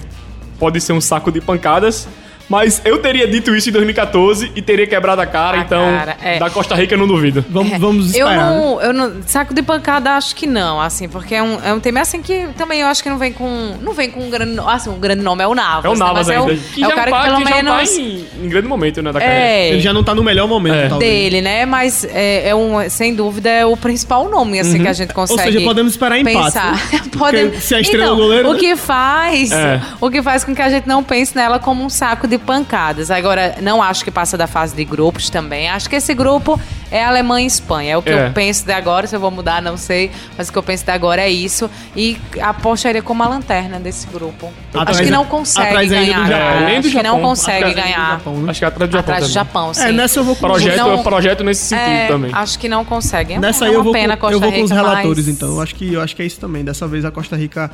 pode 0.56 0.80
ser 0.80 0.92
um 0.92 1.00
saco 1.00 1.32
de 1.32 1.40
pancadas. 1.40 2.06
Mas 2.48 2.80
eu 2.84 2.98
teria 2.98 3.26
dito 3.26 3.54
isso 3.54 3.68
em 3.68 3.72
2014 3.72 4.52
e 4.54 4.62
teria 4.62 4.86
quebrado 4.86 5.20
a 5.20 5.26
cara, 5.26 5.58
A 5.58 5.60
então 5.62 5.82
cara, 5.84 6.16
é. 6.22 6.38
da 6.38 6.48
Costa 6.48 6.74
Rica 6.74 6.94
eu 6.94 6.98
não 6.98 7.06
duvido. 7.06 7.44
Vamos, 7.48 7.78
vamos 7.78 8.14
Eu 8.14 8.26
esperar. 8.28 8.50
né? 8.50 8.56
não, 8.60 8.80
eu 8.80 8.92
não. 8.92 9.12
Saco 9.26 9.52
de 9.52 9.62
pancada, 9.62 10.12
acho 10.12 10.34
que 10.36 10.46
não, 10.46 10.80
assim, 10.80 11.08
porque 11.08 11.34
é 11.34 11.42
um, 11.42 11.58
é 11.64 11.72
um 11.72 11.80
time 11.80 11.98
assim 11.98 12.22
que 12.22 12.46
também 12.56 12.80
eu 12.80 12.86
acho 12.86 13.02
que 13.02 13.08
não 13.10 13.18
vem 13.18 13.32
com. 13.32 13.74
Não 13.82 13.92
vem 13.92 14.10
com 14.10 14.20
um 14.20 14.30
grande. 14.30 14.60
Assim, 14.66 14.90
um 14.90 14.98
grande 15.00 15.22
nome 15.22 15.42
é 15.42 15.46
o 15.46 15.54
Navas. 15.54 15.84
É 15.84 15.88
o 15.88 15.92
né? 15.92 15.98
Navas 15.98 16.26
Mas 16.26 16.28
é 16.28 16.38
ainda. 16.38 16.52
o, 16.52 16.56
que 16.56 16.84
é 16.84 16.86
o 16.86 16.90
cara 16.92 17.10
tá, 17.10 17.18
que 17.18 17.24
pelo 17.26 17.36
que 17.38 17.48
já 17.48 17.56
menos. 17.62 17.90
tá 17.90 17.96
em, 18.00 18.26
em 18.44 18.48
grande 18.48 18.68
momento, 18.68 19.02
né, 19.02 19.12
da 19.12 19.20
carreira. 19.20 19.40
é, 19.44 19.68
Ele 19.70 19.80
já 19.80 19.92
não 19.92 20.04
tá 20.04 20.14
no 20.14 20.22
melhor 20.22 20.46
momento, 20.46 20.74
É. 20.76 20.88
talvez. 20.88 21.10
dele, 21.10 21.40
né? 21.42 21.66
Mas 21.66 22.04
é, 22.04 22.48
é 22.50 22.54
um, 22.54 22.88
sem 22.88 23.14
dúvida 23.14 23.50
é 23.50 23.66
o 23.66 23.76
principal 23.76 24.28
nome 24.28 24.60
assim 24.60 24.80
que 24.80 24.88
a 24.88 24.92
gente 24.92 25.12
consegue. 25.12 25.40
Uhum. 25.40 25.52
seja, 25.52 25.64
podemos 25.64 25.92
esperar 25.92 26.18
empate, 26.18 26.36
Pensar. 26.36 26.72
né? 26.92 27.00
podemos. 27.18 27.62
se 27.64 27.74
a 27.74 27.80
estrela 27.80 28.04
então, 28.04 28.14
é 28.14 28.18
o 28.18 28.22
goleiro, 28.22 28.48
o 28.50 28.52
né? 28.54 28.58
que 28.60 28.76
faz, 28.76 29.50
É. 29.52 29.80
o 30.00 30.08
que 30.10 30.22
faz 30.22 30.44
com 30.44 30.54
que 30.54 30.62
a 30.62 30.68
gente 30.70 30.86
não 30.86 31.02
pense 31.02 31.34
nela 31.34 31.58
como 31.58 31.84
um 31.84 31.88
saco 31.90 32.26
de 32.28 32.35
pancadas. 32.38 33.10
Agora, 33.10 33.56
não 33.62 33.82
acho 33.82 34.04
que 34.04 34.10
passa 34.10 34.36
da 34.36 34.46
fase 34.46 34.74
de 34.74 34.84
grupos 34.84 35.28
também. 35.30 35.68
Acho 35.68 35.88
que 35.88 35.96
esse 35.96 36.14
grupo 36.14 36.60
é 36.90 37.04
Alemanha 37.04 37.44
e 37.44 37.46
Espanha. 37.46 37.92
É 37.92 37.96
o 37.96 38.02
que 38.02 38.10
É. 38.10 38.28
eu 38.28 38.32
penso 38.32 38.64
de 38.64 38.72
agora. 38.72 39.06
Se 39.06 39.14
eu 39.16 39.20
vou 39.20 39.30
mudar, 39.30 39.60
não 39.62 39.76
sei. 39.76 40.10
Mas 40.36 40.48
o 40.48 40.52
que 40.52 40.58
eu 40.58 40.62
penso 40.62 40.84
de 40.84 40.90
agora 40.90 41.22
é 41.22 41.28
isso. 41.30 41.70
E 41.96 42.16
apostaria 42.40 43.02
como 43.02 43.22
a 43.22 43.28
lanterna 43.28 43.78
desse 43.80 44.06
grupo. 44.06 44.52
Atrás- 44.74 44.98
acho 44.98 45.02
que 45.06 45.10
não 45.10 45.24
consegue 45.24 45.66
atrás 45.68 45.92
ainda 45.92 46.04
do 46.04 46.06
ganhar. 46.22 46.28
Japão. 46.28 46.46
É, 46.46 46.66
nem 46.66 46.80
do 46.80 46.86
acho 46.86 46.96
que 46.96 47.02
não 47.02 47.02
Japão. 47.14 47.20
consegue 47.22 47.74
ganhar. 47.74 48.10
Japão, 48.18 48.34
né? 48.36 48.50
Acho 48.50 48.58
que 48.60 48.64
é 48.64 48.68
atrás 48.68 48.90
do 48.90 48.92
Japão 48.96 49.14
Atrás 49.14 49.26
do. 49.30 49.32
Japão, 49.32 49.74
sim. 49.74 49.82
É, 49.82 49.92
nessa 49.92 50.18
eu 50.20 50.24
vou 50.24 50.36
com 50.36 50.46
Projeto, 50.46 50.76
Não- 50.78 51.02
projeto 51.02 51.44
nesse 51.44 51.64
sentido 51.66 51.88
É, 51.88 52.06
também. 52.06 52.30
Acho 52.32 52.58
que 52.58 52.68
não 52.68 52.84
consegue. 52.84 53.34
É 53.34 53.38
Nessa 53.38 53.64
uma- 53.64 53.66
aí 53.66 53.72
é 53.72 53.74
eu 53.76 53.78
uma 53.80 53.84
vou, 53.84 53.92
pena 53.92 54.16
com, 54.16 54.30
eu 54.30 54.38
vou 54.40 54.52
com 54.52 54.62
os 54.62 54.70
relatores, 54.70 55.26
mas- 55.26 55.28
então. 55.28 55.48
Eu 55.48 55.60
acho, 55.62 55.74
que, 55.74 55.92
eu 55.94 56.00
acho 56.00 56.14
que 56.14 56.22
é 56.22 56.26
isso 56.26 56.38
também. 56.38 56.64
Dessa 56.64 56.86
vez 56.86 57.04
a 57.04 57.10
Costa 57.10 57.36
Rica 57.36 57.70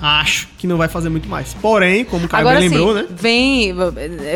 acho 0.00 0.48
que 0.58 0.66
não 0.66 0.76
vai 0.76 0.88
fazer 0.88 1.08
muito 1.08 1.28
mais. 1.28 1.54
Porém, 1.54 2.04
como 2.04 2.26
o 2.26 2.28
Caio 2.28 2.40
Agora 2.46 2.58
lembrou, 2.60 2.94
né? 2.94 3.06
vem, 3.10 3.74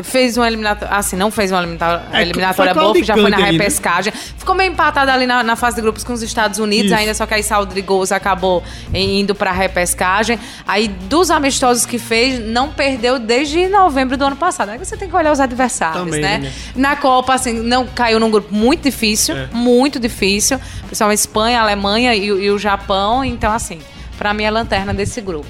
fez 0.02 0.36
uma 0.36 0.46
eliminatória, 0.46 0.94
assim, 0.94 1.16
não 1.16 1.30
fez 1.30 1.50
uma 1.50 1.60
eliminatória, 1.60 2.02
É, 2.12 2.22
eliminatória 2.22 2.74
boa, 2.74 2.86
porque 2.92 3.04
já 3.04 3.14
foi 3.14 3.30
na 3.30 3.38
né? 3.38 3.50
repescagem. 3.50 4.12
Ficou 4.12 4.54
meio 4.54 4.72
empatado 4.72 5.10
ali 5.10 5.26
na, 5.26 5.42
na 5.42 5.56
fase 5.56 5.76
de 5.76 5.82
grupos 5.82 6.04
com 6.04 6.12
os 6.12 6.22
Estados 6.22 6.58
Unidos, 6.58 6.86
Isso. 6.90 6.94
ainda 7.00 7.14
só 7.14 7.26
que 7.26 7.34
aí 7.34 7.42
gols 7.84 8.12
acabou 8.12 8.62
indo 8.92 9.34
pra 9.34 9.52
repescagem. 9.52 10.38
Aí, 10.66 10.88
dos 10.88 11.30
amistosos 11.30 11.86
que 11.86 11.98
fez, 11.98 12.40
não 12.40 12.70
perdeu 12.70 13.18
desde 13.18 13.68
novembro 13.68 14.16
do 14.16 14.24
ano 14.24 14.36
passado. 14.36 14.70
Aí 14.70 14.78
você 14.78 14.96
tem 14.96 15.08
que 15.08 15.16
olhar 15.16 15.32
os 15.32 15.40
adversários, 15.40 16.04
Também, 16.04 16.20
né? 16.20 16.38
né? 16.38 16.52
Na 16.74 16.96
Copa, 16.96 17.34
assim, 17.34 17.52
não 17.52 17.86
caiu 17.86 18.18
num 18.20 18.30
grupo 18.30 18.54
muito 18.54 18.82
difícil, 18.82 19.36
É. 19.36 19.48
muito 19.52 19.98
difícil. 20.00 20.58
Principalmente 20.86 21.18
Espanha, 21.18 21.60
Alemanha 21.60 22.14
e, 22.14 22.26
e 22.26 22.50
o 22.50 22.58
Japão. 22.58 23.24
Então, 23.24 23.52
assim, 23.52 23.78
pra 24.16 24.34
mim 24.34 24.44
é 24.44 24.50
lanterna 24.50 24.92
desse 24.92 25.20
grupo. 25.20 25.48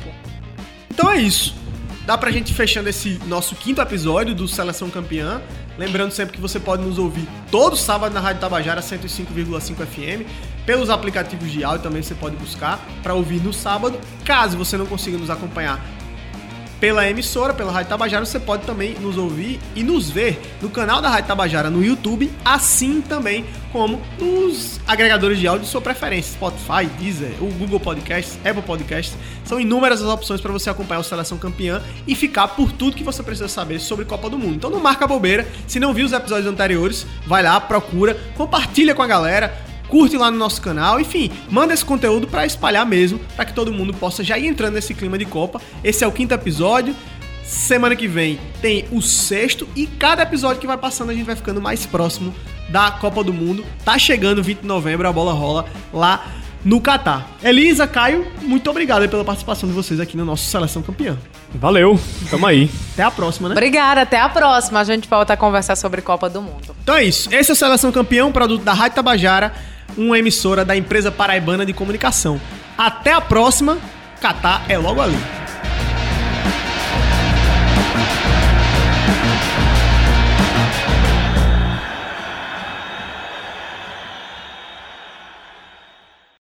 Então 0.90 1.10
é 1.10 1.16
isso. 1.18 1.54
Dá 2.06 2.18
pra 2.18 2.30
gente 2.30 2.52
fechando 2.52 2.88
esse 2.88 3.18
nosso 3.26 3.54
quinto 3.54 3.80
episódio 3.80 4.34
do 4.34 4.46
Seleção 4.46 4.90
Campeã. 4.90 5.40
Lembrando 5.76 6.12
sempre 6.12 6.34
que 6.34 6.40
você 6.40 6.60
pode 6.60 6.82
nos 6.82 6.98
ouvir 6.98 7.26
todo 7.50 7.76
sábado 7.76 8.12
na 8.12 8.20
Rádio 8.20 8.40
Tabajara 8.40 8.80
105,5 8.80 9.86
FM. 9.86 10.28
Pelos 10.66 10.88
aplicativos 10.88 11.50
de 11.50 11.64
áudio 11.64 11.82
também 11.82 12.02
você 12.02 12.14
pode 12.14 12.36
buscar 12.36 12.78
para 13.02 13.14
ouvir 13.14 13.42
no 13.42 13.52
sábado. 13.52 13.98
Caso 14.24 14.56
você 14.56 14.76
não 14.76 14.86
consiga 14.86 15.18
nos 15.18 15.30
acompanhar 15.30 15.80
pela 16.84 17.08
emissora, 17.08 17.54
pela 17.54 17.72
Rádio 17.72 17.88
Tabajara, 17.88 18.26
você 18.26 18.38
pode 18.38 18.66
também 18.66 18.94
nos 19.00 19.16
ouvir 19.16 19.58
e 19.74 19.82
nos 19.82 20.10
ver 20.10 20.38
no 20.60 20.68
canal 20.68 21.00
da 21.00 21.08
Rádio 21.08 21.28
Tabajara 21.28 21.70
no 21.70 21.82
YouTube, 21.82 22.30
assim 22.44 23.00
também 23.00 23.46
como 23.72 24.02
nos 24.20 24.78
agregadores 24.86 25.38
de 25.38 25.46
áudio 25.46 25.64
de 25.64 25.70
sua 25.70 25.80
preferência, 25.80 26.34
Spotify, 26.34 26.84
Deezer, 26.98 27.42
o 27.42 27.46
Google 27.54 27.80
Podcasts, 27.80 28.38
Apple 28.44 28.60
Podcasts. 28.60 29.16
São 29.46 29.58
inúmeras 29.58 30.02
as 30.02 30.08
opções 30.08 30.42
para 30.42 30.52
você 30.52 30.68
acompanhar 30.68 31.00
o 31.00 31.04
Seleção 31.04 31.38
Campeã 31.38 31.80
e 32.06 32.14
ficar 32.14 32.48
por 32.48 32.70
tudo 32.70 32.98
que 32.98 33.02
você 33.02 33.22
precisa 33.22 33.48
saber 33.48 33.78
sobre 33.78 34.04
Copa 34.04 34.28
do 34.28 34.38
Mundo. 34.38 34.56
Então 34.56 34.68
não 34.68 34.78
marca 34.78 35.06
bobeira, 35.06 35.48
se 35.66 35.80
não 35.80 35.94
viu 35.94 36.04
os 36.04 36.12
episódios 36.12 36.46
anteriores, 36.46 37.06
vai 37.26 37.42
lá, 37.42 37.58
procura, 37.62 38.14
compartilha 38.36 38.94
com 38.94 39.00
a 39.00 39.06
galera, 39.06 39.56
curte 39.88 40.16
lá 40.16 40.30
no 40.30 40.38
nosso 40.38 40.60
canal, 40.60 41.00
enfim, 41.00 41.30
manda 41.50 41.74
esse 41.74 41.84
conteúdo 41.84 42.26
pra 42.26 42.46
espalhar 42.46 42.86
mesmo, 42.86 43.18
pra 43.36 43.44
que 43.44 43.52
todo 43.52 43.72
mundo 43.72 43.92
possa 43.94 44.24
já 44.24 44.38
ir 44.38 44.46
entrando 44.46 44.74
nesse 44.74 44.94
clima 44.94 45.18
de 45.18 45.24
Copa. 45.24 45.60
Esse 45.82 46.04
é 46.04 46.06
o 46.06 46.12
quinto 46.12 46.34
episódio. 46.34 46.94
Semana 47.44 47.94
que 47.94 48.08
vem 48.08 48.40
tem 48.62 48.86
o 48.90 49.02
sexto 49.02 49.68
e 49.76 49.86
cada 49.86 50.22
episódio 50.22 50.60
que 50.60 50.66
vai 50.66 50.78
passando 50.78 51.10
a 51.10 51.14
gente 51.14 51.26
vai 51.26 51.36
ficando 51.36 51.60
mais 51.60 51.84
próximo 51.84 52.34
da 52.70 52.90
Copa 52.90 53.22
do 53.22 53.34
Mundo. 53.34 53.64
Tá 53.84 53.98
chegando 53.98 54.42
20 54.42 54.60
de 54.60 54.66
novembro, 54.66 55.06
a 55.06 55.12
bola 55.12 55.32
rola 55.32 55.66
lá 55.92 56.26
no 56.64 56.80
Catar. 56.80 57.28
Elisa, 57.42 57.86
Caio, 57.86 58.26
muito 58.42 58.68
obrigado 58.70 59.06
pela 59.08 59.24
participação 59.24 59.68
de 59.68 59.74
vocês 59.74 60.00
aqui 60.00 60.16
no 60.16 60.24
nosso 60.24 60.44
Seleção 60.46 60.82
Campeã. 60.82 61.18
Valeu, 61.54 62.00
tamo 62.30 62.46
aí. 62.46 62.70
Até 62.94 63.02
a 63.02 63.10
próxima, 63.10 63.48
né? 63.48 63.54
Obrigada, 63.54 64.00
até 64.00 64.18
a 64.18 64.28
próxima. 64.28 64.80
A 64.80 64.84
gente 64.84 65.06
volta 65.08 65.34
a 65.34 65.36
conversar 65.36 65.76
sobre 65.76 66.00
Copa 66.00 66.28
do 66.28 66.40
Mundo. 66.40 66.74
Então 66.82 66.96
é 66.96 67.04
isso. 67.04 67.28
Esse 67.32 67.50
é 67.50 67.52
o 67.52 67.56
Seleção 67.56 67.92
Campeão, 67.92 68.32
produto 68.32 68.62
da 68.62 68.72
Rádio 68.72 68.96
Tabajara, 68.96 69.54
uma 69.96 70.18
emissora 70.18 70.64
da 70.64 70.76
empresa 70.76 71.10
paraibana 71.10 71.64
de 71.64 71.72
comunicação. 71.72 72.40
Até 72.76 73.12
a 73.12 73.20
próxima. 73.20 73.78
Catar 74.20 74.64
é 74.68 74.78
logo 74.78 75.00
ali. 75.00 75.43